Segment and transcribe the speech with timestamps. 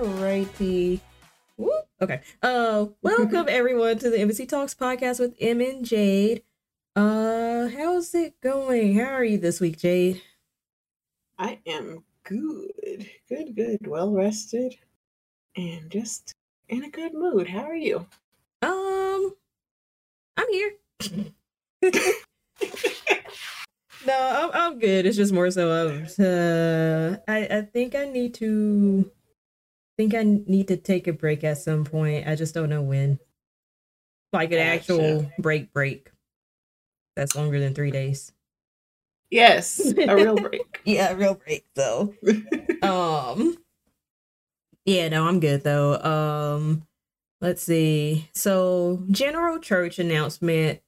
[0.00, 0.98] Alrighty.
[1.58, 1.86] Whoop.
[2.00, 2.22] Okay.
[2.42, 6.42] Uh, welcome everyone to the Embassy Talks podcast with M and Jade.
[6.96, 8.94] Uh, how's it going?
[8.98, 10.22] How are you this week, Jade?
[11.38, 14.74] I am good, good, good, well rested,
[15.54, 16.34] and just
[16.70, 17.46] in a good mood.
[17.46, 18.06] How are you?
[18.62, 19.34] Um,
[20.38, 20.72] I'm here.
[24.06, 25.04] no, I'm I'm good.
[25.04, 29.10] It's just more so of uh, I I think I need to
[30.00, 32.26] think I need to take a break at some point.
[32.26, 33.18] I just don't know when.
[34.32, 34.74] Like an Gotcha.
[34.74, 36.10] actual break break.
[37.16, 38.32] That's longer than three days.
[39.30, 40.80] Yes, a real break.
[40.86, 42.14] Yeah, a real break though.
[42.82, 43.58] um
[44.86, 46.00] Yeah, no, I'm good though.
[46.00, 46.86] Um
[47.42, 48.30] let's see.
[48.32, 50.80] So general church announcement.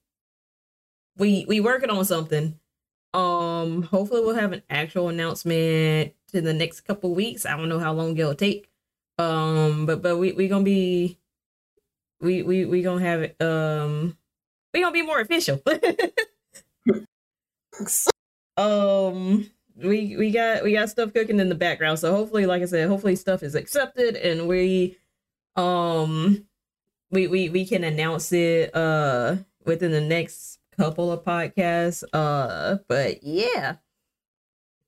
[1.17, 2.57] We we working on something.
[3.13, 7.45] Um hopefully we'll have an actual announcement in the next couple weeks.
[7.45, 8.72] I don't know how long it'll take.
[9.17, 11.19] Um but but we we gonna be
[12.21, 14.17] we we we gonna have it um
[14.73, 15.61] we gonna be more official.
[18.57, 21.99] um we we got we got stuff cooking in the background.
[21.99, 24.97] So hopefully like i said hopefully stuff is accepted and we
[25.55, 26.45] um
[27.11, 32.03] we we we can announce it uh within the next couple of podcasts.
[32.13, 33.75] Uh but yeah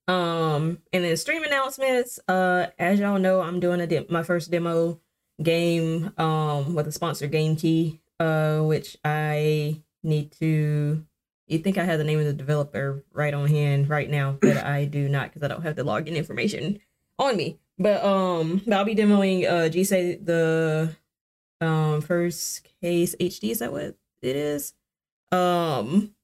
[0.07, 4.51] um and then stream announcements uh as y'all know i'm doing a de- my first
[4.51, 4.99] demo
[5.41, 11.03] game um with a sponsor game key uh which i need to
[11.47, 14.57] you think I have the name of the developer right on hand right now, but
[14.65, 16.79] I do not because I don't have the login information
[17.19, 17.59] on me.
[17.77, 20.95] But um, but I'll be demoing uh G say the
[21.61, 23.51] um first case HD.
[23.51, 24.73] Is that what it is?
[25.31, 26.15] Um,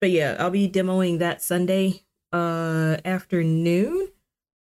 [0.00, 2.02] but yeah, I'll be demoing that Sunday
[2.32, 4.08] uh afternoon.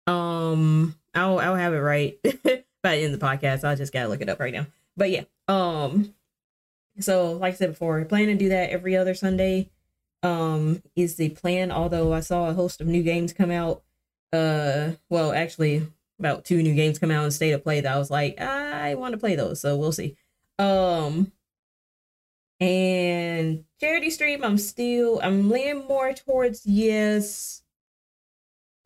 [0.06, 2.19] Um, I'll I'll have it right
[2.82, 3.65] by the end of the podcast.
[3.65, 4.66] I just gotta look it up right now.
[4.97, 6.15] But yeah, um,
[6.99, 9.70] so like I said before, plan to do that every other Sunday.
[10.22, 11.72] Um, is the plan.
[11.72, 13.82] Although I saw a host of new games come out.
[14.32, 15.87] Uh, well, actually,
[16.19, 18.94] about two new games come out in state of play that I was like, I
[18.94, 19.60] want to play those.
[19.60, 20.16] So we'll see.
[20.59, 21.32] Um,
[22.60, 27.62] and charity stream, I'm still I'm leaning more towards yes.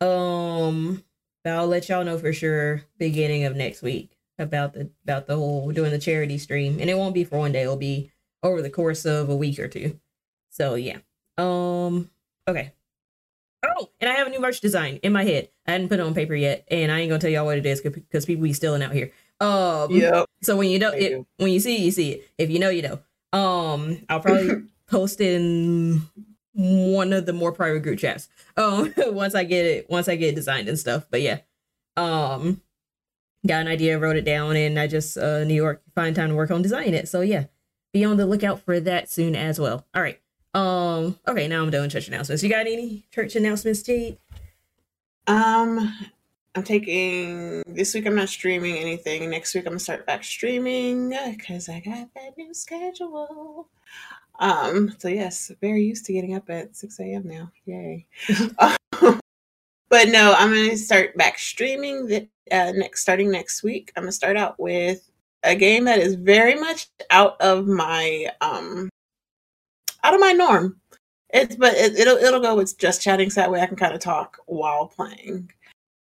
[0.01, 1.03] Um,
[1.43, 5.35] but I'll let y'all know for sure beginning of next week about the about the
[5.35, 6.77] whole doing the charity stream.
[6.79, 8.11] And it won't be for one day it'll be
[8.43, 9.99] over the course of a week or two.
[10.49, 10.97] So yeah.
[11.37, 12.09] Um
[12.47, 12.73] okay.
[13.63, 15.49] Oh and i have a new merch design in my head.
[15.67, 17.65] I hadn't put it on paper yet and i ain't gonna tell y'all what it
[17.65, 19.11] is because people be stealing out here.
[19.39, 20.27] Um yep.
[20.41, 22.29] so when you know it when you see it you see it.
[22.37, 22.99] If you know you know
[23.35, 26.01] um i'll probably post it in
[26.53, 30.29] one of the more private group chats um once i get it once i get
[30.29, 31.39] it designed and stuff but yeah
[31.97, 32.61] um
[33.45, 36.35] got an idea, wrote it down, and I just uh New York find time to
[36.35, 37.07] work on designing it.
[37.07, 37.45] So yeah,
[37.93, 39.85] be on the lookout for that soon as well.
[39.93, 40.19] All right.
[40.53, 41.19] Um.
[41.27, 41.47] Okay.
[41.47, 42.43] Now I'm doing church announcements.
[42.43, 44.17] You got any church announcements, Jade?
[45.27, 45.93] Um,
[46.55, 48.05] I'm taking this week.
[48.05, 49.29] I'm not streaming anything.
[49.29, 53.67] Next week I'm gonna start back streaming because I got that new schedule.
[54.39, 54.95] Um.
[54.97, 57.27] So yes, very used to getting up at 6 a.m.
[57.27, 57.51] now.
[57.65, 58.05] Yay.
[59.89, 63.91] but no, I'm gonna start back streaming that uh, next starting next week.
[63.97, 65.11] I'm gonna start out with
[65.43, 68.89] a game that is very much out of my um
[70.05, 70.79] out of my norm.
[71.31, 73.93] It's but it, it'll it'll go with just chatting so that way I can kind
[73.93, 75.51] of talk while playing.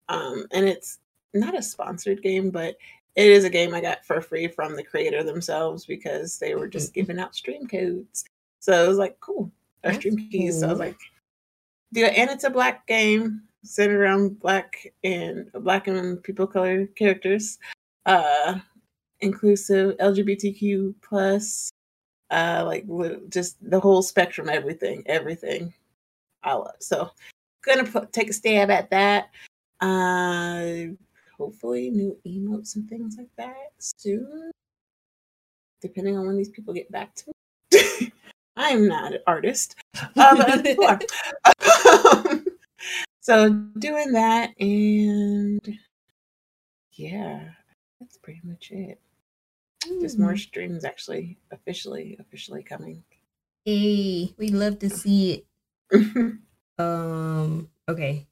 [0.08, 0.98] Um, and it's
[1.32, 2.76] not a sponsored game, but
[3.16, 6.68] it is a game I got for free from the creator themselves because they were
[6.68, 8.24] just giving out stream codes.
[8.60, 9.50] So it was like, cool,
[9.82, 10.60] That's stream keys.
[10.60, 10.98] So I was like,
[11.92, 16.86] do it, and it's a black game centered around black and black and people color
[16.86, 17.58] characters,
[18.06, 18.58] uh,
[19.20, 21.70] inclusive LGBTQ plus,
[22.30, 22.84] uh, like
[23.30, 25.72] just the whole spectrum, everything, everything.
[26.42, 26.74] I love.
[26.80, 27.10] So
[27.64, 29.30] gonna put, take a stab at that.
[29.80, 30.94] Uh,
[31.36, 34.50] hopefully new emotes and things like that soon.
[35.80, 37.32] Depending on when these people get back to
[37.70, 38.12] me.
[38.56, 39.74] I'm not an artist.
[39.94, 41.00] Uh, but other people are.
[42.24, 42.46] Um,
[43.20, 45.78] so doing that and
[46.92, 47.48] yeah,
[48.00, 49.00] that's pretty much it.
[50.00, 53.02] Just more streams actually officially officially coming.
[53.64, 55.44] Hey, we love to see
[55.92, 56.36] it.
[56.78, 57.68] Um.
[57.88, 58.26] Okay.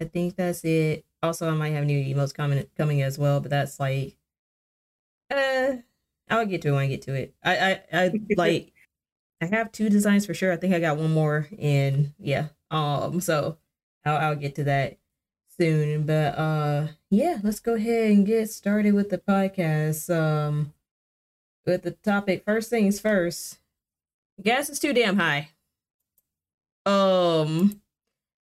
[0.00, 1.04] I think that's it.
[1.22, 4.16] Also, I might have new emails coming coming as well, but that's like,
[5.30, 5.76] uh,
[6.28, 7.34] I'll get to it when I get to it.
[7.44, 8.72] I I, I like.
[9.42, 10.50] I have two designs for sure.
[10.52, 12.48] I think I got one more, and yeah.
[12.70, 13.20] Um.
[13.20, 13.58] So
[14.04, 14.98] I'll I'll get to that
[15.58, 16.06] soon.
[16.06, 20.14] But uh yeah, let's go ahead and get started with the podcast.
[20.14, 20.72] Um
[21.66, 23.58] with the topic first things first.
[24.42, 25.50] Gas is too damn high.
[26.84, 27.80] Um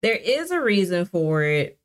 [0.02, 1.80] there is a reason for it.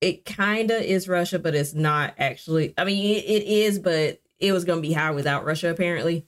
[0.00, 2.74] It kind of is Russia, but it's not actually.
[2.76, 6.26] I mean, it, it is, but it was going to be high without Russia apparently.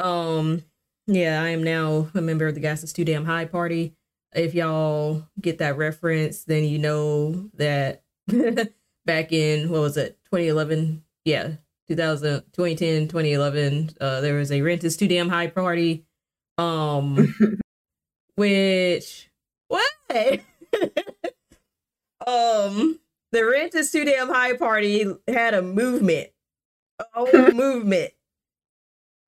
[0.00, 0.62] Um
[1.06, 3.94] yeah, I am now a member of the Gas is Too Damn High party.
[4.34, 8.02] If y'all get that reference, then you know that
[9.06, 11.04] back in what was it, 2011?
[11.24, 11.52] Yeah,
[11.88, 16.06] 2000, 2010, 2011, uh, there was a Rent is Too Damn High party.
[16.56, 17.34] Um,
[18.36, 19.30] which
[19.68, 19.90] what?
[22.26, 22.98] Um,
[23.32, 26.28] the Rent is Too Damn High party had a movement,
[26.98, 28.12] a whole movement.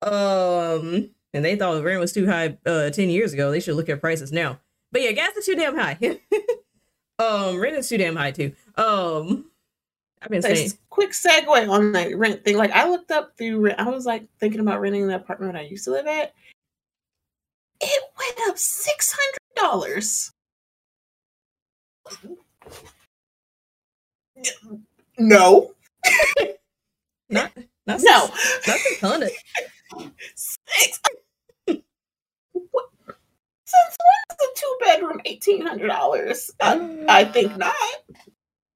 [0.01, 3.51] Um, and they thought the rent was too high uh 10 years ago.
[3.51, 4.59] They should look at prices now.
[4.91, 5.97] But yeah, gas is too damn high.
[7.19, 8.53] um, rent is too damn high too.
[8.75, 9.45] Um
[10.21, 12.57] I've been saying quick segue on that rent thing.
[12.57, 13.79] Like I looked up through rent.
[13.79, 16.33] I was like thinking about renting the apartment I used to live at.
[17.79, 20.31] It went up six hundred dollars.
[25.17, 25.73] No.
[27.29, 27.51] not
[27.87, 28.29] not no.
[28.67, 29.31] Not a ton of
[30.35, 30.99] Six.
[31.67, 31.83] Since
[33.99, 36.51] when is a two bedroom eighteen hundred dollars?
[36.61, 37.73] I, I think not.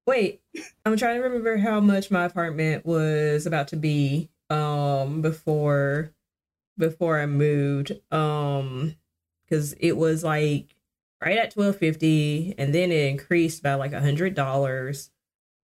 [0.06, 0.42] Wait,
[0.84, 6.12] I'm trying to remember how much my apartment was about to be um before
[6.76, 7.92] before I moved.
[8.10, 8.96] Um
[9.44, 10.74] because it was like
[11.22, 15.10] right at twelve fifty and then it increased by like a hundred dollars.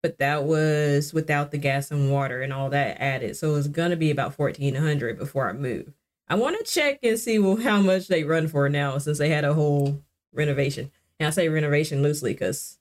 [0.02, 3.36] But that was without the gas and water and all that added.
[3.36, 5.92] So it was gonna be about fourteen hundred before I move
[6.28, 9.30] I want to check and see well, how much they run for now since they
[9.30, 10.02] had a whole
[10.32, 10.90] renovation.
[11.18, 12.78] And I say renovation loosely because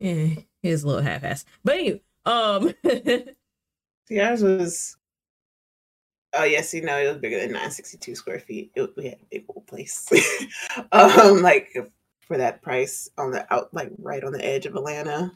[0.00, 1.44] eh, it's a little half-assed.
[1.64, 3.34] But anyway, um, the
[4.20, 4.96] ours was.
[6.38, 8.70] Oh yes, you know it was bigger than 962 square feet.
[8.74, 10.08] It, we had a big old place,
[10.92, 11.76] um, like
[12.20, 15.32] for that price on the out, like right on the edge of Atlanta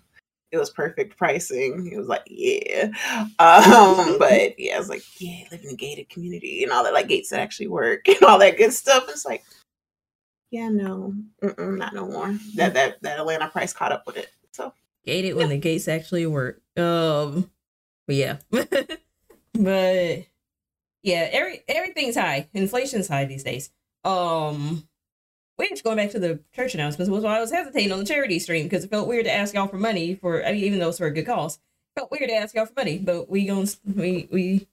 [0.52, 1.90] it was perfect pricing.
[1.92, 2.90] It was like, yeah.
[3.38, 6.92] Um, but yeah, I was like, yeah, live in a gated community and all that,
[6.92, 9.06] like gates that actually work and all that good stuff.
[9.08, 9.42] It's like,
[10.50, 11.14] yeah, no,
[11.58, 12.36] not no more.
[12.56, 14.28] That that that Atlanta price caught up with it.
[14.52, 14.74] So
[15.06, 15.36] gated yeah.
[15.36, 16.60] when the gates actually work.
[16.76, 17.50] Um,
[18.06, 20.26] but yeah, but
[21.02, 22.48] yeah, every everything's high.
[22.54, 23.70] Inflation's high these days.
[24.04, 24.88] Um,
[25.56, 28.38] which going back to the church announcements was why I was hesitating on the charity
[28.38, 30.88] stream because it felt weird to ask y'all for money for I mean even though
[30.88, 31.58] it's for a good cause.
[31.96, 34.68] Felt weird to ask y'all for money, but we going we we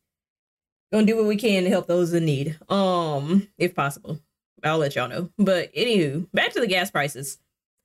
[0.91, 2.57] gonna do what we can to help those in need.
[2.69, 4.19] Um, if possible.
[4.63, 5.29] I'll let y'all know.
[5.37, 7.37] But anywho, back to the gas prices.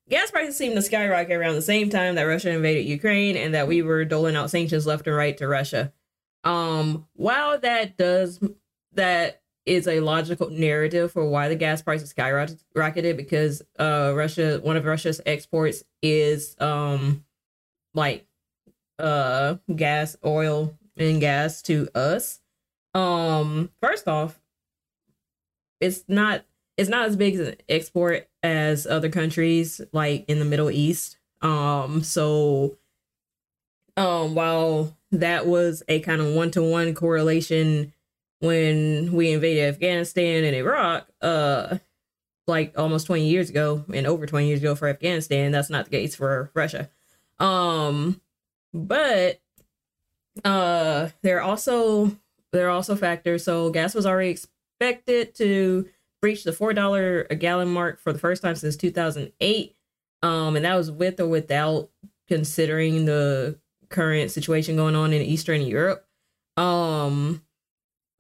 [0.09, 3.69] Gas prices seem to skyrocket around the same time that Russia invaded Ukraine and that
[3.69, 5.93] we were doling out sanctions left and right to Russia.
[6.45, 8.39] Um, while that does
[8.93, 14.77] that is a logical narrative for why the gas prices skyrocketed because uh Russia one
[14.77, 17.25] of Russia's exports is um
[17.95, 18.27] like
[18.99, 22.41] uh gas oil and gas to us.
[22.93, 24.39] Um first off
[25.81, 26.45] it's not
[26.77, 31.17] it's not as big as an export as other countries like in the Middle East.
[31.41, 32.77] Um so
[33.97, 37.93] um while that was a kind of one-to-one correlation
[38.41, 41.79] when we invaded Afghanistan and Iraq, uh,
[42.47, 45.51] like almost 20 years ago and over 20 years ago for Afghanistan.
[45.51, 46.91] That's not the case for Russia.
[47.39, 48.21] Um,
[48.73, 49.41] but
[50.45, 52.17] uh, there are also
[52.53, 53.45] there are also factors.
[53.45, 55.89] So gas was already expected to
[56.21, 59.77] breach the four dollar a gallon mark for the first time since 2008.
[60.23, 61.91] Um, and that was with or without
[62.29, 66.07] considering the current situation going on in Eastern Europe.
[66.57, 67.43] Um,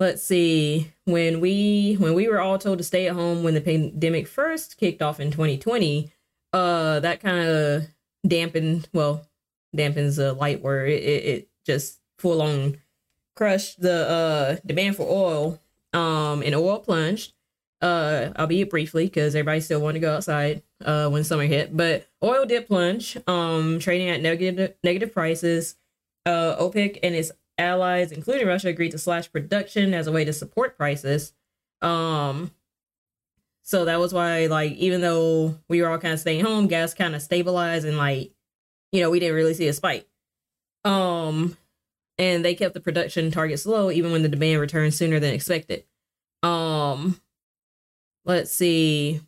[0.00, 0.92] let's see.
[1.04, 4.76] When we when we were all told to stay at home when the pandemic first
[4.76, 6.10] kicked off in 2020
[6.52, 7.86] uh that kind of
[8.26, 9.26] dampened well
[9.76, 10.88] dampens a light word.
[10.88, 12.78] It, it, it just full on
[13.36, 15.60] crushed the uh demand for oil
[15.92, 17.32] um and oil plunged.
[17.80, 22.08] Uh albeit briefly because everybody still wanted to go outside uh when summer hit but
[22.22, 25.76] oil did plunge um trading at negative negative prices
[26.26, 30.32] uh opec and its allies, including Russia, agreed to slash production as a way to
[30.32, 31.32] support prices.
[31.82, 32.50] Um,
[33.62, 36.94] so that was why, like, even though we were all kind of staying home, gas
[36.94, 38.32] kind of stabilized and, like,
[38.92, 40.08] you know, we didn't really see a spike.
[40.84, 41.56] Um,
[42.18, 45.84] and they kept the production targets low even when the demand returned sooner than expected.
[46.42, 47.20] Um,
[48.24, 49.20] let's see.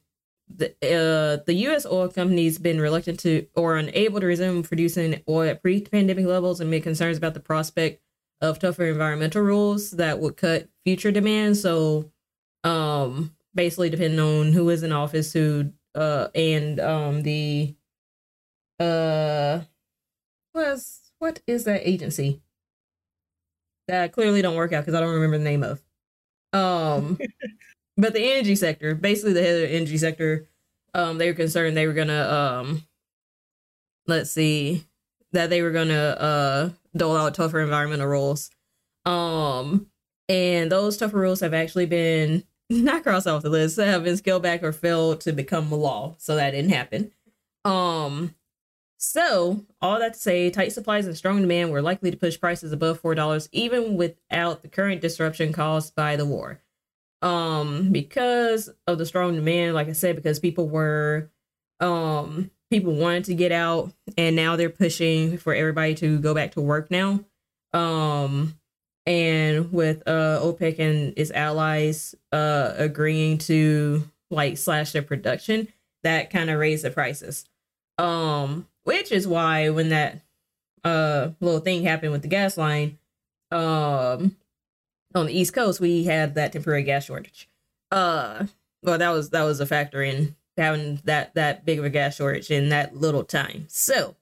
[0.48, 1.86] The uh, the U.S.
[1.86, 6.82] oil companies been reluctant to or unable to resume producing oil at pre-pandemic levels amid
[6.82, 8.00] concerns about the prospect
[8.40, 11.56] of tougher environmental rules that would cut future demand.
[11.56, 12.12] So,
[12.64, 17.74] um, basically, depending on who is in office, who uh, and um, the
[18.78, 19.60] uh,
[20.54, 22.42] was what is that agency
[23.88, 25.82] that clearly don't work out because I don't remember the name of.
[26.52, 27.18] Um,
[27.96, 30.48] but the energy sector, basically the head of the energy sector,
[30.94, 32.86] um, they were concerned they were gonna um,
[34.06, 34.84] let's see,
[35.32, 38.50] that they were gonna uh dole out tougher environmental rules.
[39.04, 39.88] Um,
[40.28, 44.42] and those tougher rules have actually been not crossed off the list, have been scaled
[44.42, 46.16] back or failed to become a law.
[46.18, 47.12] So that didn't happen.
[47.64, 48.34] Um,
[48.98, 52.72] so all that to say, tight supplies and strong demand were likely to push prices
[52.72, 56.62] above four dollars, even without the current disruption caused by the war.
[57.26, 61.28] Um, because of the strong demand, like I said, because people were
[61.80, 66.52] um people wanted to get out and now they're pushing for everybody to go back
[66.52, 67.24] to work now.
[67.72, 68.54] Um
[69.06, 75.66] and with uh OPEC and its allies uh agreeing to like slash their production,
[76.04, 77.44] that kind of raised the prices.
[77.98, 80.22] Um which is why when that
[80.84, 82.98] uh little thing happened with the gas line
[83.50, 84.36] um
[85.16, 87.48] on the east coast we had that temporary gas shortage.
[87.90, 88.46] Uh
[88.82, 92.16] well that was that was a factor in having that that big of a gas
[92.16, 93.64] shortage in that little time.
[93.68, 94.16] So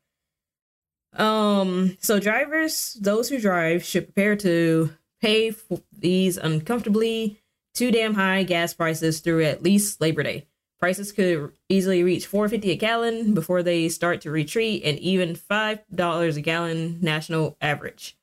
[1.13, 7.41] um so drivers those who drive should prepare to pay for these uncomfortably
[7.75, 10.47] too damn high gas prices through at least labor day.
[10.81, 15.79] Prices could easily reach 450 a gallon before they start to retreat, and even five
[15.95, 18.17] dollars a gallon national average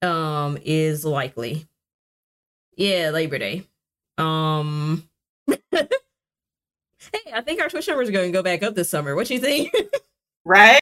[0.00, 1.66] um is likely.
[2.76, 3.66] Yeah, Labor Day.
[4.18, 5.08] Um
[7.12, 9.14] Hey, I think our Twitch numbers are going to go back up this summer.
[9.14, 9.74] What you think?
[10.44, 10.80] right?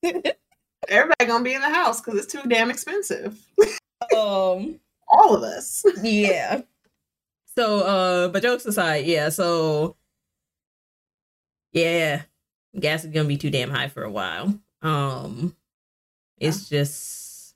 [0.88, 3.38] Everybody gonna be in the house because it's too damn expensive.
[4.16, 5.85] um, all of us.
[6.02, 6.62] yeah.
[7.56, 9.28] So, uh, but jokes aside, yeah.
[9.28, 9.97] So
[11.73, 12.23] yeah,
[12.78, 14.59] gas is gonna be too damn high for a while.
[14.82, 15.54] Um,
[16.38, 16.78] it's yeah.
[16.78, 17.54] just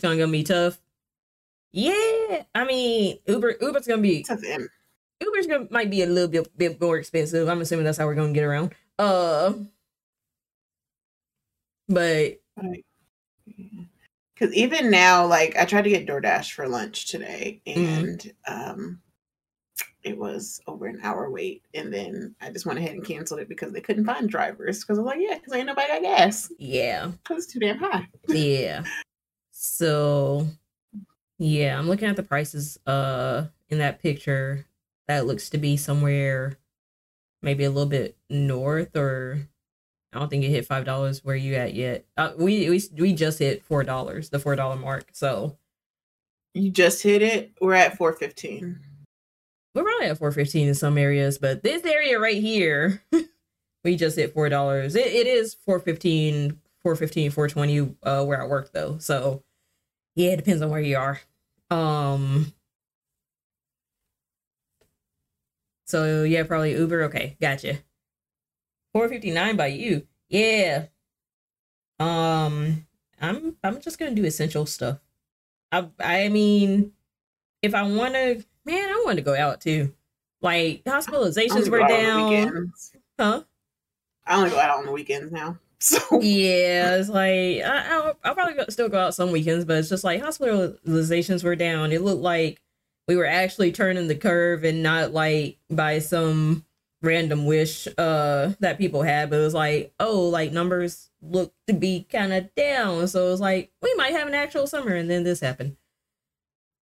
[0.00, 0.78] gonna gonna be tough.
[1.72, 4.24] Yeah, I mean Uber Uber's gonna be
[5.20, 7.48] Uber's gonna might be a little bit bit more expensive.
[7.48, 8.74] I'm assuming that's how we're gonna get around.
[8.98, 9.54] Uh,
[11.88, 12.40] but
[14.34, 17.80] because even now, like I tried to get DoorDash for lunch today, mm-hmm.
[17.80, 18.70] and mm-hmm.
[18.70, 19.02] um
[20.02, 21.62] it was over an hour wait.
[21.74, 24.80] And then I just went ahead and canceled it because they couldn't find drivers.
[24.80, 26.52] Because I'm like, yeah, because ain't nobody got gas.
[26.58, 27.12] Yeah.
[27.22, 28.08] Because it's too damn high.
[28.28, 28.82] yeah.
[29.52, 30.46] So,
[31.42, 34.66] yeah, I'm looking at the prices uh in that picture.
[35.08, 36.58] That looks to be somewhere
[37.42, 39.48] maybe a little bit north or
[40.12, 42.06] I don't think it hit five dollars where you at yet.
[42.16, 45.10] Uh, we we we just hit four dollars, the four dollar mark.
[45.12, 45.58] So
[46.54, 47.52] you just hit it.
[47.60, 48.80] We're at four fifteen
[49.74, 53.02] we're probably at 415 in some areas, but this area right here,
[53.84, 54.94] we just hit four dollars.
[54.94, 58.98] It, it is 415, 415, 420 uh where I work though.
[58.98, 59.42] So
[60.14, 61.20] yeah, it depends on where you are.
[61.72, 62.52] Um
[65.86, 67.04] so yeah, probably Uber.
[67.04, 67.78] Okay, gotcha.
[68.92, 70.06] 459 by you.
[70.28, 70.86] Yeah.
[71.98, 72.86] Um
[73.20, 74.98] I'm I'm just gonna do essential stuff.
[75.70, 76.92] I I mean
[77.62, 78.36] if I wanna
[78.66, 79.94] man, I wanted to go out too.
[80.42, 82.72] Like hospitalizations were down.
[83.18, 83.44] Huh?
[84.26, 85.56] I only go out on the weekends now.
[85.82, 89.78] So yeah, it's like I, will I'll probably go, still go out some weekends, but
[89.78, 91.90] it's just like hospitalizations were down.
[91.90, 92.62] It looked like
[93.08, 96.64] we were actually turning the curve and not like by some
[97.02, 101.74] random wish uh that people had, but it was like, oh, like numbers look to
[101.74, 103.08] be kind of down.
[103.08, 105.76] So it was like we might have an actual summer, and then this happened.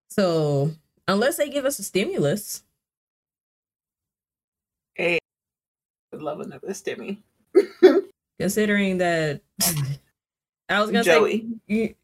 [0.09, 0.71] So
[1.07, 2.63] unless they give us a stimulus.
[4.95, 5.19] Hey,
[6.11, 7.19] would love another stimmy.
[8.39, 9.41] Considering that,
[10.69, 11.47] I was gonna Joey.
[11.69, 11.95] say,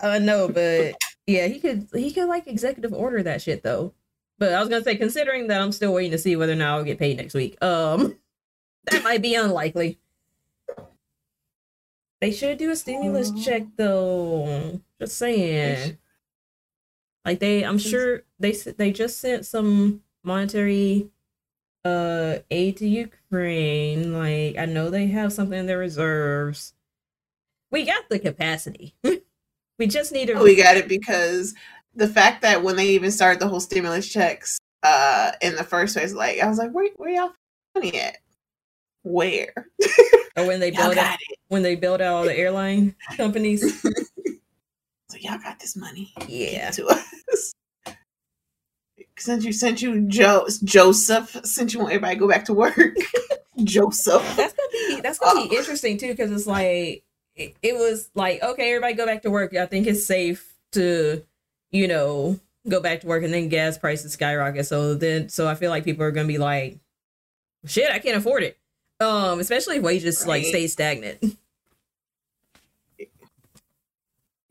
[0.00, 3.92] I uh, know, but yeah, he could he could like executive order that shit though.
[4.38, 6.78] But I was gonna say, considering that I'm still waiting to see whether or not
[6.78, 8.16] I'll get paid next week, um,
[8.90, 9.98] that might be unlikely.
[12.20, 14.80] They should do a stimulus check though.
[15.00, 15.98] Just saying.
[17.24, 21.10] Like they, I'm sure they they just sent some monetary
[21.86, 24.12] uh aid to Ukraine.
[24.12, 26.74] Like I know they have something in their reserves.
[27.70, 28.94] We got the capacity.
[29.78, 30.34] we just need to.
[30.42, 31.54] We got it because
[31.94, 35.96] the fact that when they even started the whole stimulus checks uh in the first
[35.96, 37.32] place, like I was like, where where y'all
[37.74, 38.18] money at?
[39.02, 39.52] Where?
[40.36, 41.38] Or when they build out, it.
[41.48, 43.80] when they build out all the airline companies.
[43.82, 46.12] So y'all got this money.
[46.26, 46.70] Yeah.
[46.72, 47.54] to us.
[49.18, 52.78] Since you sent you Joe Joseph, since you want everybody to go back to work.
[53.64, 54.22] Joseph.
[54.36, 57.02] That's gonna be that's gonna be interesting too, because it's like
[57.34, 59.54] it, it was like, okay, everybody go back to work.
[59.54, 61.24] I think it's safe to,
[61.70, 64.66] you know, go back to work and then gas prices skyrocket.
[64.66, 66.78] So then so I feel like people are gonna be like,
[67.66, 68.58] shit, I can't afford it.
[69.00, 71.36] Um, especially if wages like stay stagnant.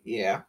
[0.06, 0.42] Yeah.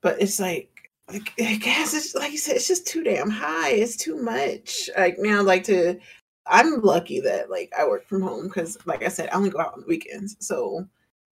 [0.00, 0.77] But it's like
[1.08, 3.70] like gas is like you said, it's just too damn high.
[3.70, 4.90] It's too much.
[4.96, 5.98] Like now, like to
[6.46, 9.60] I'm lucky that like I work from home because like I said, I only go
[9.60, 10.36] out on the weekends.
[10.40, 10.86] So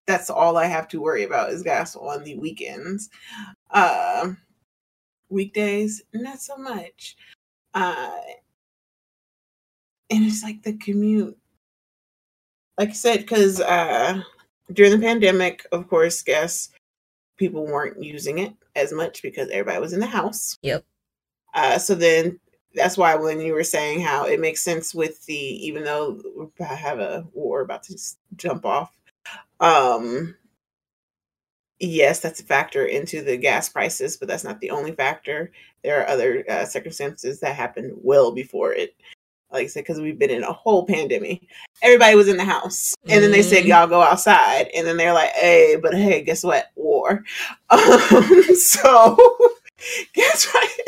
[0.07, 3.11] that's all I have to worry about is gas on the weekends.
[3.71, 4.39] Um
[5.29, 7.17] weekdays, not so much.
[7.75, 8.11] Uh
[10.11, 11.37] and it's like the commute.
[12.79, 14.23] Like I said, because uh
[14.73, 16.71] during the pandemic, of course, gas
[17.37, 20.59] people weren't using it as much because everybody was in the house.
[20.63, 20.85] Yep.
[21.55, 22.39] Uh, so then
[22.75, 26.65] that's why when you were saying how it makes sense with the even though we
[26.65, 27.99] have a war about to
[28.37, 28.97] jump off,
[29.61, 30.37] um,
[31.81, 35.51] yes, that's a factor into the gas prices, but that's not the only factor.
[35.83, 38.95] There are other uh, circumstances that happened well before it.
[39.57, 41.43] Like I said, because we've been in a whole pandemic.
[41.83, 42.95] Everybody was in the house.
[43.09, 43.69] And then they said, Mhm.
[43.69, 44.69] y'all go outside.
[44.75, 46.71] And then they're like, hey, but hey, guess what?
[46.77, 47.25] War.
[47.71, 49.17] Um, so
[50.15, 50.79] gas right.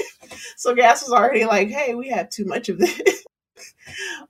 [0.56, 3.24] So gas was already like, hey, we have too much of this.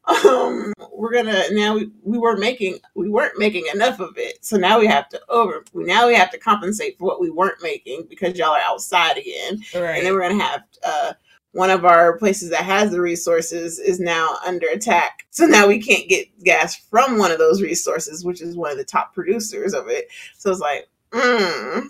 [0.25, 4.45] um, we're gonna now we, we weren't making we weren't making enough of it.
[4.45, 7.63] So now we have to over now we have to compensate for what we weren't
[7.63, 9.97] making because y'all are outside again Right.
[9.99, 11.13] and then we're gonna have uh,
[11.59, 15.27] one of our places that has the resources is now under attack.
[15.31, 18.79] So now we can't get gas from one of those resources, which is one of
[18.79, 20.07] the top producers of it.
[20.37, 21.89] So it's like, mm,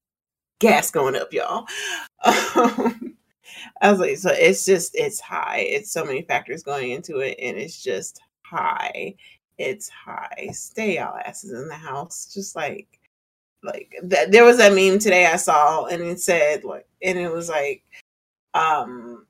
[0.60, 1.66] gas going up, y'all.
[2.24, 3.16] Um,
[3.82, 5.58] I was like, so it's just it's high.
[5.58, 9.16] It's so many factors going into it, and it's just high.
[9.58, 10.48] It's high.
[10.52, 13.00] Stay y'all asses in the house, just like
[13.62, 17.30] like that there was a meme today I saw and it said like and it
[17.30, 17.82] was like
[18.54, 19.26] um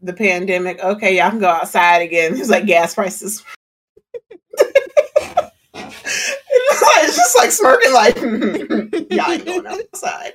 [0.00, 2.36] the pandemic, okay, y'all can go outside again.
[2.36, 3.42] It's like gas prices.
[7.04, 8.16] it's just like smirking like
[9.10, 10.32] y'all ain't going outside.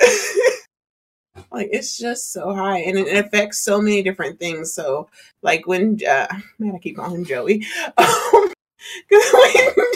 [1.52, 4.72] like it's just so high and it affects so many different things.
[4.72, 5.08] So
[5.42, 6.26] like when uh
[6.58, 7.64] man, I keep calling him Joey.
[8.84, 9.32] Um, 'cause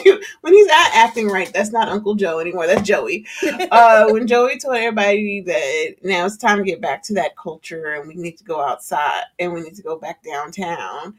[0.04, 2.66] when, when he's not acting right, that's not Uncle Joe anymore.
[2.66, 3.26] That's Joey.
[3.70, 7.94] Uh, when Joey told everybody that now it's time to get back to that culture
[7.94, 11.14] and we need to go outside and we need to go back downtown,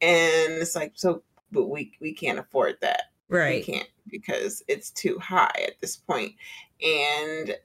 [0.00, 3.04] and it's like so, but we we can't afford that.
[3.28, 3.66] right.
[3.66, 6.34] We can't because it's too high at this point,
[6.82, 7.56] and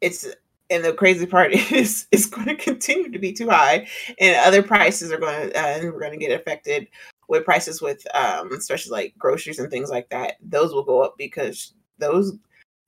[0.00, 0.26] it's
[0.70, 3.86] and the crazy part is it's going to continue to be too high,
[4.18, 6.88] and other prices are going to uh, and we're going to get affected
[7.32, 10.36] with prices with um especially like groceries and things like that.
[10.40, 12.34] Those will go up because those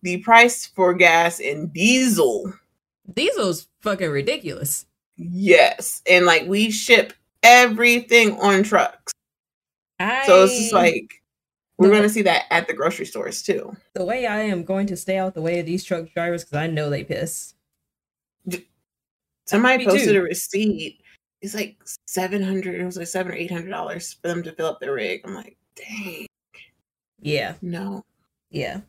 [0.03, 2.53] the price for gas and diesel
[3.13, 4.87] Diesel's fucking ridiculous.
[5.17, 9.13] yes and like we ship everything on trucks
[9.99, 11.23] I, so it's just like
[11.79, 14.87] we're going to see that at the grocery stores too the way I am going
[14.89, 17.55] to stay out the way of these truck drivers because I know they piss.
[19.47, 20.21] somebody posted too.
[20.21, 21.01] a receipt
[21.45, 21.77] it's like
[22.07, 25.21] 700 it was like 7 or 800 dollars for them to fill up their rig
[25.25, 26.27] i'm like dang
[27.21, 28.03] Yeah, no
[28.51, 28.81] yeah.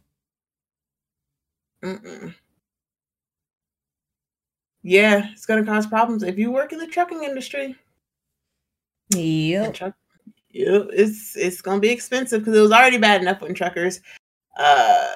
[1.83, 2.33] Mm-mm.
[4.83, 7.75] yeah it's going to cause problems if you work in the trucking industry
[9.09, 9.73] Yep.
[9.73, 9.93] truck
[10.51, 13.99] Yep, it's it's gonna be expensive because it was already bad enough when truckers
[14.57, 15.09] uh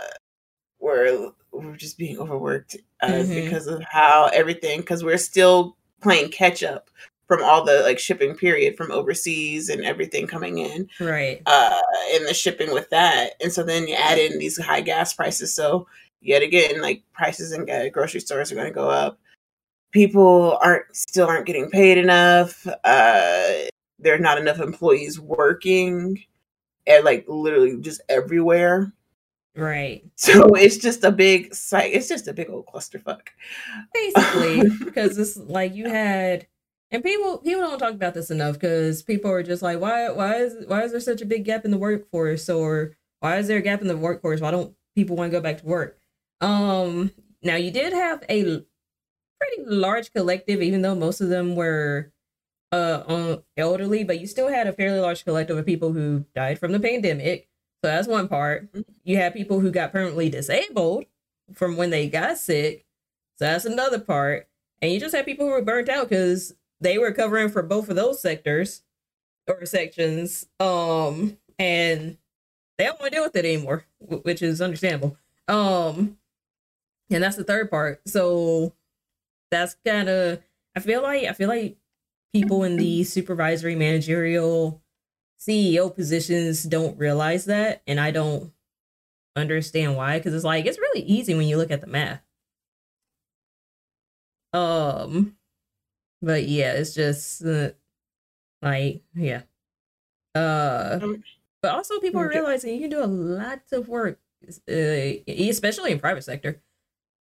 [0.79, 3.45] were were just being overworked uh, Mhm.
[3.45, 6.89] because of how everything because we're still playing catch up
[7.29, 11.41] from all the like shipping period from overseas and everything coming in Right.
[11.45, 11.79] uh
[12.15, 13.33] and the shipping with that.
[13.41, 15.53] And so then you add in these high gas prices.
[15.53, 15.87] So
[16.21, 19.19] yet again like prices in ga- grocery stores are going to go up.
[19.91, 22.67] People aren't still aren't getting paid enough.
[22.83, 23.53] Uh
[23.99, 26.21] there are not enough employees working
[26.87, 28.91] and like literally just everywhere.
[29.55, 30.03] Right.
[30.15, 33.21] so it's just a big site it's just a big old clusterfuck.
[33.93, 36.47] Basically, because it's like you had,
[36.91, 40.35] and people people don't talk about this enough because people are just like, why why
[40.37, 43.57] is why is there such a big gap in the workforce or why is there
[43.57, 44.41] a gap in the workforce?
[44.41, 45.99] Why don't people want to go back to work?
[46.41, 47.11] Um.
[47.41, 48.43] Now you did have a
[49.39, 52.11] pretty large collective, even though most of them were
[52.71, 56.59] uh on elderly, but you still had a fairly large collective of people who died
[56.59, 57.47] from the pandemic.
[57.83, 58.69] So that's one part.
[59.03, 61.05] You had people who got permanently disabled
[61.53, 62.85] from when they got sick.
[63.37, 64.49] So that's another part.
[64.81, 67.89] And you just had people who were burnt out because they were covering for both
[67.89, 68.83] of those sectors
[69.47, 70.47] or sections.
[70.59, 72.17] Um, and
[72.77, 75.17] they don't want to deal with it anymore, which is understandable.
[75.47, 76.17] Um,
[77.09, 78.01] and that's the third part.
[78.07, 78.73] So
[79.51, 80.41] that's kind of
[80.75, 81.77] I feel like I feel like
[82.33, 84.81] people in the supervisory managerial
[85.39, 88.53] CEO positions don't realize that, and I don't
[89.35, 90.19] understand why.
[90.19, 92.21] Because it's like it's really easy when you look at the math.
[94.53, 95.35] Um,
[96.21, 97.71] but yeah, it's just uh,
[98.61, 99.41] like yeah.
[100.35, 101.23] Uh, um,
[101.61, 104.19] but also people are realizing you can do a lot of work,
[104.69, 104.73] uh,
[105.27, 106.61] especially in private sector.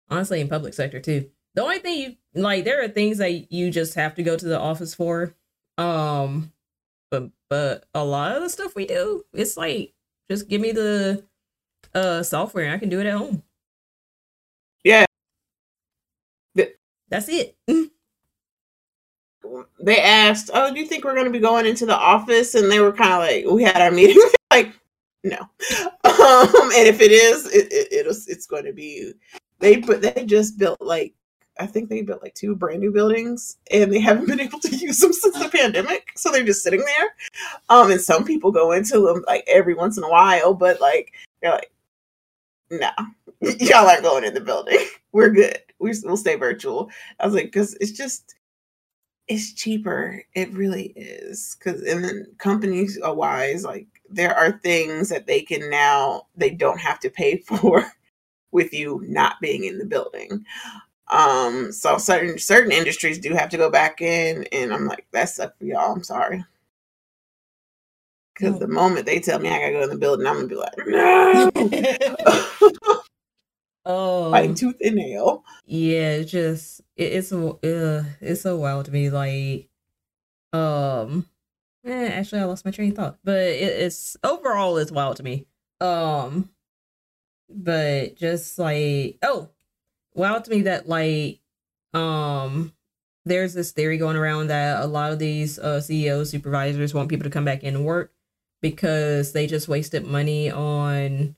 [0.09, 1.29] Honestly, in public sector too.
[1.55, 4.45] The only thing you like, there are things that you just have to go to
[4.45, 5.33] the office for.
[5.77, 6.51] Um,
[7.09, 9.93] but but a lot of the stuff we do, it's like
[10.29, 11.23] just give me the
[11.93, 13.43] uh software and I can do it at home.
[14.83, 15.05] Yeah.
[17.11, 17.57] That's it.
[19.79, 22.71] they asked, "Oh, do you think we're going to be going into the office?" And
[22.71, 24.21] they were kind of like, "We had our meeting."
[24.51, 24.73] like,
[25.23, 25.37] no.
[26.21, 29.13] Um, and if it is, it, it, it's it's going to be.
[29.59, 31.15] They put they just built like
[31.59, 34.75] I think they built like two brand new buildings and they haven't been able to
[34.75, 36.07] use them since the pandemic.
[36.15, 37.15] So they're just sitting there.
[37.69, 41.13] Um, and some people go into them like every once in a while, but like
[41.41, 41.71] they're like,
[42.71, 42.89] no,
[43.59, 44.79] y'all aren't going in the building.
[45.11, 45.59] We're good.
[45.79, 46.89] We, will stay virtual.
[47.19, 48.35] I was like, because it's just,
[49.31, 50.21] it's cheaper.
[50.33, 51.55] It really is.
[51.57, 56.79] Because, and then companies wise, like, there are things that they can now, they don't
[56.79, 57.85] have to pay for
[58.51, 60.45] with you not being in the building.
[61.07, 65.29] Um, so certain certain industries do have to go back in, and I'm like, that
[65.29, 65.93] sucks for y'all.
[65.93, 66.43] I'm sorry.
[68.33, 70.55] Because the moment they tell me I gotta go in the building, I'm gonna be
[70.55, 71.51] like, no.
[73.85, 75.43] oh, fighting tooth and nail.
[75.65, 79.09] Yeah, it's just it, it's uh, it's so wild to me.
[79.09, 79.69] Like,
[80.53, 81.27] um,
[81.85, 85.23] eh, actually, I lost my train of thought, but it, it's overall it's wild to
[85.23, 85.47] me.
[85.79, 86.49] Um,
[87.49, 89.49] but just like oh,
[90.13, 91.39] wild to me that like
[91.93, 92.73] um
[93.25, 97.25] there's this theory going around that a lot of these uh, CEOs, supervisors want people
[97.25, 98.11] to come back in and work
[98.61, 101.35] because they just wasted money on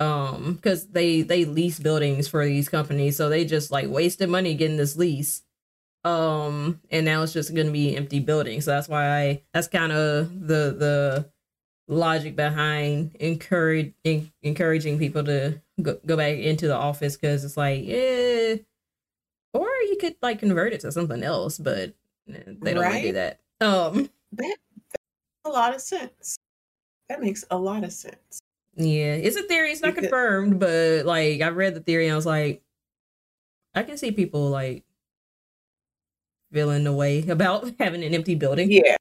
[0.00, 4.54] um because they they lease buildings for these companies so they just like wasted money
[4.54, 5.42] getting this lease.
[6.04, 8.64] Um and now it's just gonna be empty buildings.
[8.64, 11.30] So that's why i that's kind of the the
[11.86, 17.56] logic behind encourage in, encouraging people to go, go back into the office because it's
[17.58, 18.56] like eh
[19.52, 21.94] or you could like convert it to something else but
[22.26, 22.90] they don't right?
[22.90, 23.40] want to do that.
[23.60, 24.10] Um.
[24.32, 26.36] That, that makes a lot of sense.
[27.08, 28.40] That makes a lot of sense
[28.76, 32.16] yeah it's a theory it's not confirmed but like i read the theory and i
[32.16, 32.62] was like
[33.74, 34.84] i can see people like
[36.52, 38.96] feeling the way about having an empty building yeah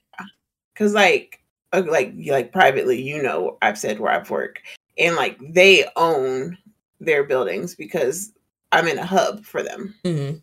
[0.74, 4.60] because like uh, like like privately, you know, I've said where I've worked,
[4.98, 6.58] and like they own
[7.00, 8.32] their buildings because
[8.72, 9.96] I'm in a hub for them.
[10.04, 10.38] Mm-hmm.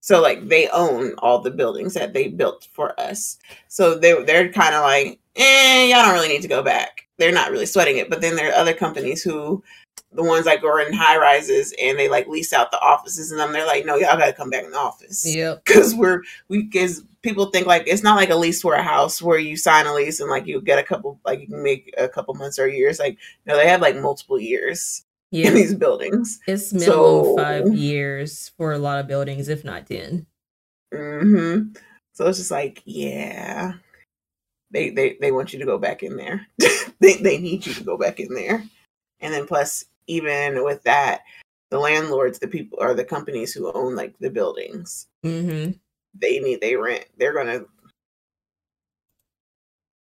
[0.00, 3.38] So like they own all the buildings that they built for us.
[3.68, 7.05] So they they're kind of like, eh, y'all don't really need to go back.
[7.18, 8.10] They're not really sweating it.
[8.10, 9.62] But then there are other companies who
[10.12, 13.40] the ones like are in high rises and they like lease out the offices and
[13.40, 15.24] them they're like no y'all gotta come back in the office.
[15.26, 18.82] Yeah because we're we because people think like it's not like a lease for a
[18.82, 21.62] house where you sign a lease and like you get a couple like you can
[21.62, 25.48] make a couple months or years like no they have like multiple years yeah.
[25.48, 26.40] in these buildings.
[26.46, 30.26] It's minimum so, five years for a lot of buildings if not 10
[30.94, 31.72] mm-hmm.
[32.12, 33.74] So it's just like yeah
[34.70, 36.46] they they, they want you to go back in there
[37.00, 38.64] they, they need you to go back in there
[39.20, 41.22] and then plus even with that,
[41.70, 45.72] the landlords, the people, or the companies who own like the buildings, mm-hmm.
[46.14, 47.06] they need they rent.
[47.18, 47.64] They're gonna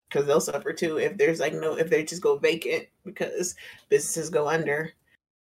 [0.08, 3.56] because they'll suffer too if there's like no if they just go vacant because
[3.88, 4.92] businesses go under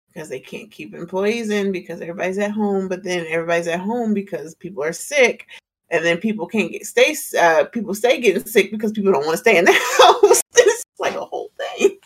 [0.07, 4.13] because they can't keep employees in because everybody's at home but then everybody's at home
[4.13, 5.47] because people are sick
[5.91, 9.33] and then people can't get stay uh people stay getting sick because people don't want
[9.33, 11.97] to stay in the house it's like a whole thing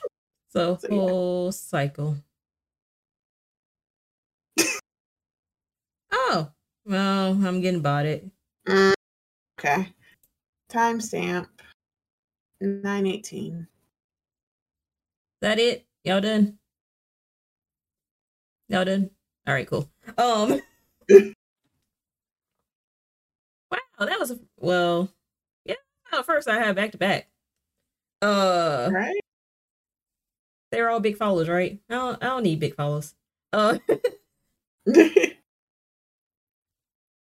[0.54, 1.52] the so, whole yeah.
[1.52, 2.18] cycle
[6.12, 6.50] Oh,
[6.86, 8.26] well, I'm getting bought it.
[8.68, 8.94] Mm,
[9.60, 9.94] okay.
[10.72, 11.48] Timestamp
[12.62, 13.68] 918.
[15.42, 15.86] That it?
[16.04, 16.58] Y'all done?
[18.70, 19.10] Y'all done?
[19.46, 19.90] All right, cool.
[20.18, 20.62] Um.
[24.00, 25.10] wow, that was a, well.
[25.66, 25.76] Yeah,
[26.14, 27.28] At first, I had back to back.
[28.22, 29.16] Uh, Right?
[30.72, 31.80] they're all big follows, right?
[31.90, 33.14] I don't, I don't need big follows.
[33.54, 33.78] Uh,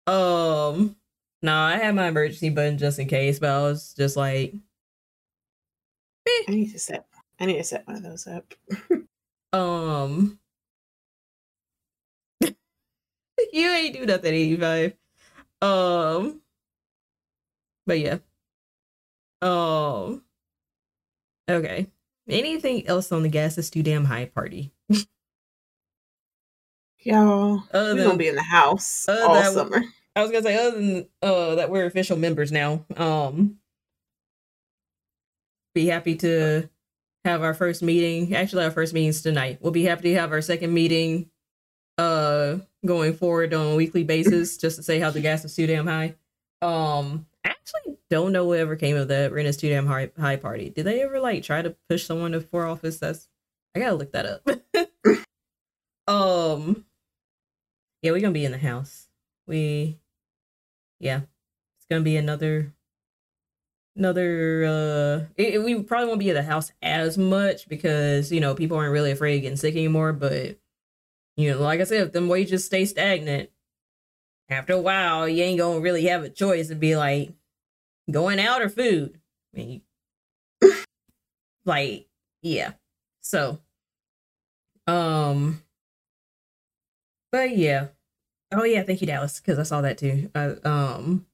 [0.06, 0.96] um,
[1.42, 4.54] no, I had my emergency button just in case, but I was just like,
[6.26, 7.06] I need to set.
[7.38, 8.52] I need to set one of those up.
[9.52, 10.38] um,
[12.42, 12.54] you
[13.70, 14.94] ain't do nothing, eighty five.
[15.62, 16.40] Um,
[17.88, 18.18] but yeah.
[19.40, 20.20] Oh.
[21.50, 21.86] okay.
[22.28, 24.72] Anything else on the gas is too damn high party?
[27.00, 29.82] Y'all, Other we're gonna be in the house all summer.
[30.14, 32.84] I was gonna say other than uh that we're official members now.
[32.96, 33.56] Um
[35.74, 36.68] be happy to
[37.24, 38.34] have our first meeting.
[38.34, 39.58] Actually our first meeting's tonight.
[39.62, 41.30] We'll be happy to have our second meeting
[41.96, 45.66] uh going forward on a weekly basis just to say how the gas is too
[45.66, 46.16] damn high.
[46.60, 47.26] Um
[47.76, 50.70] actually don't know what ever came of that Rent is too damn high high party.
[50.70, 52.98] Did they ever like try to push someone to for office?
[52.98, 53.28] That's
[53.74, 54.48] I gotta look that up.
[56.08, 56.84] um
[58.02, 59.08] yeah, we're gonna be in the house.
[59.46, 59.98] We
[61.00, 61.20] yeah
[61.76, 62.72] it's gonna be another
[63.96, 68.54] another uh it- we probably won't be at the house as much because you know
[68.54, 70.56] people aren't really afraid of getting sick anymore but
[71.36, 73.50] you know like i said if them wages stay stagnant
[74.48, 77.32] after a while you ain't gonna really have a choice to be like
[78.10, 79.20] going out or food
[79.54, 79.82] i mean
[81.64, 82.06] like
[82.42, 82.72] yeah
[83.20, 83.58] so
[84.86, 85.62] um
[87.30, 87.88] but yeah
[88.50, 90.30] Oh yeah, thank you, Dallas, because I saw that too.
[90.34, 91.26] Uh, um,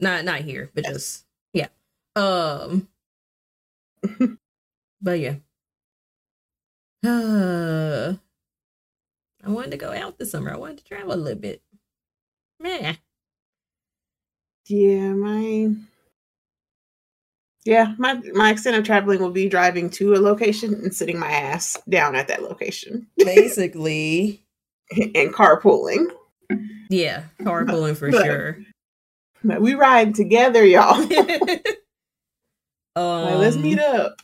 [0.00, 1.68] not not here, but just yeah.
[2.16, 2.88] Um,
[5.00, 5.36] but yeah.
[7.04, 8.14] Uh,
[9.44, 10.52] I wanted to go out this summer.
[10.52, 11.62] I wanted to travel a little bit.
[12.58, 12.94] Meh.
[14.68, 15.70] Yeah, my
[17.64, 21.30] yeah, my my extent of traveling will be driving to a location and sitting my
[21.30, 24.42] ass down at that location Basically,
[24.90, 26.06] and carpooling.
[26.88, 28.58] yeah, carpooling for But- sure.
[29.44, 30.94] But we ride together, y'all.
[30.96, 31.08] um,
[32.96, 34.20] Like, let's meet up.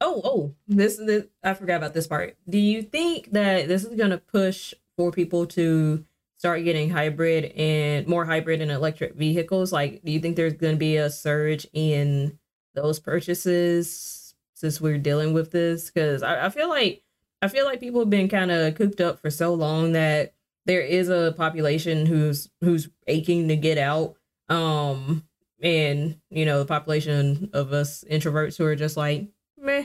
[0.00, 2.36] Oh, oh, this this I forgot about this part.
[2.48, 6.04] Do you think that this is gonna push for people to
[6.42, 9.70] start getting hybrid and more hybrid and electric vehicles?
[9.70, 12.36] Like, do you think there's gonna be a surge in
[12.74, 15.88] those purchases since we're dealing with this?
[15.88, 17.04] Because I, I feel like
[17.42, 20.34] I feel like people have been kind of cooped up for so long that
[20.66, 24.16] there is a population who's who's aching to get out.
[24.48, 25.22] Um,
[25.62, 29.84] and you know the population of us introverts who are just like meh.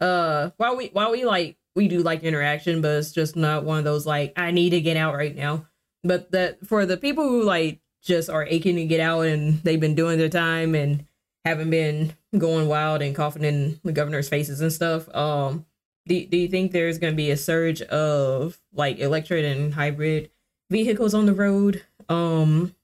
[0.00, 3.78] Uh, while we while we like we do like interaction, but it's just not one
[3.78, 5.66] of those like I need to get out right now.
[6.04, 9.80] But that for the people who like just are aching to get out and they've
[9.80, 11.04] been doing their time and
[11.44, 15.12] haven't been going wild and coughing in the governor's faces and stuff.
[15.14, 15.66] Um,
[16.06, 20.30] do do you think there's gonna be a surge of like electric and hybrid
[20.70, 21.84] vehicles on the road?
[22.08, 22.74] Um,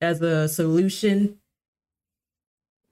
[0.00, 1.38] as a solution.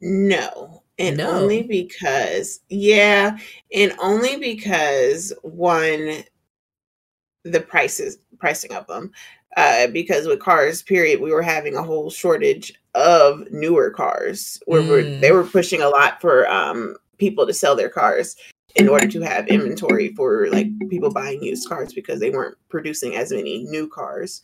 [0.01, 0.83] No.
[0.99, 1.31] And No.
[1.31, 3.39] only because, yeah,
[3.75, 6.25] and only because one,
[7.45, 9.13] the prices, pricing of them.
[9.57, 14.59] Uh, because with cars, period, we were having a whole shortage of newer cars.
[14.67, 15.21] Where we're, Mm.
[15.21, 18.35] they were pushing a lot for um people to sell their cars
[18.75, 23.15] in order to have inventory for like people buying used cars because they weren't producing
[23.15, 24.41] as many new cars.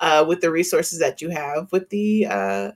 [0.00, 2.70] Uh, with the resources that you have with the uh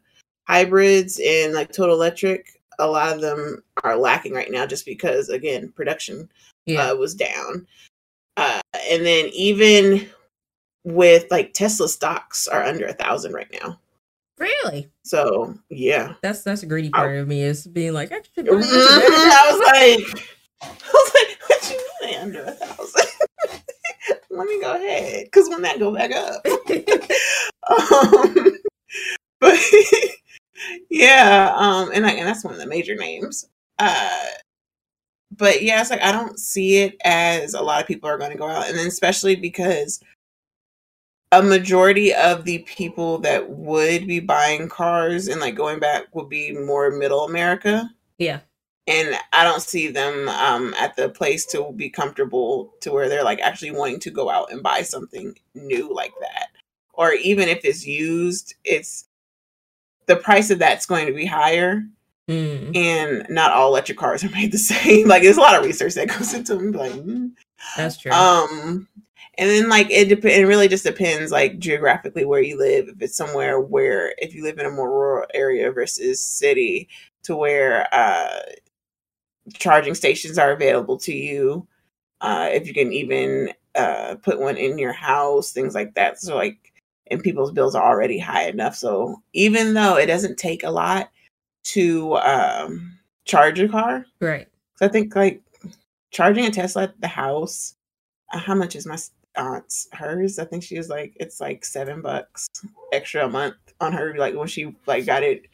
[0.48, 5.28] hybrids and like total electric a lot of them are lacking right now just because
[5.28, 6.28] again production
[6.66, 6.90] Yeah.
[6.90, 7.64] uh, was down
[8.36, 10.08] uh, and then even
[10.84, 13.78] with like tesla stocks are under a thousand right now.
[14.38, 14.88] Really?
[15.04, 16.14] so yeah.
[16.22, 18.70] That's that's a greedy I- part of me is being like, I should i was
[18.70, 20.26] like
[20.62, 23.08] i was like what you mean under a thousand?
[24.30, 26.44] Let me go ahead because when that go back up.
[27.68, 28.58] Um,
[29.40, 29.58] but
[30.90, 33.46] yeah, um, and I, and that's one of the major names.
[33.78, 34.24] Uh,
[35.36, 38.32] but yeah, it's like I don't see it as a lot of people are going
[38.32, 40.00] to go out, and then especially because
[41.32, 46.28] a majority of the people that would be buying cars and like going back would
[46.28, 48.40] be more middle America, yeah.
[48.86, 53.24] and I don't see them um, at the place to be comfortable to where they're
[53.24, 56.48] like actually wanting to go out and buy something new like that.
[56.92, 59.08] Or even if it's used, it's
[60.04, 61.82] the price of that's going to be higher,
[62.28, 65.08] Mm, and not all electric cars are made the same.
[65.08, 66.72] like there's a lot of research that goes into them.
[66.72, 67.32] Like, mm.
[67.76, 68.12] that's true.
[68.12, 68.86] um,
[69.38, 72.88] And then like it dep- it really just depends like geographically where you live.
[72.88, 76.88] If it's somewhere where if you live in a more rural area versus city,
[77.24, 78.40] to where uh,
[79.54, 81.66] charging stations are available to you.
[82.20, 86.20] Uh, if you can even uh, put one in your house, things like that.
[86.20, 86.72] So like,
[87.10, 88.76] and people's bills are already high enough.
[88.76, 91.10] So even though it doesn't take a lot
[91.64, 94.48] to um, charge a car, right?
[94.76, 95.42] So I think like
[96.10, 97.74] charging a Tesla at the house.
[98.32, 98.96] Uh, how much is my
[99.36, 100.38] aunt's hers?
[100.38, 102.48] I think she was like it's like seven bucks
[102.92, 104.14] extra a month on her.
[104.16, 105.46] Like when she like got it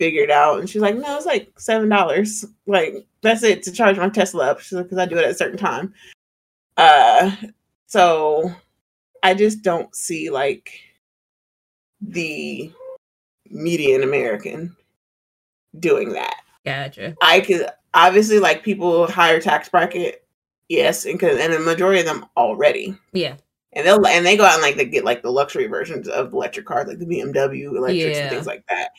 [0.00, 0.58] figured out.
[0.58, 2.44] And she's like, no, it's like seven dollars.
[2.66, 4.60] Like that's it to charge my Tesla up.
[4.60, 5.94] She's like, because I do it at a certain time.
[6.76, 7.30] Uh,
[7.86, 8.50] so
[9.22, 10.80] I just don't see like
[12.00, 12.72] the
[13.50, 14.74] median American
[15.78, 16.40] doing that.
[16.64, 17.14] Gotcha.
[17.20, 20.24] I could obviously like people higher tax bracket,
[20.70, 22.96] yes, and cause, and the majority of them already.
[23.12, 23.36] Yeah.
[23.74, 26.32] And they'll and they go out and like they get like the luxury versions of
[26.32, 28.22] electric cars, like the BMW electrics Yeah.
[28.22, 28.90] and things like that.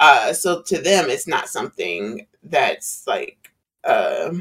[0.00, 3.52] Uh, so to them, it's not something that's like
[3.84, 4.32] uh,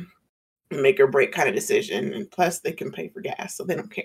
[0.71, 2.13] make or break kind of decision.
[2.13, 4.03] And plus, they can pay for gas, so they don't care.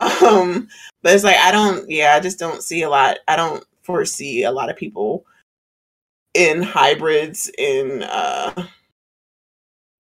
[0.00, 0.66] um,
[1.02, 1.88] but it's like I don't.
[1.88, 3.18] Yeah, I just don't see a lot.
[3.28, 5.24] I don't foresee a lot of people
[6.34, 8.66] in hybrids in uh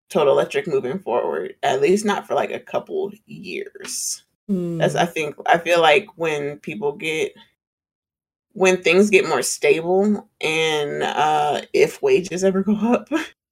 [0.09, 1.55] total electric moving forward.
[1.63, 4.23] At least not for like a couple years.
[4.47, 4.99] That's Hmm.
[4.99, 7.33] I think I feel like when people get
[8.53, 13.09] when things get more stable and uh if wages ever go up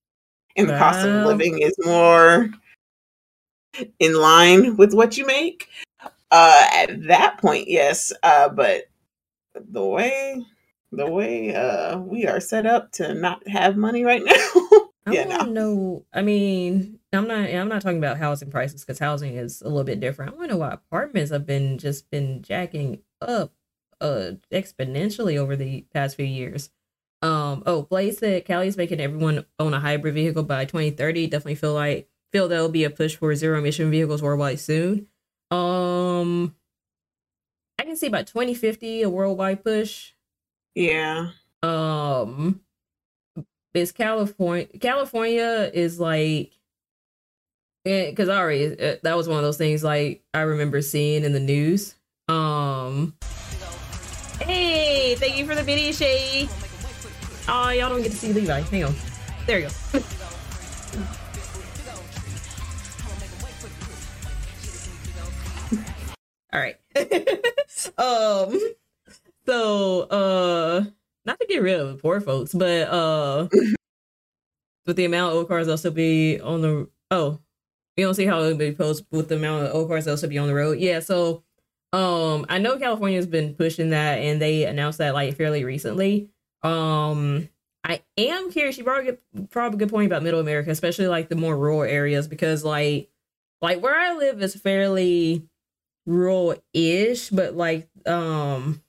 [0.56, 2.50] and the cost of living is more
[4.00, 5.68] in line with what you make,
[6.32, 8.13] uh at that point, yes.
[8.24, 8.86] Uh but
[9.54, 10.44] the way
[10.91, 14.64] the way uh we are set up to not have money right now.
[15.06, 15.74] I yeah, want to no.
[15.76, 16.06] know.
[16.13, 17.50] I mean, I'm not.
[17.50, 20.34] I'm not talking about housing prices because housing is a little bit different.
[20.34, 23.54] I want to know why apartments have been just been jacking up,
[24.02, 26.72] uh, exponentially over the past few years.
[27.22, 27.63] Um.
[27.65, 31.28] Oh, Blaze said Cali's making everyone own a hybrid vehicle by 2030.
[31.28, 35.08] Definitely feel like feel there'll be a push for zero emission vehicles worldwide soon.
[35.52, 36.56] Um.
[37.78, 40.13] I can see by 2050 a worldwide push.
[40.74, 41.30] Yeah.
[41.63, 42.62] um
[43.78, 46.52] is california california is like
[47.84, 51.34] because i already uh, that was one of those things like i remember seeing in
[51.34, 51.96] the news.
[52.28, 53.14] Um
[54.42, 56.50] hey thank you for the video shay.
[57.48, 58.62] Oh y'all don't get to see levi.
[58.62, 58.96] Hang on.
[59.46, 60.00] There you go.
[66.54, 66.78] All right.
[67.98, 68.60] Um
[69.46, 70.86] so uh
[71.26, 73.48] not to get rid of the poor folks, but uh
[74.86, 77.40] with the amount of old cars that'll still be on the oh,
[77.98, 80.30] you don't see how it'll be posed with the amount of old cars that'll still
[80.30, 80.80] be on the road.
[80.80, 81.44] Yeah, so
[81.94, 86.30] um I know California's been pushing that and they announced that like fairly recently.
[86.64, 87.50] Um
[87.84, 91.08] I am curious, you brought a good probably a good point about middle America, especially
[91.08, 93.10] like the more rural areas, because like
[93.62, 95.48] like where I live is fairly
[96.06, 98.82] rural-ish, but like um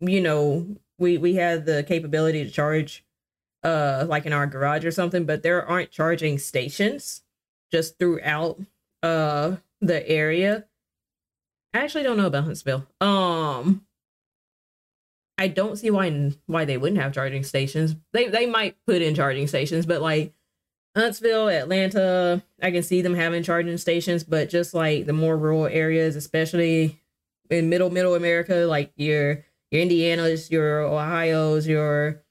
[0.00, 3.04] you know we we have the capability to charge
[3.62, 7.22] uh like in our garage or something but there aren't charging stations
[7.72, 8.60] just throughout
[9.02, 10.66] uh the area.
[11.74, 12.86] I actually don't know about huntsville.
[13.00, 13.82] Um
[15.38, 17.94] i don't see why why they wouldn't have charging stations.
[18.12, 20.32] They they might put in charging stations but like
[20.96, 25.66] huntsville atlanta i can see them having charging stations but just like the more rural
[25.66, 26.98] areas especially
[27.50, 32.22] in middle middle america like your your Indiana's, your Ohio's, your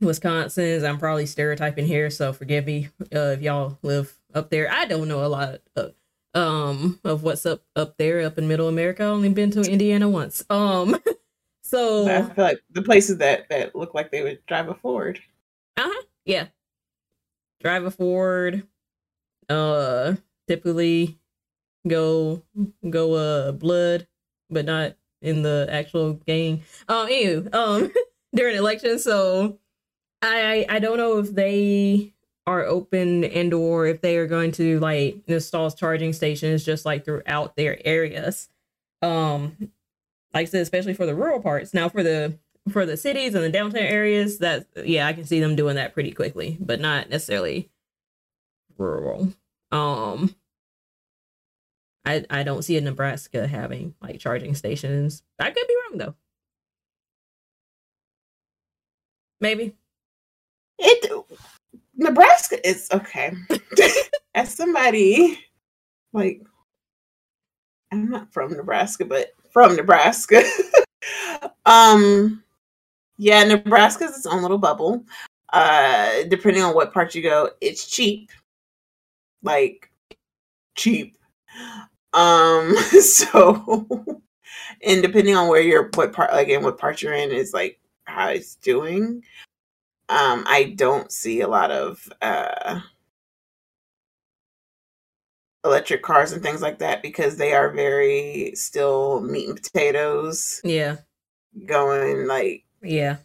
[0.00, 0.84] Wisconsin's.
[0.84, 4.70] I'm probably stereotyping here, so forgive me uh, if y'all live up there.
[4.70, 5.94] I don't know a lot of,
[6.34, 9.02] um of what's up up there up in Middle America.
[9.02, 10.44] I only been to Indiana once.
[10.48, 10.96] Um,
[11.62, 15.20] so I feel like the places that that look like they would drive a Ford.
[15.76, 16.46] uh-huh, yeah,
[17.60, 18.66] drive a Ford.
[19.48, 20.14] Uh,
[20.48, 21.18] typically
[21.86, 22.42] go
[22.88, 24.06] go uh blood,
[24.48, 26.62] but not in the actual game.
[26.88, 27.92] Um, anywho, um,
[28.34, 29.58] during elections, so
[30.20, 32.12] I I don't know if they
[32.46, 37.04] are open and or if they are going to like install charging stations just like
[37.04, 38.48] throughout their areas.
[39.00, 39.56] Um,
[40.34, 41.74] like I said, especially for the rural parts.
[41.74, 42.38] Now for the
[42.70, 45.94] for the cities and the downtown areas, that yeah, I can see them doing that
[45.94, 47.70] pretty quickly, but not necessarily
[48.78, 49.32] rural.
[49.70, 50.34] Um,
[52.04, 55.22] I I don't see a Nebraska having like charging stations.
[55.38, 56.14] I could be wrong though.
[59.40, 59.74] Maybe.
[60.78, 61.24] It
[61.96, 63.32] Nebraska is okay.
[64.34, 65.38] As somebody
[66.12, 66.42] like
[67.92, 70.42] I'm not from Nebraska, but from Nebraska.
[71.66, 72.42] um,
[73.18, 75.04] yeah, Nebraska's its own little bubble.
[75.52, 78.30] Uh, depending on what part you go, it's cheap,
[79.42, 79.90] like
[80.74, 81.18] cheap.
[82.12, 84.22] Um, so,
[84.82, 87.78] and depending on where you're, what part, like, and what part you're in, is like
[88.04, 89.22] how it's doing.
[90.08, 92.80] Um, I don't see a lot of uh
[95.64, 100.96] electric cars and things like that because they are very still meat and potatoes Yeah.
[101.66, 103.18] going like Yeah.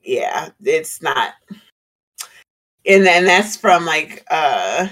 [0.00, 1.34] yeah it's not
[2.86, 4.88] and then that's from like uh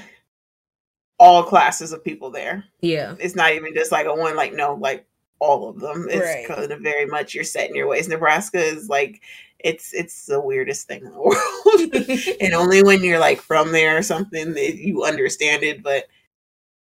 [1.19, 2.65] all classes of people there.
[2.81, 3.15] Yeah.
[3.19, 5.07] it's not even just like a one like no like
[5.39, 6.07] all of them.
[6.11, 6.47] It's Right.
[6.47, 8.09] kind of very much you're set in your ways.
[8.09, 9.23] Nebraska is like
[9.59, 12.37] it's it's the weirdest thing in the world.
[12.41, 16.05] And only when you're like from there or something that you understand it but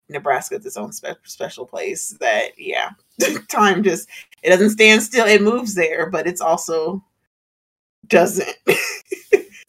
[0.07, 2.91] nebraska is its own spe- special place that yeah
[3.49, 4.07] time just
[4.43, 5.25] it doesn't stand still.
[5.25, 7.03] It moves there but it's also
[8.07, 8.55] doesn't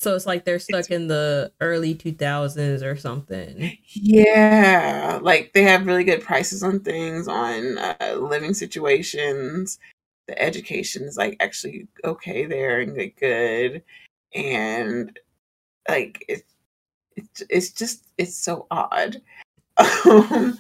[0.07, 3.77] so it's like they're stuck in the early 2000s or something.
[3.89, 9.81] yeah like they have really good prices on things on uh, living situations.
[10.29, 13.83] The education is like actually okay there and like, good.
[14.33, 15.19] And
[15.89, 16.45] like it,
[17.17, 19.21] it it's just it's so odd.
[20.07, 20.59] Um,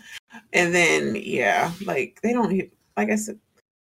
[0.52, 2.52] and then yeah like they don't
[2.98, 3.38] like i said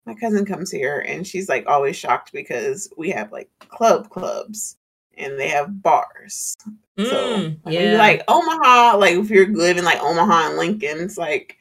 [0.05, 4.77] my cousin comes here and she's like always shocked because we have like club clubs
[5.17, 6.57] and they have bars
[6.97, 7.97] so Mm, like, yeah.
[7.97, 11.57] like Omaha, like if you're living like Omaha and Lincoln, it's like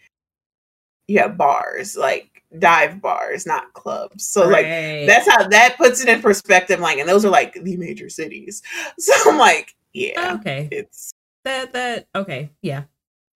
[1.09, 4.27] you have bars, like dive bars, not clubs.
[4.27, 6.81] So like that's how that puts it in perspective.
[6.81, 8.63] Like, and those are like the major cities.
[8.99, 10.69] So I'm like, yeah, okay.
[10.71, 11.13] it's
[11.45, 12.51] That that okay.
[12.61, 12.85] Yeah.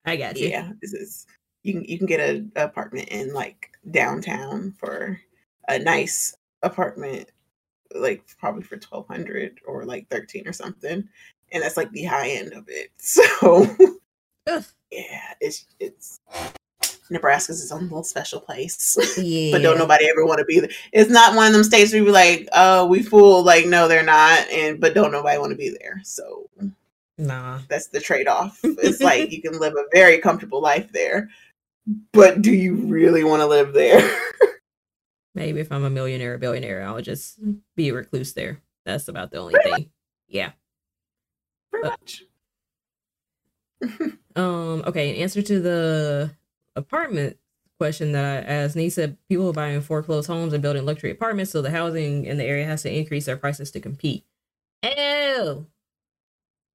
[0.05, 0.49] I got you.
[0.49, 1.27] yeah, this is
[1.63, 5.19] you can you can get a apartment in like downtown for
[5.69, 7.31] a nice apartment,
[7.95, 11.09] like probably for twelve hundred or like thirteen or something,
[11.53, 12.91] and that's like the high end of it.
[12.99, 13.67] So
[14.49, 14.65] Ugh.
[14.91, 16.21] yeah, it's it's
[17.11, 18.97] Nebraska's its own little special place.
[19.19, 19.53] Yeah.
[19.57, 20.71] but don't nobody ever want to be there.
[20.93, 23.43] It's not one of them states where you be like, oh, we fool.
[23.43, 24.49] Like, no, they're not.
[24.51, 26.01] And but don't nobody want to be there.
[26.05, 26.49] So
[27.19, 27.61] Nah.
[27.69, 28.61] that's the trade off.
[28.63, 31.31] It's like you can live a very comfortable life there,
[32.13, 34.19] but do you really want to live there?
[35.37, 37.39] Maybe if I'm a millionaire or billionaire, I'll just
[37.77, 38.63] be a recluse there.
[38.87, 39.91] That's about the only Pretty thing.
[40.29, 40.53] Yeah.
[41.71, 42.25] Pretty Uh, much.
[44.37, 46.31] Um, okay, in answer to the
[46.75, 47.39] apartment
[47.79, 51.53] question that I asked, Nee said people are buying foreclosed homes and building luxury apartments,
[51.53, 54.25] so the housing in the area has to increase their prices to compete.
[54.83, 55.65] Oh,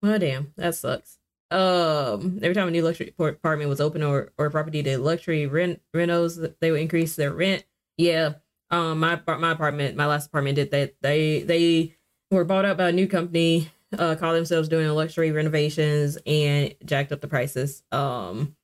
[0.02, 1.20] well, damn, that sucks.
[1.52, 5.82] Um, every time a new luxury apartment was open or or property did luxury rent
[5.96, 7.64] renos, they would increase their rent.
[7.98, 8.36] Yeah.
[8.72, 10.96] Um, my my apartment, my last apartment did that.
[11.02, 11.96] They they
[12.32, 17.12] were bought out by a new company uh call themselves doing luxury renovations and jacked
[17.12, 17.84] up the prices.
[17.92, 18.56] Um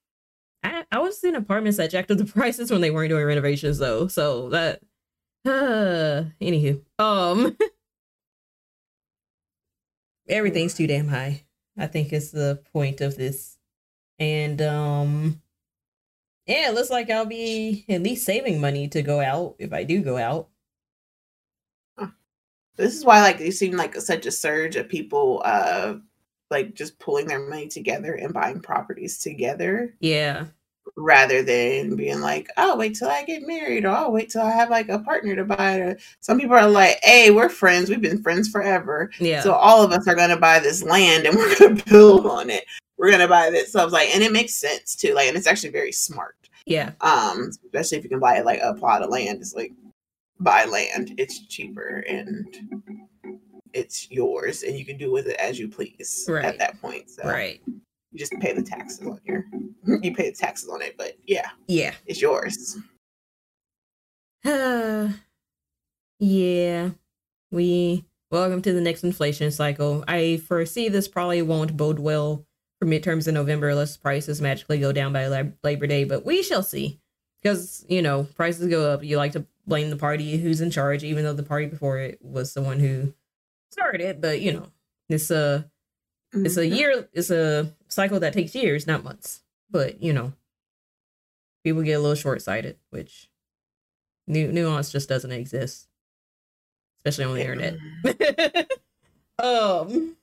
[0.64, 3.78] I, I was in apartments that jacked up the prices when they weren't doing renovations
[3.78, 4.08] though.
[4.08, 4.82] So that
[5.46, 6.82] uh anywho.
[7.00, 7.58] Um
[10.30, 11.44] everything's too damn high.
[11.78, 13.58] I think is the point of this.
[14.20, 15.42] And um
[16.48, 19.84] yeah, it looks like I'll be at least saving money to go out if I
[19.84, 20.48] do go out.
[22.78, 25.96] This is why like you seem like such a surge of people uh
[26.52, 30.46] like just pulling their money together and buying properties together Yeah.
[30.96, 34.52] rather than being like, oh, wait till I get married or oh, wait till I
[34.52, 35.82] have like a partner to buy it.
[35.82, 37.90] Or some people are like, hey, we're friends.
[37.90, 39.12] We've been friends forever.
[39.20, 39.42] Yeah.
[39.42, 42.26] So all of us are going to buy this land and we're going to build
[42.28, 42.64] on it.
[42.98, 43.72] We're going to buy this.
[43.72, 45.14] So I was like, and it makes sense too.
[45.14, 46.36] Like, and it's actually very smart.
[46.66, 46.92] yeah.
[47.02, 49.40] Um, especially if you can buy like a plot of land.
[49.42, 49.72] It's like
[50.40, 51.14] buy land.
[51.18, 52.46] It's cheaper and
[53.74, 56.44] it's yours and you can do with it as you please Right.
[56.46, 57.10] at that point.
[57.10, 57.62] So Right.
[57.68, 57.82] you
[58.18, 59.44] just pay the taxes on your
[60.02, 61.94] you pay the taxes on it, but yeah, Yeah.
[62.08, 62.78] it's yours.
[64.44, 65.10] Uh,
[66.20, 66.90] yeah.
[67.52, 70.04] We welcome to the next inflation cycle.
[70.08, 72.44] I foresee this probably won't bode well
[72.80, 76.44] for midterms in November unless prices magically go down by Lab- Labor Day, but we
[76.44, 77.00] shall see.
[77.42, 79.04] Because, you know, prices go up.
[79.04, 82.20] You like to blame the party who's in charge, even though the party before it
[82.22, 83.14] was the one who
[83.72, 84.22] started it.
[84.22, 84.68] But, you know,
[85.10, 85.70] it's a
[86.34, 86.76] it's a Mhm.
[86.78, 89.40] year it's a cycle that takes years not months
[89.72, 90.34] but you know
[91.64, 93.30] people get a little short-sighted which
[94.28, 95.88] nu- nuance just doesn't exist
[96.98, 98.70] especially on the internet
[99.40, 100.18] um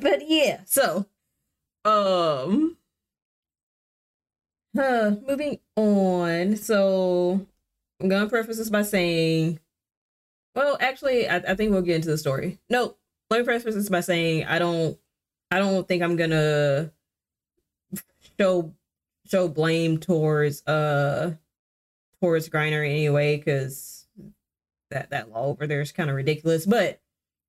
[0.00, 1.06] but yeah so
[1.84, 2.76] um
[4.76, 6.56] Uh, moving on.
[6.56, 7.46] So
[8.00, 9.60] I'm gonna preface this by saying,
[10.56, 12.58] well, actually, I, I think we'll get into the story.
[12.68, 12.96] No,
[13.30, 14.98] let me preface this by saying I don't,
[15.50, 16.92] I don't think I'm gonna
[18.38, 18.74] show
[19.26, 21.34] show blame towards uh
[22.20, 24.06] towards Griner anyway, because
[24.90, 26.66] that that law over there is kind of ridiculous.
[26.66, 27.00] But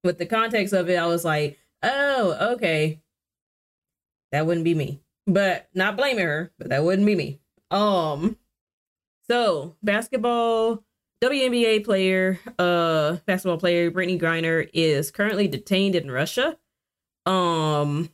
[0.03, 3.01] with the context of it, I was like, oh, okay,
[4.35, 5.01] that wouldn't be me.
[5.25, 7.39] But not blaming her, but that wouldn't be me.
[7.71, 8.37] Um,
[9.27, 10.83] so basketball
[11.23, 16.57] WNBA player, uh, basketball player Brittney Griner is currently detained in Russia.
[17.25, 18.09] Um,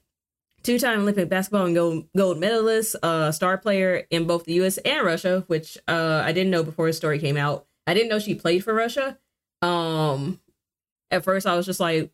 [0.64, 4.78] two-time Olympic basketball and gold gold medalist, uh, star player in both the U.S.
[4.78, 7.66] and Russia, which uh I didn't know before the story came out.
[7.88, 9.18] I didn't know she played for Russia.
[9.62, 10.40] Um,
[11.10, 12.12] at first I was just like,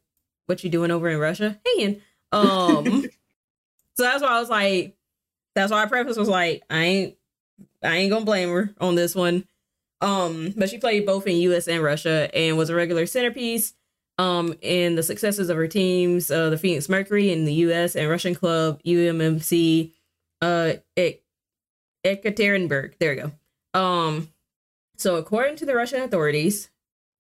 [0.48, 2.02] "What you doing over in Russia?" And
[2.32, 3.06] um,
[3.98, 4.96] so that's why I was like,
[5.56, 7.16] that's why I preface was like, I ain't,
[7.84, 9.48] I ain't gonna blame her on this one.
[10.02, 11.68] Um, but she played both in U.S.
[11.68, 13.74] and Russia and was a regular centerpiece
[14.20, 17.96] um in the successes of her teams, uh, the Phoenix Mercury in the U.S.
[17.96, 19.92] and Russian club UMMC,
[20.42, 21.24] uh, Ek-
[22.06, 22.94] Ekaterinburg.
[23.00, 23.80] There we go.
[23.80, 24.30] Um,
[24.98, 26.70] so according to the Russian authorities,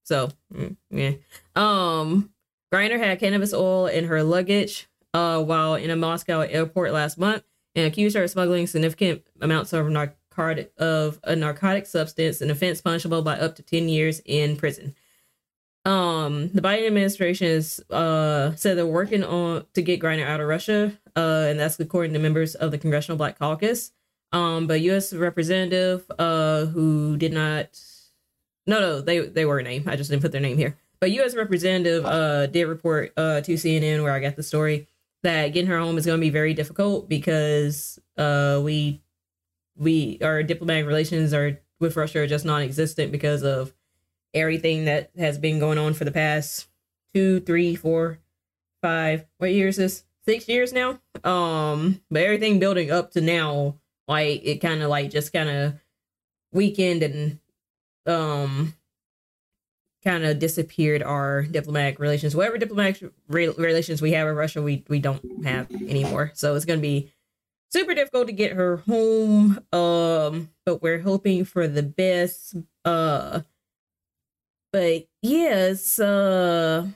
[0.03, 1.13] so mm, yeah,
[1.55, 2.31] um,
[2.73, 4.87] Griner had cannabis oil in her luggage,
[5.17, 7.43] uh, while in a Moscow airport last month,
[7.73, 9.87] and accused her of smuggling significant amounts of
[10.77, 14.93] of a narcotic substance, an offense punishable by up to ten years in prison.
[15.85, 20.47] Um, the Biden administration is uh said they're working on to get Griner out of
[20.47, 23.91] Russia, uh, and that's according to members of the Congressional Black Caucus.
[24.31, 25.13] Um, but U.S.
[25.13, 27.79] representative, uh, who did not,
[28.67, 29.87] no, no, they they were named.
[29.87, 30.77] I just didn't put their name here.
[30.99, 31.35] But U.S.
[31.35, 34.87] representative, uh, did report, uh, to CNN where I got the story
[35.23, 39.01] that getting her home is going to be very difficult because, uh, we,
[39.75, 43.73] we our diplomatic relations are with Russia are just non-existent because of
[44.33, 46.67] everything that has been going on for the past
[47.13, 48.19] two, three, four,
[48.81, 49.25] five.
[49.37, 50.03] What years is this?
[50.25, 50.99] Six years now.
[51.23, 55.73] Um, but everything building up to now, like it kind of like just kind of
[56.51, 57.39] weakened and
[58.05, 58.73] um
[60.07, 62.33] kind of disappeared our diplomatic relations.
[62.33, 66.31] Whatever diplomatic re- relations we have with Russia, we we don't have anymore.
[66.33, 67.11] So it's gonna be
[67.73, 69.59] super difficult to get her home.
[69.73, 72.55] Um, but we're hoping for the best.
[72.85, 73.41] Uh
[74.71, 76.87] but yes, uh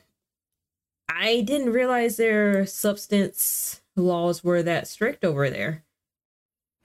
[1.09, 5.83] I didn't realize their substance laws were that strict over there.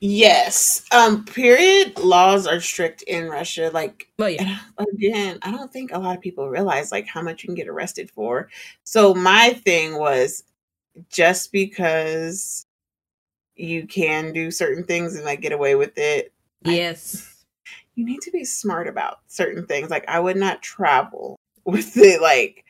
[0.01, 0.84] Yes.
[0.92, 3.70] Um, period laws are strict in Russia.
[3.72, 4.59] Like Well, yeah.
[4.78, 7.68] again, I don't think a lot of people realize like how much you can get
[7.68, 8.49] arrested for.
[8.84, 10.44] So my thing was
[11.09, 12.66] just because
[13.55, 16.30] you can do certain things and like get away with it,
[16.66, 17.44] I- Yes.
[17.94, 19.88] you need to be smart about certain things.
[19.88, 22.65] Like I would not travel with it like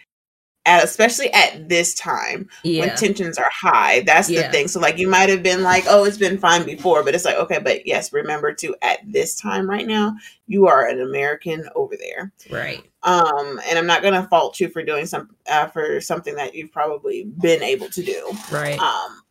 [0.66, 2.80] at, especially at this time Yeah.
[2.86, 4.00] when tensions are high.
[4.00, 4.42] That's Yeah.
[4.42, 4.68] the thing.
[4.68, 7.36] So like you might have been like, oh, it's been fine before, but it's like,
[7.36, 10.14] okay, but yes, remember to at this time right now,
[10.46, 12.32] you are an American over there.
[12.50, 12.84] Right.
[13.02, 16.72] Um, and I'm not gonna fault you for doing some uh, for something that you've
[16.72, 18.36] probably been able to do.
[18.50, 18.78] Right.
[18.78, 19.22] Um,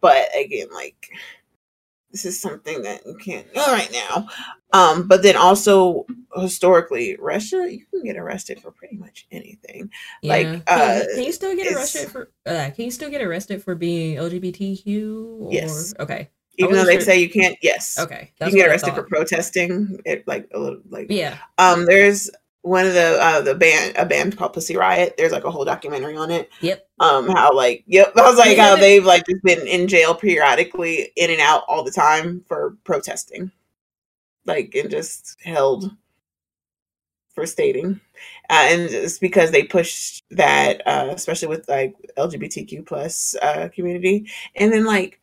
[0.00, 1.10] but again, like
[2.10, 4.28] this is something that you can't do right now.
[4.72, 6.06] Um, but then also
[6.36, 9.90] historically, Russia, you can get arrested for pretty much anything.
[10.22, 10.60] like, Yeah.
[10.66, 13.74] uh, can, can you still get arrested for uh can you still get arrested for
[13.74, 15.94] being LGBTQ or Yes.
[16.00, 16.30] okay.
[16.60, 17.98] Even though they sure- say you can't, yes.
[17.98, 18.32] Okay.
[18.40, 20.00] you can get arrested for protesting.
[20.04, 21.36] It like a little like Yeah.
[21.58, 22.30] um there's
[22.62, 25.14] one of the uh the band a band called Pussy Riot.
[25.16, 26.50] There's like a whole documentary on it.
[26.60, 26.88] Yep.
[27.00, 31.12] Um how like yep, I was like how they've like just been in jail periodically
[31.16, 33.50] in and out all the time for protesting.
[34.44, 35.90] Like and just held
[37.34, 38.00] for stating.
[38.50, 44.28] Uh, and it's because they push that uh especially with like LGBTQ plus uh community.
[44.56, 45.20] And then like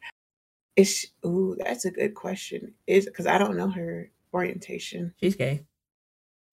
[0.75, 2.73] is she, ooh, that's a good question.
[2.87, 5.13] Is because I don't know her orientation.
[5.19, 5.65] She's gay.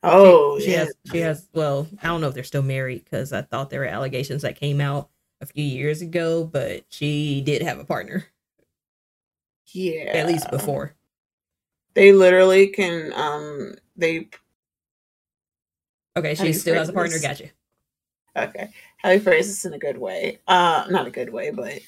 [0.03, 0.78] Oh, she yeah.
[0.78, 3.80] has she has well, I don't know if they're still married because I thought there
[3.80, 5.09] were allegations that came out
[5.40, 8.26] a few years ago, but she did have a partner
[9.72, 10.11] yeah.
[10.14, 10.94] at least before.
[11.94, 14.28] They literally can um they
[16.16, 17.18] Okay, she still has a partner.
[17.18, 17.22] this?
[17.22, 17.50] Gotcha.
[18.36, 18.70] okay.
[18.98, 20.40] How do you phrase this in a good way?
[20.46, 21.78] Uh not a good way, but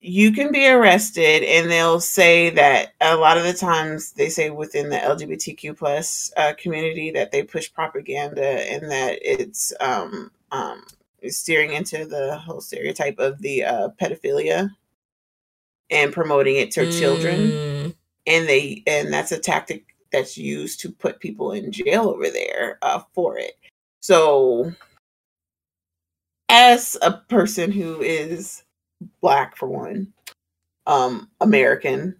[0.00, 4.50] you can be arrested and they'll say that a lot of the times they say
[4.50, 10.82] within the lgbtq plus uh, community that they push propaganda and that it's um um
[11.28, 14.70] steering into the whole stereotype of the uh pedophilia
[15.90, 17.94] and promoting it to children Mm,
[18.26, 22.78] and they and that's a tactic that's used to put people in jail over there
[22.82, 23.52] uh, for it.
[24.00, 24.72] So,
[26.48, 28.64] as a person who is
[29.20, 30.12] black for one,
[30.86, 32.16] um, American,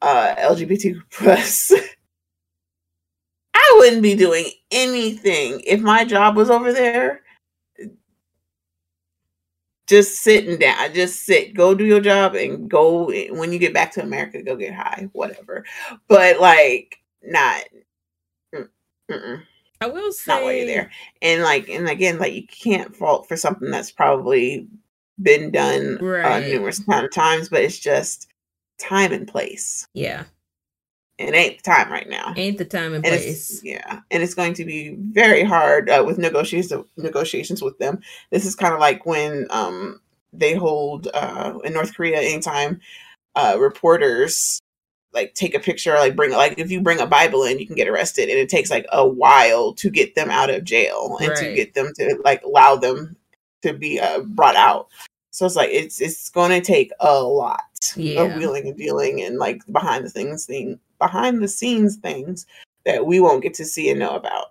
[0.00, 1.72] uh, LGBT plus.
[3.54, 7.22] I wouldn't be doing anything if my job was over there.
[9.88, 13.92] Just sitting down, just sit, go do your job, and go when you get back
[13.92, 15.64] to America, go get high, whatever.
[16.08, 17.62] But like, not.
[18.54, 19.42] Mm-mm.
[19.80, 20.90] I will say not while you're there,
[21.20, 24.68] and like, and again, like you can't fault for something that's probably
[25.20, 26.44] been done uh, Right.
[26.44, 28.28] uh, numerous amount of times, but it's just
[28.78, 29.86] time and place.
[29.94, 30.24] Yeah.
[31.18, 32.32] It ain't the time right now.
[32.36, 33.60] Ain't the time and And place.
[33.62, 38.00] yeah, and it's going to be very hard uh, with negotiations negotiations with them.
[38.30, 40.00] This is kind of like when um,
[40.32, 42.80] they hold uh, in North Korea anytime
[43.36, 44.58] uh, reporters
[45.12, 47.76] like take a picture, like bring like if you bring a Bible in, you can
[47.76, 51.28] get arrested, and it takes like a while to get them out of jail and
[51.36, 53.14] to get them to like allow them
[53.62, 54.88] to be uh, brought out.
[55.30, 57.62] So it's like it's it's going to take a lot
[57.96, 58.22] Yeah.
[58.22, 62.46] of wheeling and dealing and like behind the things thing behind the scenes things
[62.84, 64.48] that we won't get to see and know about.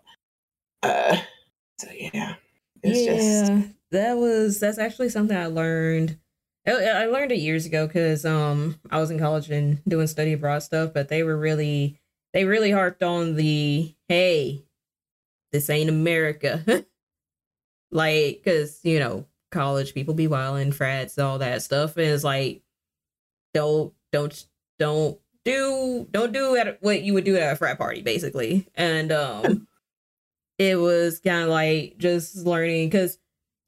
[0.83, 1.17] Uh,
[1.79, 2.35] so yeah,
[2.83, 3.51] it's yeah, just
[3.91, 6.17] that was that's actually something I learned.
[6.67, 10.33] I, I learned it years ago because um I was in college and doing study
[10.33, 11.99] abroad stuff, but they were really
[12.33, 14.63] they really harped on the hey,
[15.51, 16.85] this ain't America,
[17.91, 22.23] like because you know college people be wild wilding frats all that stuff, and it's
[22.23, 22.61] like
[23.53, 24.45] don't don't
[24.79, 29.11] don't do don't do at what you would do at a frat party basically, and
[29.11, 29.67] um
[30.57, 33.17] it was kind of like just learning because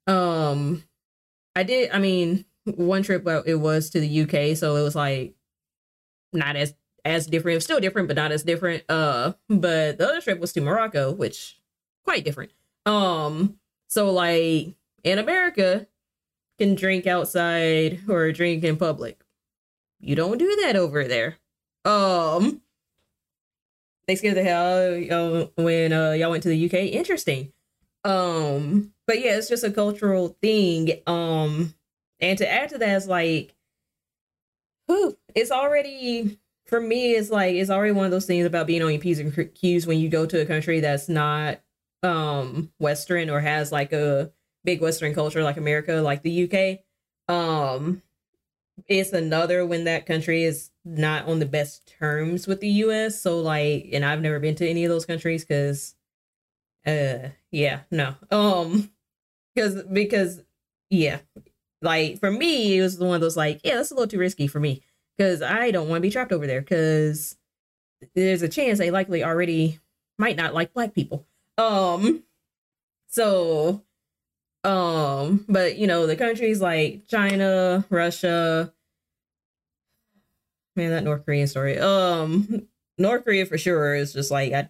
[0.06, 0.84] um
[1.56, 4.96] i did i mean one trip well, it was to the uk so it was
[4.96, 5.34] like
[6.34, 10.40] not as as different still different but not as different uh but the other trip
[10.40, 11.58] was to morocco which
[12.04, 12.52] quite different.
[12.86, 13.56] Um
[13.94, 14.74] so like
[15.04, 15.88] in america
[16.60, 19.24] can drink outside or drink in public
[20.00, 21.38] you don't do that over there
[21.86, 22.62] um
[24.08, 26.74] they scared the hell y'all when uh, y'all went to the UK.
[26.94, 27.54] Interesting.
[28.04, 31.02] Um, but yeah, it's just a cultural thing.
[31.08, 31.74] Um,
[32.20, 33.56] and to add to that, it's like,
[34.88, 37.14] whew, it's already for me.
[37.14, 39.88] It's like it's already one of those things about being on your p's and q's
[39.88, 41.60] when you go to a country that's not
[42.04, 44.32] um Western or has like a
[44.64, 47.34] big Western culture like America, like the UK.
[47.34, 48.02] Um,
[48.88, 53.22] it's another when that country is not on the best terms with the US.
[53.22, 55.96] So like and I've never been to any of those countries cuz
[56.86, 58.16] uh yeah, no.
[58.32, 58.92] Um
[59.58, 60.42] cuz because
[60.90, 61.20] yeah.
[61.82, 64.48] Like for me it was one of those like, yeah, that's a little too risky
[64.48, 64.84] for me
[65.20, 67.38] cuz I don't want to be trapped over there cuz
[68.16, 69.80] there's a chance they likely already
[70.20, 71.28] might not like black people.
[71.58, 72.24] Um
[73.08, 73.84] so
[74.64, 78.74] um but you know the countries like China, Russia,
[80.76, 81.78] man, that North Korean story.
[81.80, 84.70] Um, North Korea for sure is just like I,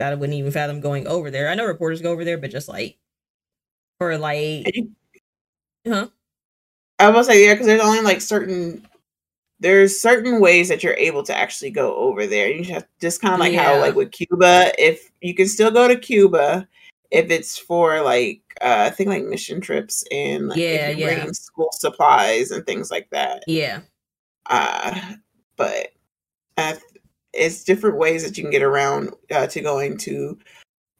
[0.00, 1.48] I wouldn't even fathom going over there.
[1.50, 2.98] I know reporters go over there, but just like
[3.98, 4.66] for like,
[5.86, 6.08] huh?
[6.98, 8.86] I was say yeah, because there's only like certain
[9.60, 12.50] there's certain ways that you're able to actually go over there.
[12.50, 15.86] You have just kind of like how like with Cuba, if you can still go
[15.86, 16.66] to Cuba
[17.10, 21.06] if it's for like uh, I think like mission trips and like Yeah, yeah.
[21.06, 23.44] bringing school supplies and things like that.
[23.46, 23.80] Yeah,
[24.46, 24.98] Uh,
[25.56, 25.88] but
[26.56, 26.74] uh,
[27.32, 30.38] it's different ways that you can get around uh, to going to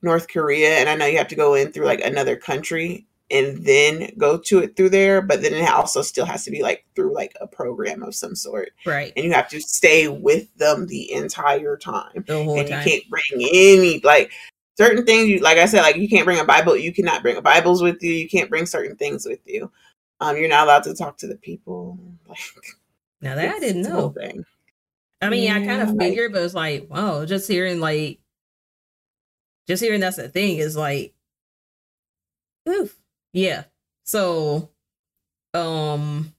[0.03, 3.65] North Korea, and I know you have to go in through like another country and
[3.65, 5.23] then go to it through there.
[5.23, 8.35] But then it also still has to be like through like a program of some
[8.35, 9.13] sort, right.
[9.17, 12.25] and you have to stay with them the entire time.
[12.27, 12.79] The whole and time.
[12.79, 14.33] you can't bring any like
[14.77, 15.29] certain things.
[15.29, 16.77] You like I said, like you can't bring a Bible.
[16.77, 18.13] You cannot bring a Bibles with you.
[18.13, 19.71] You can't bring certain things with you.
[20.21, 21.99] Um, you're not allowed to talk to the people.
[22.29, 22.39] Like
[23.21, 24.21] now that I didn't it's a whole know.
[24.21, 24.45] thing.
[25.23, 28.21] I mean, I kind Yeah, of figured, but it's like, wow, just hearing like,
[29.69, 31.13] just hearing that's the thing is like,
[32.69, 32.97] oof,
[33.33, 33.65] yeah.
[34.05, 34.71] So,
[35.55, 36.33] um,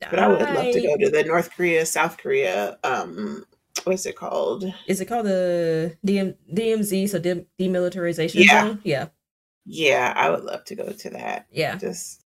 [0.00, 2.78] But I would love to go to the North Korea, South Korea.
[2.84, 3.44] Um,
[3.84, 4.64] what's it called?
[4.86, 7.08] Is it called the DM, DMZ?
[7.08, 8.62] So de- demilitarization Yeah.
[8.68, 8.80] zone?
[8.84, 9.08] Yeah,
[9.64, 11.46] Yeah, I would love to go to that.
[11.50, 11.76] yeah.
[11.76, 12.22] Just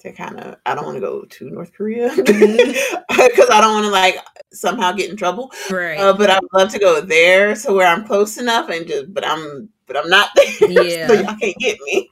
[0.00, 3.50] to kind of, I don't want to go to North Korea because Mhm.
[3.50, 4.18] I don't want to like
[4.52, 5.50] somehow get in trouble.
[5.70, 5.98] Right.
[5.98, 9.14] Uh, but I would love to go there, so where I'm close enough and just,
[9.14, 11.06] but I'm, but I'm not there, Yeah.
[11.08, 12.10] so y'all can't get me.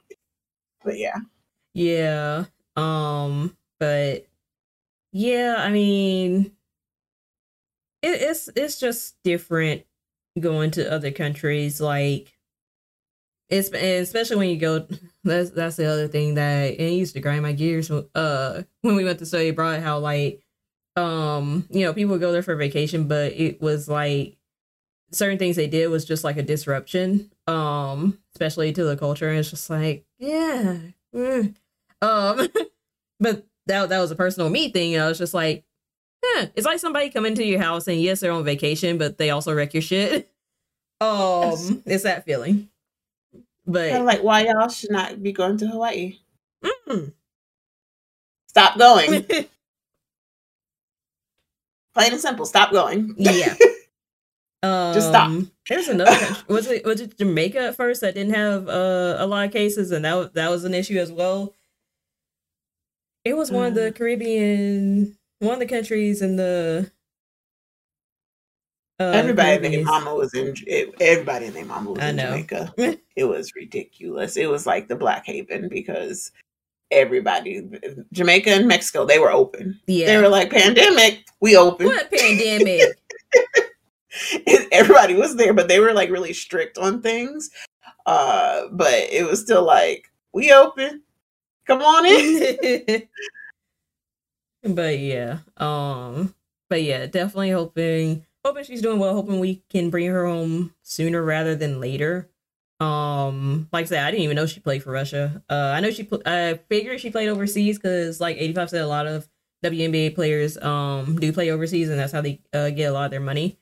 [0.83, 1.17] But yeah,
[1.73, 2.45] Yeah.
[2.75, 4.27] Um, but
[5.13, 6.53] yeah, I mean
[8.01, 9.83] it, it's it's just different
[10.39, 11.79] going to other countries.
[11.81, 12.33] Like
[13.49, 14.87] it's especially when you go.
[15.23, 17.89] That's that's the other thing that it used to grind my gears.
[17.89, 20.43] Uh, when we went to study abroad, how like
[20.97, 24.37] um you know people go there for vacation, but it was like
[25.13, 29.39] certain things they did was just like a disruption um especially to the culture and
[29.39, 30.77] it's just like yeah
[31.13, 31.53] mm.
[32.01, 32.47] um
[33.19, 35.63] but that that was a personal me thing i was just like
[36.23, 39.29] yeah it's like somebody coming to your house and yes they're on vacation but they
[39.29, 40.31] also wreck your shit
[41.01, 41.71] um yes.
[41.85, 42.69] it's that feeling
[43.65, 46.17] but of like why y'all should not be going to hawaii
[46.63, 47.13] mm.
[48.47, 49.23] stop going
[51.93, 53.55] plain and simple stop going yeah
[54.63, 55.27] Um, Just stop.
[55.27, 56.43] Um, there's another country.
[56.47, 59.91] Was it was it Jamaica at first that didn't have uh, a lot of cases,
[59.91, 61.53] and that that was an issue as well.
[63.25, 63.95] It was one of the mm.
[63.95, 66.89] Caribbean, one of the countries in the.
[68.99, 70.53] Uh, everybody named Mama was in.
[70.65, 72.17] It, everybody named Mama was in.
[72.17, 72.73] Jamaica.
[73.15, 74.37] it was ridiculous.
[74.37, 76.31] It was like the Black Haven because
[76.91, 77.67] everybody,
[78.13, 79.79] Jamaica and Mexico, they were open.
[79.87, 81.25] Yeah, they were like pandemic.
[81.41, 81.87] We open.
[81.87, 82.97] What pandemic?
[84.71, 87.49] Everybody was there, but they were like really strict on things.
[88.05, 91.01] Uh, but it was still like, we open.
[91.65, 93.07] Come on in.
[94.73, 95.39] but yeah.
[95.57, 96.35] Um
[96.69, 101.23] but yeah, definitely hoping hoping she's doing well, hoping we can bring her home sooner
[101.23, 102.29] rather than later.
[102.79, 105.41] Um, like I said, I didn't even know she played for Russia.
[105.49, 106.03] Uh, I know she.
[106.03, 109.27] Pl- I figured she played overseas because, like, eighty five said a lot of
[109.63, 113.11] WNBA players um do play overseas, and that's how they uh, get a lot of
[113.11, 113.57] their money.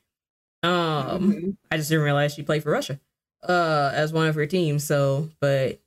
[0.62, 1.50] Um, mm-hmm.
[1.70, 3.00] I just didn't realize she played for Russia,
[3.42, 4.84] uh, as one of her teams.
[4.84, 5.80] So, but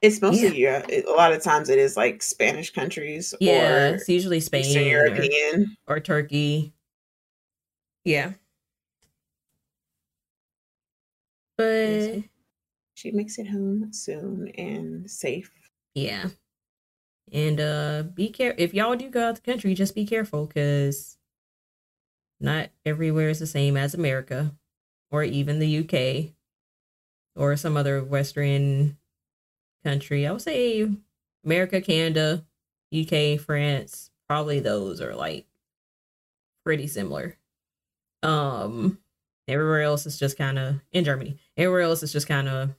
[0.00, 0.84] it's mostly yeah.
[0.88, 3.34] A lot of times it is like Spanish countries.
[3.40, 6.72] Yeah, it's usually Spain, Eastern European, or, or Turkey.
[8.04, 8.32] Yeah,
[11.56, 12.22] but
[12.94, 15.52] she makes it home soon and safe.
[15.94, 16.30] Yeah,
[17.30, 19.74] and uh, be careful if y'all do go out the country.
[19.74, 21.17] Just be careful because
[22.40, 24.54] not everywhere is the same as America
[25.10, 26.34] or even the UK
[27.34, 28.96] or some other Western
[29.84, 30.26] country.
[30.26, 30.88] I would say
[31.44, 32.44] America, Canada,
[32.96, 35.46] UK, France, probably those are like
[36.64, 37.36] pretty similar.
[38.22, 38.98] Um
[39.46, 41.38] everywhere else is just kind of in Germany.
[41.56, 42.74] Everywhere else is just kind of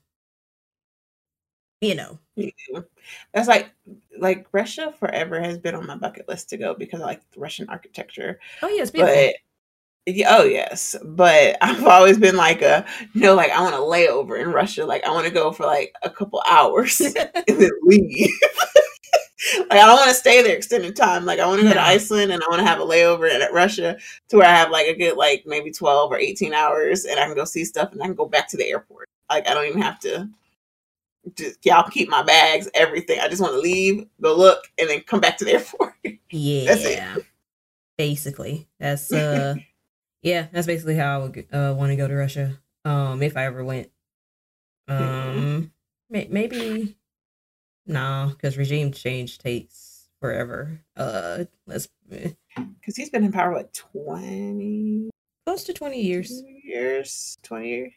[1.82, 2.20] you know.
[2.36, 2.82] Yeah.
[3.34, 3.72] That's like
[4.18, 7.70] like Russia forever has been on my bucket list to go because I like Russian
[7.70, 8.40] architecture.
[8.62, 9.36] Oh yes, yeah, but
[10.28, 14.08] Oh yes, but I've always been like a you know like I want to lay
[14.08, 14.86] over in Russia.
[14.86, 17.16] Like I want to go for like a couple hours and
[17.48, 18.32] then leave.
[19.70, 21.26] like I don't want to stay there extended time.
[21.26, 23.42] Like I want to go to Iceland and I want to have a layover in
[23.42, 23.98] at Russia
[24.30, 27.26] to where I have like a good like maybe twelve or eighteen hours and I
[27.26, 29.08] can go see stuff and I can go back to the airport.
[29.30, 30.30] Like I don't even have to.
[31.36, 33.20] Just y'all keep my bags, everything.
[33.20, 35.94] I just want to leave, go look, and then come back to the airport.
[36.32, 37.26] Yeah, that's it.
[37.98, 39.56] Basically, that's uh
[40.22, 42.60] yeah, that's basically how I would uh, want to go to Russia.
[42.86, 43.90] Um, if I ever went.
[44.88, 45.72] Um,
[46.10, 46.98] may- maybe
[47.86, 50.82] nah, because regime change takes forever.
[50.96, 52.94] Uh, let's because eh.
[52.96, 55.10] he's been in power what twenty
[55.46, 56.42] close to twenty years.
[56.64, 57.94] Years, twenty years.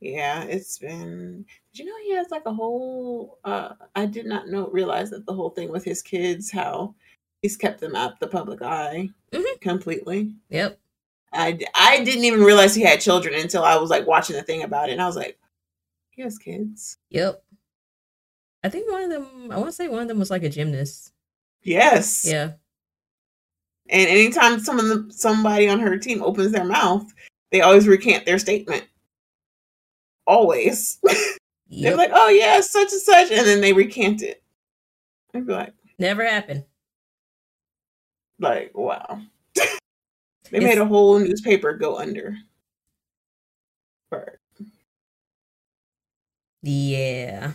[0.00, 1.44] Yeah, it's been.
[1.72, 3.38] Did you know he has like a whole?
[3.44, 6.94] uh I did not know realize that the whole thing with his kids, how
[7.40, 9.58] he's kept them out the public eye mm-hmm.
[9.60, 10.34] completely.
[10.50, 10.78] Yep.
[11.32, 14.62] I, I didn't even realize he had children until I was like watching the thing
[14.62, 15.38] about it, and I was like,
[16.10, 16.98] he has kids.
[17.10, 17.42] Yep.
[18.64, 19.50] I think one of them.
[19.50, 21.12] I want to say one of them was like a gymnast.
[21.62, 22.24] Yes.
[22.24, 22.52] Yeah.
[23.88, 27.12] And anytime someone somebody on her team opens their mouth,
[27.50, 28.84] they always recant their statement.
[30.26, 30.98] Always.
[31.74, 31.82] Yep.
[31.84, 34.42] They're like, "Oh yeah, such and such," and then they recant it.
[35.34, 36.64] I'd be like, "Never happened."
[38.38, 39.22] Like, wow.
[40.52, 42.36] They it's, made a whole newspaper go under.
[44.10, 44.38] For
[46.62, 47.52] yeah.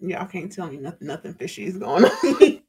[0.00, 2.60] Y'all can't tell me nothing nothing fishy is going on.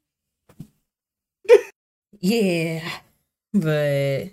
[2.20, 2.90] yeah.
[3.54, 4.30] But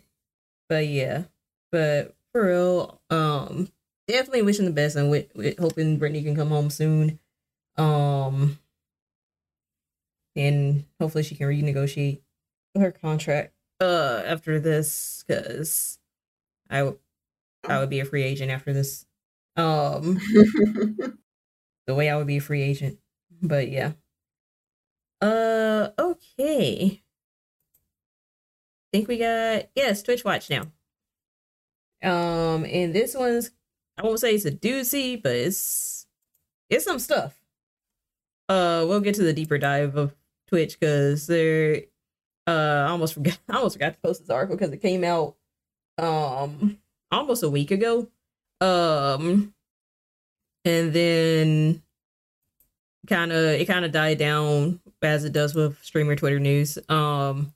[0.69, 1.25] but yeah.
[1.73, 3.69] But for real, um
[4.07, 7.19] definitely wishing the best and with, with hoping Brittney can come home soon.
[7.77, 8.61] Um
[10.37, 12.21] and hopefully she can renegotiate
[12.79, 15.99] her contract uh after this because
[16.71, 16.93] I
[17.65, 19.07] I would be a free agent after this.
[19.57, 20.19] Um,
[21.87, 22.99] the way I would be a free agent,
[23.43, 23.93] but yeah.
[25.21, 27.03] Uh, okay.
[28.93, 30.63] think we got yes, Twitch Watch now.
[32.03, 33.51] Um, and this one's
[33.99, 36.07] I won't say it's a doozy, but it's
[36.71, 37.41] it's some stuff.
[38.49, 40.15] Uh, we'll get to the deeper dive of
[40.49, 41.83] Twitch because they're
[42.47, 45.37] uh I almost forgot I almost forgot to post this article because it came out
[45.99, 46.79] um
[47.11, 48.09] almost a week ago.
[48.61, 49.55] Um
[50.65, 51.83] and then
[53.07, 56.79] kind of it kind of died down as it does with streamer Twitter news.
[56.89, 57.53] Um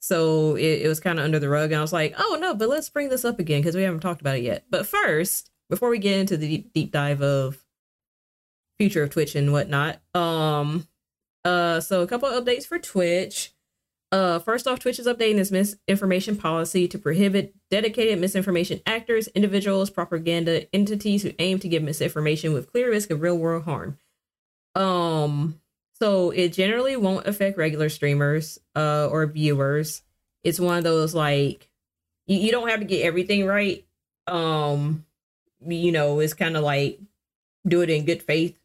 [0.00, 2.54] so it, it was kind of under the rug and I was like, "Oh no,
[2.54, 5.50] but let's bring this up again because we haven't talked about it yet." But first,
[5.70, 7.64] before we get into the deep, deep dive of
[8.78, 10.88] future of Twitch and whatnot, um
[11.44, 13.51] uh so a couple updates for Twitch.
[14.12, 19.88] Uh, first off, Twitch is updating its misinformation policy to prohibit dedicated misinformation actors, individuals,
[19.88, 23.96] propaganda entities who aim to give misinformation with clear risk of real world harm.
[24.74, 25.60] Um,
[25.98, 30.02] so it generally won't affect regular streamers uh, or viewers.
[30.44, 31.70] It's one of those like
[32.26, 33.86] you, you don't have to get everything right.
[34.26, 35.06] Um,
[35.66, 37.00] you know, it's kind of like
[37.66, 38.58] do it in good faith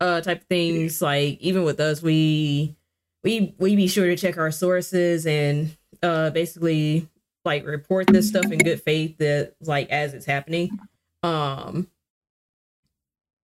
[0.00, 1.02] uh type of things.
[1.02, 2.76] Like even with us, we
[3.24, 7.08] we we be sure to check our sources and uh basically
[7.44, 10.78] like report this stuff in good faith that like as it's happening.
[11.22, 11.88] Um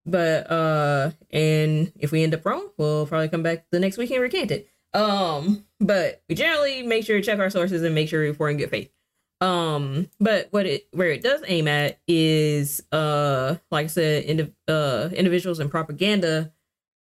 [0.06, 4.10] but uh and if we end up wrong we'll probably come back the next week
[4.10, 4.68] and recant it.
[4.94, 8.52] Um but we generally make sure to check our sources and make sure we report
[8.52, 8.90] in good faith.
[9.40, 14.54] Um but what it where it does aim at is uh like i said indi-
[14.68, 16.52] uh individuals and propaganda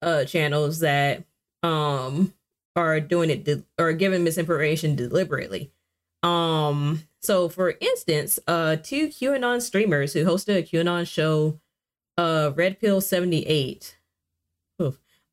[0.02, 1.24] uh channels that
[1.64, 2.34] um
[2.76, 5.72] are doing it de- or giving misinformation deliberately.
[6.24, 11.60] Um, so for instance, uh, two QAnon streamers who hosted a QAnon show,
[12.18, 13.98] uh, Red Pill seventy eight,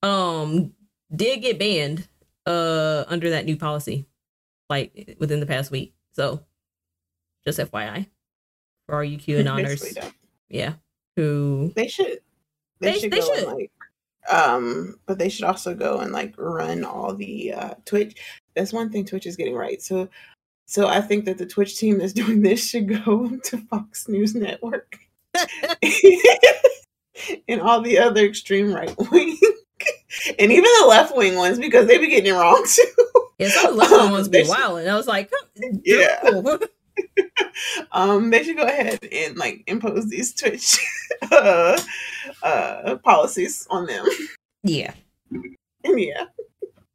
[0.03, 0.73] um,
[1.15, 2.09] did get banned,
[2.47, 4.07] uh, under that new policy,
[4.69, 5.95] like within the past week.
[6.13, 6.41] So,
[7.45, 8.07] just FYI,
[8.87, 10.13] for all you QAnoners,
[10.49, 10.75] yeah,
[11.17, 12.21] who they should
[12.81, 13.47] they, they should they go should.
[13.49, 13.71] like
[14.31, 18.17] um but they should also go and like run all the uh twitch.
[18.55, 19.83] That's one thing twitch is getting right.
[19.83, 20.09] So
[20.73, 24.35] so i think that the twitch team that's doing this should go to fox news
[24.35, 24.97] network
[27.49, 29.39] and all the other extreme right wing
[30.39, 33.31] and even the left wing ones because they be getting it wrong too.
[33.39, 35.31] Yeah some of the left wing um, ones be wild and i was like
[35.85, 36.21] yeah
[37.93, 40.79] um, they should go ahead and like impose these Twitch
[41.33, 41.79] uh,
[42.43, 44.07] uh, policies on them.
[44.63, 44.95] Yeah.
[45.85, 46.27] yeah.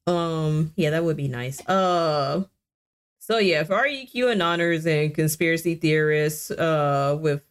[0.06, 0.74] Um.
[0.76, 1.66] Yeah, that would be nice.
[1.68, 2.46] Uh.
[3.20, 7.42] So yeah, for all you QAnoners and conspiracy theorists, uh, with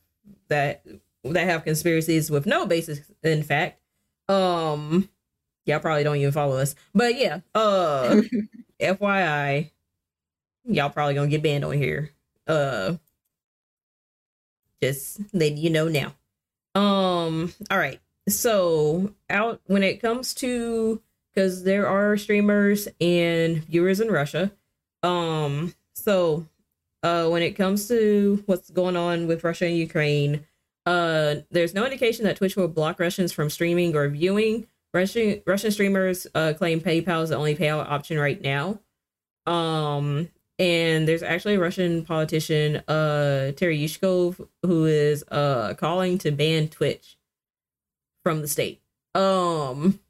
[0.49, 0.87] that
[1.25, 3.81] that have conspiracies with no basis in fact,
[4.29, 5.09] um,
[5.67, 6.75] y'all probably don't even follow us.
[6.95, 8.23] But yeah, uh,
[8.81, 9.71] FYI,
[10.65, 12.11] y'all probably gonna get banned on here.
[12.47, 12.97] Uh,
[14.83, 16.15] just letting you know now.
[16.75, 18.01] Um, all right.
[18.29, 21.01] So out when it comes to
[21.35, 24.53] because there are streamers and viewers in Russia.
[25.03, 26.47] Um, so
[27.03, 30.47] uh when it comes to what's going on with Russia and Ukraine,
[30.87, 34.67] uh there's no indication that Twitch will block Russians from streaming or viewing.
[34.93, 38.81] Russian Russian streamers uh claim PayPal is the only payout option right now.
[39.47, 46.31] Um and there's actually a Russian politician, uh, Terry Yushkov, who is uh calling to
[46.31, 47.17] ban Twitch
[48.23, 48.81] from the state.
[49.15, 50.01] Um,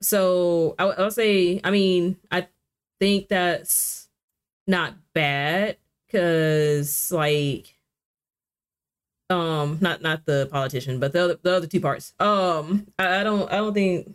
[0.00, 2.48] so I, I would say, I mean, I
[3.00, 4.08] think that's
[4.66, 5.76] not bad
[6.06, 7.74] because, like,
[9.30, 12.12] um, not not the politician, but the other the other two parts.
[12.20, 14.14] Um, I, I don't I don't think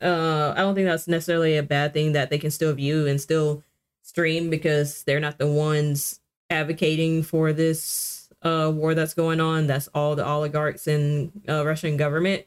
[0.00, 3.20] uh I don't think that's necessarily a bad thing that they can still view and
[3.20, 3.62] still
[4.10, 9.68] stream because they're not the ones advocating for this uh, war that's going on.
[9.68, 12.44] That's all the oligarchs and uh, Russian government.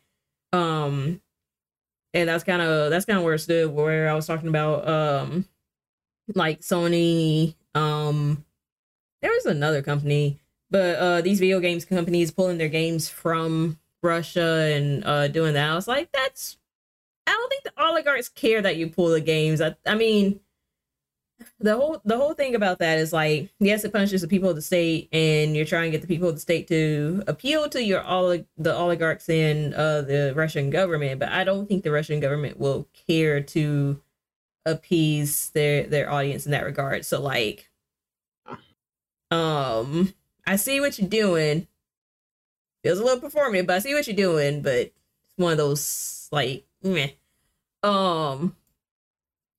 [0.51, 1.22] Um,
[2.14, 3.72] and that's kind of that's kind of where it stood.
[3.72, 5.45] Where I was talking about, um,
[6.36, 7.55] like Sony.
[7.74, 8.45] Um,
[9.22, 14.70] there was another company, but uh, these video games companies pulling their games from Russia
[14.76, 15.72] and uh, doing that.
[15.72, 16.57] I was like, that's.
[17.26, 19.61] I don't think the oligarchs care that you pull the games.
[19.61, 20.41] I, I mean,
[21.60, 24.56] the whole the whole thing about that is like yes it punishes the people of
[24.56, 27.84] the state and you're trying to get the people of the state to appeal to
[27.84, 32.20] your olig- the oligarchs and uh, the russian government but i don't think the russian
[32.20, 34.02] government will care to
[34.66, 37.70] appease their their audience in that regard so like
[39.32, 40.14] um
[40.46, 41.68] i see what you're doing
[42.84, 44.94] feels a little performative but i see what you're doing but it's
[45.38, 47.10] one of those like meh.
[47.82, 48.56] um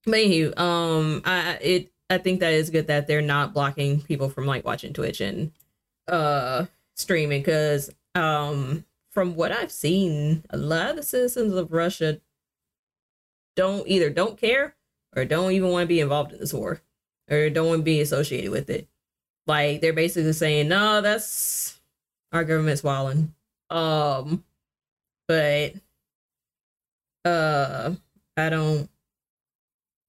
[0.07, 4.29] but anywho, um, I it I think that is good that they're not blocking people
[4.29, 5.53] from like watching Twitch and
[6.09, 12.21] uh streaming because um from what I've seen, a lot of the citizens of Russia
[13.57, 14.75] don't either don't care
[15.17, 16.83] or don't even want to be involved in this war
[17.31, 18.89] or don't want to be associated with it.
[19.47, 21.81] Like they're basically saying, no, that's
[22.33, 23.35] our government's walling.
[23.71, 24.45] Um,
[25.29, 25.75] but
[27.25, 27.95] uh,
[28.37, 28.89] I don't.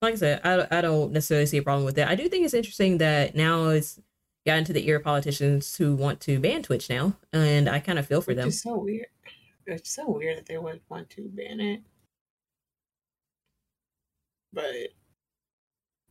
[0.06, 2.08] Like I said, I, I don't necessarily see a problem with that.
[2.08, 4.00] I do think it's interesting that now it's
[4.46, 7.98] gotten to the ear of politicians who want to ban Twitch now, and I kind
[8.00, 8.48] of feel for Which them.
[8.50, 9.08] is so weird.
[9.66, 11.82] It's so weird that they would want to ban it.
[14.54, 14.74] But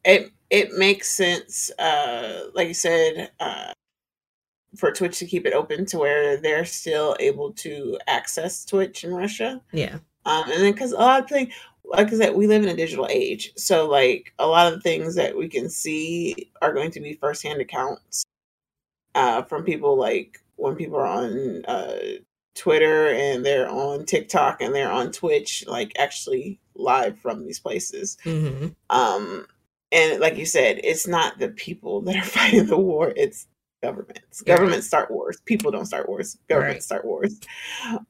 [0.04, 3.72] it it makes sense, uh, like you said, uh,
[4.76, 9.14] for Twitch to keep it open to where they're still able to access Twitch in
[9.14, 9.62] Russia.
[9.72, 12.68] Yeah, Um, and then because a lot of things, like I said, we live in
[12.68, 16.72] a digital age, so like a lot of the things that we can see are
[16.72, 18.24] going to be firsthand accounts
[19.14, 21.96] uh, from people like when people are on uh,
[22.54, 28.16] Twitter and they're on TikTok and they're on Twitch, like actually live from these places.
[28.22, 29.46] hmm Um,
[29.92, 33.46] and like you said, it's not the people that are fighting the war; it's
[33.86, 34.42] governments.
[34.46, 34.56] Yeah.
[34.56, 35.40] Governments start wars.
[35.44, 36.38] People don't start wars.
[36.48, 36.82] Governments Right.
[36.82, 37.38] start wars.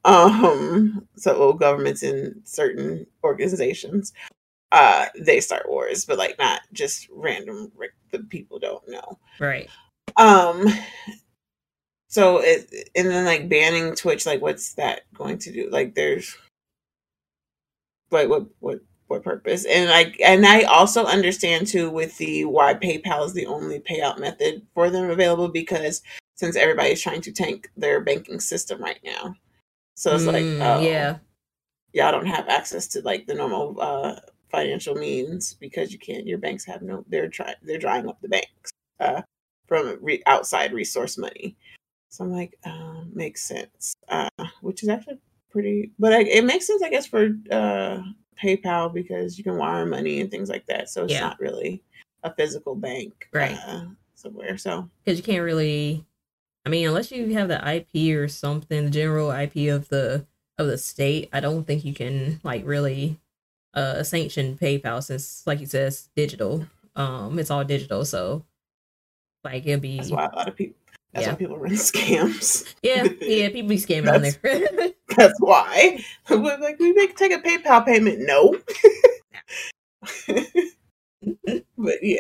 [0.04, 4.12] Um, so governments in certain organizations,
[4.72, 7.72] uh, they start wars, but like not just random.
[8.10, 9.18] The people don't know.
[9.40, 9.68] right.
[10.16, 10.66] Um,
[12.08, 15.68] so it and then like banning Twitch, like what's that going to do?
[15.70, 16.36] Like there's
[18.12, 18.78] like what what
[19.08, 19.64] what purpose?
[19.64, 24.18] And like and I also understand too with the why PayPal is the only payout
[24.18, 26.02] method for them available because
[26.36, 29.34] since everybody's trying to tank their banking system right now.
[29.94, 31.18] So it's like Mm, oh, yeah,
[31.92, 34.16] y'all don't have access to like the normal uh
[34.50, 38.28] financial means because you can't your banks have no they're trying they're drying up the
[38.28, 39.22] banks uh
[39.66, 41.56] from re- outside resource money
[42.10, 44.28] so i'm like um makes sense uh
[44.60, 45.18] which is actually
[45.50, 48.00] pretty but I, it makes sense i guess for uh
[48.42, 51.20] paypal because you can wire money and things like that so it's Yeah.
[51.20, 51.82] not really
[52.22, 53.58] a physical bank Right.
[53.66, 56.04] uh, somewhere so because you can't really.
[56.66, 60.26] I mean, unless you have the IP or something, the general IP of the
[60.56, 63.20] of the state, I don't think you can like really
[63.74, 66.66] uh sanction PayPal since, like you said, it's digital.
[66.96, 68.44] Um, it's all digital, so
[69.42, 70.76] like it'll be that's why a lot of people
[71.14, 71.32] that's Yeah.
[71.32, 73.48] why people run scams yeah, yeah.
[73.50, 74.92] People be scamming on there.
[75.16, 76.02] That's why.
[76.28, 78.18] We're like, we make take a PayPal payment.
[78.20, 78.56] No.
[81.78, 82.18] but yeah.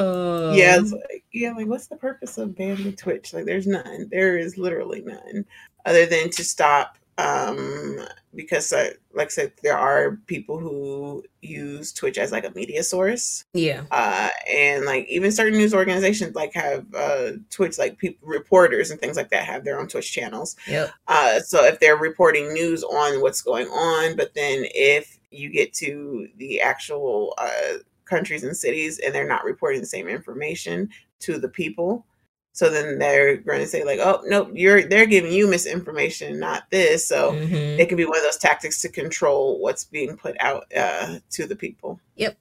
[0.00, 3.32] um, yeah, it's like yeah, like what's the purpose of banning Twitch?
[3.34, 4.08] Like there's none.
[4.10, 5.44] There is literally none.
[5.84, 7.98] Other than to stop um
[8.34, 12.82] because uh, like I said, there are people who use Twitch as like a media
[12.82, 13.44] source.
[13.54, 18.90] yeah, uh, and like even certain news organizations like have uh, Twitch, like people, reporters
[18.90, 20.54] and things like that have their own Twitch channels.
[20.68, 25.48] yep, Uh, so if they're reporting news on what's going on, but then if you
[25.48, 30.90] get to the actual uh, countries and cities and they're not reporting the same information
[31.20, 32.04] to the people,
[32.56, 36.64] so then they're going to say like, "Oh nope, you're they're giving you misinformation, not
[36.70, 40.36] this." So mhm, it can be one of those tactics to control what's being put
[40.40, 42.00] out uh, to the people.
[42.16, 42.38] Yep.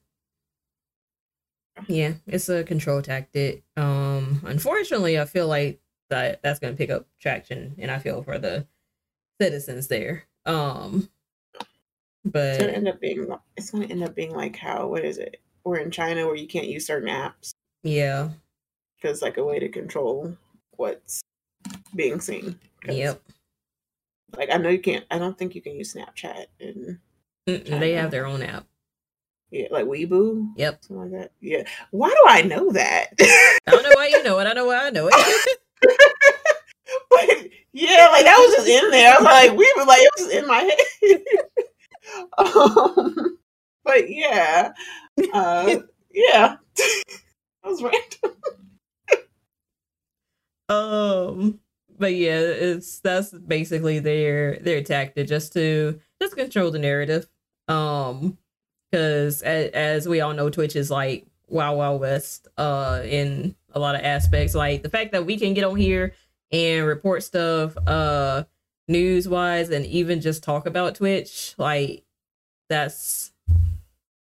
[1.88, 2.14] Yeah.
[2.28, 3.64] It's a control tactic.
[3.76, 8.40] Um, unfortunately, I feel like that that's gonna pick up traction, and I feel for
[8.40, 8.66] the
[9.42, 10.24] citizens there.
[10.46, 11.10] Um,
[12.24, 15.18] It's but gonna end up being it's gonna end up being like how what is
[15.18, 15.42] it?
[15.66, 17.52] We're in China where you can't use certain apps
[17.84, 18.30] yeah,
[19.06, 20.36] because like a way to control
[20.78, 21.22] what's
[21.96, 22.60] being seen.
[22.90, 23.22] yep.
[24.36, 25.06] Like I know you can't.
[25.12, 26.98] I don't think you can use Snapchat and
[27.46, 28.66] they have their own app.
[29.52, 30.86] yeah, like Weibo, Yep.
[30.86, 31.32] something like that.
[31.40, 31.64] Yeah.
[31.92, 33.10] Why do I know that?
[33.22, 34.48] I don't know why you know it.
[34.48, 35.58] I know why I know it.
[37.12, 37.30] but
[37.74, 39.14] yeah, like that was just in there.
[39.14, 40.62] I was like, Weibo, like it was in my
[40.98, 41.22] head.
[42.40, 43.38] um,
[43.84, 44.72] but yeah,
[45.32, 45.78] uh,
[46.12, 48.38] yeah, that was random.
[50.70, 51.60] Um,
[51.98, 57.28] but yeah, it's that's basically their their tactic just to just control the narrative.
[57.68, 58.38] Um,
[58.92, 62.48] because as, as we all know, Twitch is like Wild Wild West.
[62.58, 66.14] Uh, in a lot of aspects, like the fact that we can get on here
[66.52, 68.44] and report stuff, uh,
[68.88, 72.04] news wise, and even just talk about Twitch, like
[72.70, 73.32] that's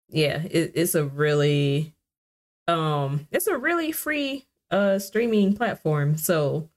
[0.08, 1.94] yeah, it, it's a really
[2.68, 6.68] um it's a really free uh streaming platform so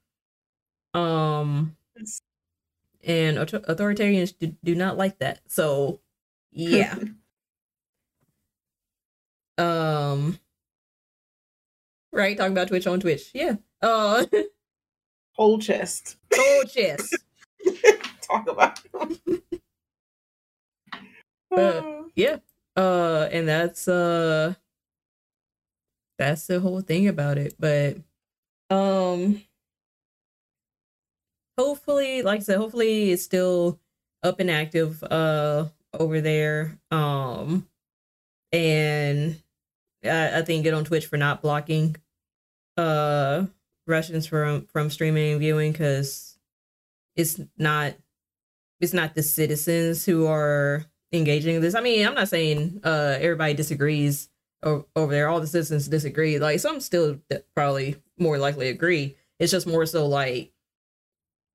[0.94, 1.76] um
[3.04, 6.00] and authoritarians do, do not like that so
[6.52, 6.96] yeah
[9.58, 10.38] Um,
[12.12, 13.30] right, talking about Twitch on Twitch.
[13.34, 13.56] Yeah.
[13.82, 14.24] Uh,
[15.32, 16.16] Whole chest.
[16.34, 17.16] whole chest.
[18.22, 18.80] Talk about.
[21.50, 22.38] Uh, yeah.
[22.76, 24.54] Uh, and that's uh,
[26.18, 27.54] that's the whole thing about it.
[27.58, 27.98] But
[28.70, 29.42] um,
[31.58, 33.78] hopefully, like I said, hopefully it's still
[34.22, 36.78] up and active uh over there.
[36.90, 37.68] Um,
[38.52, 39.40] and
[40.04, 41.96] I, I think get on Twitch for not blocking
[42.76, 43.46] uh
[43.86, 46.38] Russians from from streaming and viewing because
[47.16, 47.94] it's not
[48.80, 51.74] it's not the citizens who are engaging in this.
[51.74, 54.28] I mean, I'm not saying uh everybody disagrees
[54.64, 55.28] over there.
[55.28, 56.38] All the citizens disagree.
[56.38, 57.20] Like some still
[57.54, 59.16] probably more likely agree.
[59.38, 60.52] It's just more so like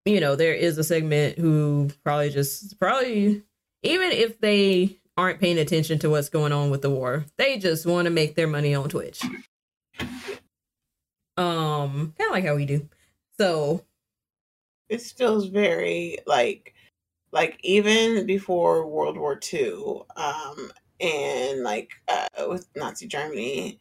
[0.05, 3.43] you know there is a segment who probably just probably
[3.83, 7.85] even if they aren't paying attention to what's going on with the war, they just
[7.85, 9.21] want to make their money on Twitch.
[11.35, 12.87] Um, kind of like how we do.
[13.37, 13.83] So
[14.89, 16.73] it feels very like
[17.31, 23.79] like even before World War II, um, and like uh, with Nazi Germany,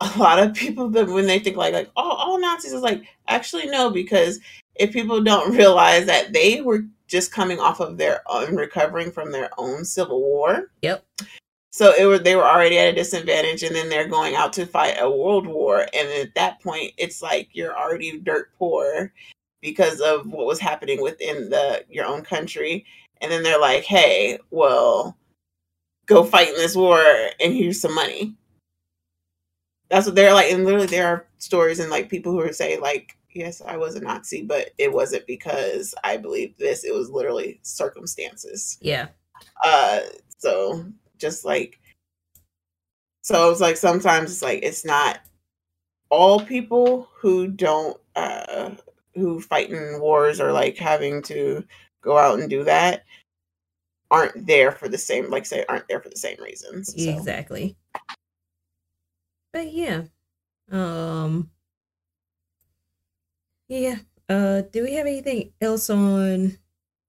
[0.00, 3.04] a lot of people that when they think like like oh all Nazis is like
[3.28, 4.40] actually no because
[4.76, 9.32] if people don't realize that they were just coming off of their own recovering from
[9.32, 10.70] their own civil war.
[10.82, 11.04] Yep.
[11.72, 14.66] So it was they were already at a disadvantage, and then they're going out to
[14.66, 19.12] fight a world war, and at that point, it's like you're already dirt poor
[19.60, 22.84] because of what was happening within the your own country,
[23.20, 25.16] and then they're like, "Hey, well,
[26.10, 27.00] go fight in this war,
[27.40, 28.36] and here's some money."
[29.88, 32.80] That's what they're like, and literally, there are stories and like people who are saying
[32.80, 37.10] like, "Yes, I was a Nazi, but it wasn't because I believed this; it was
[37.10, 39.08] literally circumstances." yeah,
[39.64, 40.00] uh
[40.38, 40.84] so
[41.18, 41.78] just like
[43.22, 45.20] so it's like sometimes it's like it's not
[46.10, 48.70] all people who don't uh
[49.14, 51.64] who fight in wars or like having to
[52.02, 53.04] go out and do that
[54.10, 57.10] aren't there for the same like say aren't there for the same reasons so.
[57.10, 57.76] exactly.
[59.52, 60.02] But yeah,
[60.70, 61.50] um,
[63.68, 63.96] yeah.
[64.28, 66.56] Uh, do we have anything else on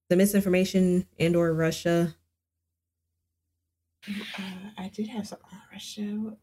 [0.10, 2.16] the misinformation and or Russia?
[4.08, 4.42] Uh,
[4.80, 6.02] I did have something on Russia.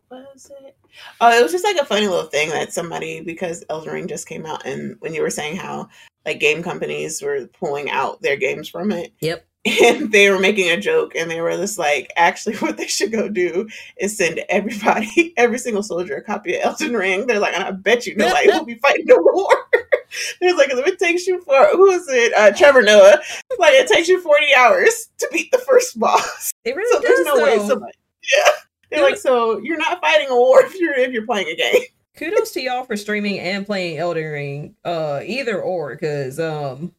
[0.09, 0.77] What was it?
[1.21, 4.29] Oh, it was just like a funny little thing that somebody because Elden Ring just
[4.29, 5.89] came out, and when you were saying how
[6.25, 9.48] like game companies were pulling out their games from it, Yep.
[9.83, 13.13] And they were making a joke, and they were just like, actually, what they should
[13.13, 17.27] go do is send everybody, every single soldier, a copy of Elden Ring.
[17.27, 19.49] They're like, and I bet you nobody will be fighting the war.
[20.41, 22.33] There's like, if it takes you for who is it?
[22.35, 23.19] Uh, Trevor Noah.
[23.21, 26.53] It's like it takes you 40 hours to beat the first boss.
[26.65, 27.27] It So really there's does.
[27.27, 27.69] no way though.
[27.69, 27.93] somebody.
[28.35, 28.51] Yeah.
[28.91, 31.83] They're like, so you're not fighting a war if you're if you're playing a game.
[32.17, 34.75] Kudos to y'all for streaming and playing Elden Ring.
[34.85, 36.93] Uh, either or, because um,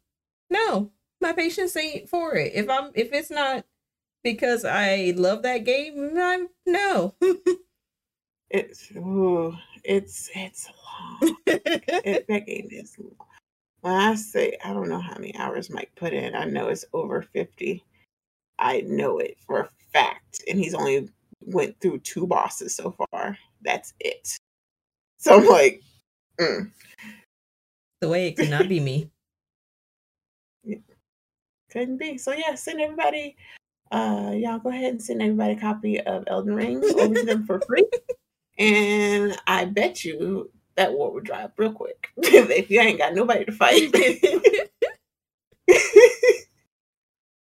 [0.49, 0.91] no,
[1.21, 2.53] my patience ain't for it.
[2.55, 3.65] If I'm if it's not
[4.23, 7.15] because I love that game, I'm no.
[8.49, 10.67] It's ooh, it's it's
[11.21, 11.35] long.
[11.45, 13.27] it, that game is long.
[13.81, 16.85] When I say I don't know how many hours Mike put in, I know it's
[16.93, 17.83] over 50.
[18.57, 20.43] I know it for a fact.
[20.47, 21.09] And he's only
[21.41, 23.37] went through two bosses so far.
[23.61, 24.37] That's it.
[25.19, 25.83] So I'm like,
[26.39, 26.71] mm,
[28.01, 29.11] the way it cannot be me.
[31.69, 32.17] Couldn't be.
[32.17, 33.35] So yeah, send everybody
[33.91, 37.45] uh y'all go ahead and send everybody a copy of Elden Ring over to them
[37.45, 37.87] for free.
[38.59, 42.09] And I bet you that war would dry up real quick.
[42.17, 43.93] if you ain't got nobody to fight.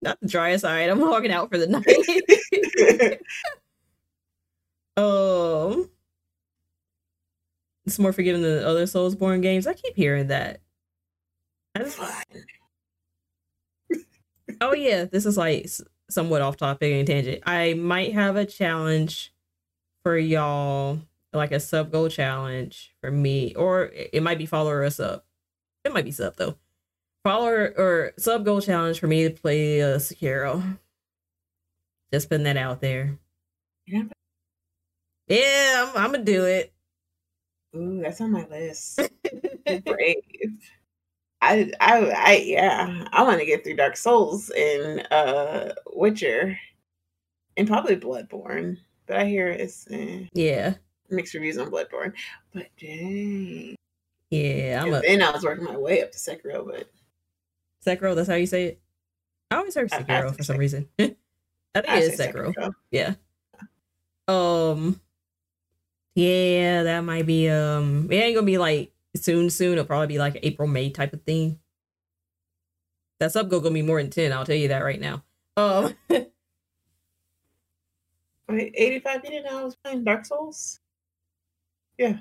[0.02, 0.64] Not the driest.
[0.64, 1.86] All right, I'm walking out for the night.
[4.96, 5.88] um,
[7.86, 9.66] it's more forgiving than the other Soulsborne games.
[9.66, 10.60] I keep hearing that.
[11.74, 11.98] I just,
[14.60, 15.68] oh yeah, this is like
[16.10, 17.42] somewhat off topic and tangent.
[17.46, 19.32] I might have a challenge
[20.02, 21.00] for y'all,
[21.32, 25.26] like a sub goal challenge for me, or it might be follower us up.
[25.84, 26.56] It might be sub though.
[27.24, 30.78] Follower or sub goal challenge for me to play uh, Sekiro.
[32.12, 33.18] Just putting that out there.
[33.86, 34.04] Yeah.
[35.26, 36.72] Yeah, I'm, I'm gonna do it.
[37.74, 39.00] Ooh, that's on my list.
[39.84, 40.16] Brave.
[41.50, 46.58] I, I, I, yeah, I want to get through Dark Souls and uh Witcher,
[47.56, 48.78] and probably Bloodborne.
[49.06, 50.74] But I hear it's eh, yeah,
[51.10, 52.14] mixed reviews on Bloodborne.
[52.52, 53.76] But dang,
[54.30, 54.80] yeah.
[54.82, 56.66] I'm and a then I was working my way up to Sekiro.
[56.66, 56.88] But
[57.86, 58.14] Sekiro.
[58.14, 58.80] That's how you say it.
[59.50, 60.60] I always heard I- I Sekiro for some Sekiro.
[60.60, 60.88] reason.
[60.98, 62.72] I think I it is say Sekiro.
[62.90, 63.14] Yeah.
[64.28, 65.00] Um.
[66.14, 69.72] Yeah, that might be um it ain't gonna be like soon soon.
[69.72, 71.58] It'll probably be like April, May type of thing.
[73.20, 75.22] That sub go gonna be more than 10, I'll tell you that right now.
[75.56, 75.94] Um
[78.48, 80.80] Wait, 85 you didn't know I was playing Dark Souls?
[81.96, 82.18] Yeah.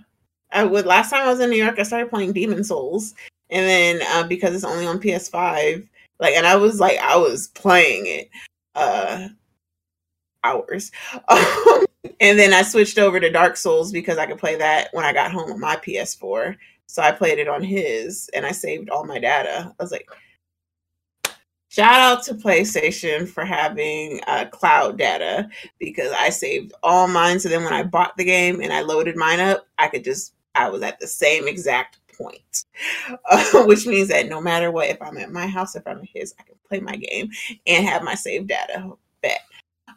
[0.52, 3.16] I would last time I was in New York, I started playing Demon Souls.
[3.50, 5.88] And then uh, because it's only on PS5,
[6.20, 8.30] like and I was like I was playing it
[8.76, 9.28] uh
[10.44, 10.92] hours.
[12.20, 15.14] and then I switched over to Dark Souls because I could play that when I
[15.14, 16.56] got home on my PS4.
[16.94, 19.74] So I played it on his and I saved all my data.
[19.80, 20.08] I was like,
[21.70, 25.50] shout out to PlayStation for having uh, cloud data
[25.80, 27.40] because I saved all mine.
[27.40, 30.36] So then when I bought the game and I loaded mine up, I could just,
[30.54, 32.66] I was at the same exact point,
[33.32, 36.10] uh, which means that no matter what, if I'm at my house, if I'm at
[36.14, 37.32] his, I can play my game
[37.66, 38.88] and have my save data
[39.24, 39.40] back.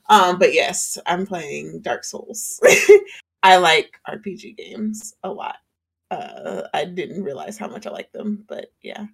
[0.09, 2.59] Um, but yes, I'm playing Dark Souls.
[3.43, 5.57] I like RPG games a lot.
[6.11, 9.07] Uh, I didn't realize how much I like them, but yeah.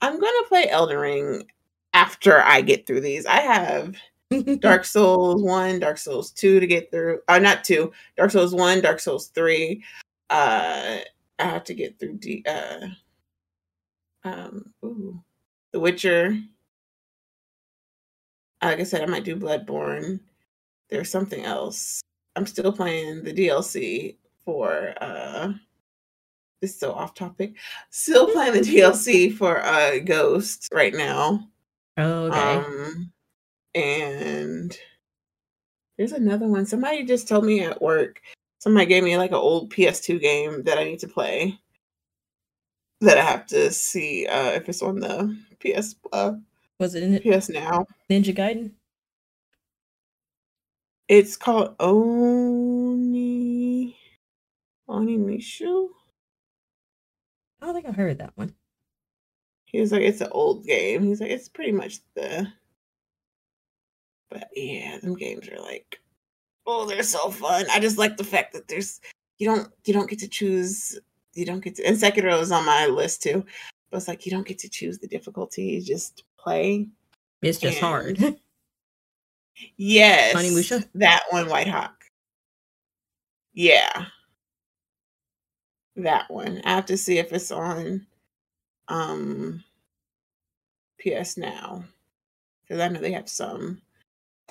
[0.00, 1.44] I'm gonna play Elden Ring
[1.92, 3.26] after I get through these.
[3.26, 3.94] I have
[4.60, 7.20] Dark Souls 1, Dark Souls 2 to get through.
[7.28, 7.92] Uh not 2.
[8.16, 9.82] Dark Souls 1, Dark Souls 3.
[10.30, 10.98] Uh
[11.38, 12.86] I have to get through D uh
[14.24, 15.22] um ooh,
[15.72, 16.38] The Witcher.
[18.62, 20.20] Like I said, I might do Bloodborne.
[20.88, 22.00] There's something else.
[22.36, 25.52] I'm still playing the DLC for uh
[26.62, 27.54] is so off topic.
[27.90, 31.48] Still playing the DLC for uh Ghost right now.
[31.96, 32.38] Oh, okay.
[32.38, 33.12] Um
[33.74, 34.78] and
[35.98, 36.64] there's another one.
[36.66, 38.20] Somebody just told me at work.
[38.58, 41.58] Somebody gave me like an old PS2 game that I need to play.
[43.00, 46.34] That I have to see uh if it's on the PS uh
[46.78, 47.22] Was it in it?
[47.24, 47.86] PS Now.
[48.10, 48.72] Ninja Gaiden?
[51.08, 52.22] It's called Oni
[54.88, 55.88] Onimusha.
[57.62, 58.52] I don't think I heard that one.
[59.66, 61.04] He was like, it's an old game.
[61.04, 62.46] He's like, it's pretty much the.
[64.30, 66.00] But yeah, them games are like,
[66.66, 67.64] oh, they're so fun.
[67.70, 69.00] I just like the fact that there's
[69.38, 70.98] you don't you don't get to choose.
[71.34, 71.84] You don't get to.
[71.84, 73.44] And Sekiro is on my list too.
[73.90, 75.62] But it's like you don't get to choose the difficulty.
[75.64, 76.88] You just play.
[77.42, 78.18] It's just And- hard.
[79.76, 80.88] Yes, Onimusha?
[80.94, 81.94] that one, White Hawk.
[83.52, 84.06] Yeah,
[85.96, 86.60] that one.
[86.64, 88.06] I have to see if it's on
[88.88, 89.62] um
[91.00, 91.84] PS Now
[92.62, 93.80] because I know they have some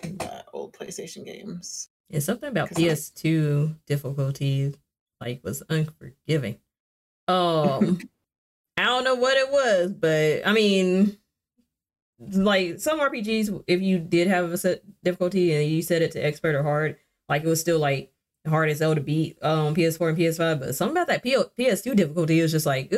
[0.04, 1.90] uh, old PlayStation games.
[2.10, 4.76] It's something about PS2 difficulty
[5.20, 6.60] like was unforgiving.
[7.28, 8.00] Um
[8.78, 11.18] I don't know what it was, but I mean
[12.20, 16.20] like some RPGs if you did have a set difficulty and you set it to
[16.20, 16.98] expert or hard,
[17.30, 18.12] like it was still like
[18.48, 21.96] hard as hell to beat um PS4 and PS5, but something about that P- PS2
[21.96, 22.94] difficulty is just like,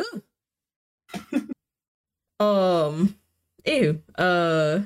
[2.39, 3.15] um
[3.65, 4.01] ew.
[4.17, 4.81] Uh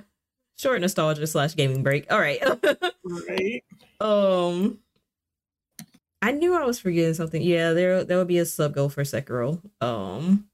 [0.57, 2.11] short nostalgia slash gaming break.
[2.11, 2.41] All right.
[3.03, 3.63] Right?
[3.99, 4.77] Um,
[6.21, 7.41] I knew I was forgetting something.
[7.41, 9.59] Yeah, there there would be a sub goal for Sekiro.
[9.81, 10.47] Um,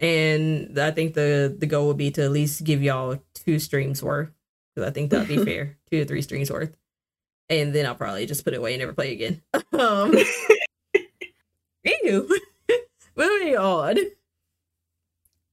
[0.00, 4.02] and I think the the goal would be to at least give y'all two streams
[4.02, 4.30] worth
[4.74, 6.76] because I think that'd be fair, two to three streams worth.
[7.50, 9.42] And then I'll probably just put it away and never play again.
[9.78, 10.12] Um,
[11.84, 12.38] ew.
[13.16, 13.96] Moving on.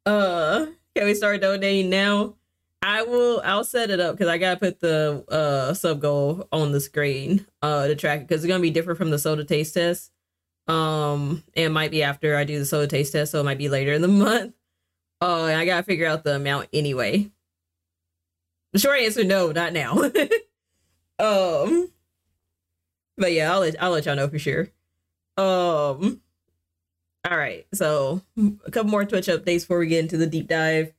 [0.05, 2.35] Uh, can we start donating now?
[2.81, 3.41] I will.
[3.43, 7.45] I'll set it up because I gotta put the uh sub goal on the screen
[7.61, 10.11] uh to track it because it's gonna be different from the soda taste test.
[10.67, 13.57] Um, and it might be after I do the soda taste test, so it might
[13.57, 14.53] be later in the month.
[15.21, 17.31] Uh, and I gotta figure out the amount anyway.
[18.73, 20.11] The short answer, no, not now.
[21.19, 21.91] Um,
[23.17, 24.69] but yeah, I'll let I'll let y'all know for sure.
[25.37, 26.21] Um,
[27.29, 28.21] all right, so
[28.65, 30.93] a couple more Twitch updates before we get into the deep dive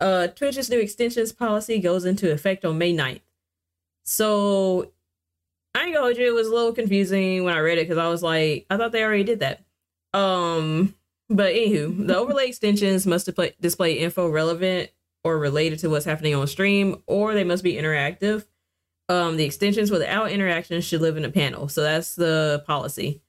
[0.00, 3.20] uh Twitch's new extensions policy goes into effect on May 9th.
[4.02, 4.92] So
[5.74, 7.98] I ain't gonna hold you, it was a little confusing when I read it because
[7.98, 9.62] I was like, I thought they already did that.
[10.12, 10.94] Um,
[11.28, 14.90] but anywho, the overlay extensions must display, display info relevant
[15.22, 18.46] or related to what's happening on stream, or they must be interactive.
[19.10, 21.68] Um, the extensions without interaction should live in a panel.
[21.68, 23.20] So that's the policy.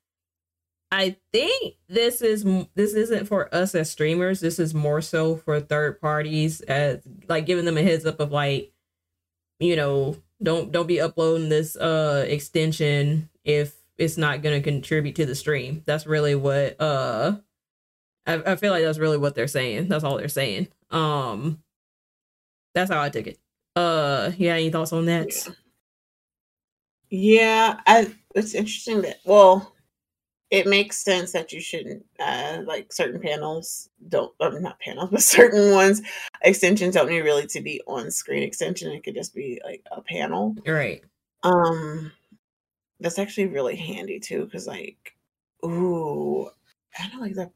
[0.91, 2.43] I think this is
[2.75, 4.41] this isn't for us as streamers.
[4.41, 8.31] This is more so for third parties, as like giving them a heads up of
[8.31, 8.71] like,
[9.59, 15.15] you know, don't don't be uploading this uh extension if it's not going to contribute
[15.15, 15.81] to the stream.
[15.87, 17.37] That's really what uh
[18.27, 19.87] I, I feel like that's really what they're saying.
[19.87, 20.67] That's all they're saying.
[20.91, 21.63] Um,
[22.75, 23.39] that's how I took it.
[23.75, 25.33] Uh, yeah, any thoughts on that?
[25.33, 25.53] Yeah,
[27.85, 29.75] I it's interesting that well,
[30.49, 35.21] it makes sense that you shouldn't uh like certain panels don't um, not panels but
[35.21, 36.01] certain ones
[36.41, 38.91] extensions don't need really to be on screen extension.
[38.91, 40.55] It could just be like a panel.
[40.65, 41.03] Right.
[41.43, 42.11] um
[42.99, 45.15] that's actually really handy too because like
[45.65, 46.49] ooh
[46.97, 47.51] i don't like that.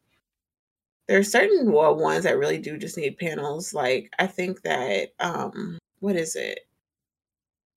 [1.07, 5.13] There are certain well, ones that really do just need panels like i think that
[5.19, 6.64] um what is it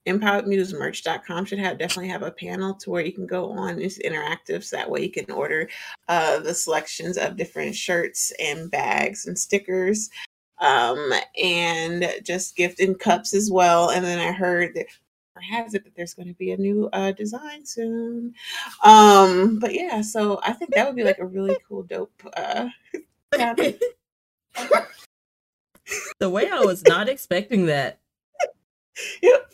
[0.09, 4.65] empoweredmusemerch.com should have definitely have a panel to where you can go on it's interactive
[4.65, 5.69] so that way you can order
[6.09, 10.11] uh the selections of different shirts and bags and stickers
[10.61, 14.87] um and just gift and cups as well and then i heard that
[15.37, 18.35] or has it that there's going to be a new uh design soon
[18.85, 22.69] um but yeah so i think that would be like a really cool dope uh
[26.21, 27.99] the way I was not expecting that.
[29.23, 29.53] Yep.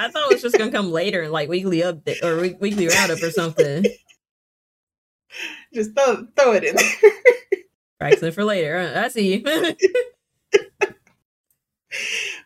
[0.00, 2.88] I thought it was just gonna come later, in like weekly update or week- weekly
[2.88, 3.84] roundup or something.
[5.74, 7.12] just throw, throw it in there
[7.98, 8.94] Practicing for later.
[8.96, 9.44] I see.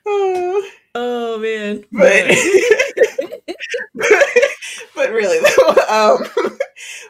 [0.04, 0.68] oh.
[0.96, 1.84] oh man.
[1.92, 2.36] but
[4.96, 6.58] but really though, um,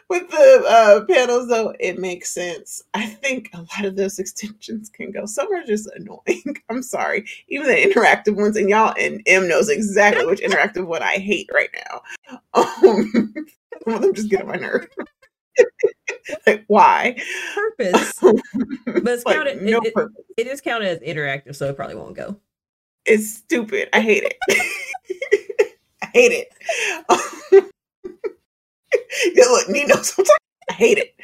[0.09, 2.83] with the uh, panels though, it makes sense.
[2.93, 5.25] I think a lot of those extensions can go.
[5.25, 6.57] Some are just annoying.
[6.69, 11.01] I'm sorry, even the interactive ones, and y'all and M knows exactly which interactive one
[11.03, 12.01] I hate right now.
[13.87, 14.87] Um, them just getting on my nerve.
[16.47, 17.15] like why?
[17.53, 18.17] purpose.
[18.21, 18.35] But
[18.85, 19.61] it's Like, counted.
[19.61, 20.23] no it, it- purpose.
[20.37, 22.39] it is counted as interactive, so it probably won't go.
[23.05, 23.89] It's stupid.
[23.93, 24.37] I hate it.
[26.01, 26.47] I hate
[27.11, 27.71] it.
[29.33, 30.29] yeah, look, Nino, sometimes
[30.69, 31.15] I hate it.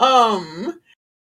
[0.00, 0.80] Um,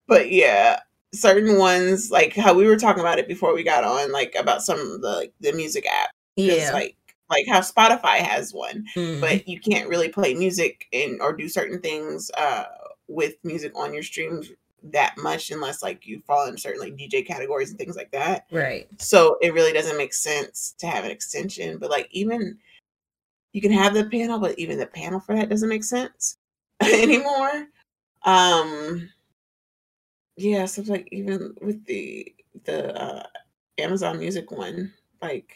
[0.06, 0.80] but yeah,
[1.12, 4.62] certain ones like how we were talking about it before we got on, like about
[4.62, 6.10] some of the like the music app.
[6.36, 6.70] Yeah.
[6.72, 6.96] like
[7.30, 9.20] like how Spotify has one, Mhm.
[9.20, 12.64] but you can't really play music and or do certain things uh
[13.08, 14.50] with music on your streams
[14.82, 18.44] that much unless like you fall in certain like DJ categories and things like that.
[18.50, 18.86] right.
[18.98, 21.78] So it really doesn't make sense to have an extension.
[21.78, 22.58] But like even
[23.54, 26.36] you can have the panel, but even the panel for that doesn't make sense
[26.82, 27.68] anymore.
[28.24, 29.10] Um
[30.36, 33.22] yeah, so like even with the the uh
[33.78, 35.54] Amazon Music one, like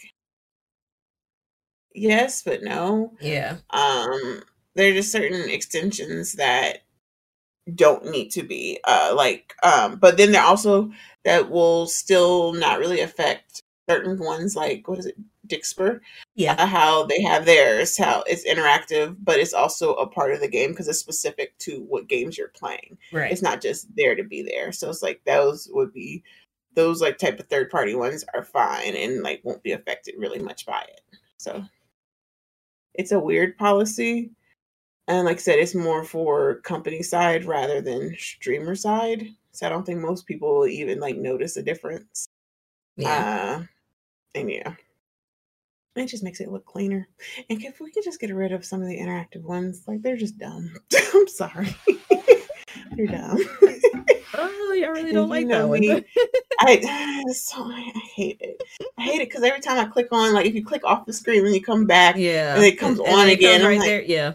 [1.95, 3.15] yes, but no.
[3.21, 3.57] Yeah.
[3.71, 4.43] Um
[4.77, 6.85] there are just certain extensions that
[7.75, 10.91] don't need to be uh like um but then there also
[11.25, 15.17] that will still not really affect certain ones like what is it
[15.49, 16.01] Dixper
[16.35, 16.55] Yeah.
[16.59, 20.49] uh, how they have theirs how it's interactive but it's also a part of the
[20.49, 23.33] game because it's specific to what games you're playing Right.
[23.33, 26.23] it's not just there to be there so it's like those would be
[26.75, 30.39] those like type of third party ones are fine and like won't be affected really
[30.39, 31.01] much by it
[31.39, 31.65] so
[32.95, 34.31] it's a weird policy
[35.07, 39.27] and like I said, it's more for company side rather than streamer side.
[39.53, 42.27] So I don't think most people will even like notice a difference.
[42.97, 43.61] yeah.
[43.61, 43.65] Uh,
[44.35, 44.75] and yeah,
[46.01, 47.09] it just makes it look cleaner.
[47.51, 50.17] And if we could just get rid of some of the interactive ones, like they're
[50.17, 50.73] just dumb.
[51.15, 51.75] I'm sorry,
[52.97, 53.39] they're dumb.
[54.35, 55.81] oh, y'all really don't like that one.
[55.81, 56.05] me.
[56.61, 58.63] I so I hate it.
[58.99, 61.13] I hate it because every time I click on, like if you click off the
[61.13, 62.55] screen and you come back, yeah.
[62.55, 64.03] And it comes And on again, right like- there.
[64.03, 64.35] Yeah.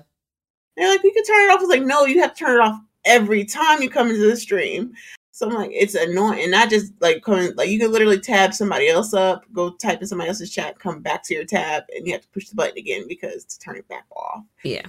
[0.76, 1.60] They're like, you can turn it off.
[1.60, 4.28] I was like, no, you have to turn it off every time you come into
[4.28, 4.92] the stream.
[5.36, 6.44] So I'm like, it's annoying.
[6.44, 10.00] And not just like coming, like you can literally tab somebody else up, go type
[10.00, 12.56] in somebody else's chat, come back to your tab, and you have to push the
[12.56, 14.44] button again because to turn it back off.
[14.64, 14.86] Yeah.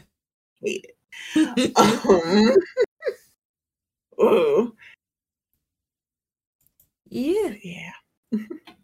[0.62, 0.86] Hate
[1.34, 1.72] it.
[1.76, 2.56] Um,
[4.20, 4.76] ooh,
[7.08, 7.54] yeah.
[7.62, 7.92] yeah.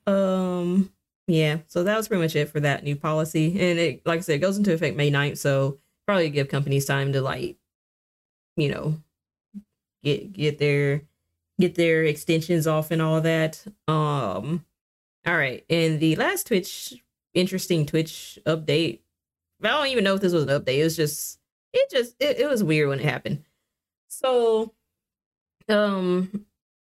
[0.06, 0.90] Um.
[1.26, 1.58] Yeah.
[1.66, 4.36] So that was pretty much it for that new policy, and it, like I said,
[4.36, 7.58] it goes into effect May 9th, So probably give companies time to like,
[8.56, 8.94] you know,
[10.02, 11.02] get get their
[11.60, 13.64] get their extensions off and all that.
[13.88, 14.64] Um.
[15.26, 15.64] All right.
[15.68, 16.94] And the last Twitch
[17.34, 19.00] interesting Twitch update.
[19.62, 20.78] I don't even know if this was an update.
[20.78, 21.38] It was just
[21.72, 23.44] it just it, it was weird when it happened.
[24.08, 24.72] So
[25.68, 26.46] um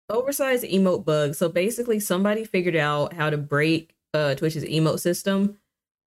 [0.08, 1.34] oversized emote bug.
[1.34, 5.58] So basically somebody figured out how to break uh Twitch's emote system.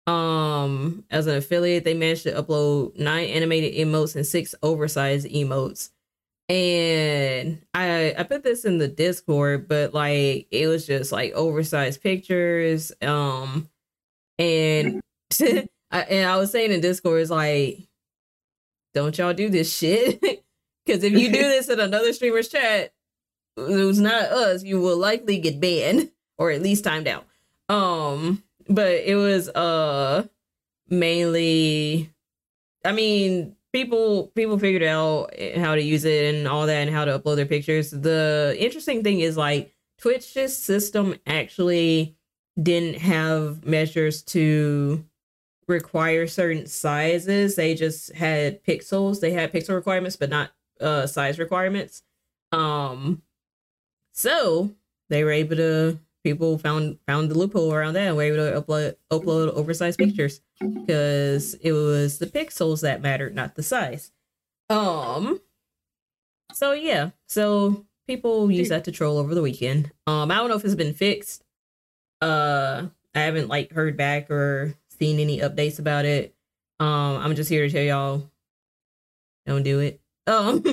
[0.07, 5.89] Um as an affiliate, they managed to upload nine animated emotes and six oversized emotes.
[6.49, 12.01] And I I put this in the Discord, but like it was just like oversized
[12.03, 12.91] pictures.
[13.01, 13.69] Um
[14.37, 15.01] and
[15.41, 17.87] I, and I was saying in Discord, is like,
[18.93, 20.43] don't y'all do this shit.
[20.85, 22.91] Because if you do this in another streamer's chat,
[23.55, 27.25] who's not us, you will likely get banned or at least timed out.
[27.69, 30.25] Um, but it was uh
[30.89, 32.09] mainly,
[32.83, 37.03] I mean, people people figured out how to use it and all that and how
[37.03, 37.91] to upload their pictures.
[37.91, 42.15] The interesting thing is like Twitch's system actually
[42.61, 45.03] didn't have measures to
[45.67, 47.55] require certain sizes.
[47.55, 49.19] They just had pixels.
[49.19, 52.03] They had pixel requirements, but not uh size requirements.
[52.51, 53.23] Um
[54.13, 54.71] so
[55.09, 58.61] they were able to people found found the loophole around that and were able to
[58.61, 64.11] upload upload oversized pictures because it was the pixels that mattered, not the size.
[64.69, 65.41] Um
[66.53, 69.91] so yeah, so people use that to troll over the weekend.
[70.07, 71.43] Um I don't know if it's been fixed.
[72.21, 76.33] Uh I haven't like heard back or seen any updates about it.
[76.79, 78.29] Um I'm just here to tell y'all
[79.45, 79.99] don't do it.
[80.25, 80.63] Um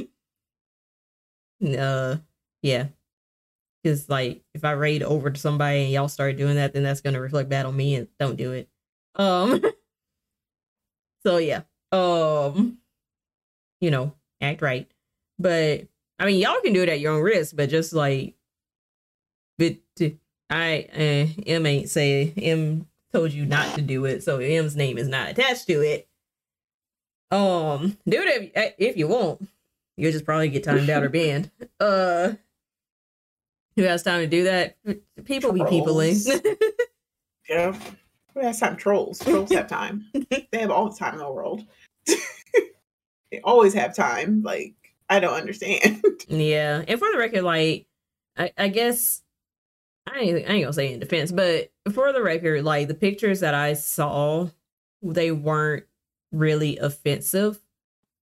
[1.78, 2.16] uh
[2.62, 2.86] yeah
[3.82, 7.00] because like if I raid over to somebody and y'all start doing that, then that's
[7.00, 8.68] gonna reflect bad on me and don't do it.
[9.16, 9.62] Um
[11.24, 11.62] so yeah.
[11.92, 12.78] Um
[13.80, 14.90] you know, act right.
[15.38, 15.86] But
[16.18, 18.34] I mean y'all can do it at your own risk, but just like
[19.58, 19.76] but
[20.48, 24.98] I uh, M ain't say M told you not to do it, so M's name
[24.98, 26.08] is not attached to it.
[27.30, 29.46] Um, do it if, if you want.
[29.96, 31.50] You'll just probably get timed out or banned.
[31.78, 32.32] Uh
[33.80, 34.76] who has time to do that?
[35.24, 35.64] People eh?
[35.64, 35.70] trolls.
[35.70, 35.76] be
[36.40, 36.56] peopling.
[37.48, 37.78] yeah.
[38.34, 38.76] Who has time?
[38.76, 39.18] Trolls.
[39.20, 40.04] Trolls have time.
[40.30, 41.62] they have all the time in the world.
[42.06, 44.42] they always have time.
[44.42, 44.74] Like,
[45.08, 46.02] I don't understand.
[46.28, 46.84] yeah.
[46.86, 47.86] And for the record, like,
[48.36, 49.22] I, I guess
[50.06, 53.40] I ain't, I ain't gonna say in defense, but for the record, like the pictures
[53.40, 54.48] that I saw,
[55.02, 55.84] they weren't
[56.32, 57.58] really offensive.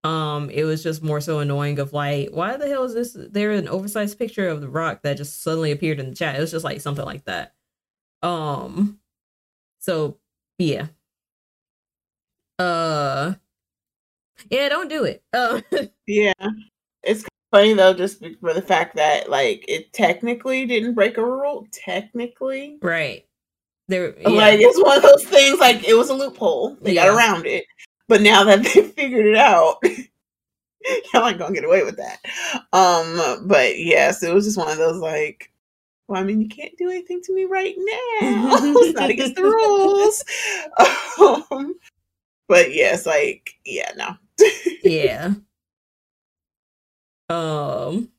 [0.04, 3.50] Um, it was just more so annoying of like, why the hell is this there
[3.50, 6.36] an oversized picture of the rock that just suddenly appeared in the chat?
[6.36, 7.54] It was just like something like that.
[8.22, 9.00] Um
[9.80, 10.18] so
[10.58, 10.86] yeah.
[12.58, 13.34] Uh
[14.50, 15.22] yeah, don't do it.
[15.32, 15.60] Uh
[16.06, 16.32] yeah.
[17.02, 21.66] It's funny though, just for the fact that like it technically didn't break a rule.
[21.72, 22.78] Technically.
[22.80, 23.26] Right.
[23.88, 24.28] There yeah.
[24.28, 26.76] like it's one of those things like it was a loophole.
[26.82, 27.06] They yeah.
[27.06, 27.64] got around it.
[28.08, 29.82] But now that they figured it out,
[31.12, 32.18] y'all ain't gonna get away with that.
[32.72, 35.52] Um, but yes, it was just one of those like,
[36.08, 38.56] well, I mean, you can't do anything to me right now.
[38.60, 40.24] it's not against the rules.
[41.20, 41.74] Um,
[42.46, 44.16] but yes, like, yeah, no.
[44.84, 45.34] yeah.
[47.28, 48.10] Um.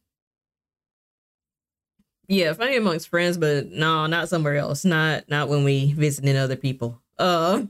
[2.27, 4.83] Yeah, funny amongst friends, but no, not somewhere else.
[4.83, 7.01] Not not when we visiting other people.
[7.17, 7.63] Uh.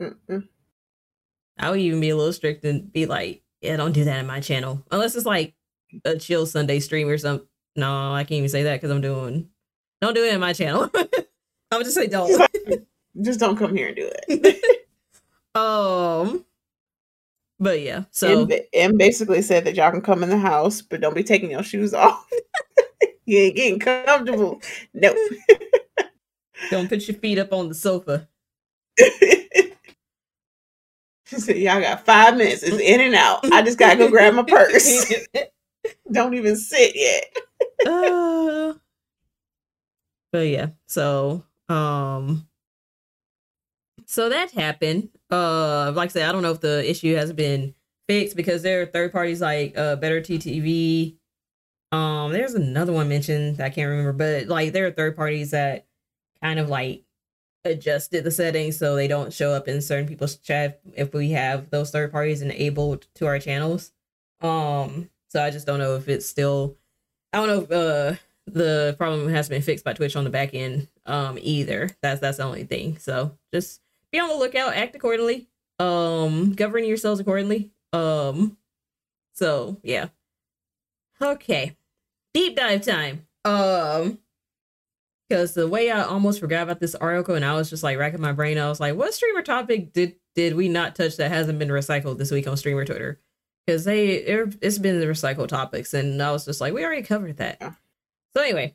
[0.00, 0.48] Mm-mm.
[1.58, 4.26] I would even be a little strict and be like, yeah, don't do that in
[4.26, 4.82] my channel.
[4.90, 5.54] Unless it's like
[6.04, 7.46] a chill Sunday stream or something.
[7.76, 9.48] No, I can't even say that because I'm doing,
[10.00, 10.90] don't do it in my channel.
[11.70, 12.50] I would just say don't.
[13.22, 14.86] just don't come here and do it.
[15.54, 16.44] um,
[17.58, 18.48] but yeah, so.
[18.72, 21.62] And, basically said that y'all can come in the house, but don't be taking your
[21.62, 22.26] shoes off.
[23.26, 24.60] you ain't getting comfortable.
[24.94, 25.16] Nope.
[26.70, 28.28] don't put your feet up on the sofa.
[31.36, 32.64] She said, Y'all got five minutes.
[32.64, 33.52] It's in and out.
[33.52, 35.14] I just gotta go grab my purse.
[36.12, 37.24] Don't even sit yet.
[37.86, 38.74] uh,
[40.32, 42.48] but yeah, so um
[44.06, 45.10] so that happened.
[45.30, 47.74] Uh like I said, I don't know if the issue has been
[48.08, 51.16] fixed because there are third parties like uh Better TTV.
[51.92, 55.86] Um, there's another one mentioned I can't remember, but like there are third parties that
[56.42, 57.04] kind of like
[57.64, 61.70] adjusted the settings so they don't show up in certain people's chat if we have
[61.70, 63.92] those third parties enabled to our channels.
[64.40, 66.76] Um, so I just don't know if it's still.
[67.32, 70.54] I don't know if uh the problem has been fixed by Twitch on the back
[70.54, 71.90] end um either.
[72.02, 72.98] That's that's the only thing.
[72.98, 73.80] So just
[74.10, 77.70] be on the lookout, act accordingly, um, govern yourselves accordingly.
[77.92, 78.56] Um,
[79.34, 80.08] so yeah.
[81.22, 81.76] Okay,
[82.32, 83.26] deep dive time.
[83.44, 84.18] Um,
[85.30, 88.20] because the way I almost forgot about this article and I was just like racking
[88.20, 91.58] my brain, I was like, what streamer topic did did we not touch that hasn't
[91.58, 93.20] been recycled this week on streamer Twitter?
[93.64, 97.36] Because they it's been the recycled topics, and I was just like, we already covered
[97.36, 97.60] that.
[98.34, 98.74] So anyway,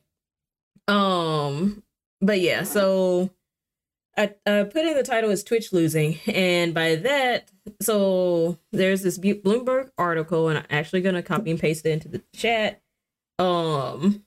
[0.87, 1.83] um,
[2.21, 3.31] but yeah, so
[4.17, 7.51] I uh, put in the title is Twitch losing, and by that,
[7.81, 12.21] so there's this Bloomberg article, and I'm actually gonna copy and paste it into the
[12.33, 12.81] chat.
[13.39, 14.24] Um,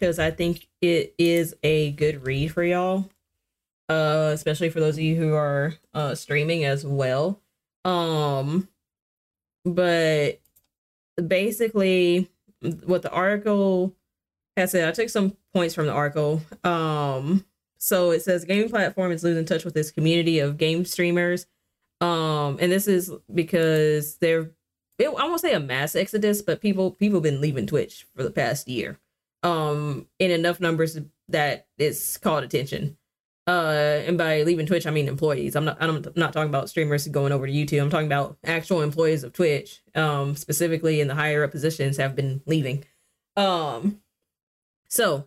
[0.00, 3.10] because I think it is a good read for y'all,
[3.88, 7.40] uh, especially for those of you who are uh, streaming as well.
[7.84, 8.68] Um,
[9.64, 10.40] but
[11.24, 12.30] basically,
[12.84, 13.94] what the article
[14.56, 16.40] has said, I took some points from the article.
[16.64, 17.44] Um,
[17.78, 21.46] so it says gaming platform is losing touch with its community of game streamers.
[22.00, 24.50] Um, and this is because they're
[24.98, 28.30] it, I won't say a mass exodus, but people people been leaving Twitch for the
[28.30, 28.98] past year.
[29.42, 30.98] Um, in enough numbers
[31.28, 32.98] that it's called attention.
[33.46, 35.56] Uh, and by leaving Twitch, I mean employees.
[35.56, 37.82] I'm not I'm not talking about streamers going over to YouTube.
[37.82, 42.14] I'm talking about actual employees of Twitch, um, specifically in the higher up positions have
[42.14, 42.84] been leaving.
[43.36, 44.02] Um,
[44.88, 45.26] so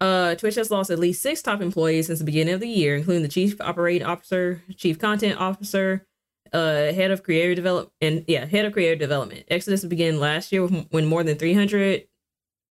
[0.00, 2.96] uh, Twitch has lost at least six top employees since the beginning of the year,
[2.96, 6.06] including the chief operating officer, chief content officer,
[6.52, 9.44] uh, head of creative development, and yeah, head of creative development.
[9.48, 12.08] Exodus began last year when more than 300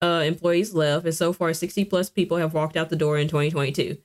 [0.02, 3.28] uh, employees left, and so far 60 plus people have walked out the door in
[3.28, 3.98] 2022.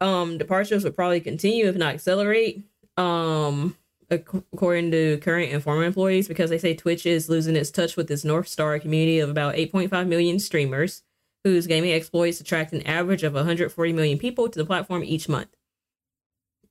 [0.00, 2.64] Um, departures would probably continue if not accelerate.
[2.96, 3.76] Um,
[4.10, 8.10] according to current and former employees, because they say Twitch is losing its touch with
[8.10, 11.02] its North Star community of about 8.5 million streamers
[11.44, 15.48] whose gaming exploits attract an average of 140 million people to the platform each month.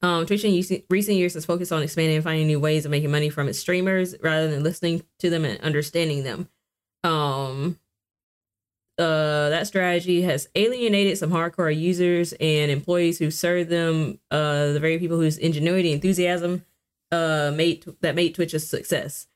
[0.02, 0.54] Um, Twitch in
[0.90, 3.60] recent years has focused on expanding and finding new ways of making money from its
[3.60, 6.50] streamers rather than listening to them and understanding them.
[8.98, 14.80] Uh, that strategy has alienated some hardcore users and employees who serve them, uh, the
[14.80, 16.64] very people whose ingenuity and enthusiasm
[17.12, 19.28] uh, made that made Twitch a success.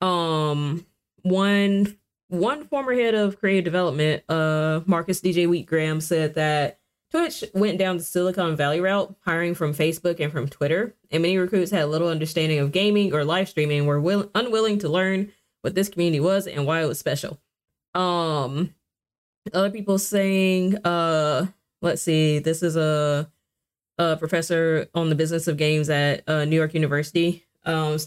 [0.00, 0.86] Um,
[1.22, 1.96] one
[2.28, 6.78] one former head of creative development, uh, Marcus DJWheat Graham, said that
[7.10, 11.38] Twitch went down the Silicon Valley route, hiring from Facebook and from Twitter, and many
[11.38, 15.32] recruits had little understanding of gaming or live streaming, were will- unwilling to learn
[15.62, 17.40] what this community was and why it was special.
[17.94, 18.74] Um,
[19.52, 21.46] other people saying, uh,
[21.82, 23.30] let's see, this is a,
[23.98, 27.98] a professor on the business of games at uh, New York University, um,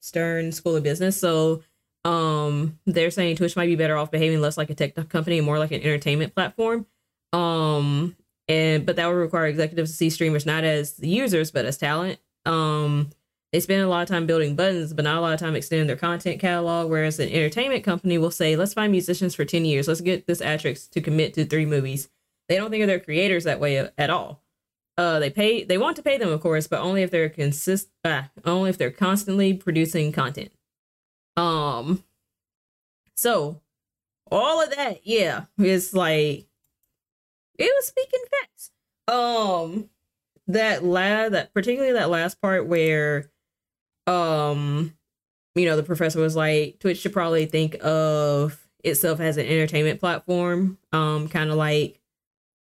[0.00, 1.18] Stern School of Business.
[1.18, 1.62] So
[2.04, 5.46] um, they're saying Twitch might be better off behaving less like a tech company and
[5.46, 6.86] more like an entertainment platform.
[7.32, 8.16] Um,
[8.48, 12.18] and but that would require executives to see streamers not as users but as talent.
[12.46, 13.10] Um,
[13.52, 15.86] they spend a lot of time building buttons, but not a lot of time extending
[15.86, 16.88] their content catalog.
[16.90, 19.88] Whereas an entertainment company will say, "Let's find musicians for ten years.
[19.88, 22.08] Let's get this actress to commit to three movies."
[22.48, 24.42] They don't think of their creators that way at all.
[24.96, 25.64] Uh, they pay.
[25.64, 27.88] They want to pay them, of course, but only if they're consist.
[28.04, 30.52] Uh, only if they're constantly producing content.
[31.36, 32.04] Um,
[33.14, 33.60] so
[34.30, 36.46] all of that, yeah, it's like
[37.58, 38.70] it was speaking facts.
[39.08, 39.90] Um,
[40.46, 43.30] that lad, that particularly that last part where,
[44.06, 44.94] um,
[45.54, 50.00] you know, the professor was like, Twitch should probably think of itself as an entertainment
[50.00, 50.78] platform.
[50.92, 52.00] Um, kind of like,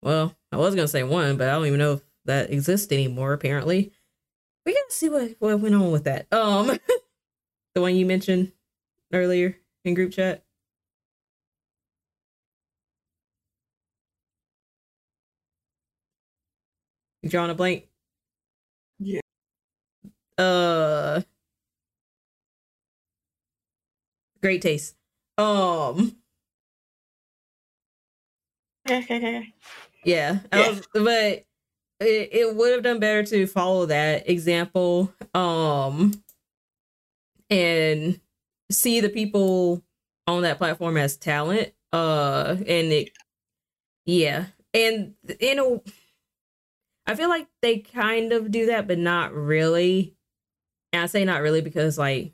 [0.01, 3.34] well, I was gonna say one, but I don't even know if that exists anymore.
[3.34, 3.91] Apparently,
[4.65, 6.31] we gotta see what what went on with that.
[6.34, 6.68] Um,
[7.76, 8.51] the one you mentioned
[9.14, 10.43] earlier in group chat?
[17.26, 17.88] Drawing a blank?
[20.38, 21.22] Uh
[24.41, 24.95] great taste.
[25.38, 26.18] Um
[28.89, 29.43] yeah.
[30.05, 30.39] yeah.
[30.51, 31.45] Was, but
[31.99, 35.14] it, it would have done better to follow that example.
[35.34, 36.14] Um
[37.49, 38.19] and
[38.72, 39.84] see the people
[40.26, 41.73] on that platform as talent.
[41.93, 43.11] Uh, and it,
[44.05, 45.84] yeah, and you know,
[47.05, 50.16] I feel like they kind of do that, but not really.
[50.98, 52.34] And I say not really because like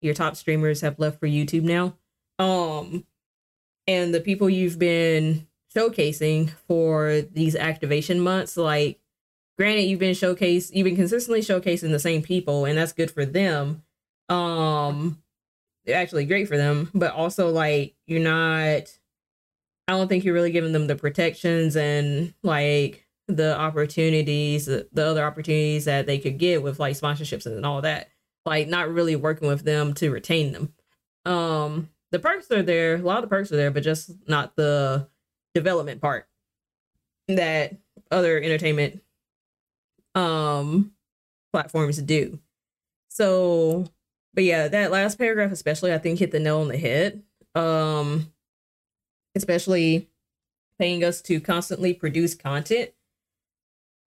[0.00, 1.96] your top streamers have left for YouTube now.
[2.38, 3.04] Um,
[3.86, 8.98] and the people you've been showcasing for these activation months, like,
[9.56, 13.24] granted, you've been showcased, you've been consistently showcasing the same people, and that's good for
[13.24, 13.82] them.
[14.28, 15.22] Um,
[15.88, 18.98] actually great for them, but also like you're not
[19.88, 25.04] I don't think you're really giving them the protections and like the opportunities, the, the
[25.04, 28.08] other opportunities that they could get with like sponsorships and all that.
[28.46, 30.72] Like not really working with them to retain them.
[31.24, 34.56] Um the perks are there, a lot of the perks are there, but just not
[34.56, 35.08] the
[35.54, 36.26] development part
[37.28, 37.76] that
[38.10, 39.02] other entertainment
[40.14, 40.92] um
[41.52, 42.38] platforms do.
[43.08, 43.84] So
[44.34, 47.22] but yeah, that last paragraph especially I think hit the nail on the head.
[47.54, 48.32] Um
[49.36, 50.08] especially
[50.78, 52.90] paying us to constantly produce content.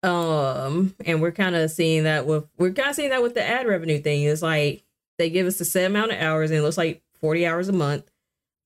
[0.03, 3.43] Um and we're kind of seeing that with we're kind of seeing that with the
[3.43, 4.23] ad revenue thing.
[4.23, 4.83] It's like
[5.17, 7.73] they give us a set amount of hours and it looks like 40 hours a
[7.73, 8.09] month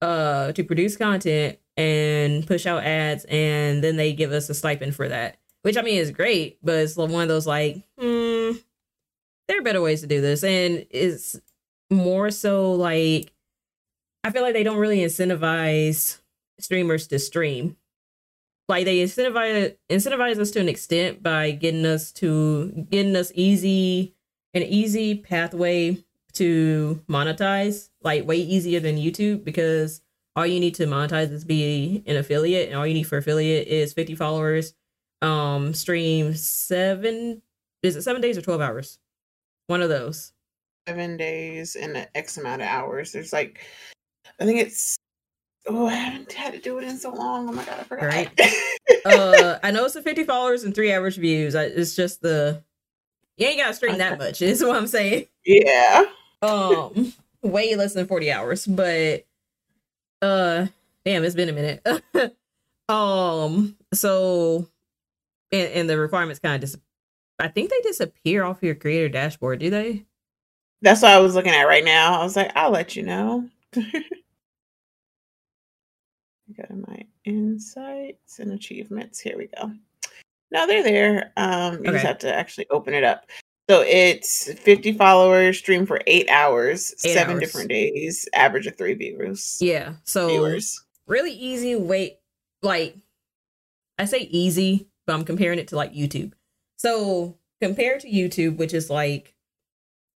[0.01, 4.95] uh to produce content and push out ads and then they give us a stipend
[4.95, 5.37] for that.
[5.61, 8.51] Which I mean is great, but it's one of those like, hmm,
[9.47, 10.43] there are better ways to do this.
[10.43, 11.39] And it's
[11.89, 13.31] more so like
[14.23, 16.19] I feel like they don't really incentivize
[16.59, 17.77] streamers to stream.
[18.67, 24.13] Like they incentivize incentivize us to an extent by getting us to getting us easy
[24.53, 26.03] an easy pathway
[26.33, 30.01] to monetize, like way easier than YouTube because
[30.35, 33.67] all you need to monetize is be an affiliate, and all you need for affiliate
[33.67, 34.73] is 50 followers.
[35.21, 37.41] Um, stream seven
[37.83, 38.99] is it seven days or 12 hours?
[39.67, 40.33] One of those.
[40.87, 43.11] Seven days and an X amount of hours.
[43.11, 43.65] There's like,
[44.39, 44.97] I think it's.
[45.67, 47.49] Oh, I haven't had to do it in so long.
[47.49, 48.05] Oh my god, I forgot.
[48.05, 48.41] Right.
[49.05, 51.55] uh, I know it's the 50 followers and three average views.
[51.55, 52.63] I, it's just the
[53.37, 54.41] you ain't gotta stream that much.
[54.41, 55.27] Is what I'm saying.
[55.45, 56.05] Yeah.
[56.41, 59.25] Um, way less than 40 hours, but
[60.21, 60.67] uh,
[61.05, 61.85] damn, it's been a minute.
[62.89, 64.67] um, so
[65.51, 66.79] and, and the requirements kind of dis-
[67.39, 70.05] I think they disappear off your creator dashboard, do they?
[70.81, 72.19] That's what I was looking at right now.
[72.19, 73.47] I was like, I'll let you know.
[76.55, 79.19] go to my insights and achievements.
[79.19, 79.71] Here we go.
[80.51, 81.33] Now they're there.
[81.37, 81.91] Um, you Okay.
[81.93, 83.25] just have to actually open it up.
[83.69, 87.41] So it's 50 followers, stream for eight hours, Eight seven hours.
[87.41, 89.57] different days, average of three viewers.
[89.59, 89.95] Yeah.
[90.05, 90.85] So Viewers.
[91.05, 92.19] really easy way
[92.61, 92.95] like
[93.99, 96.31] I say easy, but I'm comparing it to like YouTube.
[96.77, 99.33] So compared to YouTube, which is like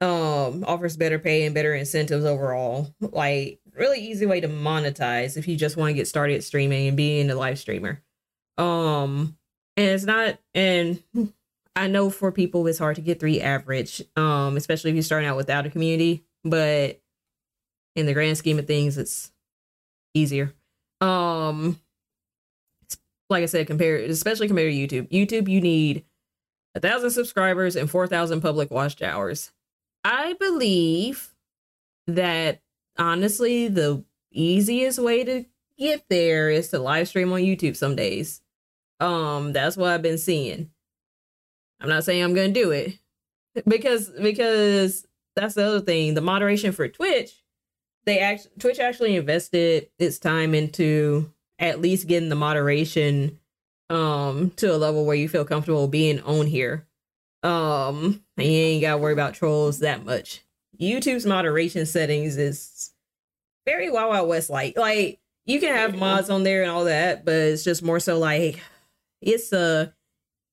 [0.02, 5.48] um offers better pay and better incentives overall, like really easy way to monetize if
[5.48, 8.02] you just want to get started streaming and being a live streamer.
[8.56, 9.36] Um
[9.76, 11.02] and it's not and
[11.76, 15.28] I know for people it's hard to get three average, um, especially if you're starting
[15.28, 17.00] out without a community, but
[17.94, 19.30] in the grand scheme of things, it's
[20.14, 20.52] easier.
[21.00, 21.80] Um
[23.30, 25.08] like I said, compared especially compared to YouTube.
[25.10, 26.04] YouTube, you need
[26.74, 29.52] a thousand subscribers and four thousand public watch hours.
[30.04, 31.34] I believe
[32.06, 32.60] that
[32.98, 35.44] honestly, the easiest way to
[35.78, 38.42] get there is to live stream on YouTube some days.
[39.00, 40.70] Um, that's what I've been seeing.
[41.80, 42.98] I'm not saying I'm gonna do it
[43.66, 45.06] because because
[45.36, 46.14] that's the other thing.
[46.14, 47.44] The moderation for Twitch,
[48.04, 53.38] they actually Twitch actually invested its time into at least getting the moderation
[53.90, 56.86] um to a level where you feel comfortable being on here.
[57.44, 60.42] Um, and you ain't gotta worry about trolls that much.
[60.80, 62.92] YouTube's moderation settings is
[63.66, 64.76] very Wild Wild West like.
[64.76, 68.18] Like you can have mods on there and all that, but it's just more so
[68.18, 68.60] like
[69.20, 69.90] it's uh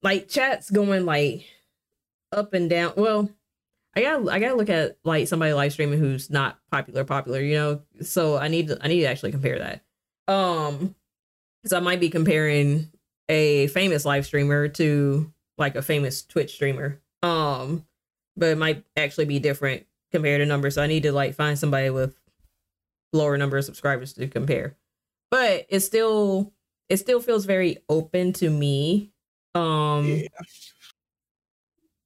[0.01, 1.45] like chat's going like
[2.31, 2.93] up and down.
[2.95, 3.29] Well,
[3.95, 7.55] I gotta I gotta look at like somebody live streaming who's not popular popular, you
[7.55, 7.81] know.
[8.01, 10.33] So I need to I need to actually compare that.
[10.33, 10.95] Um,
[11.61, 12.91] because I might be comparing
[13.29, 16.99] a famous live streamer to like a famous Twitch streamer.
[17.23, 17.85] Um,
[18.35, 20.75] but it might actually be different compared to numbers.
[20.75, 22.15] So I need to like find somebody with
[23.13, 24.75] lower number of subscribers to compare.
[25.31, 26.53] But it still
[26.89, 29.11] it still feels very open to me.
[29.53, 30.27] Um Yeah.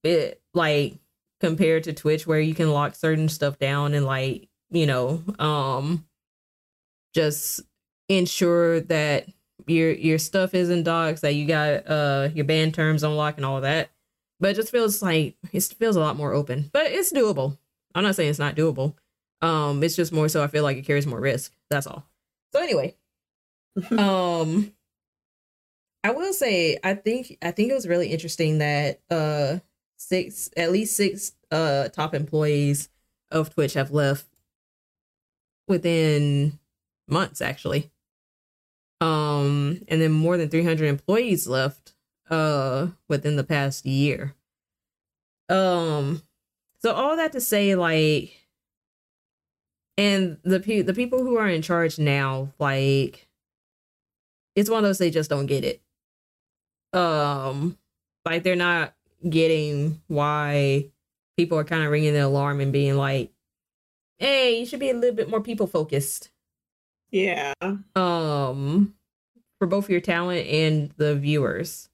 [0.04, 0.96] it like
[1.40, 6.06] compared to Twitch where you can lock certain stuff down and like, you know, um
[7.14, 7.62] just
[8.08, 9.28] ensure that
[9.68, 13.46] your your stuff isn't docs, that you got uh your banned terms on lock and
[13.46, 13.90] all of that.
[14.40, 16.70] But it just feels like it feels a lot more open.
[16.72, 17.58] But it's doable.
[17.96, 18.96] I'm not saying it's not doable.
[19.42, 21.54] Um it's just more so I feel like it carries more risk.
[21.70, 22.06] That's all.
[22.54, 22.96] So anyway,
[23.98, 24.74] um
[26.04, 29.60] I will say I think I think it was really interesting that uh
[29.98, 32.90] six at least six uh top employees
[33.32, 34.28] of Twitch have left
[35.68, 36.60] within
[37.08, 37.92] months actually.
[39.02, 41.94] Um and then more than 300 employees left
[42.30, 44.36] uh within the past year.
[45.48, 46.22] Um
[46.80, 48.34] so all that to say like
[49.98, 53.28] and the pe- the people who are in charge now like
[54.56, 55.82] it's one of those they just don't get it.
[56.94, 57.78] Um
[58.26, 58.94] like they're not
[59.28, 60.90] getting why
[61.38, 63.32] people are kind of ringing the alarm and being like,
[64.18, 66.30] "Hey, you should be a little bit more people focused."
[67.12, 67.54] Yeah.
[67.96, 68.94] Um,
[69.58, 71.90] for both your talent and the viewers.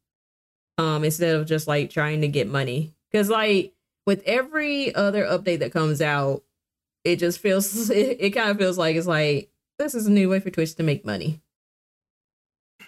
[0.78, 3.75] Um, instead of just like trying to get money, because like
[4.06, 6.44] with every other update that comes out,
[7.04, 9.50] it just feels it, it kind of feels like it's like
[9.80, 11.42] this is a new way for Twitch to make money.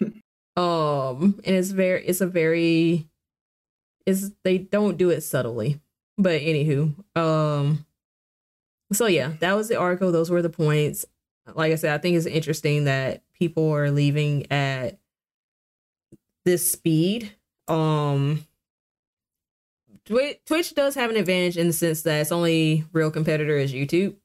[0.00, 3.08] um, and it's very it's a very
[4.06, 5.80] is they don't do it subtly.
[6.16, 7.84] But anywho, um
[8.92, 10.10] so yeah, that was the article.
[10.12, 11.04] Those were the points.
[11.54, 14.98] Like I said, I think it's interesting that people are leaving at
[16.44, 17.34] this speed.
[17.68, 18.46] Um
[20.08, 24.16] Twitch does have an advantage in the sense that its only real competitor is YouTube.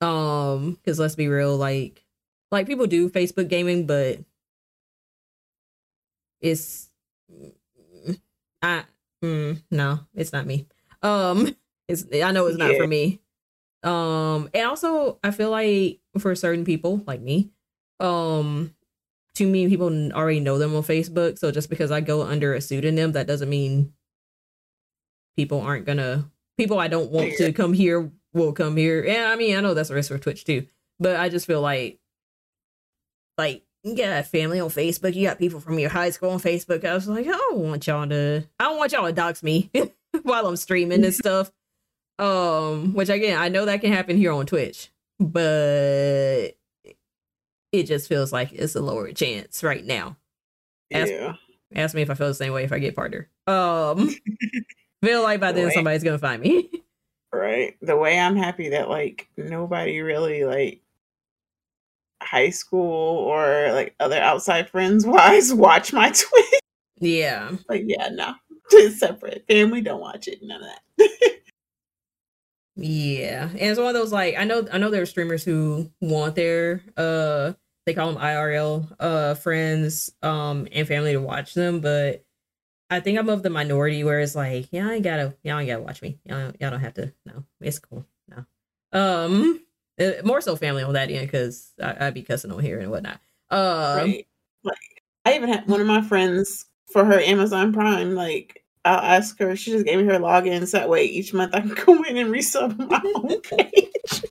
[0.00, 2.04] Um, because let's be real, like
[2.50, 4.20] like people do Facebook gaming, but
[6.40, 6.88] it's
[8.62, 8.84] I
[9.22, 10.66] mm, no, it's not me.
[11.02, 11.54] Um,
[11.88, 12.76] It's I know it's not Yeah.
[12.76, 13.18] for me.
[13.82, 17.50] Um, and also I feel like for certain people like me,
[17.98, 18.74] um,
[19.34, 21.38] too many people already know them on Facebook.
[21.38, 23.94] So just because I go under a pseudonym, that doesn't mean
[25.38, 26.28] people aren't gonna
[26.58, 29.04] people I don't want to come here will come here.
[29.04, 30.66] And I mean, I know that's a risk for Twitch too,
[30.98, 32.00] but I just feel like
[33.38, 36.84] like you got family on Facebook, you got people from your high school on Facebook.
[36.84, 39.70] I was like, I don't want y'all to I don't want y'all to dox me
[40.24, 41.52] while I'm streaming and stuff.
[42.18, 44.90] Um, which again, I know that can happen here on Twitch,
[45.20, 46.56] but
[47.70, 50.16] it just feels like it's a lower chance right now.
[50.92, 51.34] Ask- Yeah.
[51.74, 53.28] Ask me if I feel the same way if I get partner.
[53.46, 54.08] Um,
[55.02, 55.74] feel like by then Right.
[55.74, 56.70] somebody's gonna find me.
[57.30, 57.76] Right.
[57.82, 60.80] The way I'm happy that like nobody really like
[62.22, 66.60] high school or like other outside friends wise watch my Twitch.
[67.00, 68.32] yeah, Like, yeah, no.
[68.70, 69.44] It's separate.
[69.46, 70.38] Family don't watch it.
[70.42, 70.68] None of
[70.98, 71.10] that.
[72.76, 75.90] yeah, and it's one of those like I know I know there are streamers who
[76.00, 77.52] want their uh
[77.86, 82.24] they call them IRL uh friends um and family to watch them, but
[82.90, 85.68] I think I'm of the minority where it's like yeah I ain't gotta y'all ain't
[85.68, 88.44] gotta watch me y'all y'all don't have to no it's cool no
[88.98, 89.60] um
[90.00, 93.20] uh, more so family on that end because I'd be cussing on here and whatnot
[93.50, 94.26] um right.
[94.64, 99.38] Like I even had one of my friends for her Amazon Prime, like I'll ask
[99.40, 102.02] her, she just gave me her login so that way each month I can go
[102.04, 103.92] in and resub my own page.
[104.10, 104.22] Cause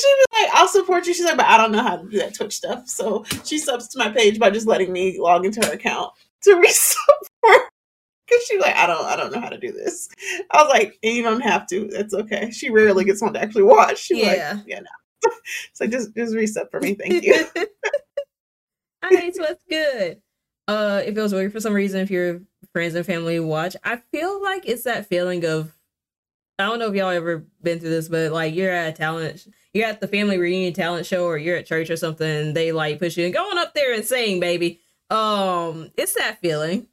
[0.00, 1.14] she be like, I'll support you.
[1.14, 2.88] She's like, but I don't know how to do that Twitch stuff.
[2.88, 6.12] So she subs to my page by just letting me log into her account
[6.42, 7.58] to resub her.
[8.30, 10.08] Cause she's like, I don't I don't know how to do this.
[10.50, 11.88] I was like, you don't have to.
[11.88, 12.50] That's okay.
[12.50, 13.98] She rarely gets one to actually watch.
[13.98, 14.54] She's Yeah.
[14.56, 15.30] like, yeah, no.
[15.72, 16.94] so just just reset for me.
[16.94, 17.44] Thank you.
[19.04, 20.20] Alright, so that's good.
[20.68, 22.42] Uh, if it was weird for some reason, if your
[22.72, 25.76] friends and family watch, I feel like it's that feeling of
[26.58, 29.46] I don't know if y'all ever been through this, but like you're at a talent,
[29.72, 32.70] you're at the family reunion talent show, or you're at church or something, and they
[32.70, 34.80] like push you and going up there and sing, baby.
[35.08, 36.86] Um, it's that feeling.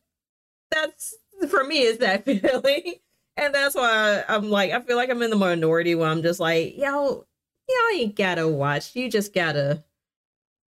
[0.72, 1.14] That's
[1.50, 2.96] for me, it's that feeling,
[3.36, 6.40] and that's why I'm like, I feel like I'm in the minority where I'm just
[6.40, 7.28] like, y'all,
[7.70, 8.96] y'all ain't gotta watch.
[8.96, 9.84] You just gotta,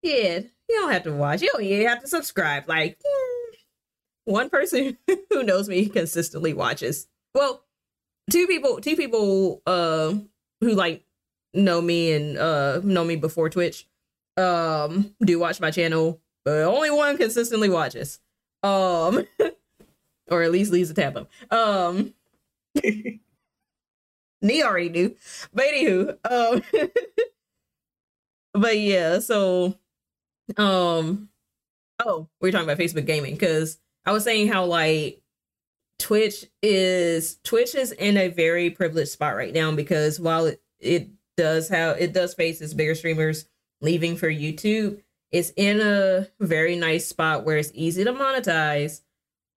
[0.04, 0.40] yeah,
[0.70, 1.42] you don't have to watch.
[1.42, 2.68] You don't even have to subscribe.
[2.68, 3.00] Like
[4.26, 4.98] one person
[5.30, 7.08] who knows me consistently watches.
[7.34, 7.64] Well,
[8.30, 10.14] two people, two people uh
[10.62, 11.04] who like
[11.54, 13.88] know me and uh know me before Twitch
[14.38, 18.20] um do watch my channel, but only one consistently watches.
[18.62, 19.26] Um
[20.32, 21.30] or at least leaves a tab up.
[21.52, 22.14] Um
[24.42, 25.16] Nee already knew.
[25.54, 26.64] But anywho, um
[28.54, 29.76] but yeah, so
[30.58, 31.30] um
[32.06, 35.22] oh, we are talking about Facebook gaming because I was saying how like
[36.00, 41.10] Twitch is Twitch is in a very privileged spot right now because while it, it
[41.38, 43.46] does have it does face its bigger streamers
[43.82, 45.02] leaving for YouTube,
[45.32, 49.02] it's in a very nice spot where it's easy to monetize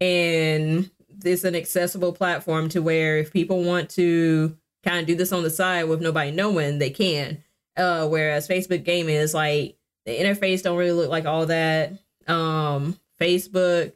[0.02, 0.90] and
[1.24, 5.44] it's an accessible platform to where if people want to kind of do this on
[5.44, 7.38] the side with nobody knowing, they can.
[7.76, 11.92] Uh, whereas Facebook gaming is like the interface don't really look like all that.
[12.26, 13.92] Um, Facebook,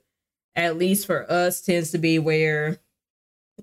[0.55, 2.79] at least for us, tends to be where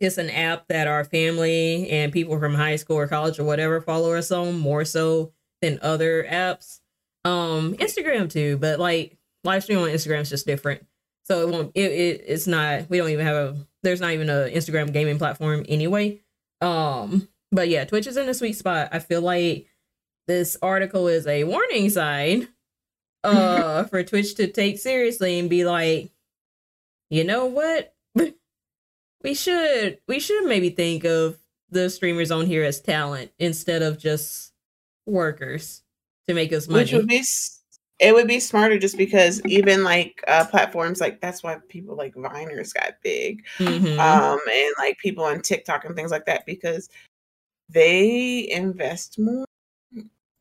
[0.02, 3.80] it's an app that our family and people from high school or college or whatever
[3.80, 6.82] follow us on more so than other apps.
[7.24, 10.86] Um, Instagram too, but like live stream on Instagram is just different.
[11.26, 11.72] So it won't.
[11.76, 12.90] It, it it's not.
[12.90, 13.68] We don't even have a.
[13.82, 16.22] There's not even a Instagram gaming platform anyway.
[16.62, 18.90] Um, but yeah, Twitch is in a sweet spot.
[18.92, 19.68] I feel like
[20.28, 22.48] this article is a warning sign
[23.24, 26.12] uh for Twitch to take seriously and be like,
[27.10, 27.94] you know what?
[29.24, 31.38] we should we should maybe think of
[31.70, 34.54] the streamers on here as talent instead of just
[35.06, 35.84] workers
[36.28, 36.84] to make us money.
[36.84, 37.24] Which would be
[38.00, 42.16] it would be smarter just because even like uh platforms like that's why people like
[42.16, 43.44] Viners got big.
[43.60, 43.98] Mhm.
[44.00, 46.90] Um and like people on TikTok and things like that because
[47.70, 49.46] they invest more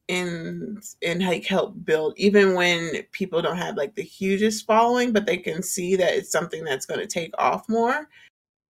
[0.08, 5.26] in in like help build even when people don't have like the hugest following but
[5.26, 8.08] they can see that it's something that's going to take off more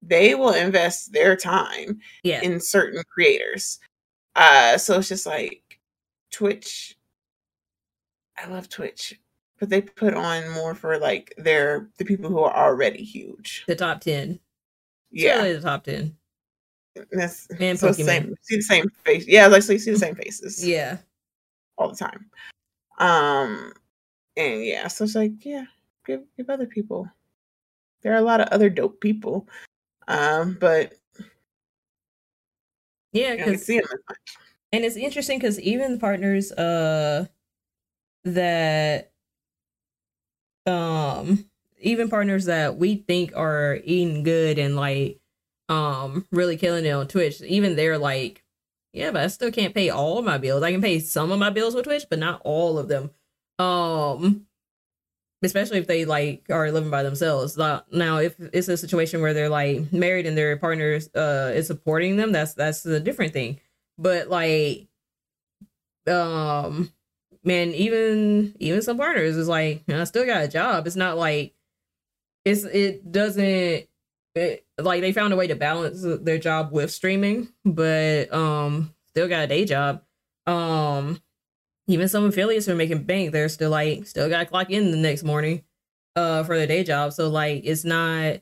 [0.02, 2.42] they will invest their time yeah.
[2.42, 3.80] in certain creators.
[4.36, 5.80] Uh so it's just like
[6.32, 6.97] Twitch
[8.38, 9.20] I love Twitch,
[9.60, 13.64] but they put on more for like their the people who are already huge.
[13.68, 14.40] the top 10.
[15.12, 15.38] Yeah.
[15.38, 16.16] really the top 10.
[17.12, 18.06] That's And so Pokemon.
[18.06, 19.26] same see the same face.
[19.28, 20.98] Yeah, like so you see the same faces Yeah.
[21.78, 22.30] all the time.
[23.00, 23.74] Um
[24.36, 25.66] and yeah, so it's like, yeah,
[26.06, 27.10] give give other people.
[28.02, 29.48] There are a lot of other dope people.
[30.08, 30.94] Um, but
[33.14, 34.38] Yeah, You don't get to because see them as much.
[34.72, 37.26] and it's interesting because even partners uh
[38.36, 39.12] that
[40.66, 41.46] um
[41.80, 45.20] even partners that we think are eating good and like
[45.70, 48.44] um really killing it on Twitch, even they're like,
[48.94, 50.64] yeah, but I still can't pay all my bills.
[50.64, 53.12] I can pay some of my bills with Twitch, but not all of them.
[53.60, 54.48] Um
[55.44, 57.58] especially if they like are living by themselves.
[57.58, 62.18] Now, if it's a situation where they're like married and their partners uh is supporting
[62.18, 63.60] them, that's that's a different thing.
[63.98, 64.88] But like
[66.08, 66.92] um
[67.44, 70.88] man, even even some partners is like, I still got a job.
[70.88, 71.54] It's not like
[72.46, 73.88] it's it doesn't
[74.36, 79.28] it, like they found a way to balance their job with streaming, but um still
[79.28, 80.02] got a day job.
[80.46, 81.22] Um
[81.88, 84.98] even some affiliates who are making bank, they're still like still gotta clock in the
[84.98, 85.64] next morning
[86.16, 87.14] uh for their day job.
[87.14, 88.42] So like it's not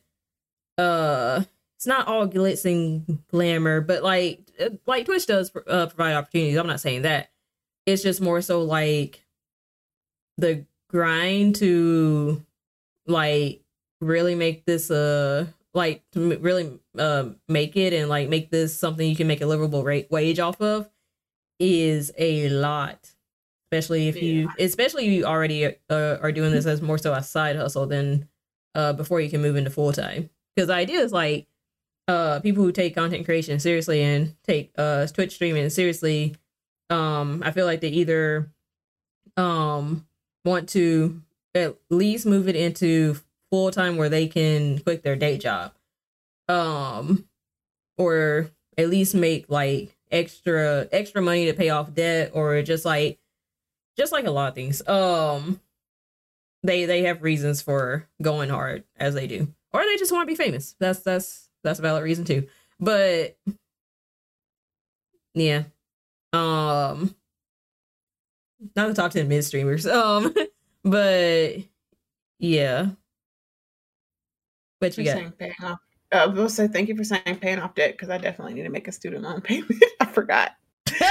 [0.77, 1.43] uh
[1.77, 4.41] it's not all glitz and glamour, but like
[4.85, 6.57] like Twitch does uh, provide opportunities.
[6.57, 7.29] I'm not saying that.
[7.85, 9.25] It's just more so like
[10.37, 12.43] the grind to
[13.07, 13.61] like
[14.01, 19.07] really make this uh like to really uh make it and like make this something
[19.07, 20.89] you can make a livable rate wage off of
[21.59, 23.11] is a lot.
[23.71, 27.55] Especially if you especially you already uh, are doing this as more so a side
[27.55, 28.27] hustle than
[28.73, 31.47] uh before you can move into full time because the idea is like
[32.07, 36.35] uh people who take content creation seriously and take uh twitch streaming seriously
[36.89, 38.51] um i feel like they either
[39.37, 40.05] um
[40.43, 41.21] want to
[41.53, 43.17] at least move it into
[43.49, 45.73] full time where they can quit their day job
[46.47, 47.27] um
[47.97, 53.19] or at least make like extra extra money to pay off debt or just like
[53.97, 54.85] just like a lot of things.
[54.87, 55.59] Um
[56.63, 59.53] they they have reasons for going hard as they do.
[59.73, 60.75] Or they just want to be famous.
[60.79, 62.47] That's that's that's a valid reason too.
[62.79, 63.37] But
[65.33, 65.63] yeah
[66.35, 67.15] um
[68.75, 70.33] not the top 10 mid streamers um
[70.83, 71.55] but
[72.39, 72.89] yeah
[74.79, 75.33] what you got
[75.63, 75.79] off.
[76.11, 78.63] Uh, I will say thank you for saying paying off debt because I definitely need
[78.63, 79.83] to make a student loan payment.
[79.99, 80.51] I forgot.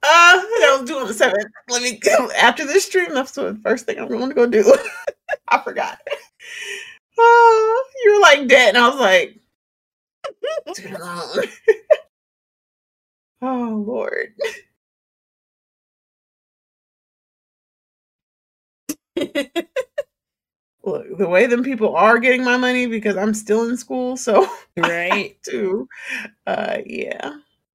[0.00, 1.44] Uh, that was on the seventh.
[1.68, 3.12] Let me go after this stream.
[3.12, 4.72] That's the first thing I'm going to go do.
[5.48, 5.98] I forgot.
[7.18, 9.40] Oh, you were like dead, and I was like,
[10.72, 11.44] student loan.
[13.42, 14.34] Oh Lord.
[20.84, 24.48] Look, the way them people are getting my money because I'm still in school, so
[24.78, 25.88] right too.
[26.46, 27.32] Uh, yeah,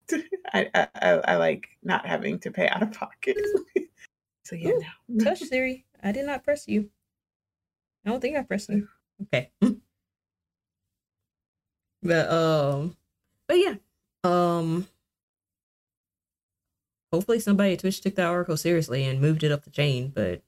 [0.53, 3.37] I, I I like not having to pay out of pocket.
[4.45, 5.25] so yeah, Ooh, no.
[5.25, 5.85] touch Siri.
[6.03, 6.89] I did not press you.
[8.05, 8.87] I don't think I pressed you.
[9.23, 9.51] Okay.
[12.03, 12.97] but um
[13.47, 13.75] but yeah.
[14.23, 14.87] Um
[17.13, 20.41] hopefully somebody at Twitch took that article seriously and moved it up the chain, but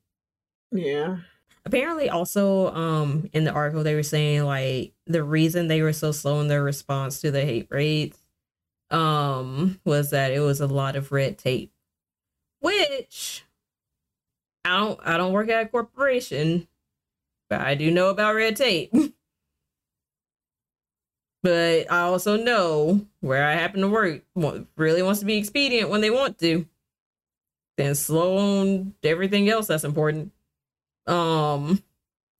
[0.71, 1.17] yeah,
[1.65, 6.11] apparently also um in the article they were saying like the reason they were so
[6.11, 8.17] slow in their response to the hate raids
[8.91, 11.71] um was that it was a lot of red tape
[12.59, 13.43] which
[14.63, 16.67] i don't i don't work at a corporation
[17.49, 18.93] but i do know about red tape
[21.45, 24.23] but i also know where i happen to work
[24.75, 26.65] really wants to be expedient when they want to.
[27.77, 30.31] Then slow on everything else that's important.
[31.05, 31.83] Um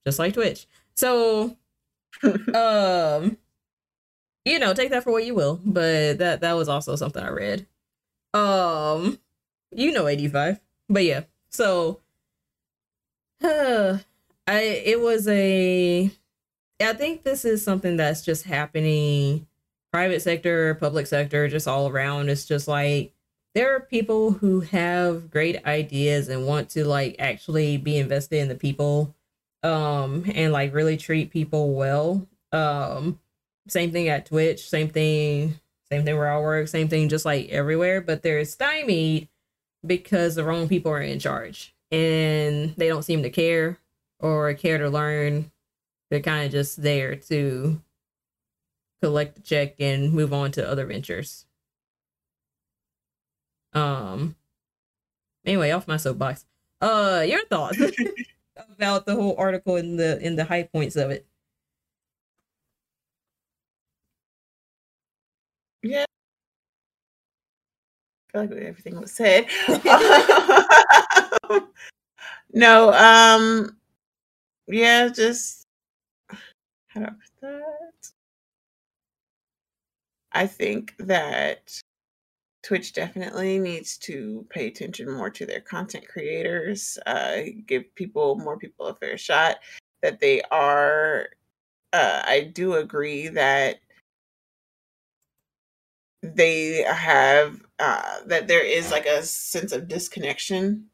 [0.04, 0.66] just like twitch.
[0.96, 1.56] So
[2.54, 3.36] um
[4.44, 7.28] you know take that for what you will but that that was also something i
[7.28, 7.64] read.
[8.34, 9.20] Um
[9.70, 10.58] you know 85
[10.88, 11.22] but yeah.
[11.50, 12.00] So
[13.44, 13.98] uh,
[14.48, 16.10] i it was a
[16.80, 19.46] i think this is something that's just happening
[19.96, 22.28] private sector public sector just all around.
[22.28, 23.14] It's just like
[23.54, 28.48] there are people who have great ideas and want to like actually be invested in
[28.48, 29.14] the people
[29.62, 32.28] um and like really treat people well.
[32.52, 33.18] Um
[33.68, 35.58] same thing at twitch same thing
[35.90, 38.02] same thing where i work same thing just like everywhere.
[38.02, 39.28] But they're stymied
[39.86, 43.78] because the wrong people are in charge and they don't seem to care
[44.20, 45.50] or care to learn
[46.10, 47.80] they're kind of just there to
[49.02, 51.44] collect the check and move on to other ventures
[53.74, 54.34] um
[55.44, 56.44] anyway off my soapbox
[56.80, 57.78] uh your thoughts
[58.56, 61.26] about the whole article and the in the high points of it
[65.82, 66.04] yeah.
[68.34, 69.46] I feel like everything was said.
[72.52, 73.76] no, um,
[74.68, 75.65] yeah, just
[76.96, 77.10] I
[77.42, 78.10] that?
[80.32, 81.80] I think that
[82.62, 88.58] Twitch definitely needs to pay attention more to their content creators, uh, give people more
[88.58, 89.56] people a fair shot.
[90.02, 91.28] That they are,
[91.92, 93.76] uh, I do agree that
[96.22, 100.86] they have uh, that there is like a sense of disconnection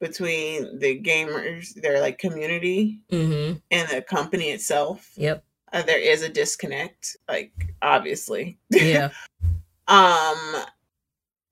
[0.00, 3.58] between the gamers, their like community, mm-hmm.
[3.70, 5.12] and the company itself.
[5.16, 5.44] Yep.
[5.72, 7.52] Uh, there is a disconnect, like
[7.82, 8.58] obviously.
[8.70, 9.10] Yeah.
[9.88, 10.56] um,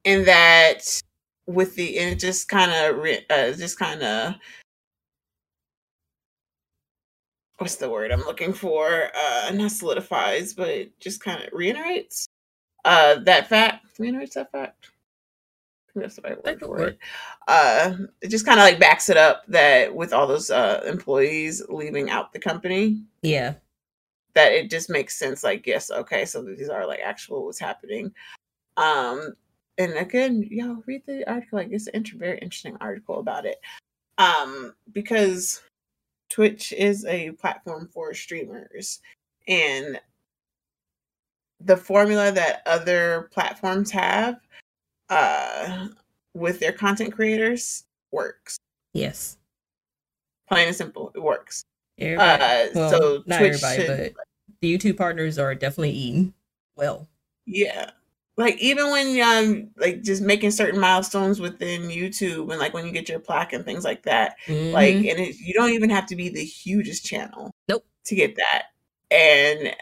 [0.04, 0.80] and that
[1.46, 4.34] with the and it just kind of uh, just kind of
[7.58, 9.10] what's the word I'm looking for?
[9.14, 12.28] Uh, not solidifies, but just kind of reiterates
[12.84, 13.86] uh that fact.
[13.98, 14.90] Reiterates that fact.
[15.94, 16.98] That's the right word for it.
[17.46, 21.62] Uh, it just kind of like backs it up that with all those uh employees
[21.68, 23.02] leaving out the company.
[23.22, 23.54] Yeah.
[24.34, 25.42] That it just makes sense.
[25.42, 28.12] Like, yes, okay, so these are like actual what's happening.
[28.76, 29.34] Um,
[29.78, 31.58] and again, y'all read the article.
[31.58, 33.60] Like, it's a very interesting article about it.
[34.18, 35.62] Um, because
[36.28, 39.00] Twitch is a platform for streamers,
[39.46, 40.00] and
[41.60, 44.36] the formula that other platforms have
[45.10, 45.88] uh,
[46.34, 48.58] with their content creators works.
[48.92, 49.36] Yes.
[50.48, 51.64] Plain and simple, it works.
[51.98, 54.24] Everybody, uh, well, so not Twitch everybody, should, but
[54.60, 56.32] the YouTube partners are definitely eating
[56.76, 57.08] well.
[57.44, 57.90] Yeah.
[58.36, 62.92] Like even when um like just making certain milestones within YouTube and like when you
[62.92, 64.72] get your plaque and things like that, mm-hmm.
[64.72, 67.50] like and it, you don't even have to be the hugest channel.
[67.68, 67.84] Nope.
[68.06, 68.66] To get that,
[69.10, 69.74] and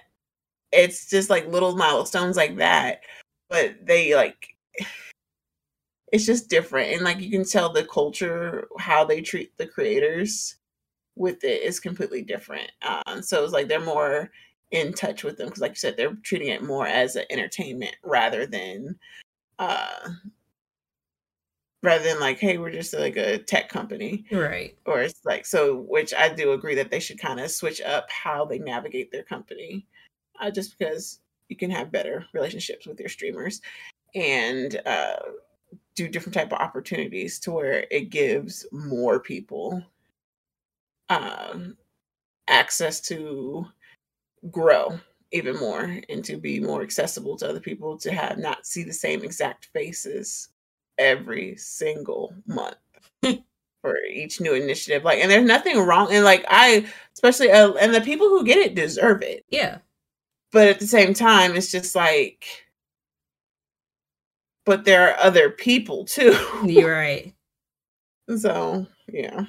[0.72, 3.02] it's just like little milestones like that,
[3.50, 4.56] but they like
[6.12, 10.56] it's just different and like you can tell the culture how they treat the creators
[11.16, 14.30] with it is completely different um, so it's like they're more
[14.70, 17.94] in touch with them because like you said they're treating it more as an entertainment
[18.02, 18.96] rather than
[19.58, 20.08] uh
[21.82, 24.24] rather than like hey we're just like a tech company.
[24.32, 24.76] Right.
[24.86, 28.10] Or it's like so which i do agree that they should kind of switch up
[28.10, 29.86] how they navigate their company
[30.40, 33.60] uh, just because you can have better relationships with your streamers
[34.16, 35.16] and uh,
[35.96, 39.82] do different type of opportunities to where it gives more people
[41.08, 41.76] um,
[42.48, 43.66] access to
[44.50, 44.98] grow
[45.32, 48.92] even more and to be more accessible to other people to have not see the
[48.92, 50.50] same exact faces
[50.98, 52.76] every single month
[53.82, 55.04] for each new initiative.
[55.04, 58.58] Like and there's nothing wrong and like i especially uh, and the people who get
[58.58, 59.44] it deserve it.
[59.50, 59.78] Yeah.
[60.52, 62.65] But at the same time it's just like
[64.66, 66.38] but there are other people too.
[66.66, 67.34] You're right.
[68.38, 69.46] So yeah.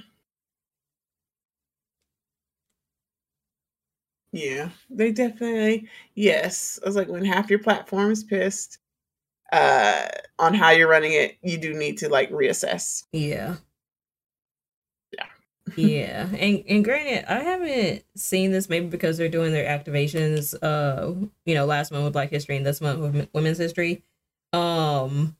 [4.31, 6.79] Yeah they definitely yes.
[6.83, 8.79] I was like when half your platform is pissed
[9.53, 10.07] uh
[10.39, 13.05] on how you're running it you do need to like reassess.
[13.13, 13.57] Yeah.
[15.75, 16.27] Yeah.
[16.37, 21.13] And and granted, I haven't seen this maybe because they're doing their activations uh
[21.45, 24.03] you know, last month with Black History and this month with Women's History.
[24.53, 25.35] Um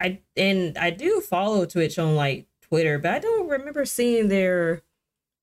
[0.00, 4.82] I and I do follow Twitch on like Twitter, but I don't remember seeing their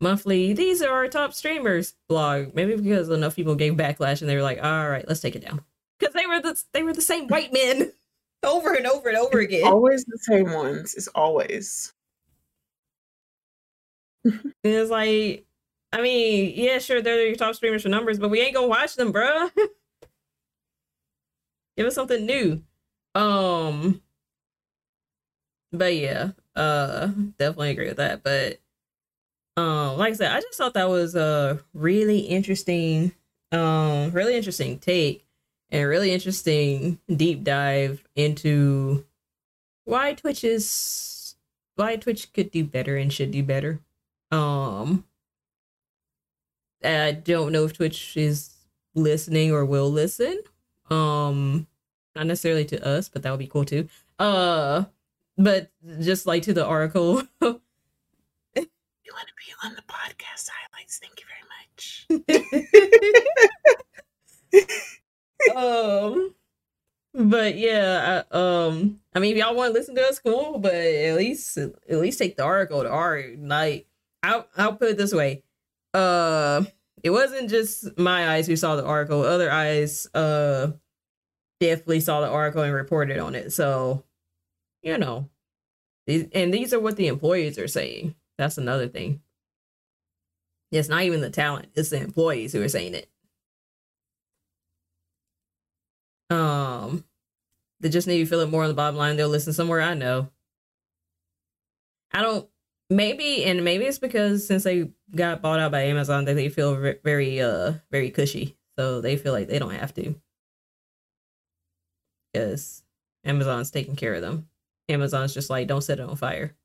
[0.02, 2.53] monthly these are our top streamers blog.
[2.56, 5.45] Maybe because enough people gave backlash and they were like, all right, let's take it
[5.45, 5.61] down.
[5.99, 7.91] Because they were the they were the same white men
[8.44, 9.68] over and over and over again.
[9.68, 10.95] Always the same ones.
[10.95, 11.94] It's always
[14.64, 15.45] it's like,
[15.91, 18.95] I mean, yeah, sure, they're your top streamers for numbers, but we ain't gonna watch
[18.95, 19.49] them, bro.
[21.78, 22.61] Give us something new.
[23.20, 24.02] Um,
[25.74, 28.24] but yeah, uh, definitely agree with that.
[28.24, 28.60] But
[29.58, 33.12] um, like I said, I just thought that was a really interesting,
[33.52, 35.26] um, really interesting take
[35.70, 39.06] and really interesting deep dive into
[39.84, 41.36] why Twitch is
[41.76, 43.82] why Twitch could do better and should do better.
[44.32, 45.04] Um,
[46.84, 48.54] I don't know if Twitch is
[48.96, 50.41] listening or will listen.
[50.90, 51.68] Um,
[52.15, 53.88] not necessarily to us, but that would be cool too.
[54.18, 54.86] Uh,
[55.38, 55.72] but
[56.02, 57.23] just like to the article.
[57.41, 57.57] you
[59.14, 60.99] want to be on the podcast highlights?
[60.99, 62.07] Thank you very much.
[65.56, 66.36] um,
[67.14, 70.60] but yeah, I, um, I mean, if y'all want to listen to us, cool.
[70.60, 73.88] But at least, at least take the article to our Like,
[74.23, 75.44] I'll I'll put it this way.
[75.94, 76.64] Uh
[77.02, 79.23] it wasn't just my eyes who saw the article.
[79.23, 80.72] Other eyes uh
[81.60, 83.52] definitely saw the article and reported on it.
[83.52, 84.03] So,
[84.81, 85.30] you know.
[86.07, 88.15] and these are what the employees are saying.
[88.38, 89.22] That's another thing.
[90.72, 93.10] It's not even the talent, it's the employees who are saying it.
[96.30, 97.03] Um,
[97.80, 99.18] they just need to feel it more on the bottom line.
[99.18, 99.81] They'll listen somewhere.
[99.81, 100.30] I know.
[102.14, 102.48] I don't.
[102.91, 106.76] Maybe and maybe it's because since they got bought out by Amazon, that they feel
[107.03, 110.15] very uh very cushy, so they feel like they don't have to
[112.31, 112.84] because
[113.23, 114.47] Amazon's taking care of them.
[114.88, 116.56] Amazon's just like, don't set it on fire.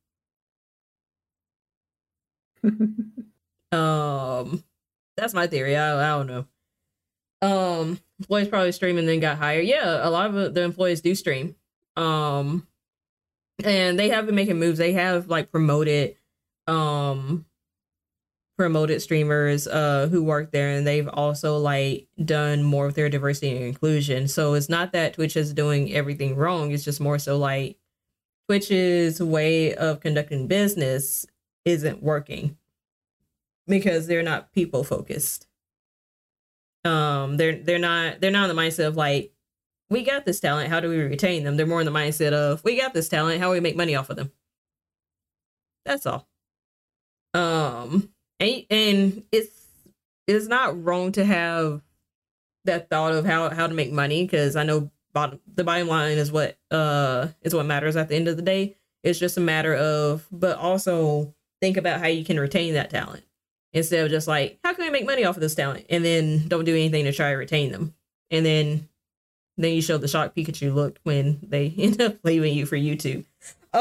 [3.73, 4.65] um,
[5.17, 5.77] that's my theory.
[5.77, 6.47] I, I don't know.
[7.43, 9.67] Um, employees probably stream and then got hired.
[9.67, 11.57] Yeah, a lot of the employees do stream.
[11.97, 12.67] Um,
[13.63, 14.79] and they have been making moves.
[14.79, 16.17] They have like promoted,
[16.67, 17.45] um,
[18.57, 23.57] promoted streamers uh who work there and they've also like done more with their diversity
[23.57, 24.29] and inclusion.
[24.29, 27.79] So it's not that twitch is doing everything wrong it's just more so like
[28.49, 31.27] twitch's way of conducting business
[31.65, 32.57] isn't working
[33.67, 35.47] because they're not people focused
[36.85, 39.33] um they're they're not they're not in the mindset of like
[39.91, 41.57] we got this talent how do we retain them?
[41.57, 43.95] They're more in the mindset of we got this talent how do we make money
[43.95, 44.33] off of them.
[45.85, 46.29] That's all.
[47.35, 49.51] Um and, and it's
[50.27, 51.83] it's not wrong to have
[52.65, 56.19] that thought of how how to make money because I know bottom, the bottom line
[56.19, 58.77] is what uh is what matters at the end of the day.
[59.03, 63.23] It's just a matter of, but also think about how you can retain that talent
[63.73, 66.49] instead of just like how can I make money off of this talent and then
[66.49, 67.95] don't do anything to try to retain them
[68.31, 68.89] and then
[69.57, 73.25] then you show the shock Pikachu look when they end up leaving you for YouTube.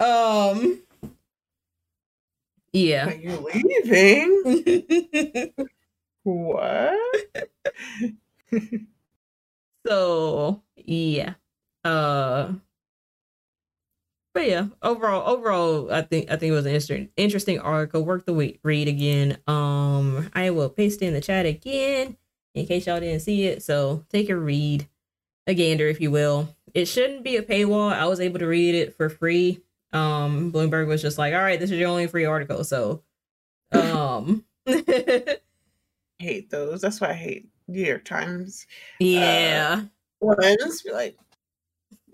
[0.00, 0.80] um
[2.86, 3.08] yeah.
[3.08, 3.48] Are you
[3.84, 5.52] leaving?
[6.22, 6.98] what?
[9.86, 11.34] so yeah.
[11.84, 12.52] Uh
[14.34, 18.04] but yeah, overall, overall, I think I think it was an interesting, interesting article.
[18.04, 19.38] Worth the week read again.
[19.48, 22.16] Um, I will paste it in the chat again
[22.54, 23.64] in case y'all didn't see it.
[23.64, 24.88] So take a read,
[25.48, 26.54] a gander, if you will.
[26.72, 27.92] It shouldn't be a paywall.
[27.92, 29.60] I was able to read it for free
[29.92, 33.02] um bloomberg was just like all right this is your only free article so
[33.72, 34.44] um
[36.18, 38.66] hate those that's why i hate new york times
[39.00, 39.84] yeah uh,
[40.20, 41.16] ones be like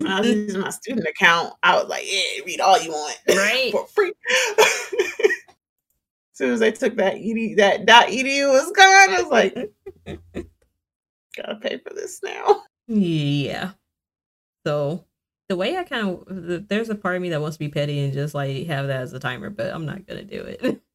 [0.05, 1.53] I was using my student account.
[1.63, 4.13] I was like, "Yeah, read all you want, right, for free."
[4.59, 4.65] as
[6.33, 9.55] soon as I took that edu that dot edu was gone, I was like,
[11.37, 13.71] "Gotta pay for this now." Yeah.
[14.65, 15.05] So
[15.49, 17.99] the way I kind of there's a part of me that wants to be petty
[18.03, 20.81] and just like have that as a timer, but I'm not gonna do it.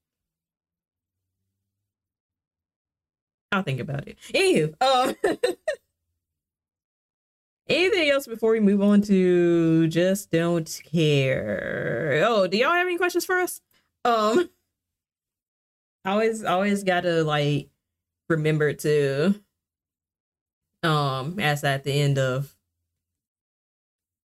[3.52, 4.16] I'll think about it.
[4.32, 5.14] Anywho, um,
[7.68, 12.22] anything else before we move on to just don't care?
[12.24, 13.60] Oh, do y'all have any questions for us?
[14.04, 14.50] Um,
[16.04, 17.70] always, always gotta like
[18.28, 19.34] remember to
[20.82, 22.54] um ask that at the end of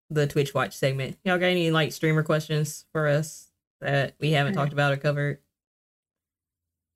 [0.10, 1.18] the Twitch watch segment.
[1.24, 3.52] Y'all got any like streamer questions for us
[3.82, 5.40] that we haven't talked about or covered?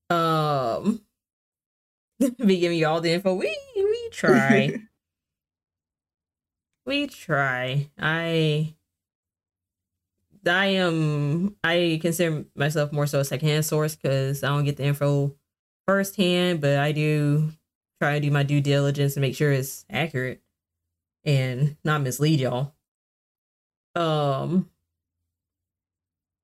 [0.10, 1.02] Um,
[2.46, 3.34] be giving you all the info.
[3.34, 4.76] We we try.
[6.86, 7.90] we try.
[8.00, 8.76] I
[10.46, 14.86] I am I consider myself more so a secondhand source because I don't get the
[14.86, 15.36] info
[15.88, 17.52] firsthand, but I do
[18.02, 20.42] try to do my due diligence and make sure it's accurate
[21.24, 22.74] and not mislead y'all.
[23.96, 24.70] Um,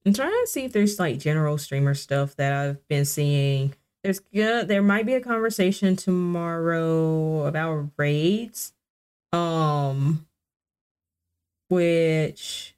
[0.05, 3.73] I'm trying to see if there's like general streamer stuff that I've been seeing.
[4.03, 4.67] There's good.
[4.67, 8.73] There might be a conversation tomorrow about raids.
[9.33, 10.25] Um,
[11.69, 12.75] which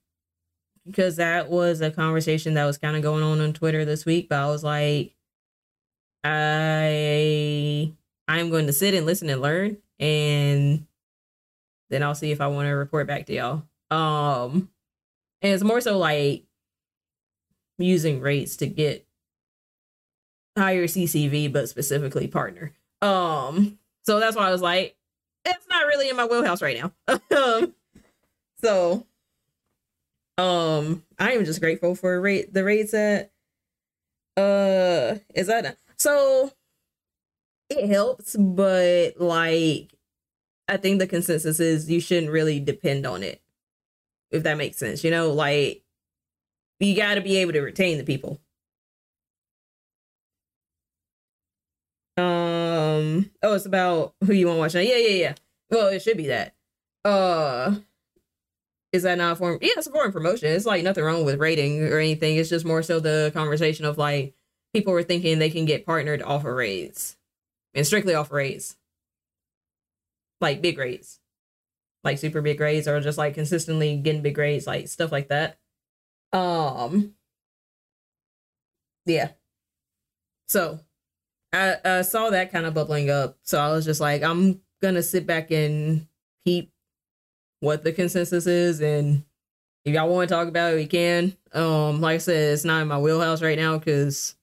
[0.86, 4.30] because that was a conversation that was kind of going on on Twitter this week.
[4.30, 5.14] But I was like,
[6.24, 7.94] I
[8.28, 10.86] I'm going to sit and listen and learn, and
[11.90, 13.64] then I'll see if I want to report back to y'all.
[13.92, 14.70] Um,
[15.42, 16.46] and it's more so like
[17.78, 19.08] using raids to get
[20.58, 22.74] higher CCV, but specifically partner.
[23.02, 24.96] Um, so that's why I was like,
[25.46, 27.20] it's not really in my wheelhouse right now.
[27.36, 27.74] um,
[28.62, 29.06] so,
[30.38, 33.32] um, I am just grateful for rate the rates that
[34.38, 36.52] uh is that so
[37.70, 39.94] it helps, but like
[40.68, 43.42] I think the consensus is you shouldn't really depend on it
[44.32, 45.04] if that makes sense.
[45.04, 45.84] You know, like
[46.80, 48.42] you got to be able to retain the people.
[52.18, 53.32] Um.
[53.42, 54.82] Oh, it's about who you want to watch now.
[54.82, 55.36] Yeah, yeah, yeah.
[55.70, 56.56] Well, it should be that.
[57.06, 57.78] Uh,
[58.92, 59.60] is that not a form?
[59.62, 60.52] Yeah, it's a form of promotion.
[60.52, 62.38] It's like nothing wrong with raiding or anything.
[62.38, 64.34] It's just more so the conversation of like
[64.74, 67.18] people were thinking they can get partnered off of raids
[67.74, 68.78] and strictly off of raids.
[70.42, 71.20] like big raids,
[72.04, 75.58] like super big raids, or just like consistently getting big raids, like stuff like that.
[76.32, 77.16] Um,
[79.06, 79.30] yeah.
[80.48, 80.80] So
[81.54, 83.38] I, I saw that kind of bubbling up.
[83.44, 86.08] So I was just like, I'm gonna sit back and
[86.46, 86.72] peep
[87.60, 89.24] what the consensus is, and
[89.86, 91.36] if y'all want to talk about it, we can.
[91.54, 94.36] Um, like I said, it's not in my wheelhouse right now because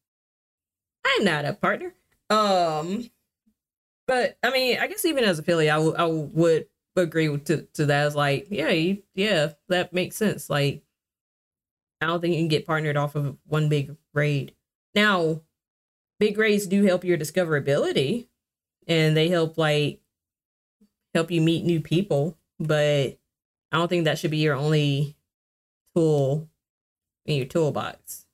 [1.05, 1.95] I'm not a partner.
[2.31, 3.09] Um,
[4.07, 6.67] but I mean, I guess even as a Philly, I, w- I would
[6.97, 8.07] agree to, to that.
[8.07, 10.49] It's like, yeah, you, yeah, that makes sense.
[10.51, 10.83] Like,
[12.01, 14.55] I don't think you can get partnered off of one big raid.
[14.95, 15.43] Now,
[16.19, 18.29] big raids do help your discoverability,
[18.87, 20.01] and they help like
[21.15, 22.37] help you meet new people.
[22.59, 23.19] But
[23.73, 25.17] I don't think that should be your only
[25.95, 26.49] tool
[27.25, 28.27] in your toolbox.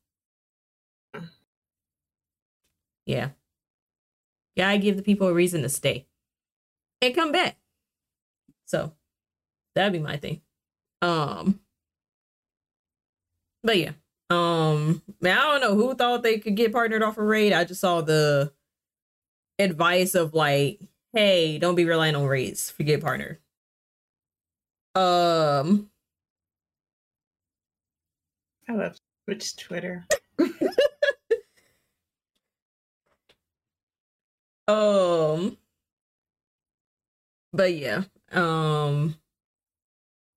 [3.07, 3.31] Yeah.
[4.55, 6.07] Yeah, I give the people a reason to stay
[7.01, 7.57] and come back.
[8.73, 8.93] So
[9.75, 10.41] that'd be my thing.
[11.03, 11.61] Um,
[13.63, 13.93] but yeah.
[14.31, 17.53] Um, man, I don't know who thought they could get partnered off a raid.
[17.53, 18.51] I just saw the
[19.59, 20.81] advice of like,
[21.13, 22.71] hey, don't be relying on raids.
[22.71, 23.41] Forget partner.
[24.95, 25.91] Um,
[28.67, 28.97] I love
[29.27, 30.07] Twitch Twitter.
[34.67, 35.59] um,
[37.53, 39.17] but yeah, um,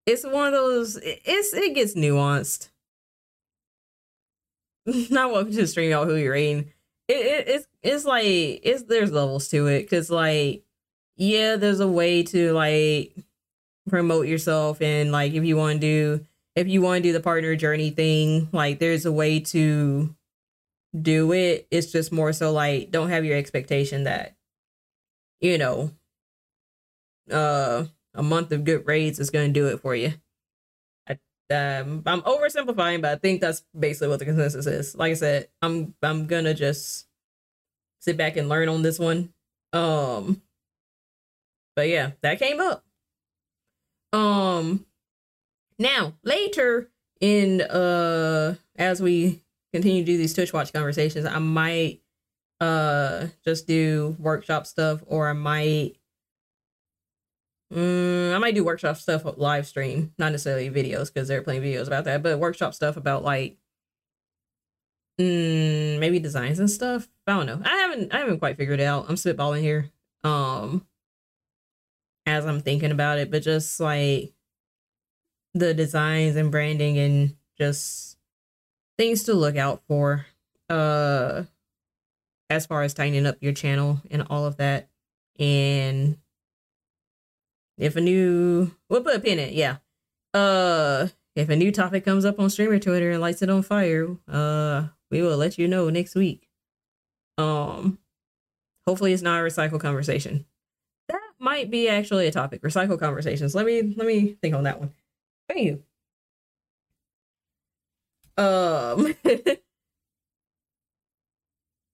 [0.05, 0.97] it's one of those.
[1.01, 2.69] It's it gets nuanced.
[5.09, 6.05] Not welcome to the stream, y'all.
[6.05, 6.71] Who you're raiding?
[7.07, 10.63] It, it it's it's like it's there's levels to it because like
[11.17, 13.15] yeah, there's a way to like
[13.89, 17.19] promote yourself and like if you want to do if you want to do the
[17.19, 20.15] partner journey thing, like there's a way to
[20.99, 21.67] do it.
[21.69, 24.35] It's just more so like don't have your expectation that
[25.41, 25.91] you know
[27.31, 27.85] uh
[28.15, 30.13] a month of good raids is going to do it for you.
[31.07, 31.13] I,
[31.53, 34.95] um, I'm oversimplifying, but I think that's basically what the consensus is.
[34.95, 37.07] Like I said, I'm I'm gonna just
[37.99, 39.33] sit back and learn on this one.
[39.73, 40.41] Um,
[41.75, 42.83] but yeah, that came up.
[44.13, 44.85] Um,
[45.77, 46.89] now later
[47.19, 49.41] in uh as we
[49.73, 52.01] continue to do these Twitch watch conversations, I might
[52.61, 55.97] uh just do workshop stuff, or I might
[57.73, 61.87] Mm, I might do workshop stuff live stream, not necessarily videos because they're playing videos
[61.87, 63.57] about that, but workshop stuff about like
[65.19, 67.07] mm, maybe designs and stuff.
[67.25, 67.61] I don't know.
[67.63, 69.05] I haven't I haven't quite figured it out.
[69.09, 69.89] I'm spitballing here.
[70.23, 70.85] Um
[72.27, 74.33] as I'm thinking about it, but just like
[75.53, 78.17] the designs and branding and just
[78.97, 80.25] things to look out for
[80.69, 81.43] uh
[82.49, 84.89] as far as tightening up your channel and all of that
[85.39, 86.17] and
[87.77, 89.77] if a new we'll put a pin in it, yeah.
[90.33, 94.15] Uh if a new topic comes up on streamer Twitter and lights it on fire,
[94.27, 96.47] uh we will let you know next week.
[97.37, 97.99] Um
[98.87, 100.45] hopefully it's not a recycle conversation.
[101.09, 103.55] That might be actually a topic, recycle conversations.
[103.55, 104.91] Let me let me think on that one.
[105.49, 105.83] Thank you.
[108.37, 109.15] Um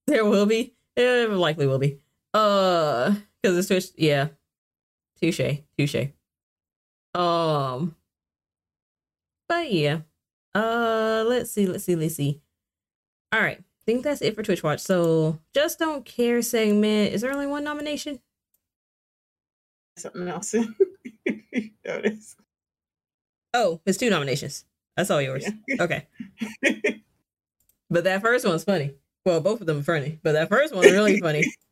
[0.08, 0.74] there will be.
[0.95, 1.99] There likely will be.
[2.34, 4.28] Uh because it's Twitch yeah
[5.22, 5.61] Touche.
[5.77, 6.10] Touche.
[7.14, 7.95] Um.
[9.48, 9.99] But yeah.
[10.56, 11.23] Uh.
[11.27, 11.68] Let's see.
[11.68, 11.95] Let's see.
[11.95, 12.41] Let's see.
[13.31, 13.60] All right.
[13.60, 14.80] I think that's it for Twitch Watch.
[14.80, 17.14] So, just don't care segment.
[17.14, 18.19] Is there only one nomination?
[19.98, 20.53] Something else.
[21.85, 22.35] Notice.
[23.53, 24.65] Oh, it's two nominations.
[24.95, 25.45] That's all yours.
[25.68, 25.84] Yeah.
[25.84, 26.07] Okay.
[27.89, 28.95] but that first one's funny.
[29.26, 31.43] Well, both of them are funny, but that first one's really funny.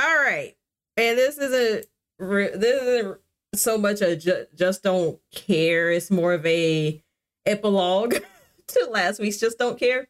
[0.00, 0.54] All right,
[0.96, 1.86] and this isn't
[2.18, 3.18] this isn't
[3.54, 5.90] so much a ju- just don't care.
[5.90, 7.02] It's more of a
[7.46, 8.14] epilogue
[8.68, 10.08] to last week's just don't care.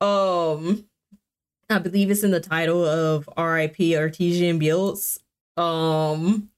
[0.00, 0.86] Um,
[1.68, 3.96] I believe it's in the title of R.I.P.
[3.96, 5.20] Artesian Builds.
[5.56, 6.50] Um,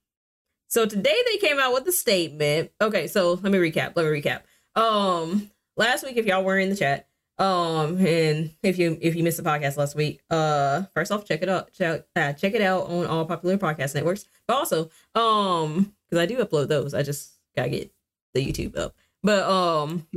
[0.69, 2.71] so today they came out with a statement.
[2.81, 3.93] Okay, so let me recap.
[3.95, 4.43] Let me recap.
[4.75, 7.08] Um, last week, if y'all were in the chat,
[7.39, 11.43] um, and if you if you missed the podcast last week, uh, first off, check
[11.43, 11.73] it out.
[11.73, 14.25] Check uh, check it out on all popular podcast networks.
[14.49, 17.93] But also, um, because I do upload those, I just gotta get
[18.35, 18.97] the YouTube up.
[19.23, 20.09] But um,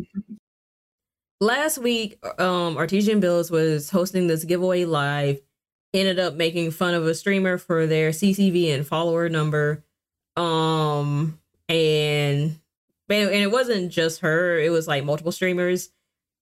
[1.39, 5.41] last week, um, Artesian Builds was hosting this giveaway live.
[5.93, 9.84] Ended up making fun of a streamer for their CCV and follower number.
[10.38, 11.38] Um,
[11.69, 12.57] and
[13.10, 15.89] and it wasn't just her; it was like multiple streamers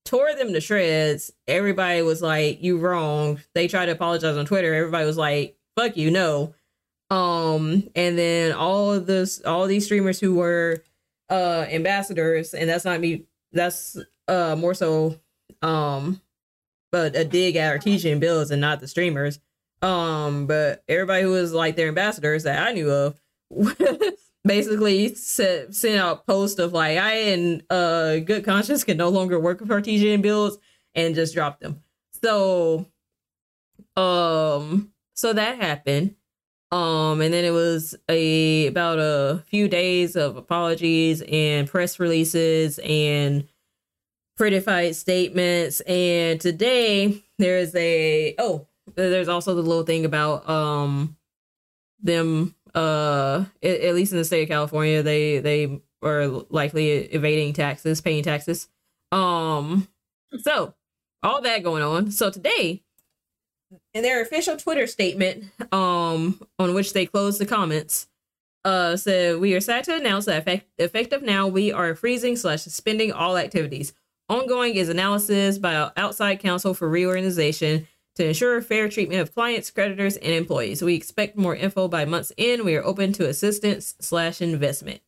[0.05, 1.31] tore them to shreds.
[1.47, 4.73] Everybody was like, "You wrong." They tried to apologize on Twitter.
[4.73, 6.53] Everybody was like, fuck you, no.
[7.09, 10.83] Um, and then all of this, all these streamers who were
[11.29, 13.25] uh ambassadors, and that's not me.
[13.51, 13.97] That's
[14.27, 15.19] uh more so
[15.61, 16.21] um,
[16.91, 19.39] but a dig at Artesian Builds and not the streamers.
[19.81, 23.19] Um, but everybody who was like their ambassadors that I knew of
[24.49, 29.39] basically sent, sent out posts of like I in uh good conscience can no longer
[29.39, 30.57] work with Artesian builds
[30.95, 31.83] and just dropped them.
[32.23, 32.87] So
[33.95, 36.15] um so that happened.
[36.71, 42.79] Um and then it was a about a few days of apologies and press releases
[42.79, 43.47] and
[44.35, 45.79] pretty fight statements.
[45.81, 48.65] And today there's a oh,
[48.95, 51.15] there's also the little thing about um
[52.01, 58.01] them uh at, least in the state of California they they are likely evading taxes,
[58.01, 58.67] paying taxes.
[59.11, 59.87] Um
[60.39, 60.73] so
[61.23, 62.11] all that going on.
[62.11, 62.83] So today
[63.93, 68.07] in their official Twitter statement, um, on which they closed the comments,
[68.65, 72.61] uh, said we are sad to announce that effect- effective now we are freezing slash
[72.61, 73.93] suspending all activities.
[74.27, 80.17] Ongoing is analysis by outside counsel for reorganization to ensure fair treatment of clients, creditors,
[80.17, 80.81] and employees.
[80.81, 82.65] We expect more info by month's end.
[82.65, 85.01] We are open to assistance slash investment.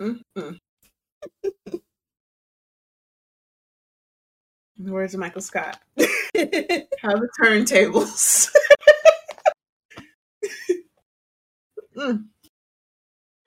[0.00, 0.52] Mm-hmm.
[4.78, 5.78] of Michael Scott?
[5.98, 6.04] How
[7.16, 8.48] the turntables.
[11.96, 12.24] mm.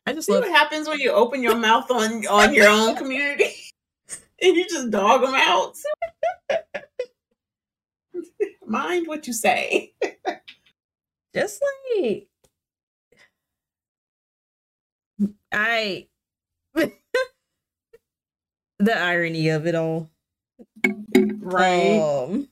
[0.06, 2.96] I just See love what happens when you open your mouth on on your own
[2.96, 3.56] community
[4.44, 5.76] and you just dog them out.
[8.66, 9.94] Mind what you say.
[11.36, 12.28] just like
[15.52, 16.08] I
[16.76, 16.92] the
[18.98, 20.10] irony of it all.
[21.16, 22.00] Right.
[22.00, 22.50] Um,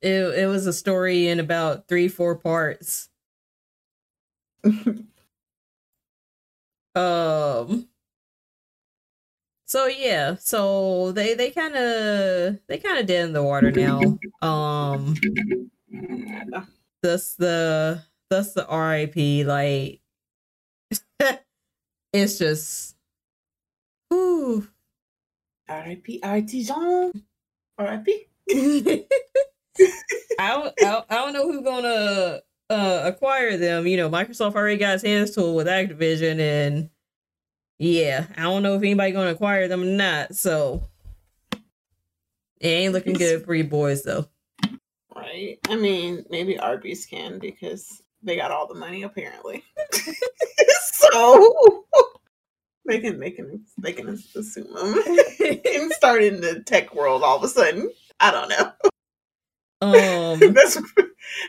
[0.00, 3.08] it it was a story in about three four parts.
[6.94, 7.88] um.
[9.74, 14.00] So yeah, so they they kind of they kind of dead in the water now.
[14.40, 15.16] Um.
[17.02, 19.44] That's the that's the RIP.
[19.48, 20.00] Like,
[22.12, 22.94] it's just,
[24.12, 24.68] ooh.
[25.68, 26.20] R.I.P.
[26.22, 27.24] Artisan.
[27.76, 28.26] R.I.P.
[28.52, 29.04] I
[30.38, 33.88] don't, I don't, I don't know who's gonna uh, acquire them.
[33.88, 36.90] You know, Microsoft already got its hands tool with Activision, and
[37.78, 40.34] yeah, I don't know if anybody gonna acquire them or not.
[40.34, 40.82] So
[42.60, 44.26] it ain't looking good for you boys, though.
[45.14, 45.58] Right.
[45.68, 49.64] I mean, maybe Arby's can because they got all the money apparently.
[50.82, 51.84] so
[52.86, 54.94] they can they can they can assume them
[55.64, 57.90] and start in the tech world all of a sudden.
[58.20, 58.72] I don't know.
[59.80, 60.78] Um, That's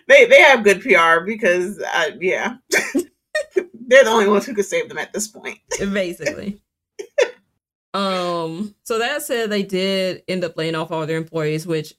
[0.07, 2.57] they they have good PR because uh, yeah,
[3.87, 5.59] they're the only ones who could save them at this point.
[5.79, 6.61] basically.
[7.93, 8.75] um.
[8.83, 11.93] So that said, they did end up laying off all their employees, which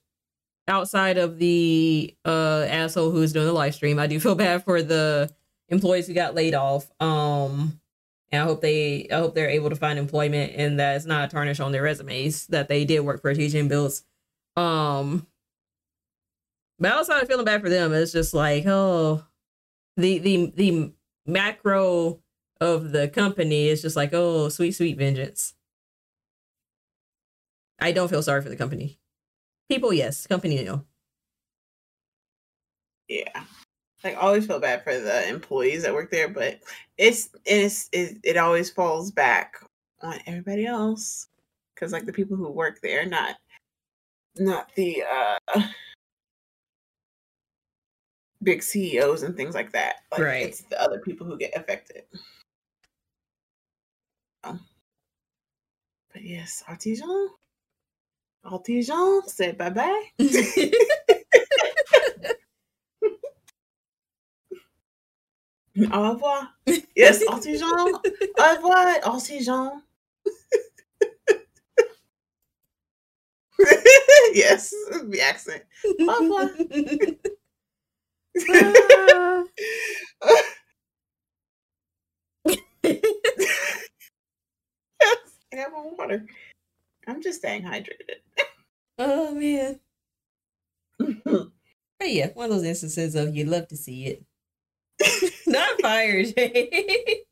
[0.68, 4.82] outside of the uh asshole who's doing the live stream, I do feel bad for
[4.82, 5.30] the
[5.68, 6.90] employees who got laid off.
[7.00, 7.80] Um.
[8.32, 11.26] And I hope they, I hope they're able to find employment and that it's not
[11.26, 14.02] a tarnish on their resumes that they did work for Artesian Builds.
[14.56, 15.28] Um,
[16.78, 19.24] but outside of feeling bad for them, it's just like, oh,
[19.96, 20.92] the the the
[21.26, 22.20] macro
[22.60, 25.54] of the company is just like, oh, sweet sweet vengeance.
[27.78, 28.98] I don't feel sorry for the company.
[29.68, 30.26] People, yes.
[30.26, 30.84] Company, no.
[33.08, 33.44] Yeah.
[34.04, 36.60] I always feel bad for the employees that work there, but
[36.96, 39.56] it's it's it, it always falls back
[40.00, 41.28] on everybody else
[41.74, 43.36] because like the people who work there, not
[44.38, 45.62] not the uh
[48.46, 49.96] big CEOs and things like that.
[50.12, 50.46] Like, Right.
[50.46, 52.04] It's the other people who get affected.
[54.44, 54.60] Um,
[56.12, 57.28] but yes, Artisan.
[58.44, 60.02] Artisan said bye bye.
[65.92, 66.48] Au revoir.
[66.94, 67.68] Yes, Artisan.
[68.38, 69.82] Au revoir, Artisan.
[74.32, 74.70] yes,
[75.10, 75.62] the accent.
[76.00, 76.48] Au revoir.
[78.50, 79.44] Ah.
[85.52, 86.26] I have more water.
[87.06, 88.20] I'm just staying hydrated.
[88.98, 89.80] oh man.
[91.98, 94.24] But yeah, one of those instances of you'd love to see it.
[95.46, 97.22] Not fire, Jay.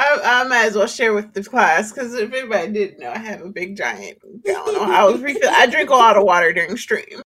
[0.00, 3.42] I might as well share with the class because if anybody didn't know, I have
[3.42, 4.76] a big giant gallon.
[4.76, 5.50] I was refill.
[5.50, 7.20] I drink a lot of water during stream.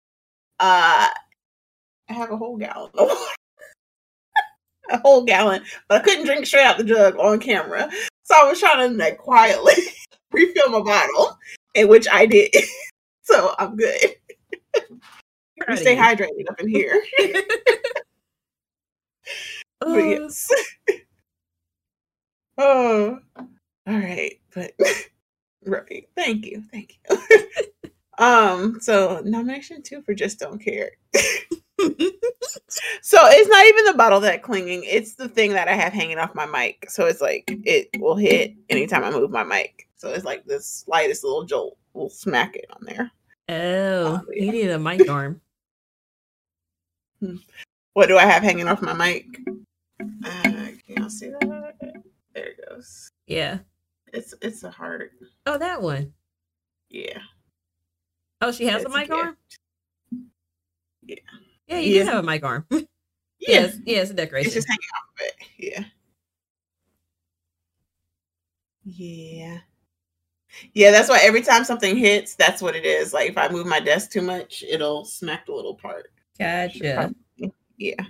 [0.61, 1.09] Uh,
[2.09, 3.20] I have a whole gallon of water.
[4.90, 7.90] a whole gallon, but I couldn't drink straight out the jug on camera.
[8.24, 9.74] So I was trying to like quietly
[10.32, 11.39] refill my bottle,
[11.74, 12.55] in which I did.
[13.23, 14.15] so I'm good.
[15.69, 17.03] we stay hydrated up in here.
[19.81, 20.51] but yes.
[22.59, 23.47] Oh, all
[23.86, 24.39] right.
[24.55, 24.72] But
[25.64, 26.09] right.
[26.16, 26.62] Thank you.
[26.70, 27.18] Thank you.
[28.18, 28.78] um.
[28.80, 30.90] So nomination two for just don't care.
[31.14, 31.22] so
[31.80, 36.35] it's not even the bottle that clinging; it's the thing that I have hanging off
[36.35, 36.90] my mic.
[36.90, 39.89] So it's like it will hit anytime I move my mic.
[39.97, 43.10] So it's like the slightest little jolt will smack it on there.
[43.48, 44.44] Oh, uh, yeah.
[44.44, 45.40] you need a mic arm.
[47.20, 47.36] Hmm.
[47.94, 49.26] What do I have hanging off my mic?
[50.24, 52.02] Uh, can y'all see that?
[52.39, 53.10] There it goes.
[53.27, 53.59] Yeah.
[54.12, 55.10] It's it's a heart.
[55.44, 56.12] Oh, that one.
[56.89, 57.19] Yeah.
[58.40, 59.36] Oh, she has a mic a arm.
[61.02, 61.16] Yeah.
[61.66, 62.05] Yeah, you yeah.
[62.05, 62.65] do have a mic arm.
[62.70, 62.78] yeah.
[63.40, 64.47] Yes, yeah, it's a decoration.
[64.47, 65.35] It's just hanging off of it.
[65.59, 65.85] Yeah.
[68.85, 69.59] Yeah.
[70.74, 73.12] Yeah, that's why every time something hits, that's what it is.
[73.12, 76.12] Like if I move my desk too much, it'll smack the little part.
[76.39, 77.12] Gotcha.
[77.78, 78.05] Yeah.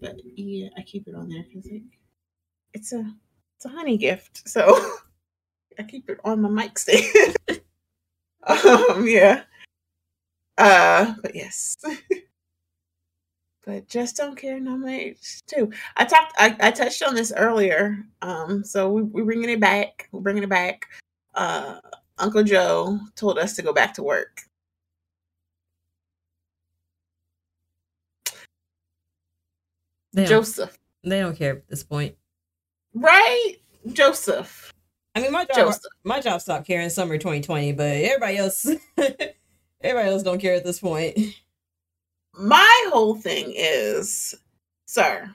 [0.00, 1.82] But yeah, I keep it on there because like
[2.72, 3.12] it's a
[3.58, 4.48] it's a honey gift.
[4.48, 4.92] So
[5.78, 7.36] I keep it on my mic stand.
[8.46, 9.42] um yeah.
[10.56, 11.76] Uh but yes.
[13.66, 15.72] but just don't care nominates too.
[15.96, 17.98] I talked I, I touched on this earlier.
[18.22, 20.08] Um so we, we're bringing it back.
[20.12, 20.86] We're bringing it back.
[21.34, 21.80] Uh
[22.18, 24.42] Uncle Joe told us to go back to work.
[30.12, 30.78] They Joseph.
[31.02, 32.14] They don't care at this point.
[32.94, 33.54] Right?
[33.92, 34.72] Joseph.
[35.14, 35.92] I mean my job Joseph.
[36.04, 38.66] my job stopped caring summer 2020, but everybody else
[39.80, 41.18] everybody else don't care at this point.
[42.38, 44.34] My whole thing is,
[44.86, 45.34] sir,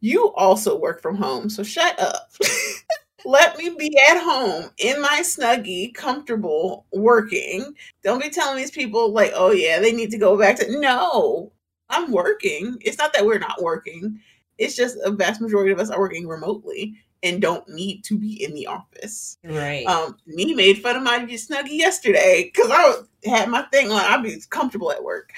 [0.00, 2.32] you also work from home, so shut up.
[3.24, 7.74] Let me be at home in my snuggie, comfortable, working.
[8.02, 11.52] Don't be telling these people like, oh yeah, they need to go back to no.
[11.88, 12.78] I'm working.
[12.80, 14.20] It's not that we're not working.
[14.58, 18.42] It's just a vast majority of us are working remotely and don't need to be
[18.42, 19.38] in the office.
[19.44, 19.86] Right.
[19.86, 24.00] Um, me made fun of my snuggie yesterday because I had my thing on.
[24.00, 25.32] I'd be comfortable at work.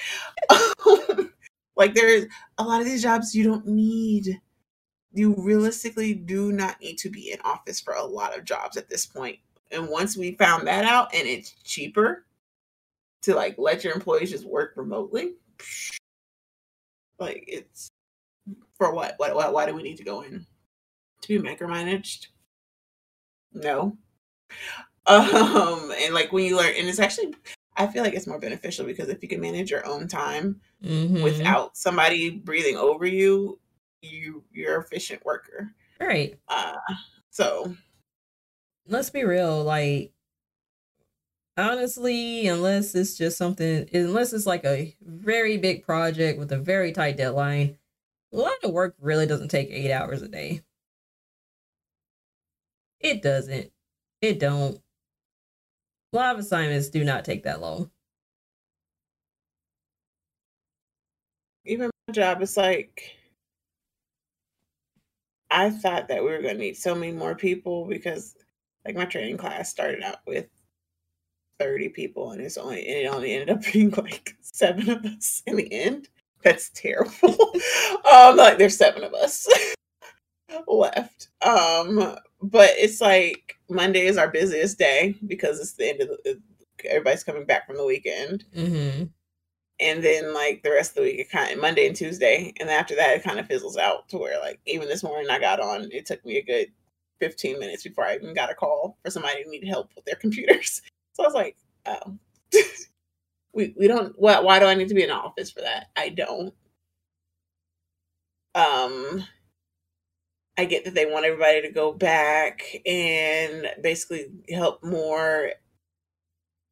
[1.75, 2.25] like there's
[2.57, 4.39] a lot of these jobs you don't need.
[5.13, 8.89] You realistically do not need to be in office for a lot of jobs at
[8.89, 9.39] this point.
[9.71, 12.25] And once we found that out, and it's cheaper
[13.23, 15.33] to like let your employees just work remotely,
[17.19, 17.89] like it's
[18.77, 19.15] for what?
[19.17, 19.35] What?
[19.35, 19.53] What?
[19.53, 20.45] Why do we need to go in
[21.21, 22.27] to be micromanaged?
[23.53, 23.97] No.
[25.05, 27.33] Um, and like when you learn, and it's actually,
[27.75, 31.23] I feel like it's more beneficial because if you can manage your own time mm-hmm.
[31.23, 33.59] without somebody breathing over you,
[34.01, 35.71] you you're efficient worker.
[35.99, 36.37] Right.
[36.47, 36.75] Uh,
[37.31, 37.75] so
[38.87, 40.13] let's be real, like
[41.57, 46.91] honestly, unless it's just something, unless it's like a very big project with a very
[46.91, 47.77] tight deadline,
[48.33, 50.61] a lot of work really doesn't take eight hours a day.
[52.99, 53.71] It doesn't.
[54.21, 54.81] It don't.
[56.13, 57.91] A lot of assignments do not take that long.
[61.65, 63.15] Even my job is like
[65.51, 68.35] I thought that we were gonna need so many more people because
[68.85, 70.47] like my training class started out with
[71.59, 75.43] 30 people and it's only and it only ended up being like seven of us
[75.45, 76.09] in the end.
[76.43, 77.53] That's terrible.
[78.11, 79.47] um like there's seven of us
[80.67, 81.29] left.
[81.41, 86.41] Um but it's like Monday is our busiest day because it's the end of the
[86.85, 88.45] everybody's coming back from the weekend.
[88.55, 89.05] Mm-hmm.
[89.81, 92.69] And then like the rest of the week, it kind of Monday and Tuesday, and
[92.69, 95.61] after that, it kind of fizzles out to where like even this morning I got
[95.61, 96.67] on, it took me a good
[97.19, 100.15] 15 minutes before I even got a call for somebody who needed help with their
[100.15, 100.81] computers.
[101.13, 102.17] So I was like, oh,
[103.53, 105.87] we, we don't, why, why do I need to be in office for that?
[105.95, 106.53] I don't.
[108.55, 109.23] Um,
[110.57, 115.53] I get that they want everybody to go back and basically help more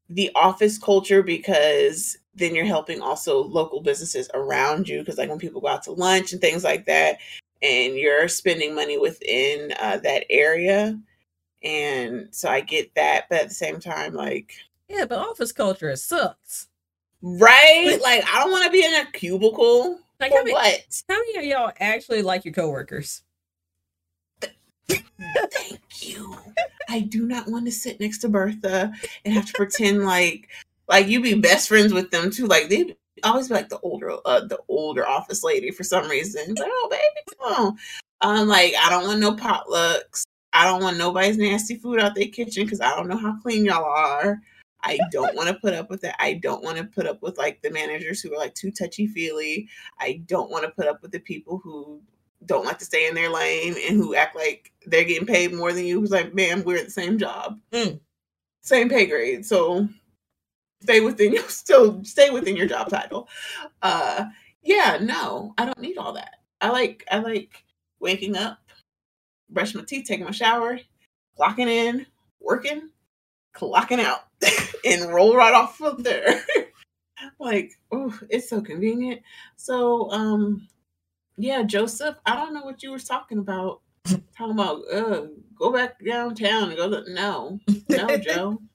[0.09, 5.39] the office culture because then you're helping also local businesses around you because like when
[5.39, 7.17] people go out to lunch and things like that
[7.61, 10.97] and you're spending money within uh, that area
[11.63, 14.53] and so I get that, but at the same time, like
[14.87, 16.67] yeah, but office culture sucks,
[17.21, 17.99] right?
[18.01, 19.99] like I don't want to be in a cubicle.
[20.19, 21.03] Like how many, what?
[21.07, 23.23] How many of y'all actually like your coworkers?
[24.89, 26.37] Thank you.
[26.89, 28.93] I do not want to sit next to Bertha
[29.25, 30.47] and have to pretend like
[30.87, 32.47] like you be best friends with them too.
[32.47, 36.55] Like they always be like the older uh the older office lady for some reason.
[36.55, 37.77] Like, oh baby, come on.
[38.21, 40.23] I'm like, I don't want no potlucks.
[40.53, 43.65] I don't want nobody's nasty food out their kitchen because I don't know how clean
[43.65, 44.41] y'all are.
[44.87, 46.15] I don't want to put up with it.
[46.19, 49.07] I don't want to put up with like the managers who are like too touchy
[49.07, 49.67] feely.
[49.99, 52.01] I don't want to put up with the people who
[52.45, 55.73] don't like to stay in their lane and who act like they're getting paid more
[55.73, 55.99] than you.
[55.99, 57.99] Who's like, ma'am, we're at the same job, Mm.
[58.61, 59.45] same pay grade.
[59.45, 59.87] So
[60.81, 63.27] stay within your still stay within your job title.
[63.81, 64.25] Uh
[64.63, 66.35] yeah, no, I don't need all that.
[66.61, 67.63] I like I like
[67.99, 68.59] waking up,
[69.49, 70.79] brushing my teeth, taking my shower,
[71.39, 72.05] clocking in,
[72.39, 72.89] working,
[73.55, 74.26] clocking out,
[74.85, 76.41] and roll right off of there.
[77.39, 79.21] like, oh, it's so convenient.
[79.55, 80.67] So um
[81.37, 83.81] yeah, Joseph, I don't know what you were talking about.
[84.05, 87.59] talking about uh go back downtown and go to no.
[87.89, 88.61] No, Joe.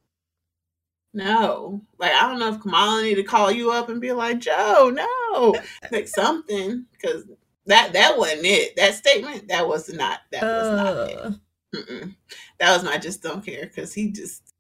[1.15, 1.83] No.
[1.99, 4.91] Like I don't know if Kamala need to call you up and be like, Joe,
[4.91, 5.55] no.
[5.91, 6.87] Like something.
[7.03, 7.25] Cause
[7.67, 8.77] that that wasn't it.
[8.77, 11.19] That statement, that was not that was not it.
[11.19, 11.31] Uh,
[11.75, 12.15] Mm-mm.
[12.59, 14.52] That was my just don't care because he just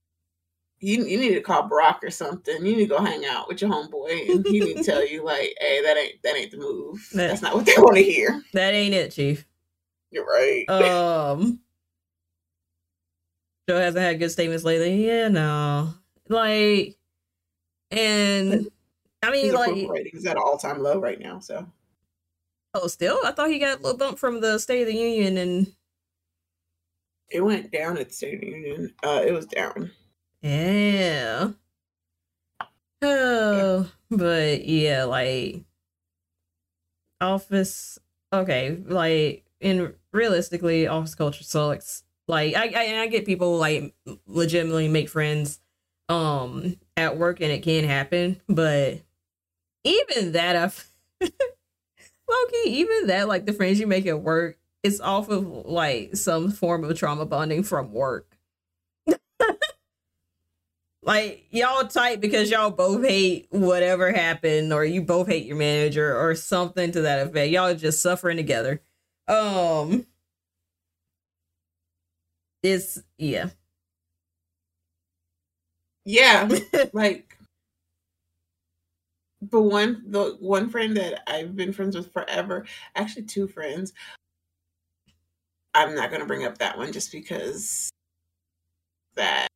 [0.82, 2.56] you, you need to call Barack or something.
[2.56, 5.24] You need to go hang out with your homeboy and he need to tell you
[5.32, 7.08] like, hey, that ain't that ain't the move.
[7.14, 8.42] That- That's not what they want to hear.
[8.52, 9.46] that ain't it, Chief.
[10.10, 10.68] You're right.
[10.68, 11.60] Um,
[13.68, 15.06] Joe hasn't had good statements lately.
[15.06, 15.94] Yeah, no,
[16.28, 16.96] like,
[17.92, 18.68] and
[19.22, 21.38] I mean, His like, approval rating is at an all time low right now.
[21.38, 21.64] So
[22.74, 25.38] oh, still, I thought he got a little bump from the State of the Union,
[25.38, 25.72] and
[27.30, 28.92] it went down at the State of the Union.
[29.02, 29.92] Uh, it was down.
[30.42, 31.52] Yeah.
[33.02, 35.64] Oh, but yeah, like
[37.20, 37.98] office.
[38.32, 42.02] Okay, like in realistically, office culture sucks.
[42.28, 43.94] Like I, I, I get people like
[44.26, 45.60] legitimately make friends,
[46.08, 48.40] um, at work, and it can happen.
[48.48, 49.00] But
[49.84, 50.90] even that, I've
[51.22, 56.50] lowkey, even that, like the friends you make at work, it's off of like some
[56.50, 58.31] form of trauma bonding from work.
[61.02, 66.16] Like y'all tight because y'all both hate whatever happened or you both hate your manager
[66.16, 67.50] or something to that effect.
[67.50, 68.80] Y'all are just suffering together.
[69.28, 70.06] Um
[72.62, 73.50] it's yeah.
[76.04, 76.48] Yeah,
[76.92, 77.36] like
[79.40, 82.64] the one the one friend that I've been friends with forever,
[82.94, 83.92] actually two friends.
[85.74, 87.90] I'm not gonna bring up that one just because
[89.14, 89.48] that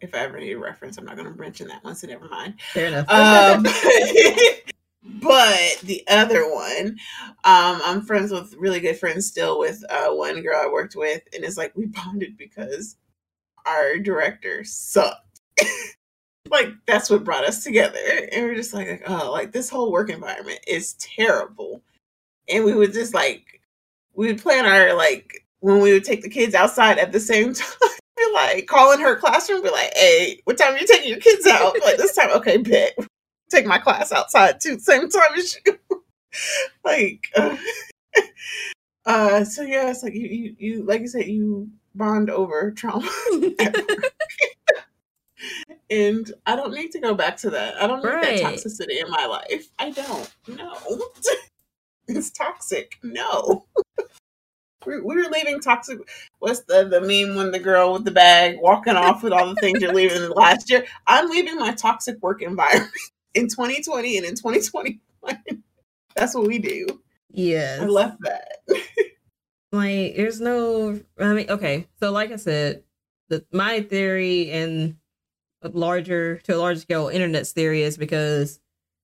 [0.00, 2.54] if I ever need a reference, I'm not gonna mention that one, so never mind.
[2.72, 3.62] fair enough Um,
[5.20, 6.98] but the other one,
[7.44, 11.22] um, I'm friends with really good friends still with uh, one girl I worked with,
[11.34, 12.96] and it's like we bonded because
[13.66, 15.40] our director sucked.
[16.50, 17.98] like that's what brought us together,
[18.32, 21.82] and we're just like, like, oh, like this whole work environment is terrible,
[22.48, 23.60] and we would just like
[24.14, 27.52] we would plan our like when we would take the kids outside at the same
[27.54, 27.90] time.
[28.32, 31.74] Like calling her classroom, be like, "Hey, what time are you taking your kids out?"
[31.84, 32.96] Like this time, okay, bet
[33.50, 35.78] take my class outside too, same time as you.
[36.84, 37.56] like, uh,
[39.06, 43.10] uh, so yeah, it's like you, you, you, like you said, you bond over trauma,
[45.90, 47.80] and I don't need to go back to that.
[47.82, 48.38] I don't need Right.
[48.38, 49.68] that toxicity in my life.
[49.78, 50.30] I don't.
[50.48, 50.78] No,
[52.08, 52.98] it's toxic.
[53.02, 53.66] No.
[54.86, 55.98] We we were leaving toxic.
[56.38, 59.60] What's the the meme when the girl with the bag walking off with all the
[59.60, 60.84] things you're leaving in last year?
[61.06, 62.90] I'm leaving my toxic work environment
[63.34, 65.00] in 2020 and in 2021.
[66.16, 66.86] That's what we do.
[67.32, 68.58] Yeah, I left that.
[69.72, 72.82] like there's no i mean okay so like i said
[73.28, 74.96] the my theory and
[75.62, 78.58] larger to a larger scale internet's theory is because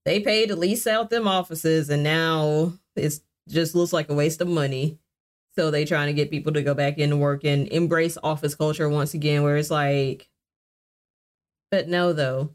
[0.04, 4.40] they paid to lease out them offices and now it's just looks like a waste
[4.40, 4.98] of money
[5.56, 8.88] so they trying to get people to go back into work and embrace office culture
[8.88, 10.28] once again where it's like
[11.70, 12.50] but no though.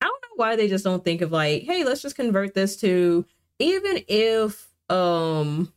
[0.00, 2.76] I don't know why they just don't think of like hey let's just convert this
[2.78, 3.24] to
[3.58, 5.72] even if um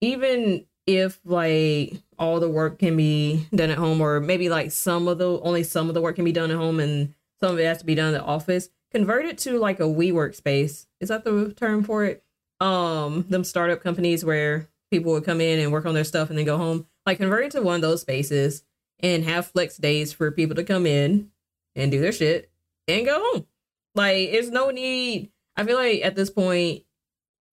[0.00, 5.08] even if like all the work can be done at home or maybe like some
[5.08, 7.58] of the only some of the work can be done at home and some of
[7.58, 10.86] it has to be done in the office convert it to like a WeWork space
[11.00, 12.22] is that the term for it?
[12.60, 16.38] Um them startup companies where people would come in and work on their stuff and
[16.38, 18.62] then go home like convert it to one of those spaces
[19.00, 21.30] and have flex days for people to come in
[21.74, 22.50] and do their shit
[22.88, 23.46] and go home
[23.94, 26.84] like there's no need i feel like at this point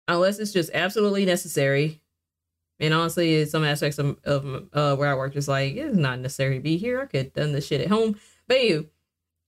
[0.07, 2.01] unless it's just absolutely necessary.
[2.79, 6.55] And honestly, some aspects of, of uh, where I work is like it's not necessary
[6.55, 7.01] to be here.
[7.01, 8.89] I could done this shit at home, but you,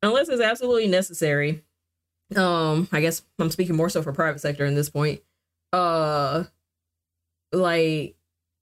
[0.01, 1.63] unless it's absolutely necessary.
[2.35, 5.21] Um, I guess I'm speaking more so for private sector in this point.
[5.71, 6.45] Uh,
[7.53, 8.15] like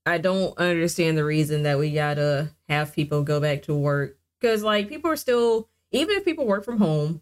[0.04, 4.62] I don't understand the reason that we gotta have people go back to work because
[4.62, 7.20] like people are still even if people work from home,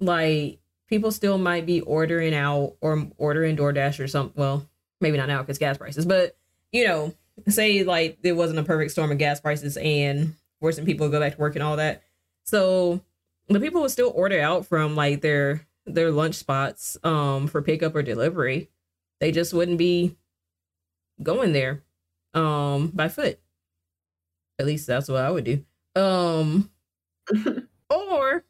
[0.00, 0.58] like
[0.88, 4.40] people still might be ordering out or ordering DoorDash or something.
[4.40, 4.68] Well,
[5.00, 6.36] maybe not now because gas prices, but
[6.70, 7.14] you know,
[7.48, 11.20] say like there wasn't a perfect storm of gas prices and forcing people to go
[11.20, 12.02] back to work and all that.
[12.44, 13.00] So
[13.48, 17.94] the people would still order out from like their their lunch spots um for pickup
[17.94, 18.70] or delivery.
[19.20, 20.16] They just wouldn't be
[21.22, 21.82] going there
[22.34, 23.38] um by foot.
[24.58, 25.64] At least that's what I would do.
[25.96, 26.70] Um
[27.90, 28.44] or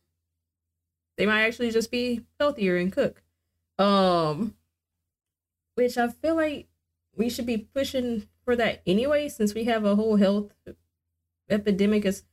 [1.16, 3.22] they might actually just be healthier and cook.
[3.78, 4.54] Um,
[5.74, 6.68] which I feel like
[7.16, 10.52] we should be pushing for that anyway, since we have a whole health
[11.48, 12.04] epidemic.
[12.04, 12.24] Is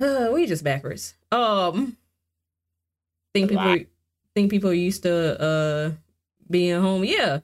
[0.00, 1.14] uh, we just backwards.
[1.30, 1.96] Um,
[3.34, 3.76] think people
[4.34, 5.90] think people are used to uh
[6.50, 7.04] being home.
[7.04, 7.40] Yeah.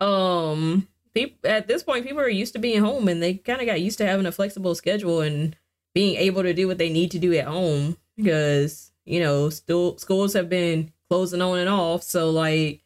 [0.00, 3.66] Um, people at this point, people are used to being home, and they kind of
[3.66, 5.56] got used to having a flexible schedule and
[5.94, 9.98] being able to do what they need to do at home because you know, still
[9.98, 12.02] schools have been closing on and off.
[12.02, 12.82] So like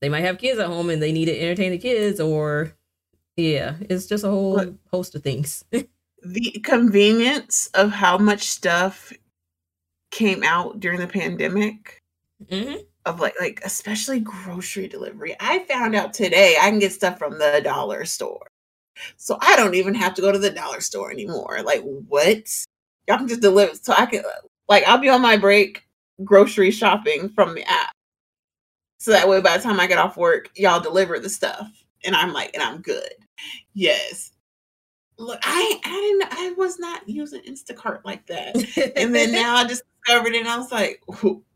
[0.00, 2.72] they might have kids at home and they need to entertain the kids or
[3.36, 5.64] yeah, it's just a whole but host of things.
[5.70, 9.12] the convenience of how much stuff
[10.10, 12.02] came out during the pandemic
[12.42, 12.76] mm-hmm.
[13.08, 15.34] Of like like especially grocery delivery.
[15.40, 18.46] I found out today I can get stuff from the dollar store.
[19.16, 21.60] So I don't even have to go to the dollar store anymore.
[21.64, 22.48] Like what?
[23.06, 23.74] Y'all can just deliver.
[23.74, 25.86] So I can uh, like I'll be on my break
[26.24, 27.92] grocery shopping from the app.
[28.98, 31.70] So that way by the time I get off work, y'all deliver the stuff.
[32.04, 33.12] And I'm like, and I'm good.
[33.74, 34.32] Yes.
[35.18, 38.56] Look, I I didn't I was not using Instacart like that.
[38.96, 41.02] and then now I just discovered it and I was like,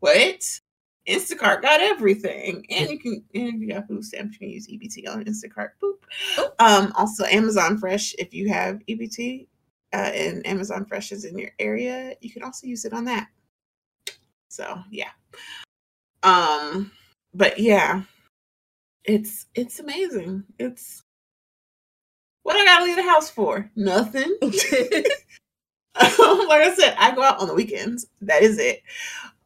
[0.01, 0.61] what?
[1.09, 2.65] Instacart got everything.
[2.71, 5.71] And you can and you got food stamps, you can use EBT on Instacart.
[5.83, 5.95] Boop.
[6.39, 6.53] Oh.
[6.59, 9.47] Um, also Amazon Fresh if you have EBT
[9.93, 13.29] uh, and Amazon Fresh is in your area, you can also use it on that.
[14.49, 15.11] So yeah.
[16.23, 16.93] Um,
[17.35, 18.03] but yeah,
[19.05, 20.45] it's it's amazing.
[20.59, 21.03] It's
[22.43, 23.71] what I gotta leave the house for?
[23.77, 24.37] Nothing.
[26.01, 28.07] like I said, I go out on the weekends.
[28.23, 28.83] That is it.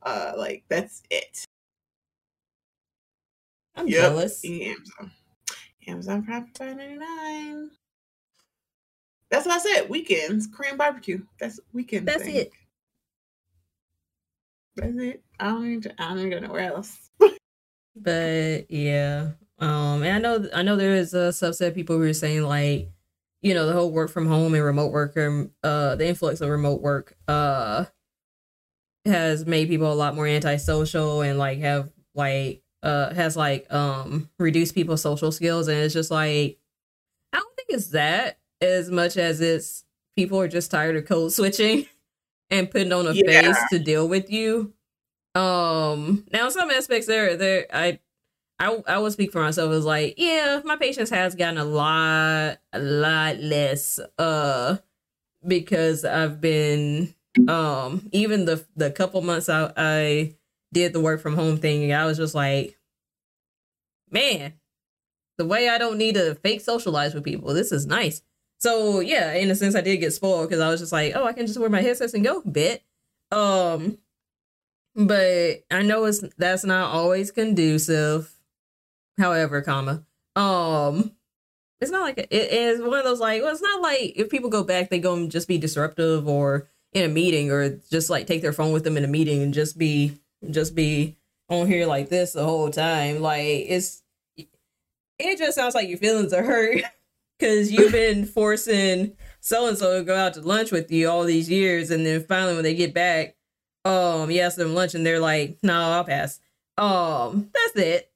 [0.02, 1.45] Uh, like that's it.
[3.76, 4.02] I'm yep.
[4.02, 4.44] jealous.
[4.44, 5.10] Amazon.
[5.86, 7.70] Amazon Prime five ninety nine.
[9.30, 9.88] That's what I said.
[9.88, 11.22] Weekends, Korean barbecue.
[11.38, 12.06] That's weekend.
[12.06, 12.36] That's thing.
[12.36, 12.52] it.
[14.76, 15.22] That's it.
[15.40, 17.10] I don't need to, I don't even know where else.
[17.96, 19.30] but yeah.
[19.58, 22.42] Um and I know I know there is a subset of people who are saying
[22.42, 22.90] like,
[23.42, 26.50] you know, the whole work from home and remote work and uh the influx of
[26.50, 27.86] remote work uh
[29.06, 34.28] has made people a lot more antisocial and like have like uh has like um
[34.38, 36.58] reduced people's social skills and it's just like
[37.32, 39.84] I don't think it's that as much as it's
[40.16, 41.86] people are just tired of code switching
[42.50, 43.24] and putting on a yeah.
[43.26, 44.72] face to deal with you.
[45.34, 48.00] Um, now some aspects there, there, I,
[48.58, 49.70] I, I would speak for myself.
[49.72, 54.78] Is like, yeah, my patience has gotten a lot, a lot less, uh,
[55.46, 57.14] because I've been,
[57.48, 60.34] um, even the the couple months I, I
[60.72, 62.78] did the work from home thing, and I was just like,
[64.10, 64.54] man,
[65.38, 68.22] the way I don't need to fake socialize with people, this is nice.
[68.58, 71.24] So yeah, in a sense, I did get spoiled because I was just like, oh,
[71.24, 72.82] I can just wear my headsets and go bit.
[73.30, 73.98] Um,
[74.94, 78.32] but I know it's that's not always conducive.
[79.18, 80.04] However, comma,
[80.36, 81.12] um,
[81.80, 84.50] it's not like it is one of those like, well, it's not like if people
[84.50, 88.26] go back, they go and just be disruptive or in a meeting or just like
[88.26, 90.18] take their phone with them in a meeting and just be
[90.50, 91.16] just be
[91.48, 93.20] on here like this the whole time.
[93.20, 94.02] Like it's
[95.18, 96.82] it just sounds like your feelings are hurt
[97.38, 99.16] because you've been forcing
[99.46, 102.24] so and so to go out to lunch with you all these years, and then
[102.24, 103.36] finally when they get back,
[103.84, 106.40] um, you ask them lunch, and they're like, "No, I'll pass."
[106.76, 108.10] Um, that's it.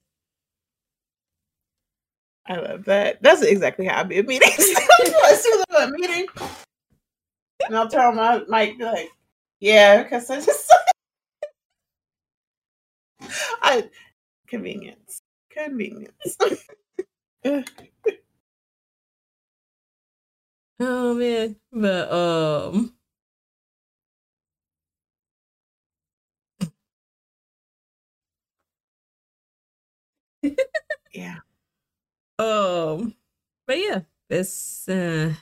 [2.45, 3.21] I love that.
[3.21, 4.57] That's exactly how I be at meetings.
[4.59, 6.27] as soon as I'm at a meeting,
[7.65, 9.09] and I'll tell my mic be like,
[9.61, 10.69] "Yeah," because I just
[13.61, 13.89] I
[14.47, 16.37] convenience, convenience.
[20.81, 22.93] Oh man, but um.
[31.13, 31.39] yeah.
[32.39, 33.15] Um,
[33.67, 34.89] but yeah, it's.
[34.89, 35.33] Uh,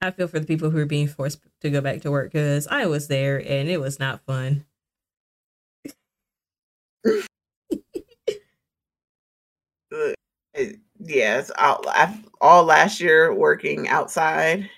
[0.00, 2.66] I feel for the people who are being forced to go back to work because
[2.68, 4.64] I was there and it was not fun.
[10.98, 11.84] Yes, all,
[12.40, 14.68] all last year working outside,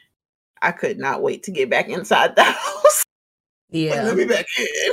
[0.63, 3.05] I could not wait to get back inside the house.
[3.71, 4.93] Yeah, let me back in.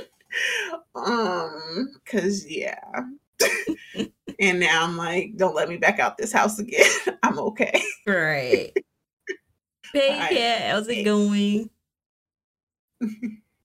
[0.95, 2.79] Um, cause yeah.
[4.39, 6.89] and now I'm like, don't let me back out this house again.
[7.23, 7.81] I'm okay.
[8.05, 8.71] Right.
[9.93, 11.69] Hey, yeah, how's it going?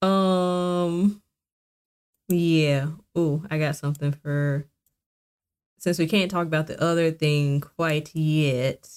[0.02, 1.22] um,
[2.33, 2.89] yeah.
[3.15, 4.67] Oh, I got something for.
[5.78, 8.89] Since we can't talk about the other thing quite yet.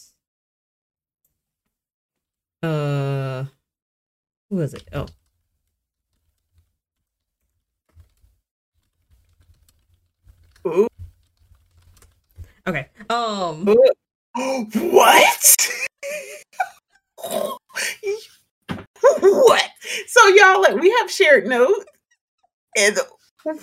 [2.62, 3.46] Uh,
[4.50, 4.88] who was it?
[4.94, 5.08] Oh.
[10.68, 10.88] Ooh.
[12.68, 12.88] Okay.
[13.10, 13.68] Um.
[14.38, 15.58] What?
[19.22, 19.70] what?
[20.08, 21.86] So y'all like we have shared notes
[22.78, 22.98] and
[23.48, 23.60] okay,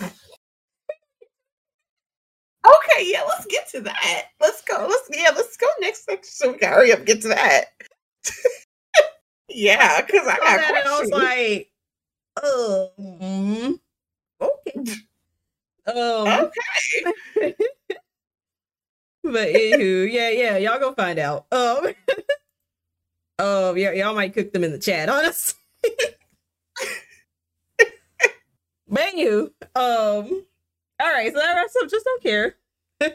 [3.01, 4.23] yeah, let's get to that.
[4.39, 4.87] Let's go.
[4.89, 7.65] Let's yeah, let's go next section so we can hurry up and get to that.
[9.49, 10.87] yeah, because I got questions.
[10.87, 11.71] I was like,
[12.43, 13.79] um,
[14.41, 14.93] okay.
[15.85, 16.49] Um,
[17.37, 17.55] okay.
[19.23, 21.45] but anywho, yeah, yeah, y'all go find out.
[21.51, 21.87] Um
[23.39, 25.59] Oh, yeah, y'all might cook them in the chat, honestly.
[28.93, 29.51] Menu.
[29.75, 30.45] Um.
[31.01, 31.89] All right, so that wraps up.
[31.89, 32.55] Just don't care.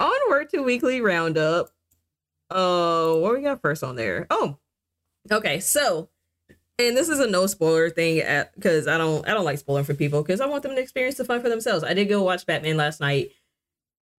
[0.00, 1.70] Onward to weekly roundup.
[2.50, 4.26] Uh, what we got first on there?
[4.30, 4.56] Oh,
[5.30, 5.60] okay.
[5.60, 6.08] So,
[6.78, 8.22] and this is a no spoiler thing
[8.54, 11.16] because I don't I don't like spoiling for people because I want them to experience
[11.16, 11.84] the fun for themselves.
[11.84, 13.32] I did go watch Batman last night.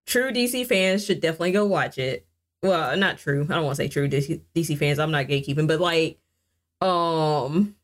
[0.06, 2.28] True DC fans should definitely go watch it
[2.62, 3.46] well, not true.
[3.48, 4.98] I don't want to say true DC, DC fans.
[4.98, 6.18] I'm not gatekeeping, but like,
[6.80, 7.76] um,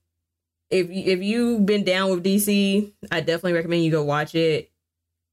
[0.70, 4.70] if if you've been down with DC, I definitely recommend you go watch it.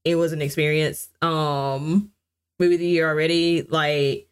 [0.04, 1.08] It was an experience.
[1.20, 2.12] Um,
[2.58, 3.62] movie of the year already.
[3.62, 4.28] Like,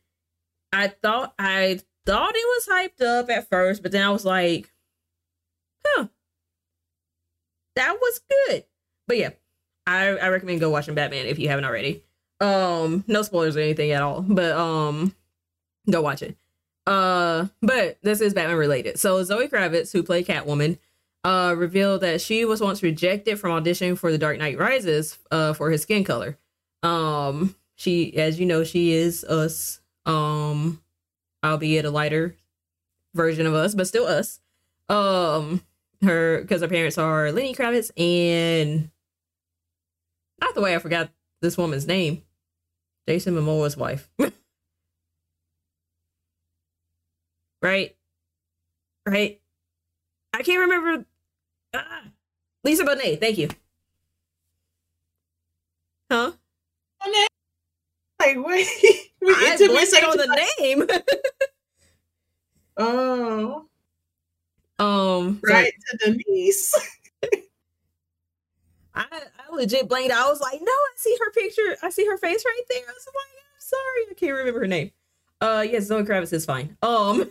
[0.73, 4.73] I thought I thought it was hyped up at first, but then I was like,
[5.87, 6.09] huh,
[7.77, 8.65] that was good.
[9.07, 9.31] But yeah,
[9.87, 12.05] I I recommend go watching Batman if you haven't already.
[12.41, 15.15] Um, no spoilers or anything at all, but um,
[15.91, 16.37] go watch it.
[16.87, 18.99] Uh, but this is Batman related.
[18.99, 20.79] So Zoe Kravitz, who played Catwoman,
[21.25, 25.53] uh, revealed that she was once rejected from auditioning for The Dark Knight Rises, uh,
[25.53, 26.39] for his skin color.
[26.83, 29.81] Um, she, as you know, she is us.
[30.07, 30.81] Um,
[31.45, 32.37] albeit a lighter
[33.15, 34.41] version of us, but still us.
[34.89, 35.63] Um,
[36.03, 38.91] her because her parents are Lenny Kravitz and
[40.41, 42.23] not the way I forgot this woman's name.
[43.07, 44.09] Jason Momoa's wife.
[47.63, 47.95] right?
[49.07, 49.41] Right?
[50.33, 51.05] I can't remember.
[51.75, 52.03] Ah.
[52.65, 53.49] Lisa Bonet, thank you.
[56.11, 56.33] Huh?
[57.03, 57.27] Bonet?
[58.19, 58.67] Like, wait.
[59.23, 60.87] We I blanked on the name.
[62.79, 63.67] oh.
[64.79, 65.41] Um.
[65.45, 66.75] Right so, to Denise.
[68.95, 70.13] I, I legit blanked.
[70.13, 71.77] I was like, no, I see her picture.
[71.83, 72.81] I see her face right there.
[72.81, 74.91] I was like, I'm sorry, I can't remember her name.
[75.41, 76.77] Uh, yes, Zoe Kravitz is fine.
[76.83, 77.31] Um,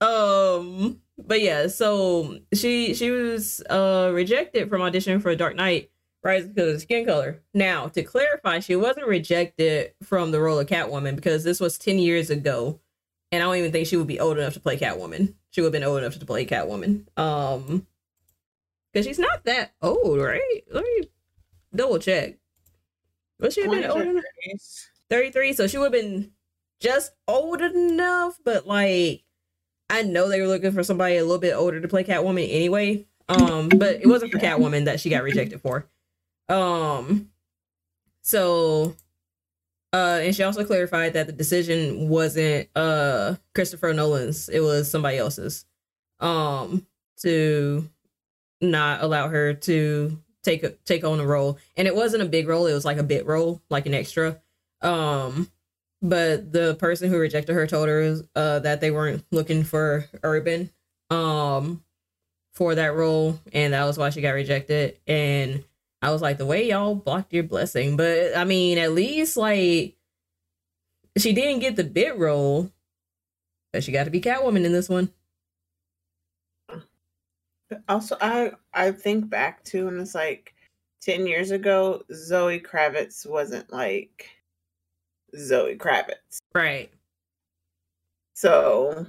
[0.00, 5.90] um, but yeah, so she she was uh rejected from auditioning for Dark Knight
[6.22, 7.42] right because of skin color.
[7.54, 11.98] Now, to clarify, she wasn't rejected from the role of Catwoman because this was ten
[11.98, 12.80] years ago,
[13.32, 15.34] and I don't even think she would be old enough to play Catwoman.
[15.50, 17.06] She would have been old enough to play Catwoman.
[17.18, 17.86] Um,
[18.92, 20.64] because she's not that old, right?
[20.72, 21.08] Let me
[21.74, 22.38] double check.
[23.38, 24.24] But she have been old enough?
[25.08, 25.52] 33.
[25.52, 26.32] So she would have been
[26.80, 29.24] just old enough, but like
[29.90, 33.06] I know they were looking for somebody a little bit older to play Catwoman anyway.
[33.28, 35.86] Um, but it wasn't for Catwoman that she got rejected for.
[36.48, 37.30] Um
[38.22, 38.96] so
[39.92, 45.18] uh and she also clarified that the decision wasn't uh Christopher Nolan's, it was somebody
[45.18, 45.64] else's.
[46.18, 46.86] Um
[47.22, 47.88] to
[48.60, 52.66] not allow her to take take on a role and it wasn't a big role
[52.66, 54.40] it was like a bit role like an extra
[54.82, 55.50] um
[56.02, 60.70] but the person who rejected her told her uh that they weren't looking for urban
[61.10, 61.82] um
[62.54, 64.98] for that role and that was why she got rejected.
[65.06, 65.64] And
[66.02, 67.96] i was like the way y'all blocked your blessing.
[67.96, 69.96] But i mean at least like
[71.16, 72.70] she didn't get the bit role
[73.72, 75.10] but she got to be catwoman in this one.
[77.88, 80.54] Also, I I think back to and it's like
[81.00, 84.28] ten years ago, Zoe Kravitz wasn't like
[85.36, 86.38] Zoe Kravitz.
[86.54, 86.90] Right.
[88.34, 89.06] So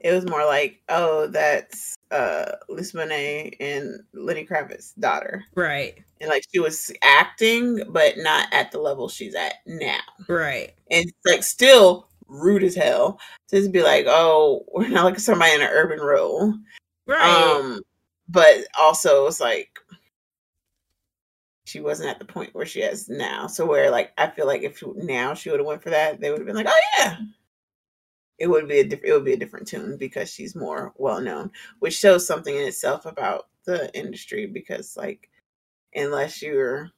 [0.00, 5.44] it was more like, oh, that's uh Lisa Bonet and Lenny Kravitz's daughter.
[5.54, 5.98] Right.
[6.20, 10.00] And like she was acting, but not at the level she's at now.
[10.28, 10.74] Right.
[10.90, 15.54] And like still rude as hell to just be like, oh, we're not like somebody
[15.54, 16.54] in an urban role.
[17.06, 17.20] Right.
[17.20, 17.80] Um,
[18.28, 19.78] but also it's like
[21.64, 23.46] she wasn't at the point where she is now.
[23.46, 26.30] So where like I feel like if now she would have went for that, they
[26.30, 27.16] would have been like, oh yeah,
[28.38, 31.20] it would be a diff- it would be a different tune because she's more well
[31.20, 34.46] known, which shows something in itself about the industry.
[34.46, 35.28] Because like
[35.94, 36.90] unless you're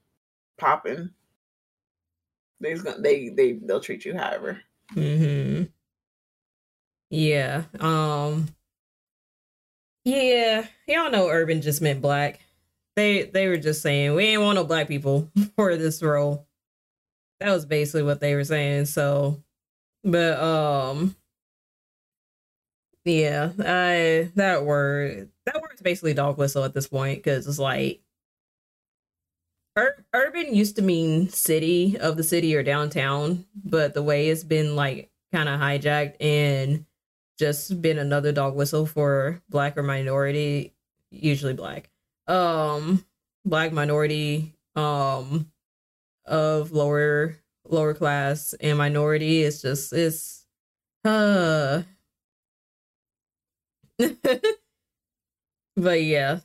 [0.59, 1.11] popping,
[2.61, 4.61] they's gonna they they they'll treat you however.
[4.93, 5.65] hmm
[7.11, 7.65] Yeah.
[7.81, 8.49] Um.
[10.05, 12.41] Yeah, y'all know urban just meant black.
[12.97, 16.47] They they were just saying we ain't want no black people for this role.
[17.41, 18.87] That was basically what they were saying.
[18.87, 19.43] So,
[20.05, 21.17] but um,
[23.05, 28.01] yeah, I that word that word's basically dog whistle at this point because it's like
[29.77, 34.45] ur- urban used to mean city of the city or downtown, but the way it's
[34.45, 36.87] been like kind of hijacked and
[37.39, 40.73] just been another dog whistle for black or minority,
[41.11, 41.91] usually black,
[42.27, 43.05] um,
[43.45, 45.51] black minority, um,
[46.27, 47.37] of lower
[47.69, 49.43] lower class and minority.
[49.43, 50.47] It's just it's
[51.05, 51.83] uh
[55.77, 56.41] but yeah.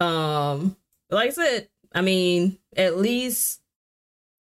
[0.00, 0.76] Um
[1.10, 3.60] like I said, I mean, at least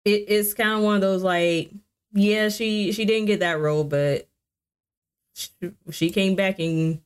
[0.05, 1.71] it, it's kind of one of those like,
[2.13, 4.27] yeah, she she didn't get that role, but
[5.35, 5.49] she,
[5.91, 7.01] she came back and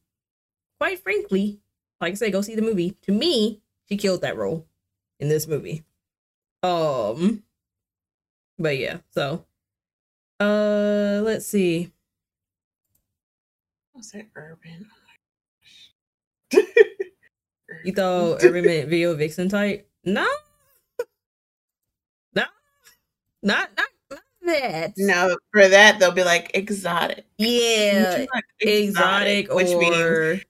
[0.80, 1.61] quite frankly,
[2.01, 2.98] like I said, go see the movie.
[3.03, 4.66] To me, she killed that role
[5.19, 5.84] in this movie.
[6.64, 7.43] Um
[8.59, 9.45] but yeah, so
[10.40, 11.92] uh let's see.
[13.93, 14.88] What's that urban?
[17.84, 19.90] You thought Urban meant video vixen type?
[20.03, 20.27] No.
[22.34, 22.43] No.
[23.43, 24.93] Not not, that.
[24.98, 27.26] No, for that they'll be like exotic.
[27.38, 28.26] Yeah.
[28.34, 30.43] Like Exotic, which or means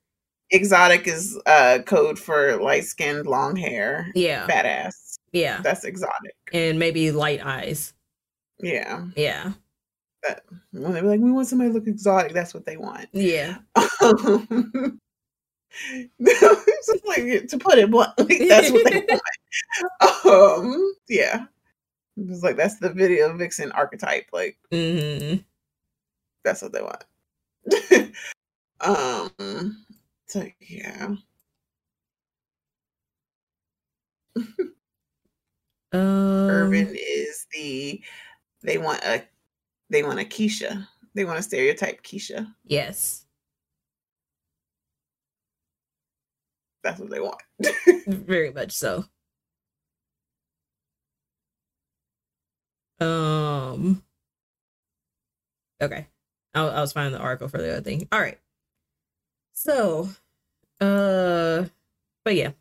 [0.51, 4.47] exotic is uh code for light skinned, long hair, yeah.
[4.47, 5.19] badass.
[5.31, 5.61] Yeah.
[5.61, 6.35] That's exotic.
[6.53, 7.93] And maybe light eyes.
[8.59, 9.05] Yeah.
[9.15, 9.53] Yeah.
[10.23, 13.07] But When they're like, we want somebody to look exotic, that's what they want.
[13.11, 13.57] Yeah.
[13.79, 14.25] Just
[17.05, 19.05] like to put it bluntly, that's what they
[20.01, 20.25] want.
[20.25, 21.45] Um, yeah.
[22.17, 24.25] It's like that's the video vixen archetype.
[24.33, 25.35] Like hmm
[26.43, 27.03] that's what they want.
[28.81, 29.85] um
[30.27, 31.15] so yeah.
[35.93, 36.01] Um,
[36.49, 38.03] Urban is the
[38.61, 39.23] they want a
[39.89, 40.85] they want a Keisha.
[41.15, 42.53] They want a stereotype Keisha.
[42.65, 43.25] Yes.
[46.83, 47.41] That's what they want.
[48.07, 49.05] Very much so.
[52.99, 54.03] Um.
[55.81, 56.07] Okay,
[56.55, 58.07] I, I was finding the article for the other thing.
[58.11, 58.39] All right.
[59.57, 60.07] So,
[60.79, 61.65] uh,
[62.23, 62.51] but yeah.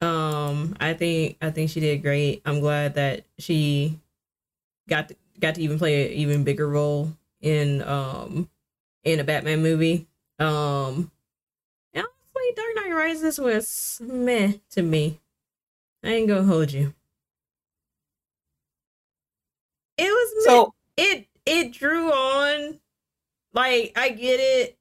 [0.00, 2.40] Um, I think I think she did great.
[2.46, 3.98] I'm glad that she
[4.88, 8.48] got to, got to even play an even bigger role in um
[9.02, 10.06] in a Batman movie.
[10.38, 11.10] Um,
[11.94, 15.20] and honestly, Dark Knight Rises was meh to me.
[16.04, 16.94] I ain't gonna hold you.
[19.98, 20.50] It was meh.
[20.52, 22.78] so it it drew on.
[23.52, 24.76] Like I get it.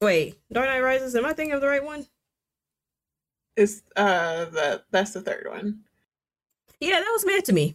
[0.00, 1.14] Wait, Dark Knight Rises.
[1.14, 2.06] Am I thinking of the right one?
[3.56, 5.80] it's uh the that's the third one.
[6.78, 7.74] Yeah, that was meh to me.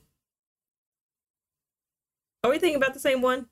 [2.43, 3.47] Are we thinking about the same one?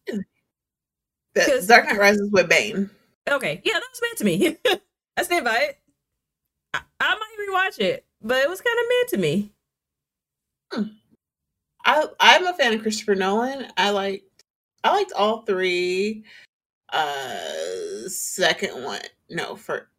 [1.36, 2.90] 'Cause- Dark Knight Rises with Bane.
[3.28, 4.58] Okay, yeah, that was meh to me.
[5.18, 5.80] I stand by it.
[6.76, 7.38] I, I might
[7.72, 9.52] rewatch it, but it was kind of meh to me.
[11.86, 13.72] I I'm a fan of Christopher Nolan.
[13.78, 14.44] I liked
[14.84, 16.24] I liked all three.
[16.92, 19.90] Uh second one, no, for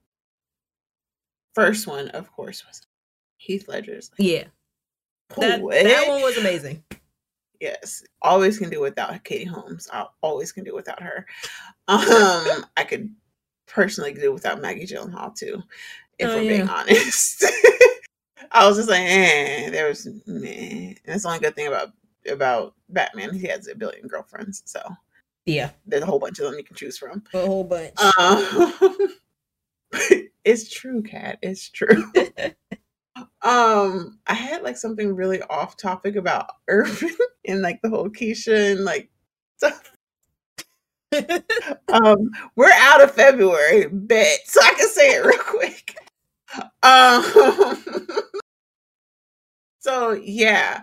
[1.54, 2.82] first one, of course, was
[3.36, 4.10] Heath Ledger's.
[4.18, 4.44] Yeah,
[5.36, 6.82] that that one was amazing.
[7.60, 9.88] Yes, always can do without Katie Holmes.
[9.92, 11.26] I always can do without her.
[11.88, 13.14] Um, I could
[13.66, 15.62] personally do without Maggie Gyllenhaal too,
[16.18, 17.44] if Oh, we're being honest.
[18.52, 20.48] I was just like, eh, there was meh.
[20.88, 21.90] And that's the only good thing about
[22.30, 23.34] about Batman.
[23.34, 24.80] He has a billion girlfriends, so
[25.46, 27.22] Yeah, there's a whole bunch of them you can choose from.
[27.34, 27.94] a whole bunch.
[28.18, 28.74] Um,
[30.44, 31.38] it's true, Cat.
[31.42, 32.04] It's true.
[33.42, 37.10] Um, I had like something really off topic about Urban
[37.46, 39.10] and like the whole Keisha and like
[39.56, 39.92] stuff.
[41.88, 45.96] um, we're out of February, bet so I can say it real quick.
[46.82, 48.18] Um,
[49.80, 50.82] so yeah,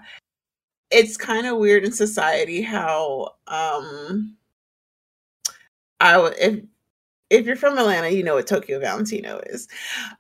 [0.92, 4.36] it's kind of weird in society how um
[6.00, 6.64] I would if
[7.30, 9.68] if you're from Atlanta, you know what Tokyo Valentino is.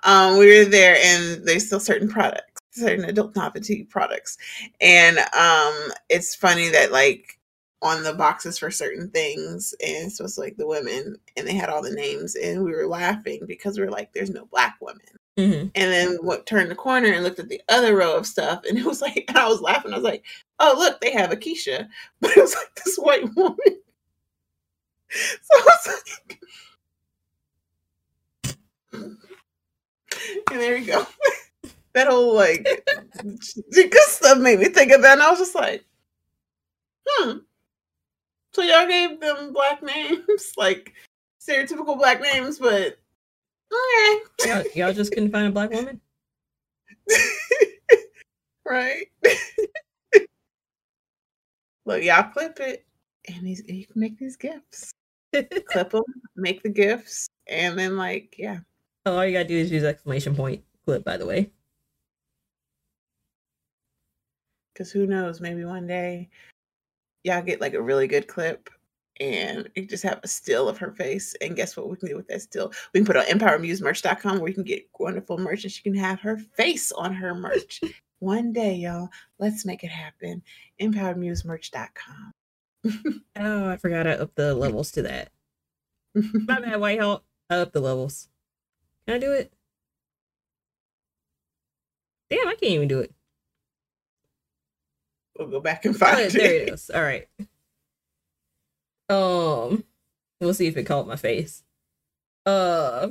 [0.03, 4.37] Um, we were there, and there's still certain products, certain adult novelty products,
[4.81, 7.39] and um, it's funny that like
[7.81, 11.69] on the boxes for certain things, and so it's like the women, and they had
[11.69, 15.05] all the names, and we were laughing because we are like, "There's no black women."
[15.37, 15.67] Mm-hmm.
[15.75, 18.77] And then what turned the corner and looked at the other row of stuff, and
[18.77, 19.93] it was like, and I was laughing.
[19.93, 20.25] I was like,
[20.59, 21.87] "Oh, look, they have a Keisha,"
[22.21, 23.57] but it was like this white woman.
[25.09, 26.41] So I was like,
[30.51, 31.05] and there you go.
[31.93, 32.67] that whole like
[33.73, 35.85] good stuff made me think of that, and I was just like,
[37.07, 37.37] hmm.
[38.53, 40.93] So y'all gave them black names, like
[41.39, 42.97] stereotypical black names, but
[43.71, 44.19] okay.
[44.45, 46.01] Y'all, y'all just couldn't find a black woman,
[48.65, 49.05] right?
[51.85, 52.86] Look, y'all clip it,
[53.27, 54.91] and these you can make these gifts.
[55.33, 56.03] clip them,
[56.35, 58.59] make the gifts, and then like yeah.
[59.05, 61.03] Oh, all you gotta do is use exclamation point clip.
[61.03, 61.51] By the way,
[64.73, 65.41] because who knows?
[65.41, 66.29] Maybe one day
[67.27, 68.69] y'all get like a really good clip.
[69.19, 71.35] And you just have a still of her face.
[71.41, 72.71] And guess what we can do with that still?
[72.93, 76.19] We can put on empowermusemerch.com where you can get wonderful merch and she can have
[76.21, 77.81] her face on her merch.
[78.19, 79.09] one day, y'all.
[79.39, 80.43] Let's make it happen.
[80.79, 82.31] Empowermusemerch.com.
[82.85, 85.31] oh, I forgot to up the levels to that.
[86.13, 87.23] My bad, White Hawk.
[87.49, 88.27] I up the levels.
[89.05, 89.53] Can I do it?
[92.29, 93.13] Damn, I can't even do it.
[95.37, 96.33] We'll go back and find oh, it.
[96.33, 96.89] There it is.
[96.89, 97.27] All right.
[99.09, 99.83] Um,
[100.41, 101.63] we'll see if it caught my face.
[102.45, 103.09] Uh,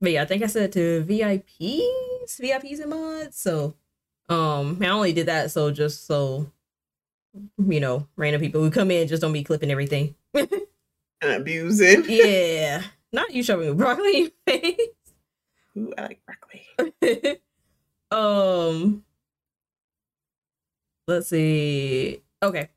[0.00, 3.38] but yeah, I think I said to VIPs, VIPs and mods.
[3.38, 3.74] So,
[4.28, 6.50] um, I only did that so just so
[7.58, 10.14] you know, random people who come in just don't be clipping everything.
[10.34, 10.50] and
[11.22, 12.04] abusing.
[12.08, 12.82] yeah.
[13.12, 14.76] Not you shoving broccoli in face.
[15.76, 17.40] Ooh, I like broccoli.
[18.10, 19.04] um
[21.06, 22.22] let's see.
[22.42, 22.68] Okay.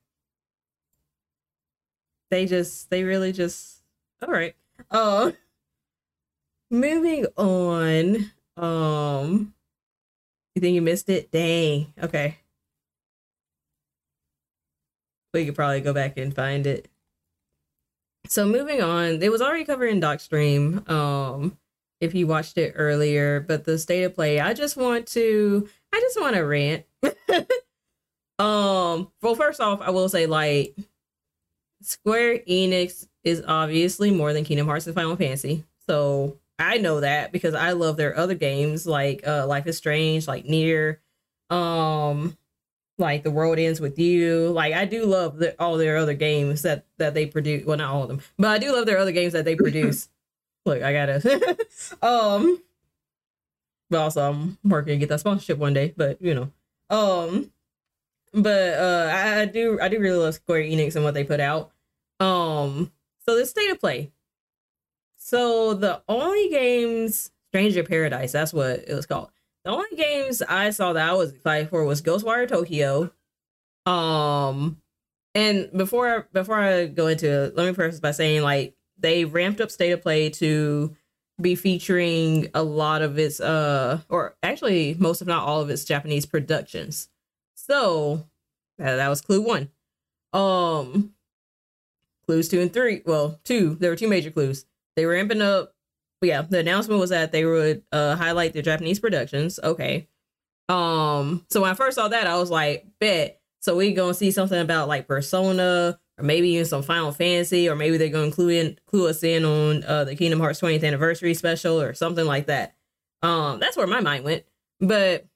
[2.29, 3.83] They just they really just
[4.21, 4.55] all right.
[4.89, 5.31] Uh
[6.69, 8.31] moving on.
[8.55, 9.53] Um
[10.55, 11.31] you think you missed it?
[11.31, 11.93] Dang.
[12.01, 12.37] Okay
[15.33, 16.87] we could probably go back and find it.
[18.27, 20.89] So moving on, it was already covered in Docstream.
[20.89, 21.57] Um,
[21.99, 25.99] if you watched it earlier, but the state of play, I just want to, I
[25.99, 26.85] just want to rant.
[28.39, 30.75] um, well, first off, I will say like
[31.81, 37.31] Square Enix is obviously more than Kingdom Hearts and Final Fantasy, so I know that
[37.31, 40.97] because I love their other games like uh, Life is Strange, like NieR.
[41.49, 42.37] um,
[43.01, 44.49] like the world ends with you.
[44.49, 47.65] Like i do love the, all their other games that that they produce.
[47.65, 50.07] Well not all of them but i do love their other games that they produce.
[50.65, 51.57] Look i gotta
[52.01, 52.61] um
[53.89, 56.51] but also i'm working to get that sponsorship one day but you know.
[56.89, 57.51] Um
[58.33, 61.39] but uh I, I do i do really love square enix and what they put
[61.39, 61.71] out.
[62.19, 62.91] Um
[63.25, 64.11] so the state of play.
[65.17, 69.29] So the only games stranger paradise that's what it was called
[69.63, 73.11] the only games I saw that I was excited for was Ghostwire Tokyo.
[73.85, 74.81] Um,
[75.33, 79.61] and before before I go into it, let me preface by saying like they ramped
[79.61, 80.95] up State of Play to
[81.39, 85.85] be featuring a lot of its uh or actually most if not all of its
[85.85, 87.09] Japanese productions.
[87.55, 88.27] So
[88.77, 89.69] that, that was clue one.
[90.33, 91.13] Um
[92.25, 93.01] clues two and three.
[93.05, 93.75] Well, two.
[93.75, 94.65] There were two major clues.
[94.95, 95.73] They were ramping up
[96.21, 99.59] but yeah, the announcement was that they would uh, highlight the Japanese productions.
[99.61, 100.07] Okay.
[100.69, 103.41] Um, so when I first saw that, I was like, bet.
[103.59, 107.75] So we gonna see something about like Persona, or maybe even some Final Fantasy, or
[107.75, 111.33] maybe they're gonna clue in clue us in on uh, the Kingdom Hearts 20th anniversary
[111.33, 112.75] special or something like that.
[113.23, 114.43] Um, that's where my mind went.
[114.79, 115.27] But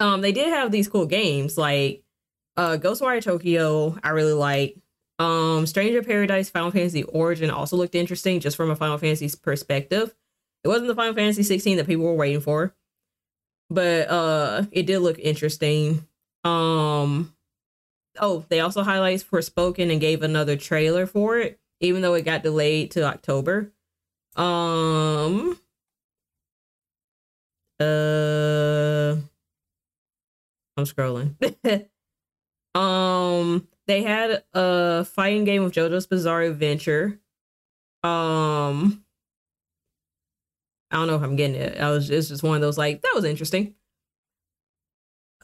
[0.00, 2.02] um, they did have these cool games like
[2.56, 3.96] uh, Ghostwire Tokyo.
[4.02, 4.76] I really like.
[5.20, 10.14] Um, Stranger Paradise Final Fantasy Origin also looked interesting just from a Final Fantasy perspective.
[10.64, 12.74] It wasn't the Final Fantasy 16 that people were waiting for,
[13.68, 16.06] but uh, it did look interesting.
[16.44, 17.34] Um,
[18.18, 22.42] oh, they also highlights Forspoken and gave another trailer for it, even though it got
[22.42, 23.72] delayed to October.
[24.36, 25.58] Um,
[27.80, 29.16] Uh,
[30.76, 31.34] I'm scrolling.
[32.74, 37.18] um, they had a fighting game of JoJo's Bizarre Adventure.
[38.04, 39.04] Um,
[40.92, 41.78] I don't know if I'm getting it.
[41.80, 43.74] I was it's just one of those like that was interesting.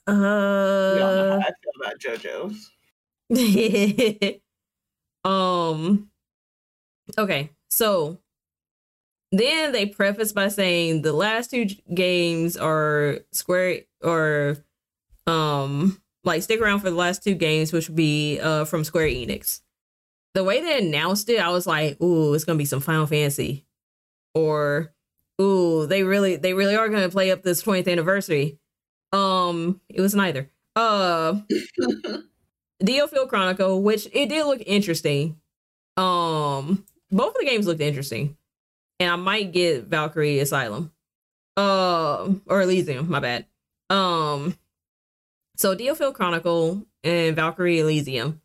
[0.06, 2.70] We all know Uh, how I feel about JoJo's.
[5.24, 6.08] um
[7.18, 8.18] okay so
[9.32, 14.58] then they preface by saying the last two games are square or
[15.26, 19.08] um like stick around for the last two games which would be uh from square
[19.08, 19.60] enix
[20.34, 23.64] the way they announced it i was like ooh it's gonna be some final fantasy
[24.34, 24.92] or
[25.40, 28.58] ooh they really they really are gonna play up this 20th anniversary
[29.12, 31.40] um it was neither uh
[32.82, 35.40] Diofield Chronicle, which it did look interesting.
[35.96, 38.36] Um, both of the games looked interesting,
[39.00, 40.92] and I might get Valkyrie Asylum,
[41.56, 43.08] um, or Elysium.
[43.10, 43.46] My bad.
[43.88, 44.56] Um,
[45.56, 48.40] so Diofield Chronicle and Valkyrie Elysium,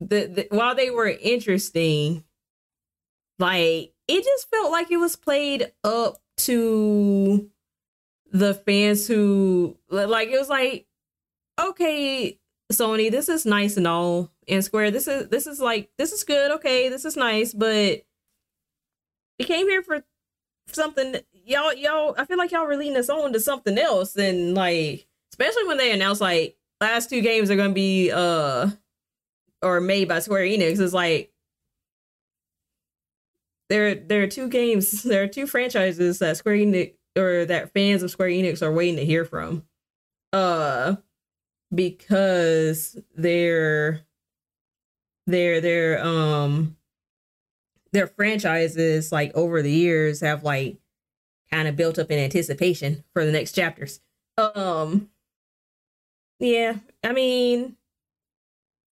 [0.00, 2.24] the, the while they were interesting,
[3.38, 7.48] like it just felt like it was played up to
[8.32, 10.86] the fans who like it was like
[11.60, 12.38] okay
[12.72, 16.24] Sony, this is nice and all, and Square, this is this is like this is
[16.24, 18.04] good, okay, this is nice, but
[19.38, 20.02] we came here for
[20.68, 21.16] something.
[21.32, 25.06] Y'all, y'all, I feel like y'all were leading us on to something else, and like,
[25.34, 28.70] especially when they announced like last two games are gonna be uh
[29.62, 31.32] or made by Square Enix, it's like
[33.68, 38.04] there there are two games, there are two franchises that Square Enix or that fans
[38.04, 39.64] of Square Enix are waiting to hear from.
[40.32, 40.96] Uh
[41.74, 44.02] because their
[45.26, 46.76] their their um
[47.90, 50.78] their franchises like over the years have like
[51.50, 53.98] kind of built up in anticipation for the next chapters.
[54.38, 55.10] Um
[56.38, 57.76] yeah, I mean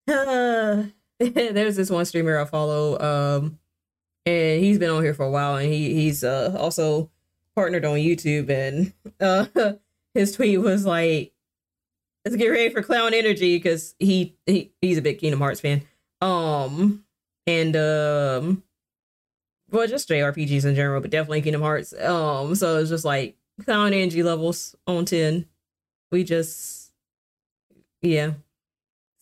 [0.07, 0.83] uh,
[1.19, 3.59] there's this one streamer I follow um
[4.25, 7.09] and he's been on here for a while and he he's uh also
[7.55, 9.73] partnered on YouTube and uh
[10.13, 11.33] his tweet was like
[12.25, 15.81] let's get ready for clown energy because he, he he's a big Kingdom Hearts fan.
[16.21, 17.05] Um
[17.47, 18.63] and um
[19.71, 21.93] well just JRPGs in general, but definitely Kingdom Hearts.
[21.93, 25.45] Um so it's just like clown energy levels on 10.
[26.11, 26.78] We just
[28.01, 28.33] yeah.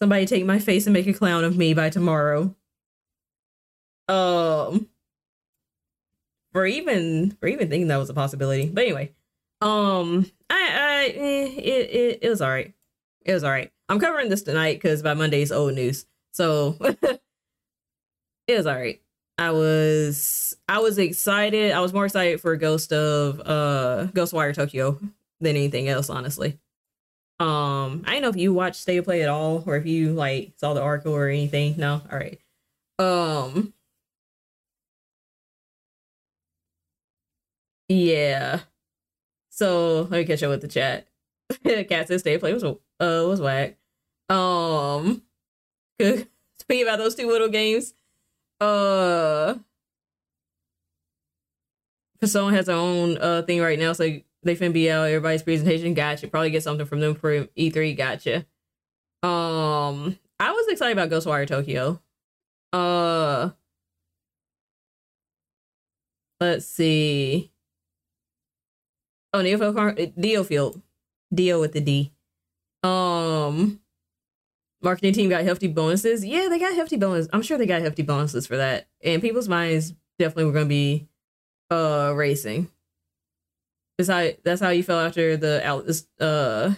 [0.01, 2.55] Somebody take my face and make a clown of me by tomorrow.
[4.07, 4.87] Um
[6.53, 8.69] for even for even thinking that was a possibility.
[8.69, 9.13] But anyway,
[9.61, 12.73] um I I eh, it, it it was all right.
[13.25, 13.71] It was all right.
[13.89, 16.05] I'm covering this tonight because by Monday's old news.
[16.31, 17.19] So it
[18.47, 19.01] was all right.
[19.37, 21.71] I was I was excited.
[21.71, 24.99] I was more excited for Ghost of uh Ghostwire Tokyo
[25.39, 26.59] than anything else, honestly.
[27.39, 30.13] Um, I don't know if you watched State of Play at all, or if you
[30.13, 31.75] like saw the article or anything.
[31.77, 32.39] No, all right.
[32.99, 33.73] Um,
[37.87, 38.61] yeah.
[39.49, 41.07] So let me catch up with the chat.
[41.63, 43.77] Cat says State of Play was uh was whack.
[44.29, 45.21] Um,
[45.99, 47.93] speaking about those two little games,
[48.59, 49.55] uh,
[52.19, 55.93] Persona has their own uh thing right now, so they finna be out everybody's presentation.
[55.93, 56.27] Gotcha.
[56.27, 57.95] Probably get something from them for E3.
[57.97, 58.45] Gotcha.
[59.23, 62.01] Um, I was excited about Ghostwire Tokyo.
[62.71, 63.49] Uh,
[66.39, 67.51] let's see.
[69.33, 70.81] Oh, Neofield, Deofield,
[71.33, 72.13] Dio with the D.
[72.83, 73.79] Um,
[74.81, 76.25] marketing team got hefty bonuses.
[76.25, 77.29] Yeah, they got hefty bonuses.
[77.33, 78.87] I'm sure they got hefty bonuses for that.
[79.03, 81.07] And people's minds definitely were gonna be
[81.69, 82.69] uh racing.
[83.97, 86.73] That's how that's how you felt after the uh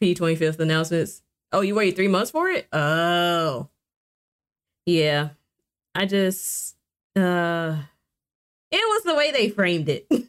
[0.00, 1.22] P twenty fifth announcements.
[1.52, 2.68] Oh, you waited three months for it?
[2.72, 3.68] Oh.
[4.84, 5.30] Yeah.
[5.94, 6.76] I just
[7.16, 7.76] uh
[8.70, 10.06] it was the way they framed it.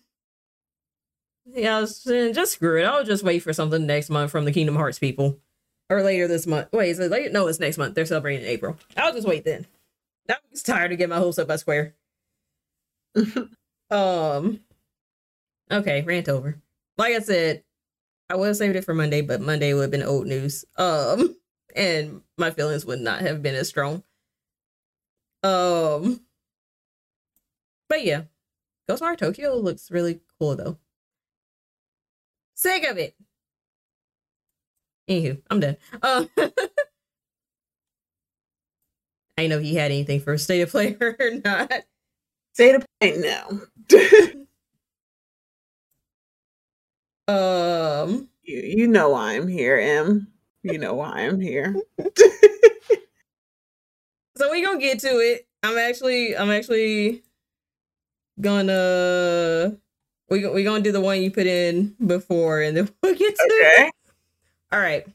[1.45, 2.85] yeah, I was, just screw it.
[2.85, 5.37] I'll just wait for something next month from the Kingdom Hearts people.
[5.89, 6.67] Or later this month.
[6.71, 7.31] Wait, is it late?
[7.31, 7.95] No, it's next month.
[7.95, 8.77] They're celebrating in April.
[8.95, 9.65] I'll just wait then.
[10.29, 11.95] I'm just tired of getting my hopes up by Square.
[13.89, 14.59] um
[15.71, 16.61] Okay, rant over.
[16.97, 17.63] Like I said,
[18.29, 20.65] I would have saved it for Monday, but Monday would have been old news.
[20.77, 21.37] Um,
[21.75, 24.03] and my feelings would not have been as strong.
[25.43, 26.21] Um,
[27.89, 28.23] but yeah,
[28.89, 30.77] Ghostwire Tokyo looks really cool though.
[32.55, 33.15] Sick of it.
[35.09, 35.77] Anywho, I'm done.
[36.01, 36.25] Uh,
[39.37, 41.71] I know he had anything for state of play or not.
[42.53, 44.41] State the play, now.
[47.27, 50.27] Um, You, you know why I'm here, Em.
[50.63, 51.75] You know why I'm here.
[54.37, 55.47] so we gonna get to it.
[55.63, 57.23] I'm actually, I'm actually
[58.39, 59.77] gonna
[60.29, 63.43] we we gonna do the one you put in before, and then we'll get to
[63.43, 63.93] it.
[64.71, 65.05] All right.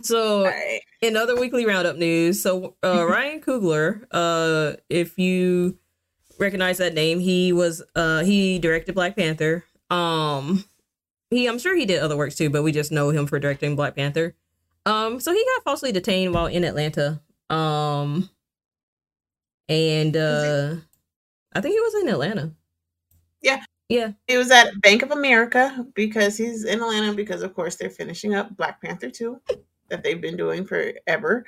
[0.00, 0.80] So right.
[1.02, 5.76] in other weekly roundup news, so uh, Ryan Coogler, uh, if you
[6.38, 9.64] recognize that name, he was uh he directed Black Panther.
[9.90, 10.64] Um,
[11.30, 13.76] he I'm sure he did other works too, but we just know him for directing
[13.76, 14.34] Black Panther.
[14.86, 17.20] Um, so he got falsely detained while in Atlanta.
[17.50, 18.30] Um,
[19.68, 20.76] and uh,
[21.54, 22.52] I think he was in Atlanta.
[23.42, 23.62] Yeah.
[23.88, 24.12] Yeah.
[24.26, 28.34] It was at Bank of America because he's in Atlanta because of course they're finishing
[28.34, 29.40] up Black Panther 2
[29.88, 31.44] that they've been doing forever.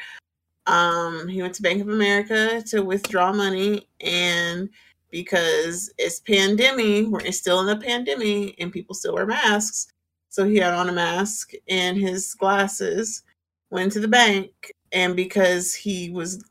[0.66, 4.68] Um he went to Bank of America to withdraw money and
[5.10, 9.88] because it's pandemic, we're still in a pandemic and people still wear masks.
[10.28, 13.22] So he had on a mask and his glasses,
[13.70, 14.50] went to the bank
[14.92, 16.42] and because he was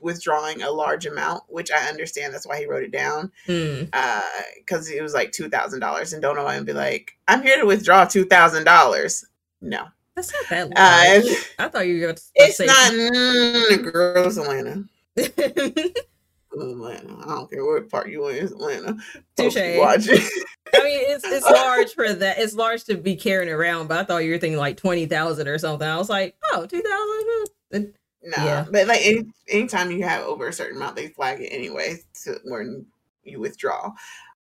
[0.00, 3.90] withdrawing a large amount, which I understand that's why he wrote it down Mm.
[4.58, 7.42] because it was like two thousand dollars, and don't know why and be like, "I'm
[7.42, 9.24] here to withdraw two thousand dollars."
[9.60, 11.64] No, That's not that uh.
[11.64, 14.84] I thought you were going to say it's say not mm, girls Atlanta.
[16.60, 17.16] I Atlanta.
[17.22, 18.96] I don't care what part you in, Atlanta.
[19.36, 19.54] Touche.
[19.54, 20.14] Folks be Watching.
[20.14, 22.38] mean, it's it's large for that.
[22.38, 25.48] It's large to be carrying around, but I thought you were thinking like twenty thousand
[25.48, 25.86] or something.
[25.86, 27.94] I was like, oh, two thousand.
[28.22, 28.66] no, Yeah.
[28.70, 32.38] but like any, anytime you have over a certain amount, they flag it anyway to
[32.44, 32.86] when
[33.24, 33.92] you withdraw.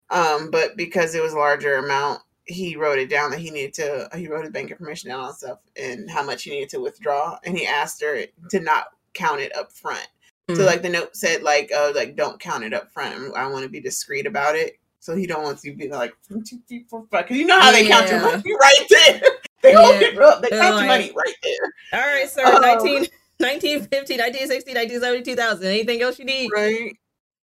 [0.09, 3.73] Um, but because it was a larger amount, he wrote it down that he needed
[3.75, 4.09] to.
[4.15, 7.37] He wrote his bank information down on stuff and how much he needed to withdraw,
[7.43, 10.07] and he asked her to not count it up front.
[10.49, 10.57] Mm.
[10.57, 13.35] So like the note said, like, oh, like don't count it up front.
[13.35, 14.77] I want to be discreet about it.
[14.99, 17.25] So he don't want to be like one, two, three, four, five.
[17.25, 19.21] Because you know how they count your money right there.
[19.61, 20.07] They hold Yeah.
[20.07, 20.41] it up.
[20.41, 21.99] They They're count like- your money right there.
[22.01, 22.43] All right, sir.
[22.45, 22.59] Oh.
[22.61, 23.07] 19,
[23.39, 25.65] 1950, 1960, 1970, 2000.
[25.67, 26.49] Anything else you need?
[26.55, 26.95] Right.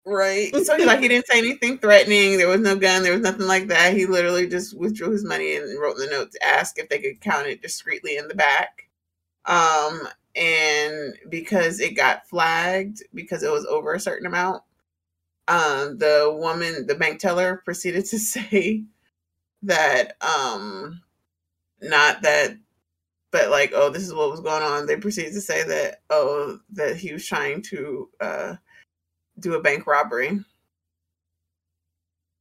[0.05, 0.55] Right.
[0.63, 2.37] So like he didn't say anything threatening.
[2.37, 3.01] There was no gun.
[3.01, 3.95] There was nothing like that.
[3.95, 6.99] He literally just withdrew his money and wrote in the note to ask if they
[6.99, 8.89] could count it discreetly in the back.
[9.45, 14.63] Um, and because it got flagged because it was over a certain amount,
[15.47, 18.83] um, the woman, the bank teller, proceeded to say
[19.63, 21.01] that um,
[21.81, 22.57] not that
[23.33, 24.85] but like oh this is what was going on.
[24.85, 28.55] They proceeded to say that oh that he was trying to uh
[29.39, 30.39] do a bank robbery.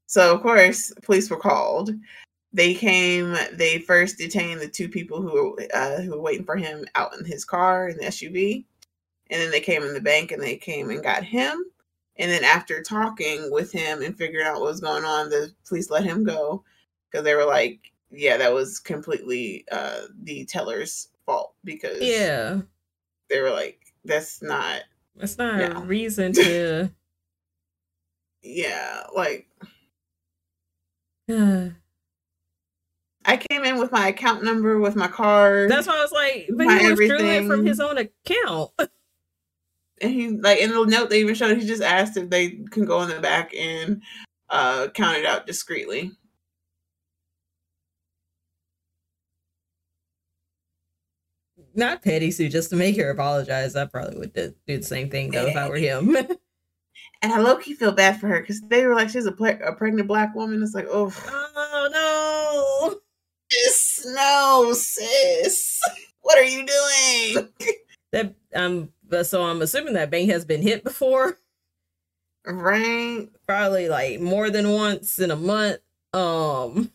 [0.06, 1.90] So of course police were called
[2.52, 6.56] they came they first detained the two people who were uh who were waiting for
[6.56, 8.64] him out in his car in the suv
[9.30, 11.64] and then they came in the bank and they came and got him
[12.16, 15.90] and then after talking with him and figuring out what was going on the police
[15.90, 16.62] let him go
[17.10, 22.60] because they were like yeah that was completely uh the teller's fault because Yeah,
[23.30, 24.82] they were like that's not
[25.16, 25.78] that's not Yeah.
[25.82, 26.90] a reason to.
[28.42, 29.48] yeah like
[33.24, 36.48] i came in with my account number with my card That's why I was like,
[36.56, 38.70] but he withdrew it from his own account.
[40.00, 42.84] and he like in the note they even showed he just asked if they can
[42.84, 44.02] go in the back and
[44.50, 46.10] uh count it out discreetly
[51.74, 53.76] Not petty Sue, just to make her apologize.
[53.76, 56.14] I probably would do, the same thing though if I were him.
[57.22, 59.72] and i low-key feel bad for her because they were like she's a, ple- a
[59.72, 63.00] pregnant black woman it's like oh oh no.
[63.52, 65.80] Sis, no sis
[66.22, 67.48] what are you doing
[68.12, 71.38] That um so I'm assuming that bank has been hit before,
[72.46, 75.78] right probably like more than once in a month.
[76.12, 76.90] Um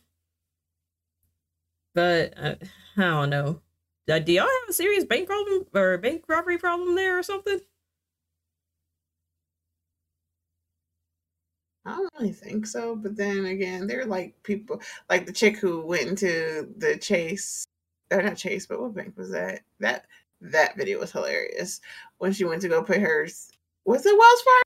[1.96, 2.58] but I,
[2.98, 3.62] I don't know.
[4.10, 7.60] Uh, Do y'all have a serious bank problem or bank robbery problem there or something?
[11.88, 15.86] I don't really think so, but then again, they're like people like the chick who
[15.86, 17.66] went into the Chase,
[18.12, 19.62] or not Chase, but what bank was that?
[19.80, 20.06] That
[20.42, 21.80] that video was hilarious
[22.18, 23.50] when she went to go pay hers.
[23.86, 24.62] Was it Wells Fargo?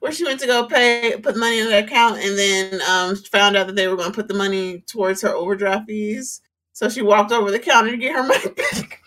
[0.00, 3.56] Where she went to go pay, put money in the account, and then um found
[3.56, 6.40] out that they were going to put the money towards her overdraft fees.
[6.72, 9.00] So she walked over the counter to get her money back.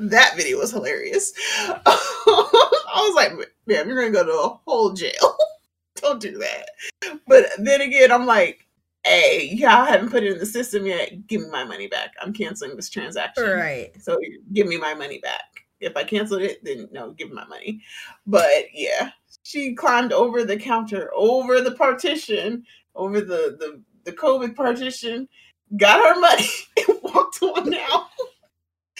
[0.00, 1.32] That video was hilarious.
[1.66, 3.32] I was like,
[3.66, 5.36] man, you're gonna go to a whole jail.
[5.96, 7.18] Don't do that.
[7.26, 8.66] But then again, I'm like,
[9.04, 11.26] hey, y'all haven't put it in the system yet.
[11.26, 12.14] Give me my money back.
[12.22, 13.44] I'm canceling this transaction.
[13.44, 13.90] Right.
[14.00, 14.18] So
[14.52, 15.42] give me my money back.
[15.80, 17.82] If I canceled it, then no, give me my money.
[18.26, 19.10] But yeah,
[19.42, 22.64] she climbed over the counter, over the partition,
[22.94, 25.28] over the the the COVID partition,
[25.76, 26.48] got her money,
[26.88, 28.06] and walked on out.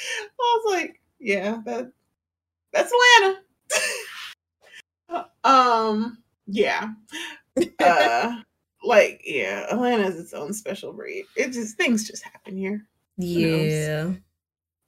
[0.09, 1.93] I was like, yeah, that
[2.73, 3.41] that's Atlanta.
[5.45, 6.91] um, yeah.
[7.79, 8.41] Uh
[8.83, 11.27] like, yeah, Atlanta is its own special breed.
[11.37, 12.87] It just things just happen here.
[13.17, 14.13] Yeah.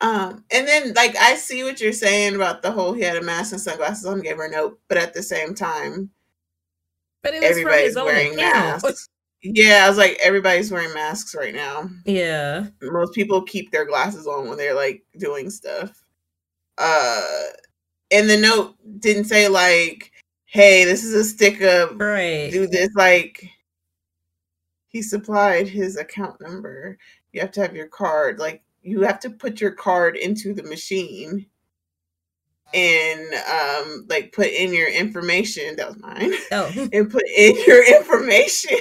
[0.01, 3.23] Um, and then like I see what you're saying about the whole he had a
[3.23, 6.11] mask and sunglasses on, gave her a note, but at the same time,
[7.23, 9.09] but everybody's wearing masks.
[9.43, 11.89] Yeah, I was like, everybody's wearing masks right now.
[12.05, 12.67] Yeah.
[12.81, 16.05] Most people keep their glasses on when they're like doing stuff.
[16.79, 17.23] Uh
[18.12, 20.12] and the note didn't say like,
[20.47, 22.51] hey, this is a stick of right.
[22.53, 23.49] do this like
[24.89, 26.99] he supplied his account number.
[27.33, 28.39] You have to have your card.
[28.39, 31.47] Like you have to put your card into the machine
[32.75, 36.71] and um like put in your information that was mine Oh.
[36.93, 38.79] and put in your information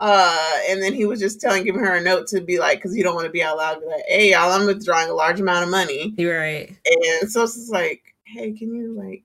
[0.00, 2.96] uh and then he was just telling giving her a note to be like because
[2.96, 5.40] you don't want to be out loud be like hey y'all i'm withdrawing a large
[5.40, 6.68] amount of money You're right.
[7.20, 9.22] and so it's just like hey can you like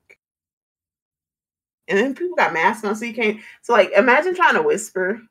[1.87, 5.21] and then people got masks on so you can't so like imagine trying to whisper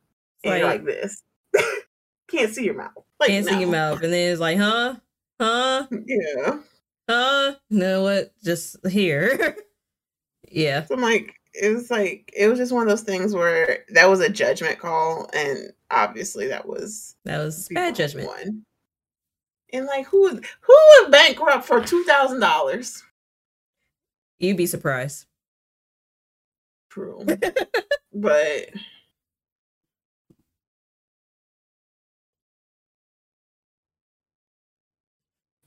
[0.44, 1.22] and Like- like this
[2.30, 4.02] can't see your mouth like Can't see your mouth.
[4.02, 4.96] And then it's like, huh?
[5.38, 5.86] Huh?
[6.06, 6.58] yeah
[7.08, 7.54] Huh?
[7.68, 8.32] You know what?
[8.42, 9.56] Just here.
[10.50, 10.86] yeah.
[10.86, 14.08] So I'm like, it was like it was just one of those things where that
[14.08, 18.28] was a judgment call, and obviously that was That was bad judgment.
[18.28, 18.64] one
[19.72, 23.02] And like, who would who would bankrupt for two thousand dollars?
[24.38, 25.26] You'd be surprised.
[26.90, 27.24] True,
[28.12, 28.66] but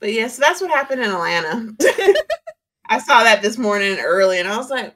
[0.00, 1.74] but yeah, so that's what happened in Atlanta.
[2.88, 4.94] I saw that this morning early, and I was like,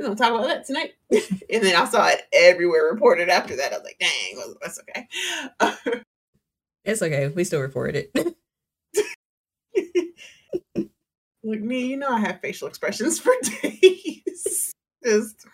[0.00, 0.92] we're gonna talk about that tonight.
[1.10, 3.72] and then I saw it everywhere reported after that.
[3.72, 5.06] I was like, dang, well, that's okay.
[6.84, 7.28] It's okay.
[7.28, 8.10] We still report it.
[11.44, 14.72] like me, you know, I have facial expressions for days.
[15.04, 15.46] Just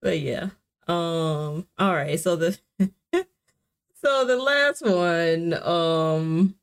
[0.00, 0.50] but yeah.
[0.88, 1.68] Um.
[1.78, 2.18] All right.
[2.18, 2.58] So the
[4.02, 5.54] so the last one.
[5.62, 6.56] Um.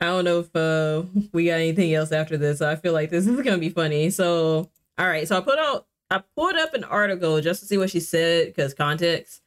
[0.00, 2.60] I don't know if uh we got anything else after this.
[2.60, 4.10] I feel like this is gonna be funny.
[4.10, 5.26] So all right.
[5.26, 8.46] So I put out I pulled up an article just to see what she said
[8.48, 9.42] because context.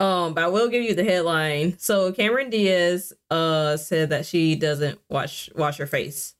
[0.00, 1.78] Um, but I will give you the headline.
[1.78, 6.34] So Cameron Diaz uh said that she doesn't wash wash her face.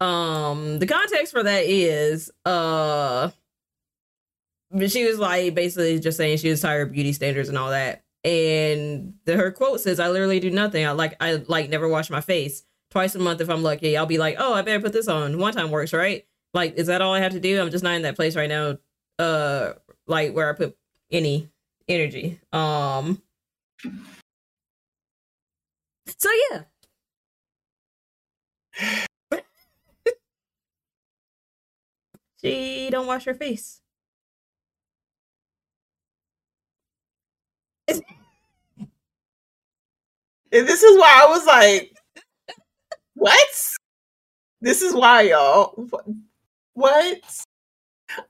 [0.00, 3.30] Um, the context for that is uh
[4.88, 8.02] she was like basically just saying she was tired of beauty standards and all that.
[8.26, 10.84] And the, her quote says, "I literally do nothing.
[10.84, 12.64] I like I like never wash my face.
[12.90, 13.96] Twice a month if I'm lucky.
[13.96, 15.38] I'll be like, oh, I better put this on.
[15.38, 16.26] One time works, right?
[16.52, 17.60] Like, is that all I have to do?
[17.60, 18.78] I'm just not in that place right now.
[19.18, 19.74] Uh,
[20.08, 20.76] like where I put
[21.10, 21.50] any
[21.88, 22.40] energy.
[22.52, 23.22] Um.
[26.18, 26.62] So yeah,
[32.42, 33.82] she don't wash her face.
[40.56, 41.92] and this is why I was like,
[43.14, 43.48] what?
[44.60, 45.88] This is why, y'all.
[46.74, 47.20] What?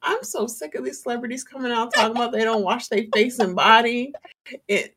[0.02, 3.38] I'm so sick of these celebrities coming out talking about they don't wash their face
[3.38, 4.12] and body.
[4.68, 4.96] It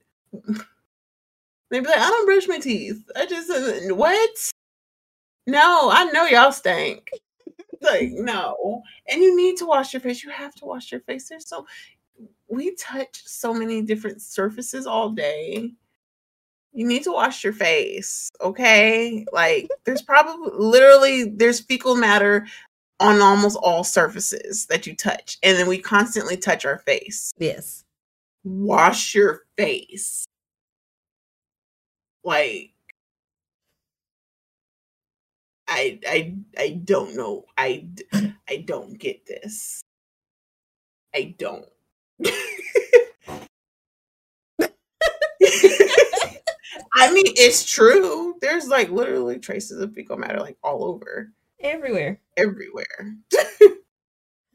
[1.69, 3.03] they be like, I don't brush my teeth.
[3.15, 4.51] I just uh, what?
[5.45, 7.09] No, I know y'all stink.
[7.81, 8.81] like, no.
[9.07, 10.23] And you need to wash your face.
[10.23, 11.29] You have to wash your face.
[11.29, 11.65] There's so
[12.47, 15.71] we touch so many different surfaces all day.
[16.73, 19.25] You need to wash your face, okay?
[19.31, 22.47] Like there's probably literally there's fecal matter
[22.99, 25.37] on almost all surfaces that you touch.
[25.43, 27.31] And then we constantly touch our face.
[27.39, 27.83] Yes.
[28.43, 30.25] Wash your face.
[32.23, 32.73] Like
[35.67, 37.45] I I I don't know.
[37.57, 37.87] I
[38.49, 39.81] I don't get this.
[41.13, 41.65] I don't.
[46.93, 48.35] I mean, it's true.
[48.41, 51.31] There's like literally traces of fecal matter like all over,
[51.61, 52.19] Everywhere.
[52.37, 53.15] everywhere.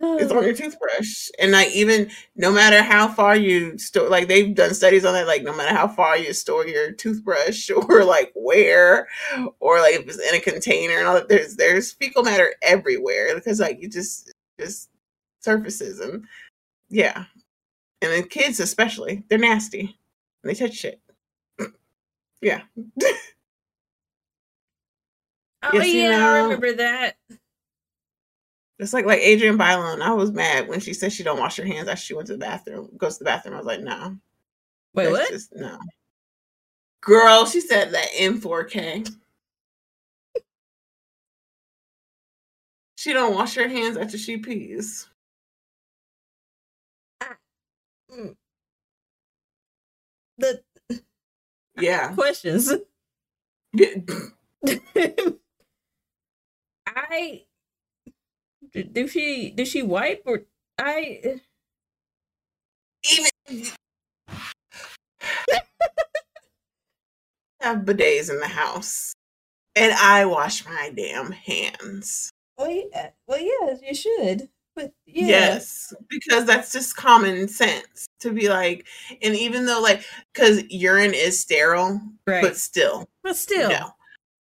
[0.00, 4.54] it's on your toothbrush, and like even no matter how far you store, like they've
[4.54, 5.26] done studies on that.
[5.26, 9.08] Like no matter how far you store your toothbrush, or like where,
[9.60, 13.34] or like if it's in a container and all that, there's there's fecal matter everywhere
[13.34, 14.90] because like you just just
[15.40, 16.24] surfaces and
[16.90, 17.26] yeah,
[18.02, 19.98] and then kids especially, they're nasty.
[20.42, 21.00] And they touch shit.
[22.42, 22.62] Yeah.
[25.62, 27.16] Oh Yes, you yeah, I remember that.
[28.78, 30.02] It's like like Adrienne Bailon.
[30.02, 32.34] I was mad when she said she don't wash her hands after she went to
[32.34, 33.54] the bathroom, goes to the bathroom.
[33.54, 34.18] I was like, no.
[34.94, 35.30] Wait, That's what?
[35.30, 35.78] Just, no.
[37.02, 39.10] Girl, she said that in 4K.
[42.96, 45.08] she don't wash her hands after she pees.
[48.12, 48.36] Mm.
[50.38, 50.62] The
[51.78, 52.14] Yeah.
[52.14, 52.72] questions.
[56.86, 57.44] i
[58.92, 60.42] do she do she wipe or
[60.78, 61.40] I
[63.10, 63.30] Even
[67.60, 69.14] have bidets in the house.
[69.76, 72.30] And I wash my damn hands.
[72.58, 78.32] well yeah, well yes you should but yeah Yes, because that's just common sense to
[78.32, 78.86] be like,
[79.22, 83.90] and even though like, because urine is sterile, right but still, but, still, no.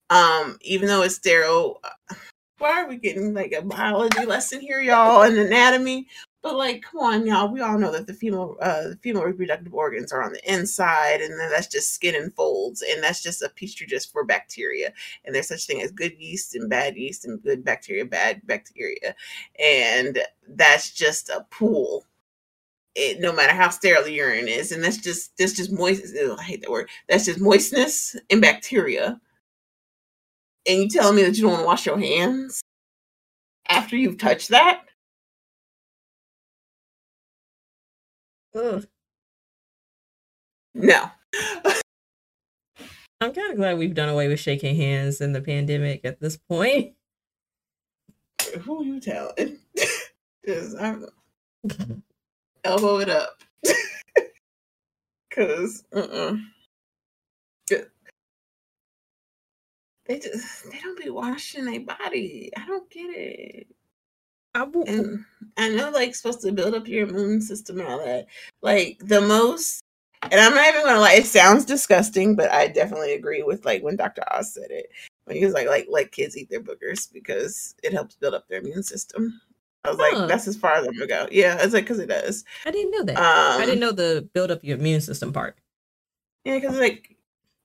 [0.10, 2.16] Um, even though it's sterile, uh,
[2.60, 6.08] why are we getting like a biology lesson here, y'all, and anatomy?
[6.48, 7.52] But like, come on, y'all.
[7.52, 11.20] We all know that the female, uh, the female reproductive organs are on the inside,
[11.20, 14.94] and then that's just skin and folds, and that's just a petri just for bacteria.
[15.26, 19.14] And there's such thing as good yeast and bad yeast, and good bacteria, bad bacteria,
[19.60, 22.06] and that's just a pool.
[22.96, 26.16] It, no matter how sterile the urine is, and that's just that's just moist.
[26.24, 26.90] ugh, I hate that word.
[27.10, 29.20] That's just moistness and bacteria.
[30.66, 32.62] And you telling me that you don't want to wash your hands
[33.70, 34.87] after you've touched that?
[38.58, 38.86] Ugh.
[40.74, 41.12] No.
[43.20, 46.38] I'm kind of glad we've done away with shaking hands in the pandemic at this
[46.38, 46.94] point.
[48.62, 49.60] Who are you telling?
[50.44, 51.06] Because I'm
[52.64, 53.44] elbow it up.
[55.30, 56.38] Because uh-uh.
[60.06, 62.50] They just they don't be washing their body.
[62.56, 63.68] I don't get it.
[64.58, 65.26] I And
[65.58, 68.28] I know like supposed to build up your immune system and all that.
[68.62, 69.82] Like the most
[70.24, 73.84] and I'm not even gonna lie, it sounds disgusting, but I definitely agree with like
[73.84, 74.24] when Dr.
[74.34, 74.88] Oz said it.
[75.26, 78.48] When he was like, like let kids eat their boogers because it helps build up
[78.48, 79.40] their immune system.
[79.84, 80.18] I was Huh.
[80.20, 81.28] like, that's as far as I'm gonna go.
[81.32, 82.44] Yeah, it's like because it does.
[82.66, 83.18] I didn't know that.
[83.18, 85.58] Um, I didn't know the build up your immune system part.
[86.46, 87.17] Yeah, because like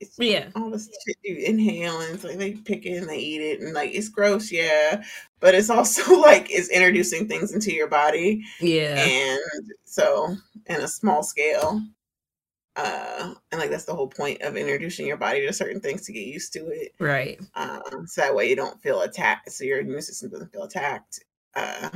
[0.02, 0.48] it's Yeah.
[0.54, 3.60] all this shit you inhale and it's like they pick it and they eat it
[3.60, 5.02] and like it's gross, yeah.
[5.40, 8.42] But it's also like it's introducing things into your body.
[8.60, 8.96] Yeah.
[9.02, 11.80] and so in a small scale
[12.76, 16.12] uh and like that's the whole point of introducing your body to certain things to
[16.12, 17.38] get used to it Right.
[17.54, 21.22] um so that way you don't feel attacked so your immune system doesn't feel attacked
[21.54, 21.90] uh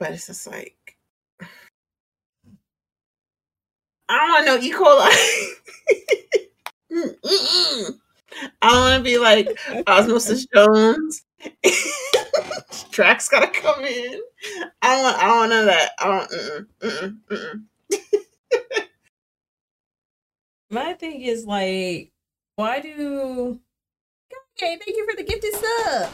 [0.00, 0.96] but it's just like
[4.08, 6.40] i don't want no e coli
[6.92, 7.98] mm-mm.
[8.62, 9.48] i don't want to be like
[9.86, 11.22] osmosis jones
[12.90, 14.20] tracks gotta come in
[14.82, 15.18] I don't.
[15.18, 15.90] I don't of that.
[15.98, 16.30] I don't.
[16.30, 18.86] Mm-mm, mm-mm, mm-mm.
[20.70, 22.12] My thing is like,
[22.56, 23.60] why do?
[24.56, 26.10] Okay, thank you for the gifted sub.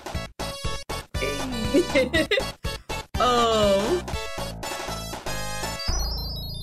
[3.20, 4.02] um,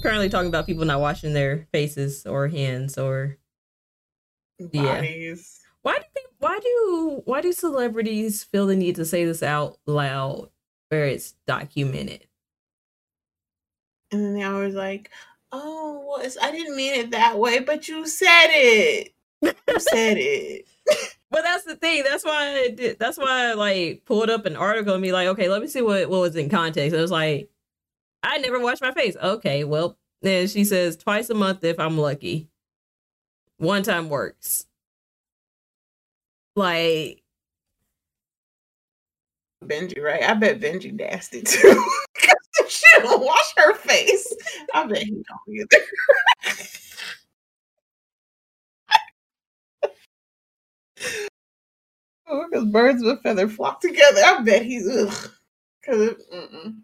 [0.01, 3.37] currently talking about people not washing their faces or hands or
[4.59, 5.01] Yeah.
[5.81, 10.49] Why do why do why do celebrities feel the need to say this out loud
[10.89, 12.27] where it's documented?
[14.11, 15.09] And then they always like,
[15.51, 19.13] "Oh, well, I didn't mean it that way, but you said it.
[19.41, 20.65] You said it."
[21.29, 22.03] But that's the thing.
[22.03, 22.99] That's why I did.
[22.99, 25.81] That's why I like pulled up an article and be like, okay, let me see
[25.81, 26.95] what what was in context.
[26.95, 27.49] It was like,
[28.21, 29.17] I never wash my face.
[29.21, 32.49] Okay, well, then she says twice a month if I'm lucky.
[33.63, 34.65] One time works.
[36.57, 37.23] Like,
[39.63, 40.21] Benji, right?
[40.21, 41.81] I bet Benji nasty too.
[42.67, 44.33] she don't wash her face,
[44.73, 45.85] I bet he don't either.
[52.25, 54.21] Oh, because birds of a feather flock together.
[54.25, 55.31] I bet he's ugh.
[55.81, 56.75] Because mm-mm,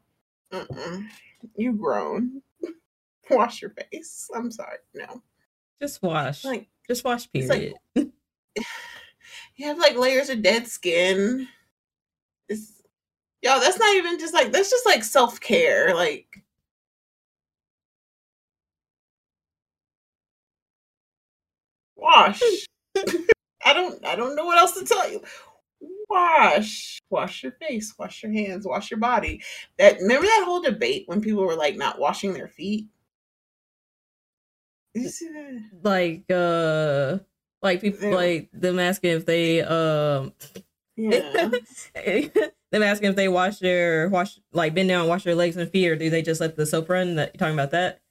[0.53, 1.07] mm-mm.
[1.55, 2.41] you grown.
[3.29, 4.29] Wash your face.
[4.35, 4.77] I'm sorry.
[4.93, 5.23] No.
[5.81, 6.43] Just wash.
[6.43, 7.27] Like just wash.
[7.33, 8.11] it's like- Period.
[9.55, 11.47] you have like layers of dead skin.
[12.47, 12.81] It's
[13.41, 15.95] y'all, that's not even just like that's just like self-care.
[15.95, 16.43] Like
[21.95, 22.41] wash.
[23.65, 25.21] I don't I don't know what else to tell you.
[26.09, 26.99] Wash.
[27.09, 29.41] Wash your face, wash your hands, wash your body.
[29.77, 32.87] That remember that whole debate when people were like not washing their feet?
[34.93, 35.61] Did you see that?
[35.83, 37.19] like, uh,
[37.61, 38.15] like people Yeah.
[38.15, 40.33] like them asking if they um
[40.95, 41.49] Yeah.
[42.71, 45.69] them asking if they wash their wash like bend down, and wash their legs and
[45.69, 47.15] feet, or do they just let the soap run?
[47.15, 48.01] That you talking about that?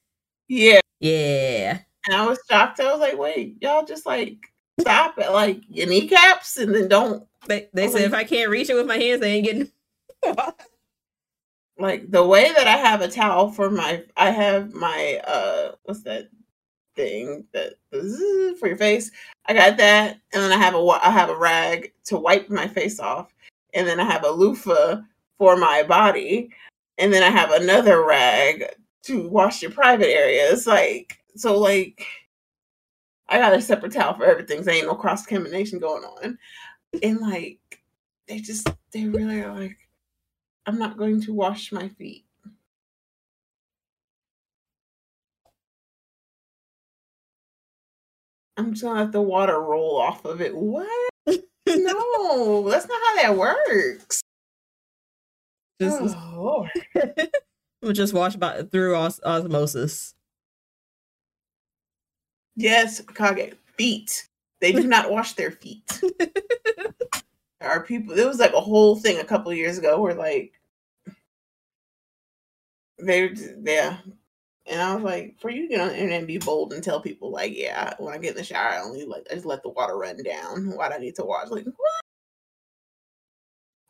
[0.49, 0.81] Yeah.
[1.01, 1.81] Yeah.
[2.07, 2.81] And I was shocked.
[2.81, 4.37] I was like, wait, y'all just like
[4.81, 8.71] stop at like your kneecaps and then don't They they said if I can't reach
[8.71, 9.73] it with my hands, they ain't getting.
[11.79, 16.03] like the way that I have a towel for my I have my uh what's
[16.03, 16.29] that
[16.99, 17.75] thing that
[18.59, 19.11] for your face.
[19.47, 22.67] I got that and then I have a I have a rag to wipe my
[22.67, 23.33] face off
[23.73, 25.03] and then I have a loofah
[25.39, 26.51] for my body
[26.99, 28.65] and then I have another rag
[29.05, 32.05] to wash your private areas like so like
[33.29, 34.63] I got a separate towel for everything.
[34.63, 36.39] So ain't no cross contamination going on.
[37.03, 37.61] And like
[38.27, 39.77] they just they really are like
[40.67, 42.25] I'm not going to wash my feet.
[48.59, 50.55] I'm just gonna let the water roll off of it.
[50.55, 50.89] What?
[51.71, 54.23] No, that's not how that works.
[55.79, 56.67] Just oh,
[57.85, 57.95] Lord.
[57.95, 60.15] just wash by through os- osmosis.
[62.57, 63.55] Yes, Kage.
[63.77, 64.27] Feet.
[64.63, 66.01] They do not wash their feet.
[66.19, 66.33] there
[67.61, 68.19] are people.
[68.19, 70.59] It was like a whole thing a couple years ago where like
[72.99, 73.31] they,
[73.63, 73.99] yeah.
[74.69, 76.83] And I was like, for you to get on the internet and be bold and
[76.83, 79.47] tell people like, yeah, when I get in the shower, I only like I just
[79.47, 80.73] let the water run down.
[80.77, 81.49] Why do I need to wash?
[81.49, 81.75] Like what?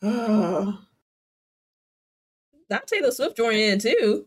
[0.00, 0.78] Oh,
[2.70, 4.26] I'd Taylor Swift joined in too.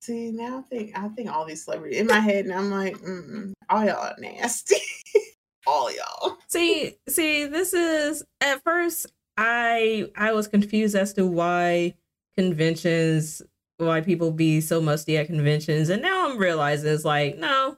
[0.00, 2.96] see now I think I think all these celebrities in my head, and I'm like,
[2.98, 4.76] mm all y'all are nasty.
[5.68, 6.38] all y'all.
[6.48, 11.94] See, see, this is at first I I was confused as to why
[12.36, 13.42] conventions
[13.78, 17.76] why people be so musty at conventions and now I'm realizing it's like no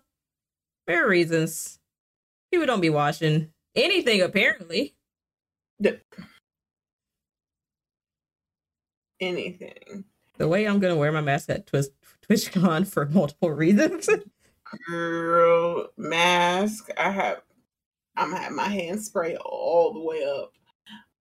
[0.87, 1.79] there are reasons
[2.51, 4.95] people don't be watching anything apparently
[9.21, 10.05] Anything.
[10.39, 11.93] the way I'm gonna wear my mask at Twist
[12.29, 14.09] TwitchCon for multiple reasons
[14.89, 16.91] girl mask.
[16.97, 17.43] I have
[18.17, 20.53] I'm have my hand spray all the way up.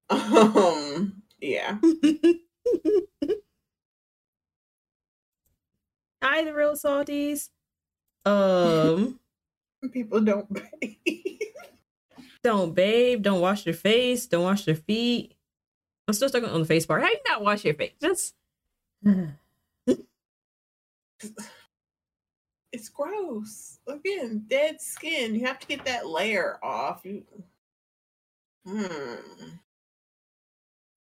[0.55, 1.77] Um yeah.
[6.21, 7.49] Hi the real salties
[8.25, 9.19] um
[9.91, 10.95] People don't bathe.
[12.43, 15.35] don't bathe don't wash your face don't wash your feet
[16.07, 18.35] I'm still stuck on the face part how you not wash your face just
[22.71, 23.79] it's gross.
[23.87, 25.35] Again, dead skin.
[25.35, 27.01] You have to get that layer off.
[27.03, 27.23] You
[28.65, 28.85] hmm.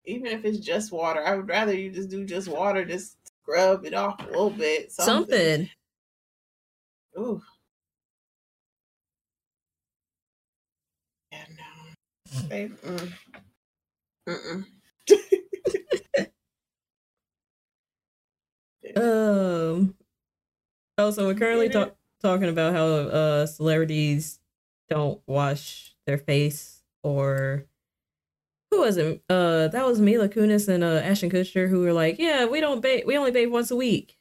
[0.06, 3.19] Even if it's just water, I would rather you just do just water, just
[3.50, 4.92] scrub it off a little bit.
[4.92, 5.70] something
[7.18, 7.42] Ooh.
[11.32, 12.42] Yeah, no.
[12.50, 13.14] Babe, mm.
[14.28, 14.66] Mm-mm.
[18.96, 19.96] Um.
[20.98, 24.40] Also, we're currently talk- talking about how uh celebrities
[24.90, 27.66] don't wash their face, or
[28.72, 29.22] who was it?
[29.30, 32.82] Uh, that was Mila Kunis and uh Ashton Kutcher who were like, "Yeah, we don't
[32.82, 33.06] bathe.
[33.06, 34.18] We only bathe once a week,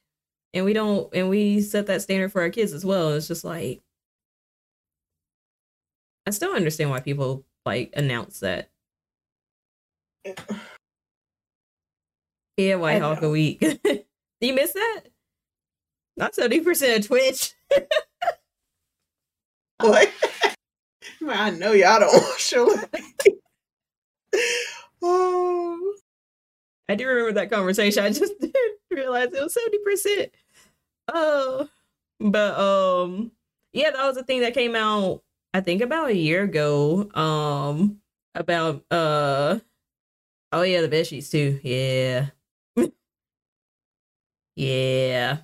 [0.55, 3.45] and we don't, and we set that standard for our kids as well." It's just
[3.45, 3.83] like,
[6.27, 8.71] I still understand why people like announce that.
[12.57, 13.63] Yeah, White Hawk a week.
[14.41, 15.03] you miss that?
[16.17, 17.55] Not seventy percent of Twitch.
[19.83, 20.09] Man,
[21.29, 23.39] I know y'all don't legs.
[25.03, 25.95] oh,
[26.89, 28.05] I do remember that conversation.
[28.05, 30.31] I just didn't realize it was seventy percent.
[31.13, 31.69] Oh,
[32.21, 33.33] but um,
[33.73, 35.23] yeah, that was a thing that came out.
[35.55, 37.11] I think about a year ago.
[37.15, 38.01] Um,
[38.35, 39.59] about uh,
[40.53, 41.61] oh yeah, the bed sheets too.
[41.63, 42.29] Yeah,
[44.57, 45.39] yeah.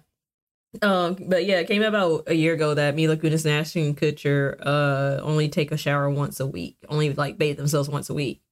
[0.82, 4.56] Um, but yeah, it came about a year ago that Mila Kunis and Ashton Kutcher
[4.60, 8.42] uh only take a shower once a week, only like bathe themselves once a week.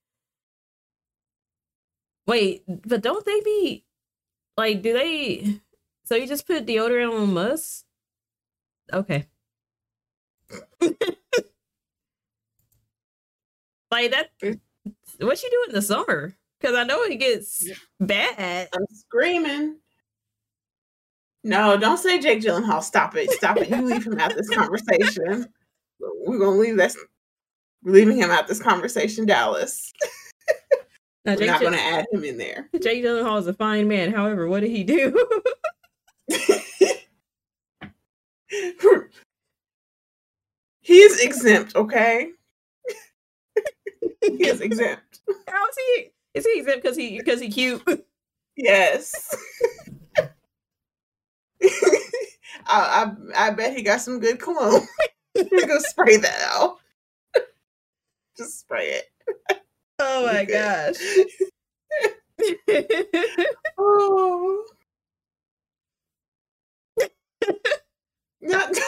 [2.26, 3.84] Wait, but don't they be
[4.56, 4.82] like?
[4.82, 5.60] Do they?
[6.04, 7.84] So you just put deodorant on must?
[8.92, 9.26] Okay.
[13.90, 14.30] like that.
[15.20, 16.34] What you do in the summer?
[16.60, 17.74] Because I know it gets Yeah.
[18.00, 18.68] bad.
[18.74, 19.78] I'm screaming.
[21.44, 22.82] No, don't say Jake Gyllenhaal.
[22.82, 23.30] Stop it.
[23.32, 23.68] Stop it.
[23.68, 25.46] You leave him out this conversation.
[26.00, 26.96] We're gonna leave this.
[27.82, 29.92] We're leaving him out this conversation, Dallas.
[31.24, 32.68] Now, We're Jake, not Gy- gonna add him in there.
[32.82, 34.12] Jake Gyllenhaal is a fine man.
[34.12, 35.14] However, what did he do?
[40.80, 42.30] he is exempt, okay?
[44.22, 45.20] he is exempt.
[45.46, 46.10] How's he?
[46.34, 47.82] Is he exempt because he because he cute?
[48.56, 49.36] Yes.
[52.66, 54.86] I, I I bet he got some good cologne.
[55.34, 56.78] We're gonna spray that out.
[58.36, 59.61] Just spray it.
[60.04, 60.96] Oh my gosh.
[63.78, 64.64] Oh.
[68.40, 68.74] Not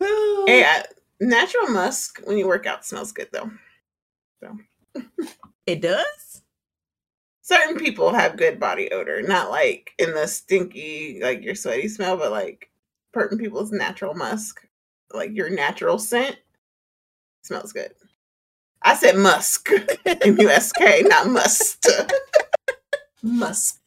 [0.00, 0.82] hey, uh,
[1.20, 3.50] natural musk when you work out smells good though.
[4.40, 4.56] So
[5.66, 6.42] it does?
[7.42, 12.16] Certain people have good body odor, not like in the stinky, like your sweaty smell,
[12.16, 12.70] but like
[13.14, 14.66] certain people's natural musk,
[15.12, 16.36] like your natural scent,
[17.46, 17.92] smells good.
[18.82, 19.70] I said musk,
[20.06, 21.88] M U S K, not must.
[23.22, 23.80] musk.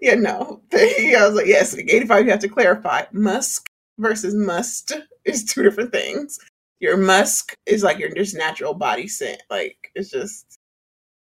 [0.00, 0.62] yeah, no.
[0.72, 3.04] I was like, yes, 85, you have to clarify.
[3.12, 3.68] Musk
[3.98, 4.92] versus must
[5.24, 6.38] is two different things.
[6.80, 9.42] Your musk is like your just natural body scent.
[9.50, 10.56] Like it's just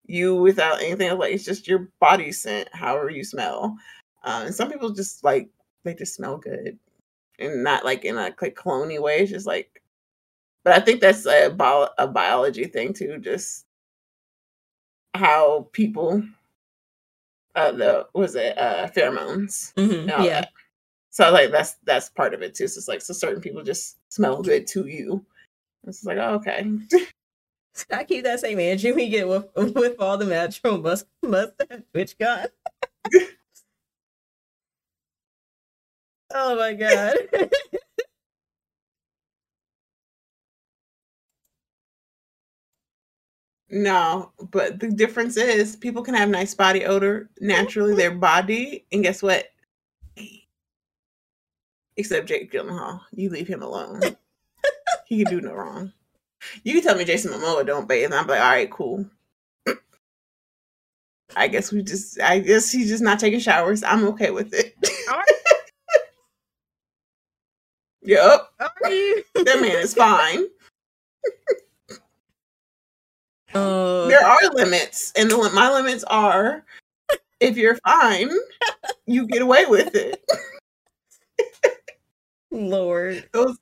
[0.06, 1.18] you without anything else.
[1.18, 3.76] Like it's just your body scent, however you smell.
[4.22, 5.48] Um, and some people just like
[5.84, 6.78] they just smell good,
[7.41, 9.20] and not like in a like cloney way.
[9.20, 9.83] It's just like,
[10.65, 13.19] but I think that's a, bio- a biology thing too.
[13.19, 13.67] Just
[15.15, 16.23] how people,
[17.55, 20.17] uh, the was it uh pheromones Mhm, Yeah.
[20.23, 20.51] that.
[21.10, 22.69] So like that's that's part of it too.
[22.69, 25.25] So it's like so certain people just smell good to you.
[25.86, 26.70] It's like oh, okay.
[27.91, 32.19] I keep that same energy we get with with all the natural must mustache Twitch
[32.19, 32.49] gun.
[36.34, 37.17] oh my god.
[43.70, 47.99] No, but the difference is people can have nice body odor naturally, mm-hmm.
[47.99, 49.47] their body, and guess what?
[51.97, 54.00] Except Jake Gyllenhaal, you leave him alone.
[55.07, 55.92] he can do no wrong.
[56.65, 59.07] You can tell me Jason Momoa don't bathe, and I'm like, all right, cool.
[61.36, 63.84] I guess we just, I guess he's just not taking showers.
[63.84, 64.75] I'm okay with it.
[68.02, 69.24] Yep, are you?
[69.34, 70.46] that man is fine.
[73.52, 76.64] Uh, there are limits, and the, my limits are
[77.40, 78.30] if you're fine,
[79.06, 80.24] you get away with it.
[82.52, 83.28] Lord.
[83.32, 83.58] Those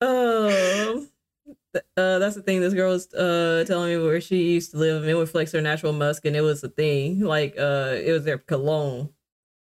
[0.00, 2.60] th- uh, that's the thing.
[2.60, 5.02] This girl was uh telling me where she used to live.
[5.02, 7.20] and It would flex her natural musk, and it was a thing.
[7.20, 9.10] Like uh, it was their cologne.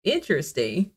[0.03, 0.91] Interesting.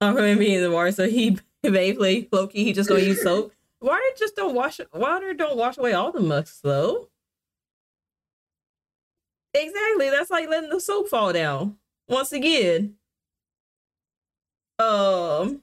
[0.00, 2.54] I'm him being in the water, so he basically lowkey.
[2.54, 3.52] He just don't use soap.
[3.80, 4.80] Water just don't wash.
[4.92, 7.08] Water don't wash away all the musks though.
[9.54, 10.10] Exactly.
[10.10, 11.76] That's like letting the soap fall down.
[12.08, 12.94] Once again.
[14.78, 15.62] Um.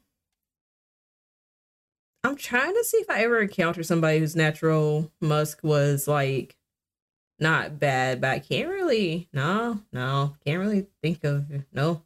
[2.23, 6.57] I'm trying to see if I ever encountered somebody whose natural musk was like
[7.39, 9.29] not bad, but I can't really.
[9.33, 11.45] No, no, can't really think of.
[11.73, 12.03] No.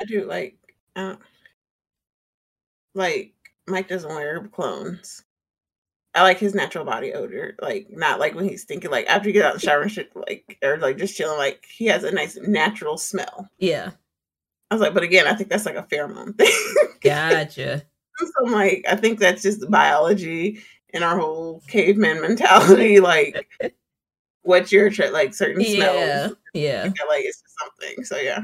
[0.00, 0.56] I do like,
[0.96, 1.16] uh,
[2.94, 3.34] like
[3.66, 5.24] Mike doesn't wear clones.
[6.14, 9.32] I like his natural body odor, like not like when he's thinking, like after you
[9.32, 12.04] get out of the shower and shit, like or like just chilling, like he has
[12.04, 13.48] a nice natural smell.
[13.58, 13.90] Yeah.
[14.70, 16.52] I was like, but again, I think that's like a pheromone thing.
[17.02, 17.82] Gotcha.
[18.18, 23.48] so I'm like, I think that's just biology and our whole caveman mentality, like
[24.44, 26.26] what you're tra- like certain yeah.
[26.26, 26.84] smells, Yeah.
[27.08, 28.04] like it's just something.
[28.04, 28.40] So yeah,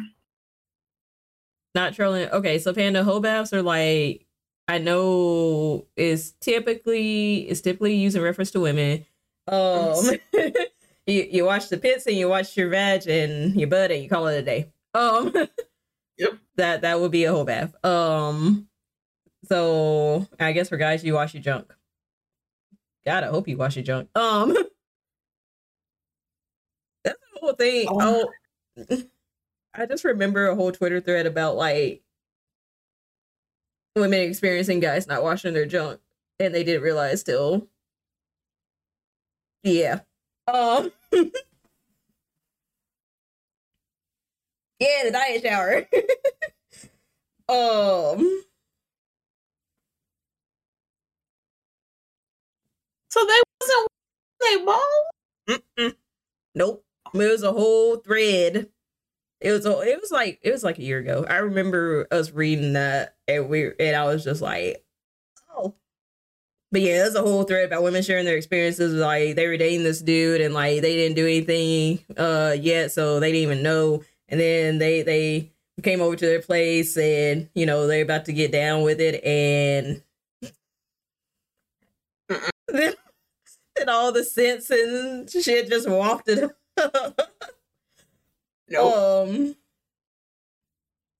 [1.74, 2.28] Not trolling.
[2.30, 4.26] Okay, so panda hoe baths are like
[4.66, 9.04] I know is typically is typically used in reference to women.
[9.48, 9.94] Um
[11.06, 14.08] you, you wash the pits and you wash your vag and your butt and you
[14.08, 14.72] call it a day.
[14.94, 15.32] Um
[16.18, 16.32] Yep.
[16.56, 17.74] That that would be a whole bath.
[17.84, 18.68] Um
[19.48, 21.72] so I guess for guys you wash your junk.
[23.04, 24.08] God, I hope you wash your junk.
[24.14, 24.56] Um
[27.40, 27.86] whole thing.
[27.88, 28.28] Oh.
[28.90, 28.96] Oh
[29.74, 32.02] I just remember a whole Twitter thread about like
[33.96, 36.00] women experiencing guys not washing their junk
[36.38, 37.68] and they didn't realize till
[39.62, 40.00] yeah
[40.48, 40.90] um
[44.78, 45.86] yeah the diet shower
[47.48, 48.42] um
[53.10, 53.88] so they wasn't
[54.40, 54.80] they ball.
[57.14, 57.18] Mm-mm.
[57.18, 58.68] nope it was a whole thread.
[59.40, 61.24] It was a, it was like it was like a year ago.
[61.28, 64.84] I remember us reading that and we and i was just like
[65.56, 65.74] oh.
[66.72, 68.92] But yeah there's a whole thread about women sharing their experiences.
[68.94, 73.20] Like they were dating this dude and like they didn't do anything uh yet so
[73.20, 74.02] they didn't even know.
[74.28, 78.32] And then they they came over to their place and you know they're about to
[78.34, 80.02] get down with it and
[82.68, 82.94] then,
[83.76, 86.50] then all the sense and shit just wafted
[88.72, 88.94] Nope.
[88.94, 89.56] um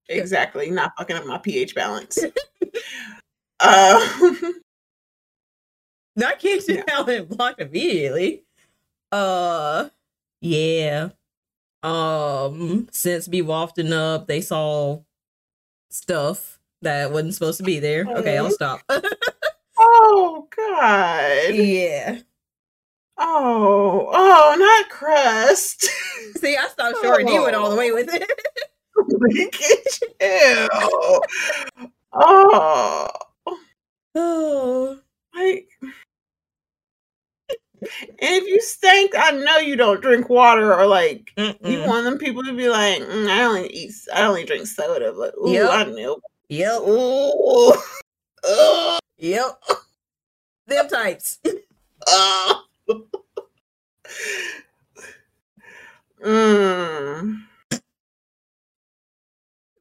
[0.08, 0.70] exactly.
[0.70, 2.18] Not fucking up my pH balance.
[3.60, 4.18] uh,
[6.16, 6.82] not kicked Yeah.
[6.90, 8.44] out and blocked immediately.
[9.10, 9.88] Uh
[10.40, 11.08] yeah.
[11.82, 15.00] Um since be wafting up, they saw
[15.90, 18.06] stuff that wasn't supposed to be there.
[18.06, 18.80] Okay, I'll stop.
[19.78, 21.54] oh God.
[21.54, 22.20] yeah.
[23.22, 25.82] Oh, oh, not crust.
[26.36, 28.30] See, I stopped short and you went all the way with it.
[30.22, 30.68] Ew.
[32.12, 33.08] Oh,
[34.14, 34.98] oh.
[35.34, 35.68] like.
[37.82, 37.88] And
[38.20, 41.86] if you stink, I know you don't drink water or like you Mm-mm.
[41.86, 45.34] want them people to be like, "Mm, I only eat, I only drink soda, but
[45.38, 45.70] ooh, Yep.
[45.70, 46.80] I know, Yep.
[46.88, 47.72] ooh.
[49.18, 49.62] Yep.
[50.66, 51.38] Them types.
[52.06, 52.56] Ugh.
[56.24, 57.42] Mm.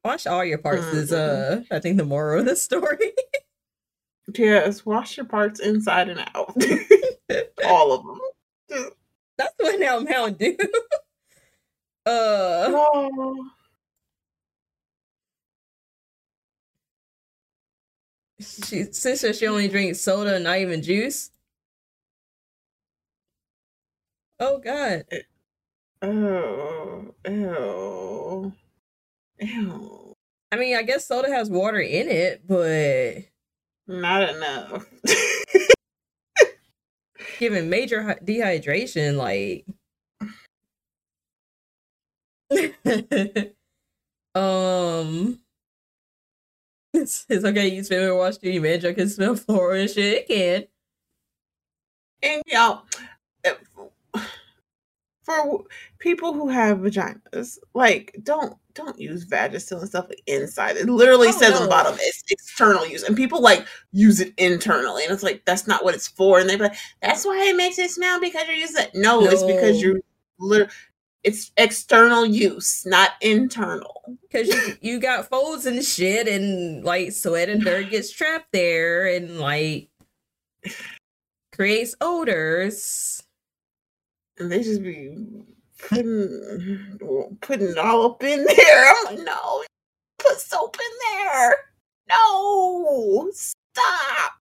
[0.04, 1.60] Wash all your parts is Mm-mm.
[1.70, 3.12] uh I think the moral of the story.
[4.34, 6.54] Yes, wash your parts inside and out,
[7.66, 8.90] all of them.
[9.36, 10.56] That's what now Mountain Dew.
[12.06, 13.50] uh Oh.
[18.40, 21.30] she sister she only drinks soda and not even juice.
[24.40, 25.04] Oh god.
[26.02, 28.52] Oh, ew,
[29.40, 30.14] ew.
[30.52, 33.24] I mean I guess soda has water in it, but
[33.86, 34.86] Not enough.
[37.38, 39.66] given major dehydration, like
[44.34, 45.38] um
[46.94, 50.18] it's, it's okay you spit and wash too, you man can smell floor and shit.
[50.18, 50.64] It can.
[52.22, 53.04] and y'all, eh,
[55.24, 55.64] for
[55.98, 60.76] people who have vaginas, like don't don't use Vagisil and stuff like inside.
[60.76, 64.32] It literally Oh, says on the bottom it's external use, and people like use it
[64.38, 66.38] internally, and it's like that's not what it's for.
[66.38, 68.90] And they be like, that's why it makes it smell because you're using it.
[68.94, 70.00] No, it's because you're
[70.38, 70.70] lit-
[71.22, 74.18] it's external use, not internal.
[74.32, 79.06] Cause you, you got folds and shit and like sweat and dirt gets trapped there
[79.06, 79.88] and like
[81.52, 83.22] creates odors.
[84.40, 85.14] And they just be
[85.88, 86.98] putting
[87.42, 88.90] putting it all up in there.
[88.90, 89.62] I'm like, no,
[90.18, 91.56] put soap in there.
[92.08, 94.32] No, stop.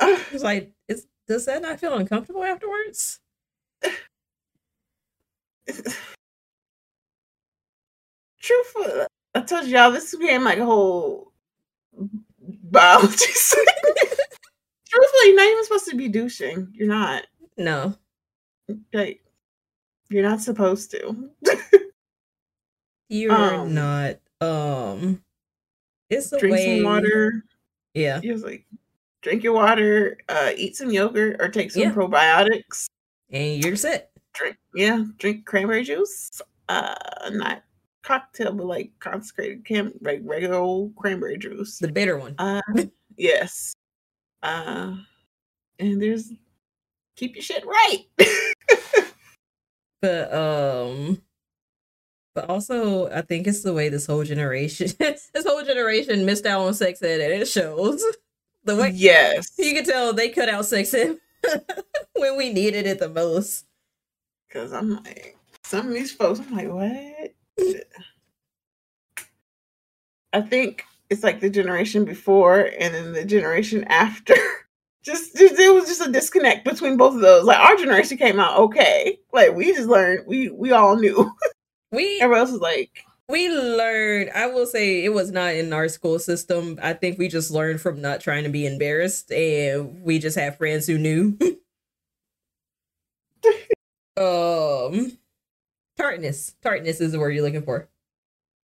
[0.32, 3.20] It's like, is does that not feel uncomfortable afterwards?
[8.40, 11.32] Truthfully, I told y'all this became like a whole
[11.92, 13.16] biology.
[14.88, 16.68] Truthfully, you're not even supposed to be douching.
[16.74, 17.26] You're not.
[17.56, 17.96] No.
[18.92, 19.22] Like,
[20.08, 21.30] you're not supposed to.
[23.08, 24.16] You're Um, not.
[24.40, 25.22] Um
[26.10, 27.44] it's the Drink way some water.
[27.94, 28.20] Yeah.
[28.20, 28.66] He was like,
[29.22, 31.92] drink your water, uh, eat some yogurt, or take some Yeah.
[31.92, 32.86] probiotics.
[33.30, 34.10] And you're set.
[34.34, 36.30] Drink, yeah, drink cranberry juice.
[36.68, 36.94] Uh,
[37.32, 37.62] not
[38.02, 41.78] cocktail, but like consecrated cam, like regular old cranberry juice.
[41.78, 42.34] The bitter one.
[42.38, 42.60] Uh,
[43.16, 43.74] yes.
[44.42, 44.96] Uh,
[45.80, 46.32] and there's
[47.16, 48.04] keep your shit right.
[50.02, 51.22] But um
[52.34, 56.62] but also I think it's the way this whole generation this whole generation missed out
[56.66, 58.04] on sex ed and it shows.
[58.64, 61.18] The way yes, you can tell they cut out sex ed
[62.16, 63.64] when we needed it the most.
[64.48, 66.40] because I'm like some of these folks.
[66.40, 67.34] I'm like, what?
[70.32, 74.34] I think it's like the generation before and then the generation after.
[75.06, 77.44] Just, just it was just a disconnect between both of those.
[77.44, 79.18] Like our generation came out okay.
[79.32, 80.26] Like we just learned.
[80.26, 81.32] We we all knew.
[81.92, 85.88] We Everyone else was like, we learned i will say it was not in our
[85.88, 90.18] school system i think we just learned from not trying to be embarrassed and we
[90.18, 91.36] just had friends who knew
[94.16, 95.18] um
[95.96, 97.88] tartness tartness is the word you're looking for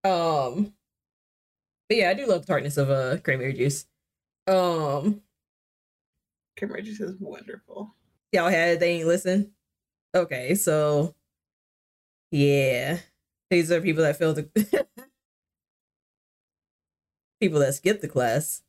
[0.03, 0.73] um
[1.89, 3.85] but yeah i do love the tartness of uh cranberry juice
[4.47, 5.21] um
[6.55, 7.95] Cambridge is wonderful.
[8.31, 9.51] y'all had they ain't listen
[10.15, 11.15] okay so
[12.31, 12.99] yeah
[13.49, 14.47] these are people that feel the
[17.39, 18.61] people that skip the class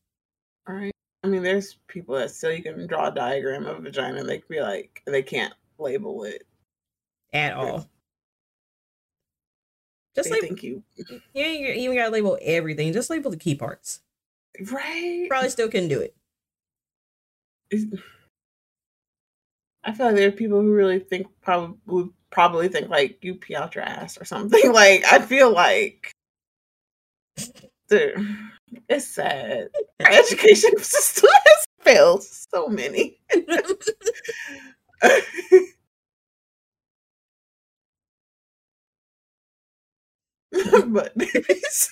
[0.69, 0.91] All right.
[1.23, 4.29] I mean, there's people that still you can draw a diagram of a vagina and
[4.29, 6.47] they can be like they can't label it.
[7.33, 7.89] at all
[10.15, 12.93] Just like think you you ain't even gotta label everything.
[12.93, 14.01] Just label the key parts.
[14.71, 15.27] right.
[15.31, 16.15] Probably still couldn't do it.
[17.73, 17.79] I
[19.93, 23.55] feel like there are people who really think probably would probably think like you pee
[23.55, 24.61] out your ass or something.
[24.73, 26.13] Like I feel like
[27.89, 28.37] dude,
[28.89, 29.69] it's sad.
[30.01, 33.19] Our education system has failed so many.
[40.87, 41.91] but babies.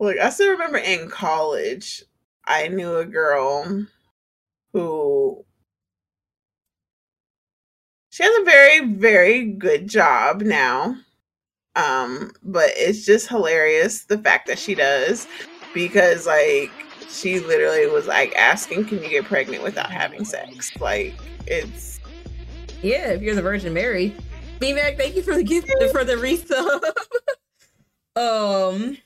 [0.00, 2.04] Look, I still remember in college,
[2.48, 3.86] I knew a girl
[4.72, 5.44] who
[8.10, 10.96] she has a very, very good job now.
[11.76, 15.28] Um, but it's just hilarious the fact that she does
[15.72, 16.72] because like
[17.08, 20.72] she literally was like asking, Can you get pregnant without having sex?
[20.80, 21.14] Like
[21.46, 22.00] it's
[22.82, 24.14] yeah, if you're the Virgin Mary.
[24.58, 26.82] B Mac, thank you for the gift for the resub.
[28.20, 28.98] um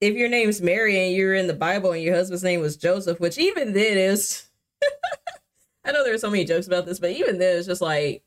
[0.00, 3.20] if your name's Mary and you're in the Bible and your husband's name was Joseph,
[3.20, 4.48] which even then is
[5.84, 8.22] I know there's so many jokes about this, but even then it's just like,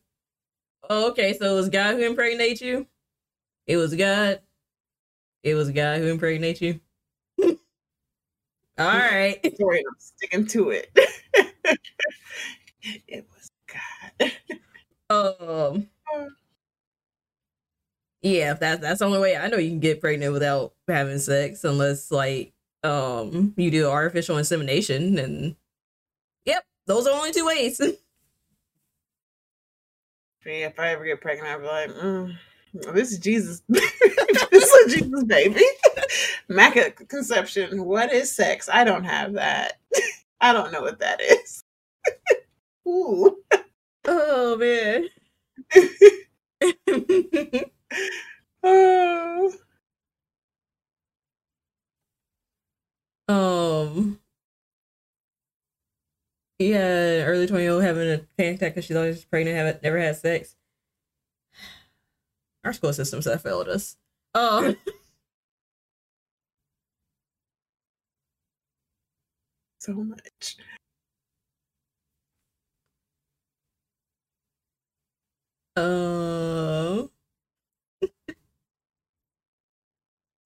[0.89, 2.87] oh, okay, so it was God who impregnated you?
[3.67, 4.41] It was God.
[5.43, 6.79] It was God who impregnated you.
[8.79, 9.39] All right.
[9.43, 10.89] I'm sticking to it.
[13.07, 13.51] it was
[14.19, 14.31] God.
[15.09, 15.87] Um
[18.21, 21.63] Yeah, that's that's the only way I know you can get pregnant without having sex,
[21.63, 25.55] unless like um you do artificial insemination and
[26.45, 27.79] yep, those are only two ways.
[30.45, 32.35] if I ever get pregnant, I'll be like, mm,
[32.93, 33.61] this is Jesus.
[33.69, 33.83] this
[34.51, 35.63] is Jesus, baby.
[36.49, 37.85] Immaculate conception.
[37.85, 38.67] What is sex?
[38.71, 39.79] I don't have that.
[40.41, 41.63] I don't know what that is.
[42.87, 43.37] Ooh.
[44.05, 45.09] oh man.
[48.63, 49.53] Oh.
[53.27, 54.19] um
[56.59, 59.99] yeah, early 20 year old having a panic attack because she's always pregnant, haven't never
[59.99, 60.55] had sex.
[62.65, 63.95] Our school systems have failed us.
[64.35, 64.75] Um
[69.79, 70.57] so much.
[75.75, 77.07] Uh,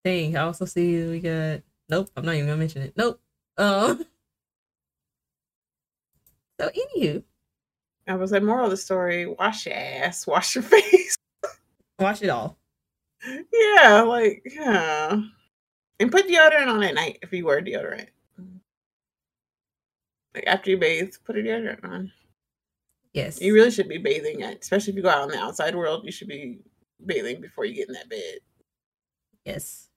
[0.03, 1.61] dang, I also see we got.
[1.89, 2.93] Nope, I'm not even gonna mention it.
[2.97, 3.19] Nope.
[3.57, 4.05] Um.
[6.59, 7.23] So, anywho,
[8.07, 11.15] I was like, moral of the story: wash your ass, wash your face.
[11.99, 12.57] wash it all.
[13.51, 15.19] yeah, like yeah,
[15.99, 18.07] and put deodorant on at night if you wear deodorant.
[20.35, 22.11] Like after you bathe, put a deodorant on.
[23.13, 23.39] Yes.
[23.41, 26.03] You really should be bathing, at, especially if you go out in the outside world.
[26.05, 26.59] You should be
[27.05, 28.39] bathing before you get in that bed.
[29.45, 29.89] yes.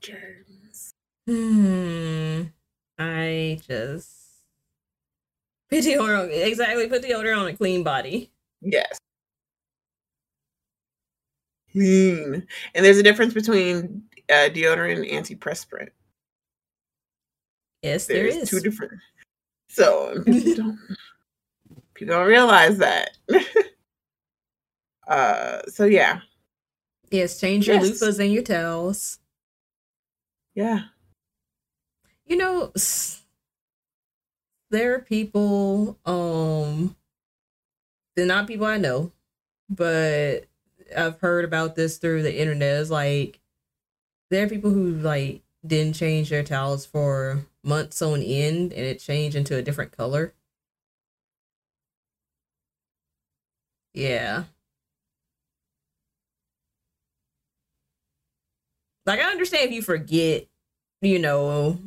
[0.00, 0.92] Germs.
[1.26, 2.42] Hmm.
[2.98, 4.10] I just
[5.68, 6.88] put deodorant on exactly.
[6.88, 8.30] Put deodorant on a clean body.
[8.62, 8.98] Yes.
[11.72, 12.46] Clean.
[12.74, 15.90] And there's a difference between uh, deodorant and antiperspirant.
[17.82, 18.92] Yes, there There's two different.
[19.68, 20.78] So people don't
[21.94, 23.10] people don't realize that.
[25.08, 25.62] uh.
[25.68, 26.20] So yeah,
[27.10, 27.90] yes, change your Yes.
[27.90, 29.18] loofahs and your towels.
[30.54, 30.84] Yeah.
[32.26, 32.72] you know
[34.70, 36.96] there are people um
[38.16, 39.12] they're not people i know
[39.68, 40.46] but
[40.96, 42.80] i've heard about this through the internet.
[42.80, 43.40] It's like
[44.30, 49.00] there are people who like didn't change their towels for months on end and it
[49.00, 50.34] changed into a different color.
[53.94, 54.44] Yeah
[59.10, 60.46] like i understand if you forget
[61.02, 61.78] you know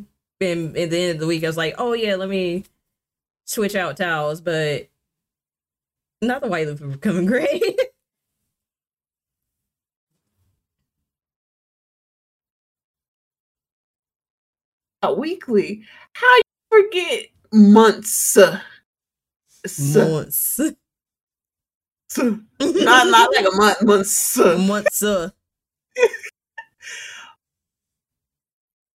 [0.43, 2.63] and at the end of the week, I was like, oh yeah, let me
[3.45, 4.89] switch out towels, but
[6.21, 7.75] not the white loofah becoming gray.
[15.17, 15.83] Weekly.
[16.13, 18.37] How you forget months?
[18.37, 18.63] Months.
[22.17, 23.83] not not like a month.
[23.83, 24.37] Months.
[24.37, 25.03] Months.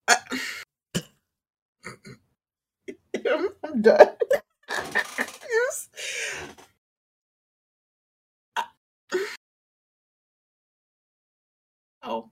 [0.09, 0.15] Uh,
[3.69, 4.09] I'm, done.
[5.51, 5.89] Yes.
[12.03, 12.31] Oh.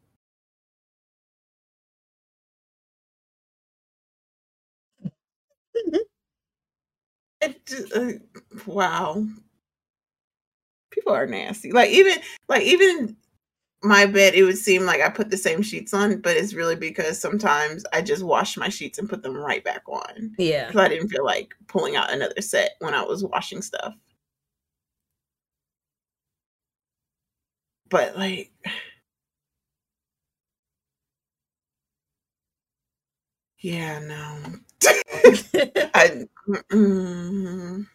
[7.94, 8.12] Uh,
[8.66, 9.26] wow.
[10.90, 11.73] people are nasty.
[11.73, 13.16] Like even like even
[13.82, 16.76] my bed, it would seem like I put the same sheets on, but it's really
[16.76, 20.34] because sometimes I just wash my sheets and put them right back on.
[20.38, 20.66] Yeah.
[20.68, 23.94] Because I didn't feel like pulling out another set when I was washing stuff.
[27.88, 28.52] But like
[33.58, 34.42] Yeah, no.
[35.94, 36.26] I
[36.72, 37.86] mm,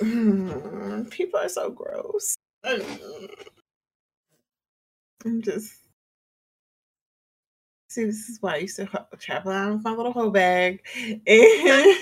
[0.00, 2.36] mm, people are so gross.
[5.24, 5.74] I'm just
[7.88, 8.04] see.
[8.04, 8.88] This is why I used to
[9.18, 10.84] travel around with my little hoe bag,
[11.26, 11.96] and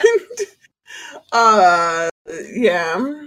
[1.33, 2.09] uh,
[2.53, 3.23] yeah.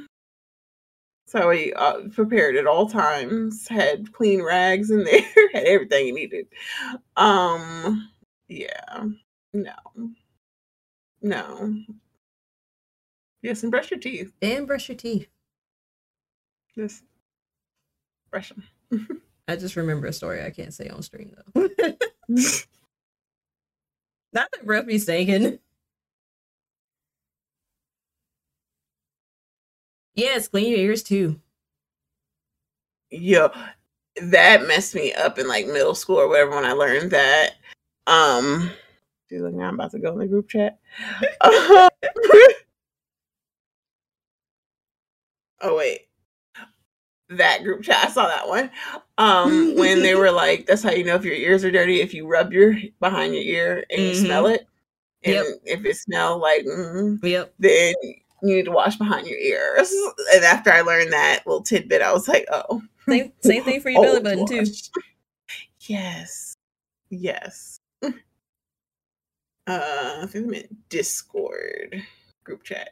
[1.27, 3.67] So we uh, prepared at all times.
[3.67, 5.21] Had clean rags in there.
[5.53, 6.47] Had everything you needed.
[7.15, 8.09] Um,
[8.47, 9.03] yeah.
[9.53, 9.73] No.
[11.21, 11.75] No.
[13.41, 14.33] Yes, and brush your teeth.
[14.41, 15.27] and brush your teeth.
[16.75, 17.03] Just
[18.31, 18.63] them.
[19.47, 21.69] I just remember a story I can't say on stream though.
[24.31, 25.59] Not that breath be stinking.
[30.13, 31.39] Yes, clean your ears too.
[33.09, 33.49] Yo,
[34.21, 37.53] that messed me up in like middle school or whatever when I learned that.
[38.05, 38.69] Um,
[39.29, 40.77] dude, look, now I'm about to go in the group chat.
[41.41, 41.89] oh
[45.63, 46.08] wait,
[47.29, 48.05] that group chat.
[48.05, 48.69] I saw that one.
[49.17, 52.13] Um, when they were like, "That's how you know if your ears are dirty if
[52.13, 54.25] you rub your behind your ear and you Mhm.
[54.25, 54.67] smell it,
[55.23, 55.45] and Yep.
[55.65, 57.53] if it smell like." mm, Yep.
[57.59, 57.93] then
[58.41, 59.91] you need to wash behind your ears.
[60.33, 62.81] And after I learned that little tidbit, I was like, oh.
[63.07, 64.65] Same same thing for your belly button too.
[65.81, 66.55] Yes.
[67.09, 67.79] Yes.
[68.03, 68.11] Uh,
[69.67, 72.01] I think I meant Discord
[72.43, 72.91] group chat.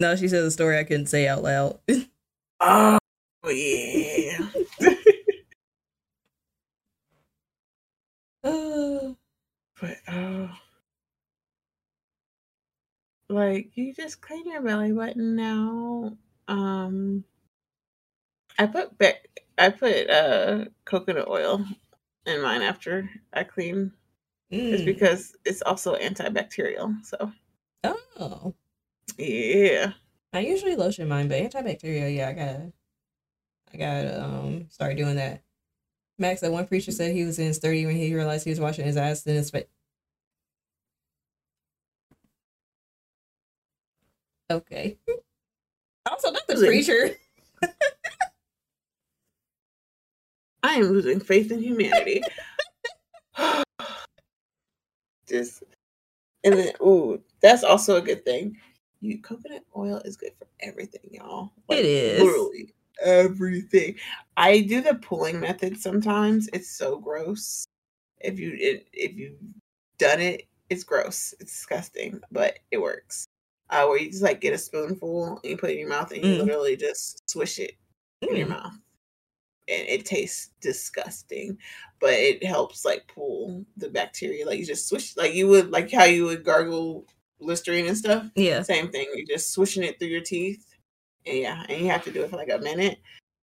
[0.00, 1.78] No, she said a story I couldn't say out loud.
[2.60, 2.98] Oh,
[3.48, 4.48] yeah.
[8.44, 9.14] Uh,
[9.80, 10.50] but, oh.
[13.28, 16.16] Like, you just clean your belly button now.
[16.46, 17.24] Um,
[18.58, 19.28] I put back,
[19.58, 21.64] I put uh coconut oil
[22.26, 23.92] in mine after I clean.
[24.50, 24.86] It's mm.
[24.86, 27.04] because it's also antibacterial.
[27.04, 27.32] So,
[27.84, 28.54] Oh.
[29.16, 29.92] Yeah.
[30.32, 32.72] I usually lotion mine, but antibacterial, yeah, I gotta
[33.72, 35.42] I gotta um start doing that.
[36.18, 38.60] Max, that one preacher said he was in his 30 when he realized he was
[38.60, 39.66] washing his ass in his face.
[44.50, 44.98] Okay.
[46.10, 46.68] Also not the Really?
[46.68, 47.10] preacher.
[50.62, 52.22] I am losing faith in humanity.
[55.28, 55.62] Just
[56.44, 58.56] and then ooh, that's also a good thing.
[59.00, 61.52] You coconut oil is good for everything, y'all.
[61.68, 62.20] It is.
[62.20, 63.96] literally everything.
[64.36, 66.48] I do the pulling method sometimes.
[66.52, 67.64] It's so gross.
[68.20, 69.38] If you it, if you've
[69.98, 71.32] done it, it's gross.
[71.38, 73.26] It's disgusting, but it works.
[73.70, 76.10] Uh, where you just like get a spoonful and you put it in your mouth
[76.10, 76.38] and you Mm.
[76.46, 77.76] literally just swish it
[78.22, 78.50] in your Mm.
[78.50, 78.72] mouth
[79.68, 81.58] and it tastes disgusting
[82.00, 85.90] but it helps like pull the bacteria like you just swish like you would like
[85.92, 87.06] how you would gargle
[87.40, 88.62] listerine and stuff Yeah.
[88.62, 90.66] same thing you're just swishing it through your teeth
[91.26, 92.98] and yeah and you have to do it for like a minute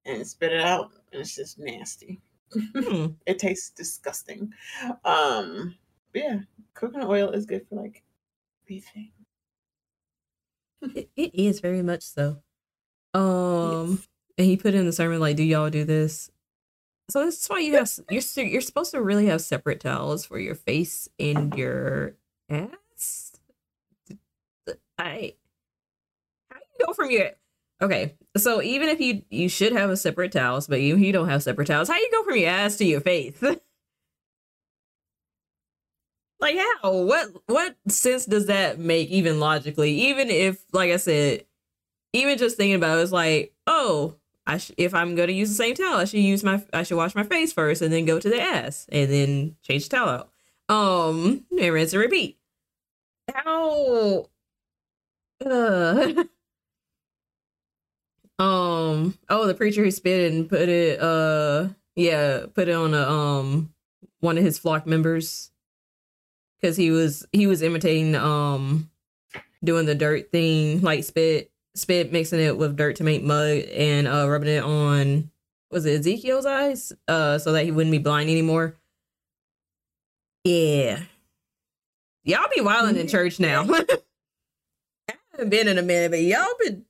[0.06, 2.20] and spit it out and it's just nasty
[2.54, 3.08] Hmm.
[3.26, 4.54] it tastes disgusting
[5.04, 5.76] um
[6.14, 6.40] but yeah
[6.74, 8.04] coconut oil is good for like
[8.66, 9.12] everything
[10.94, 12.42] It, it is very much so.
[13.14, 14.08] Um, Yes.
[14.38, 16.30] and he put in the sermon like, "Do y'all do this?"
[17.10, 20.38] So this is why you have you're you're supposed to really have separate towels for
[20.40, 22.16] your face and your
[22.50, 23.35] ass.
[24.98, 25.34] I
[26.50, 27.32] how you go from your
[27.82, 28.16] okay.
[28.38, 31.44] So even if you you should have a separate towels, but you you don't have
[31.44, 33.42] separate towels, how you go from your ass to your face?
[36.40, 36.92] Like how?
[36.92, 39.94] What what sense does that make even logically?
[40.10, 41.46] Even if, like I said,
[42.14, 44.16] even just thinking about it, it's like, oh,
[44.46, 46.98] I sh- if I'm gonna use the same towel, I should use my I should
[46.98, 50.10] wash my face first and then go to the ass and then change the towel
[50.10, 50.30] out.
[50.70, 52.38] Um, and rinse and repeat.
[53.34, 54.28] How?
[55.44, 56.24] Uh.
[58.40, 59.18] um.
[59.30, 61.00] Oh, the preacher who spit and put it.
[61.00, 61.70] Uh.
[61.96, 63.74] Yeah, put it on a um
[64.20, 65.52] one of his flock members
[66.60, 68.90] because he was he was imitating um
[69.64, 74.08] doing the dirt thing like spit spit mixing it with dirt to make mud and
[74.08, 75.30] uh rubbing it on
[75.72, 78.76] was it Ezekiel's eyes uh so that he wouldn't be blind anymore.
[80.44, 81.00] Yeah.
[82.24, 83.68] Y'all be wilding in church now.
[85.36, 86.86] Haven't been in a minute, but y'all been.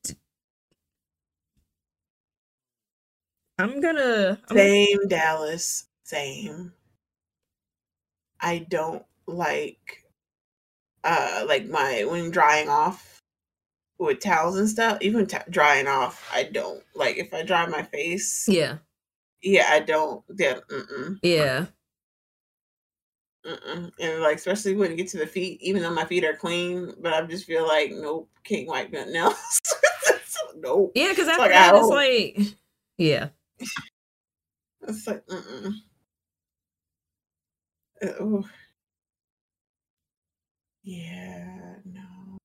[3.57, 4.39] I'm gonna.
[4.51, 4.55] I'm...
[4.55, 5.87] Same Dallas.
[6.03, 6.71] Same.
[8.39, 10.03] I don't like
[11.03, 13.23] uh like my when drying off
[13.97, 17.81] with towels and stuff even t- drying off i don't like if i dry my
[17.81, 18.77] face Yeah.
[19.41, 21.65] yeah i don't yeah mm-mm, Yeah.
[23.45, 23.91] Mm-mm.
[23.99, 26.93] and like especially when you get to the feet even though my feet are clean
[27.01, 29.61] but i just feel like nope can't wipe nothing else
[30.57, 32.39] nope Yeah, because after like, that, it's like,
[32.97, 33.29] yeah.
[34.87, 35.73] it's like mm-mm.
[38.01, 38.41] Uh,
[40.83, 42.37] yeah no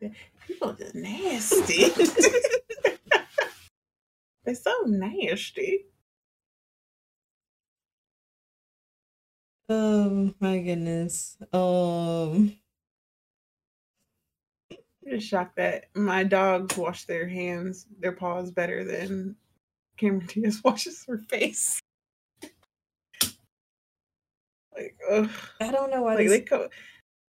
[0.46, 1.86] people are just nasty
[4.44, 5.86] they're so nasty
[9.68, 11.36] Oh my goodness.
[11.52, 12.56] Um.
[14.70, 19.36] I'm just shocked that my dogs wash their hands, their paws better than
[19.96, 21.80] Cameron Diaz washes her face.
[24.74, 25.30] Like, ugh.
[25.60, 26.14] I don't know why.
[26.14, 26.68] Like this, they co-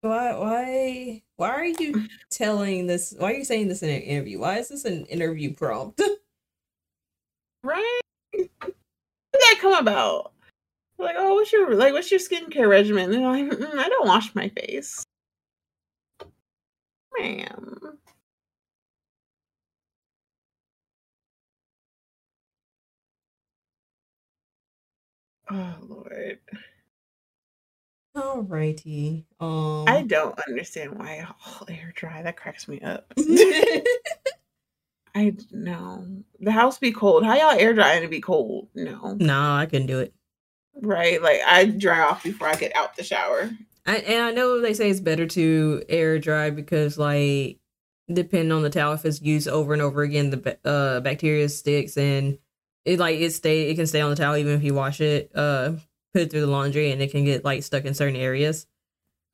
[0.02, 0.36] why?
[0.36, 1.22] Why?
[1.36, 3.14] Why are you telling this?
[3.16, 4.38] Why are you saying this in an interview?
[4.40, 6.00] Why is this an interview prompt?
[7.62, 8.00] right?
[8.34, 8.74] How did
[9.32, 10.32] that come about?
[10.98, 11.92] Like, oh, what's your like?
[11.92, 13.12] What's your skincare regimen?
[13.12, 15.04] And I'm like, "Mm, I don't wash my face,
[17.18, 17.98] ma'am.
[25.50, 26.38] Oh Lord,
[28.16, 29.24] Alrighty.
[29.40, 29.84] Um.
[29.88, 32.22] I don't understand why all air dry.
[32.22, 33.12] That cracks me up.
[35.14, 36.06] I know.
[36.40, 37.24] The house be cold.
[37.24, 38.68] How y'all air dry and it be cold?
[38.74, 39.14] No.
[39.18, 40.14] no, I couldn't do it.
[40.80, 41.22] Right?
[41.22, 43.50] Like I dry off before I get out the shower.
[43.86, 47.58] I, and I know they say it's better to air dry because, like,
[48.12, 51.96] depending on the towel, if it's used over and over again, the uh, bacteria sticks
[51.96, 52.38] and
[52.84, 55.30] it like it stay it can stay on the towel even if you wash it,
[55.34, 55.72] uh,
[56.12, 58.66] put it through the laundry, and it can get like stuck in certain areas.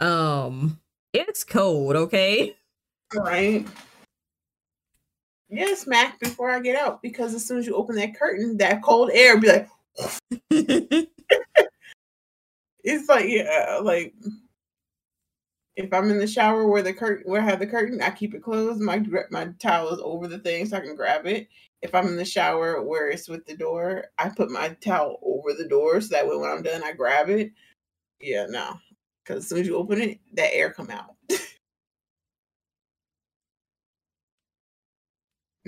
[0.01, 0.81] Um,
[1.13, 2.55] it's cold, okay.
[3.15, 3.67] Right.
[5.49, 6.19] Yes, Mac.
[6.19, 9.39] before I get out because as soon as you open that curtain, that cold air
[9.39, 9.69] be like
[12.85, 14.15] it's like yeah, like
[15.77, 18.35] if I'm in the shower where the curtain where I have the curtain, I keep
[18.35, 18.81] it closed.
[18.81, 21.49] My my towel is over the thing so I can grab it.
[21.83, 25.53] If I'm in the shower where it's with the door, I put my towel over
[25.55, 27.53] the door so that way when I'm done, I grab it.
[28.21, 28.79] Yeah, no,
[29.25, 31.15] because as soon as you open it, that air come out.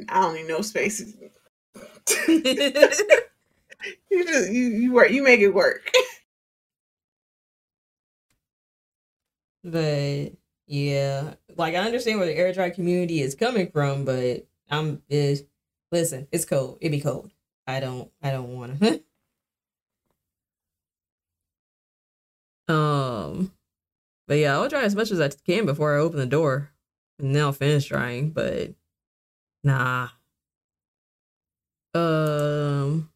[0.09, 1.15] I don't need no spaces.
[2.29, 2.73] you
[4.27, 5.91] just you you work you make it work.
[9.67, 10.33] but
[10.67, 15.45] yeah, like I understand where the air dry community is coming from, but I'm is
[15.91, 16.79] listen, it's cold.
[16.81, 17.33] It be cold.
[17.67, 19.03] I don't I don't want to.
[22.73, 23.53] um,
[24.29, 26.71] but yeah, I'll dry as much as I can before I open the door,
[27.19, 28.31] and then I'll finish drying.
[28.31, 28.75] But
[29.65, 30.09] nah.
[31.93, 33.11] Um.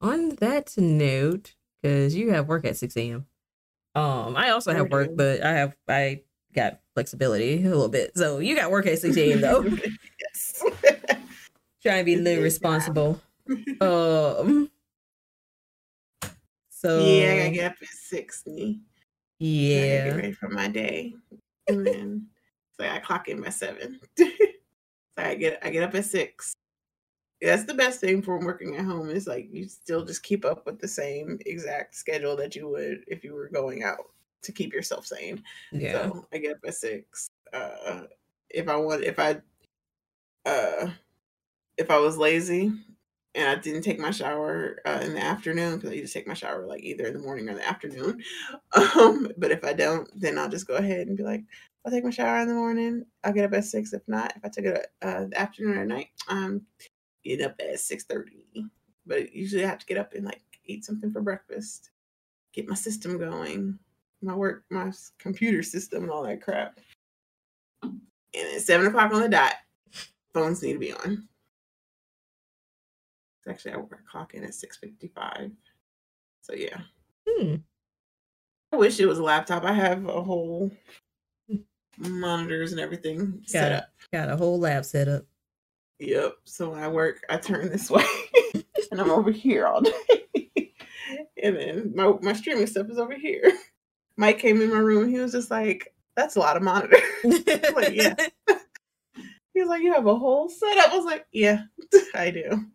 [0.00, 3.26] On that note, because you have work at six a.m.
[3.94, 6.22] Um, I also have work, but I have I
[6.54, 8.16] got flexibility a little bit.
[8.16, 9.40] So you got work at six a.m.
[9.40, 9.62] though.
[10.20, 10.64] yes.
[11.82, 13.20] Trying to be a little responsible.
[13.80, 14.70] Um.
[16.70, 18.44] So yeah, I gotta get up at six.
[18.46, 18.80] Me.
[19.40, 21.12] Gotta get ready for my day,
[21.66, 22.28] and then
[22.78, 23.98] so I clock in by seven.
[24.16, 24.26] so
[25.16, 26.54] I get I get up at six.
[27.42, 30.64] That's the best thing for working at home is like you still just keep up
[30.64, 34.10] with the same exact schedule that you would if you were going out
[34.42, 35.42] to keep yourself sane.
[35.72, 35.92] Yeah.
[35.92, 37.28] So I get up at six.
[37.52, 38.02] Uh,
[38.48, 39.40] if I want, if I,
[40.46, 40.90] uh,
[41.76, 42.72] if I was lazy
[43.34, 46.28] and I didn't take my shower uh, in the afternoon because I used to take
[46.28, 48.22] my shower like either in the morning or the afternoon.
[48.74, 51.42] Um, but if I don't, then I'll just go ahead and be like,
[51.84, 53.04] I'll take my shower in the morning.
[53.22, 53.92] I'll get up at six.
[53.92, 56.62] If not, if I took it uh, the afternoon or night, um,
[57.24, 58.46] get up at six thirty.
[59.06, 61.90] But usually I have to get up and like eat something for breakfast,
[62.52, 63.78] get my system going,
[64.22, 66.78] my work, my computer system, and all that crap.
[67.82, 68.00] And
[68.34, 69.54] at seven o'clock on the dot,
[70.32, 71.28] phones need to be on.
[73.44, 75.50] It's actually, I work clock in at six fifty-five.
[76.42, 76.80] So yeah,
[77.28, 77.56] Hmm.
[78.72, 79.64] I wish it was a laptop.
[79.64, 80.70] I have a whole
[81.98, 83.78] monitors and everything set Got it.
[83.78, 83.88] up.
[84.12, 85.24] Got a whole lab set up.
[86.02, 86.34] Yep.
[86.44, 88.04] So when I work, I turn this way,
[88.90, 90.72] and I'm over here all day.
[91.42, 93.52] and then my my streaming stuff is over here.
[94.16, 95.08] Mike came in my room.
[95.10, 96.98] He was just like, "That's a lot of monitor."
[97.74, 98.14] like, yeah.
[99.54, 101.64] He was like, "You have a whole setup." I was like, "Yeah,
[102.14, 102.66] I do."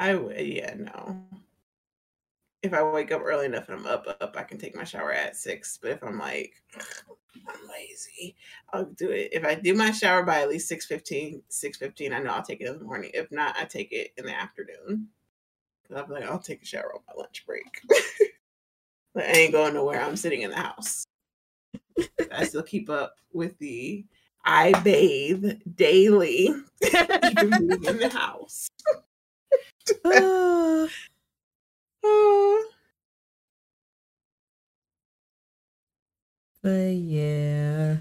[0.00, 1.26] I would, yeah, no.
[2.62, 5.12] If I wake up early enough and I'm up, up, I can take my shower
[5.12, 5.78] at six.
[5.80, 6.62] But if I'm like,
[7.48, 8.36] I'm lazy,
[8.72, 9.30] I'll do it.
[9.32, 11.42] If I do my shower by at least 6 15,
[12.12, 13.10] I know I'll take it in the morning.
[13.14, 15.08] If not, I take it in the afternoon.
[15.94, 17.80] I'm like, I'll take a shower on my lunch break.
[19.14, 20.00] but I ain't going nowhere.
[20.00, 21.04] I'm sitting in the house.
[22.32, 24.04] I still keep up with the
[24.44, 26.50] I bathe daily,
[26.82, 28.68] even in the house.
[30.04, 30.86] Ah.
[32.04, 32.60] Uh,
[36.62, 37.98] but yeah.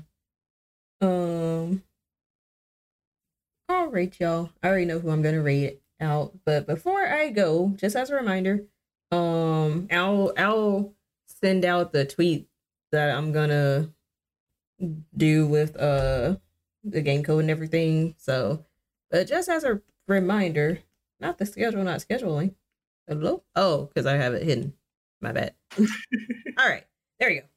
[1.01, 1.83] Um.
[3.67, 4.49] All right, y'all.
[4.63, 8.15] I already know who I'm gonna rate out, but before I go, just as a
[8.15, 8.65] reminder,
[9.11, 10.93] um, I'll I'll
[11.27, 12.47] send out the tweet
[12.91, 13.89] that I'm gonna
[15.15, 16.35] do with uh
[16.83, 18.15] the game code and everything.
[18.17, 18.65] So,
[19.11, 20.79] but just as a reminder,
[21.19, 22.55] not the schedule, not scheduling.
[23.09, 23.41] Hello?
[23.55, 24.73] Oh, because I have it hidden.
[25.19, 25.55] My bad.
[25.79, 26.85] All right,
[27.19, 27.47] there you go.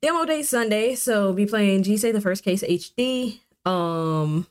[0.00, 3.40] Demo day Sunday, so be playing Jisei: the First Case HD.
[3.66, 4.46] Um,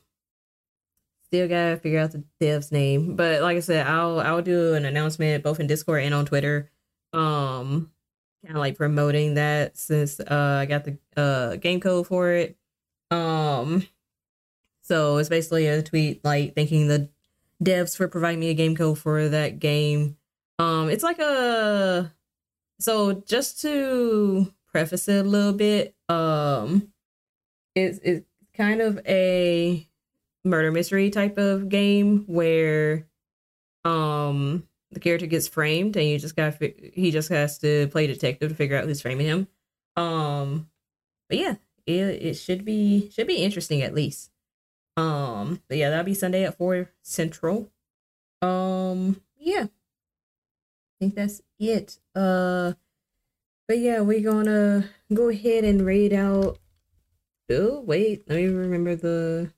[1.24, 4.84] still gotta figure out the dev's name, but like I said, I'll I'll do an
[4.84, 6.70] announcement both in Discord and on Twitter.
[7.12, 7.90] Um,
[8.46, 12.56] kind of like promoting that since uh I got the uh game code for it.
[13.10, 13.84] Um,
[14.82, 17.08] so it's basically a tweet like thanking the
[17.62, 20.16] devs for providing me a game code for that game.
[20.60, 22.12] Um, it's like a
[22.78, 26.92] so just to preface it a little bit, um,
[27.74, 29.88] it's it's kind of a
[30.44, 33.06] murder mystery type of game where
[33.84, 38.50] um the character gets framed and you just got he just has to play detective
[38.50, 39.48] to figure out who's framing him.
[39.96, 40.68] Um,
[41.30, 41.54] but yeah,
[41.86, 44.30] it it should be should be interesting at least.
[44.98, 47.70] Um, but yeah, that'll be Sunday at four central.
[48.42, 49.66] Um, yeah,
[51.00, 51.98] think that's it.
[52.14, 52.74] Uh,
[53.66, 56.58] but yeah, we're gonna go ahead and raid out.
[57.50, 59.50] Oh wait, let me remember the.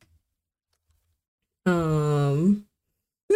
[1.66, 2.66] Um,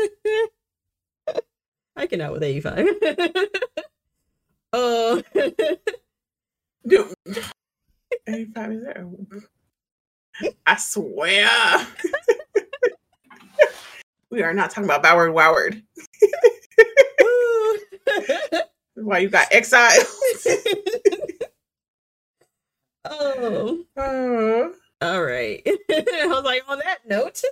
[1.96, 2.86] I can out with eighty five.
[4.72, 5.22] uh,
[6.86, 7.14] dude.
[8.28, 9.06] 85 is there?
[10.66, 11.48] I swear.
[14.30, 15.82] we are not talking about Boward Woward.
[18.94, 20.06] Why you got exiled?
[23.04, 24.72] oh, oh.
[25.02, 25.62] all right.
[25.90, 27.42] I was like, on that note,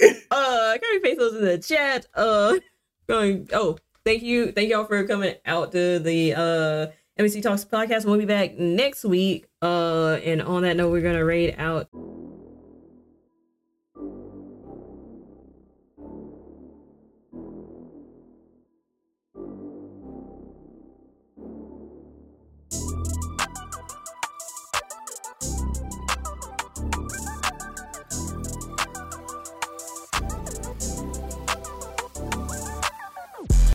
[0.30, 2.06] uh, Kirby those in the chat.
[2.14, 2.56] Uh,
[3.08, 3.48] going.
[3.52, 6.86] Oh, thank you, thank y'all for coming out to the uh
[7.22, 8.04] MSC Talks podcast.
[8.04, 9.46] We'll be back next week.
[9.62, 11.88] Uh, and on that note, we're gonna raid out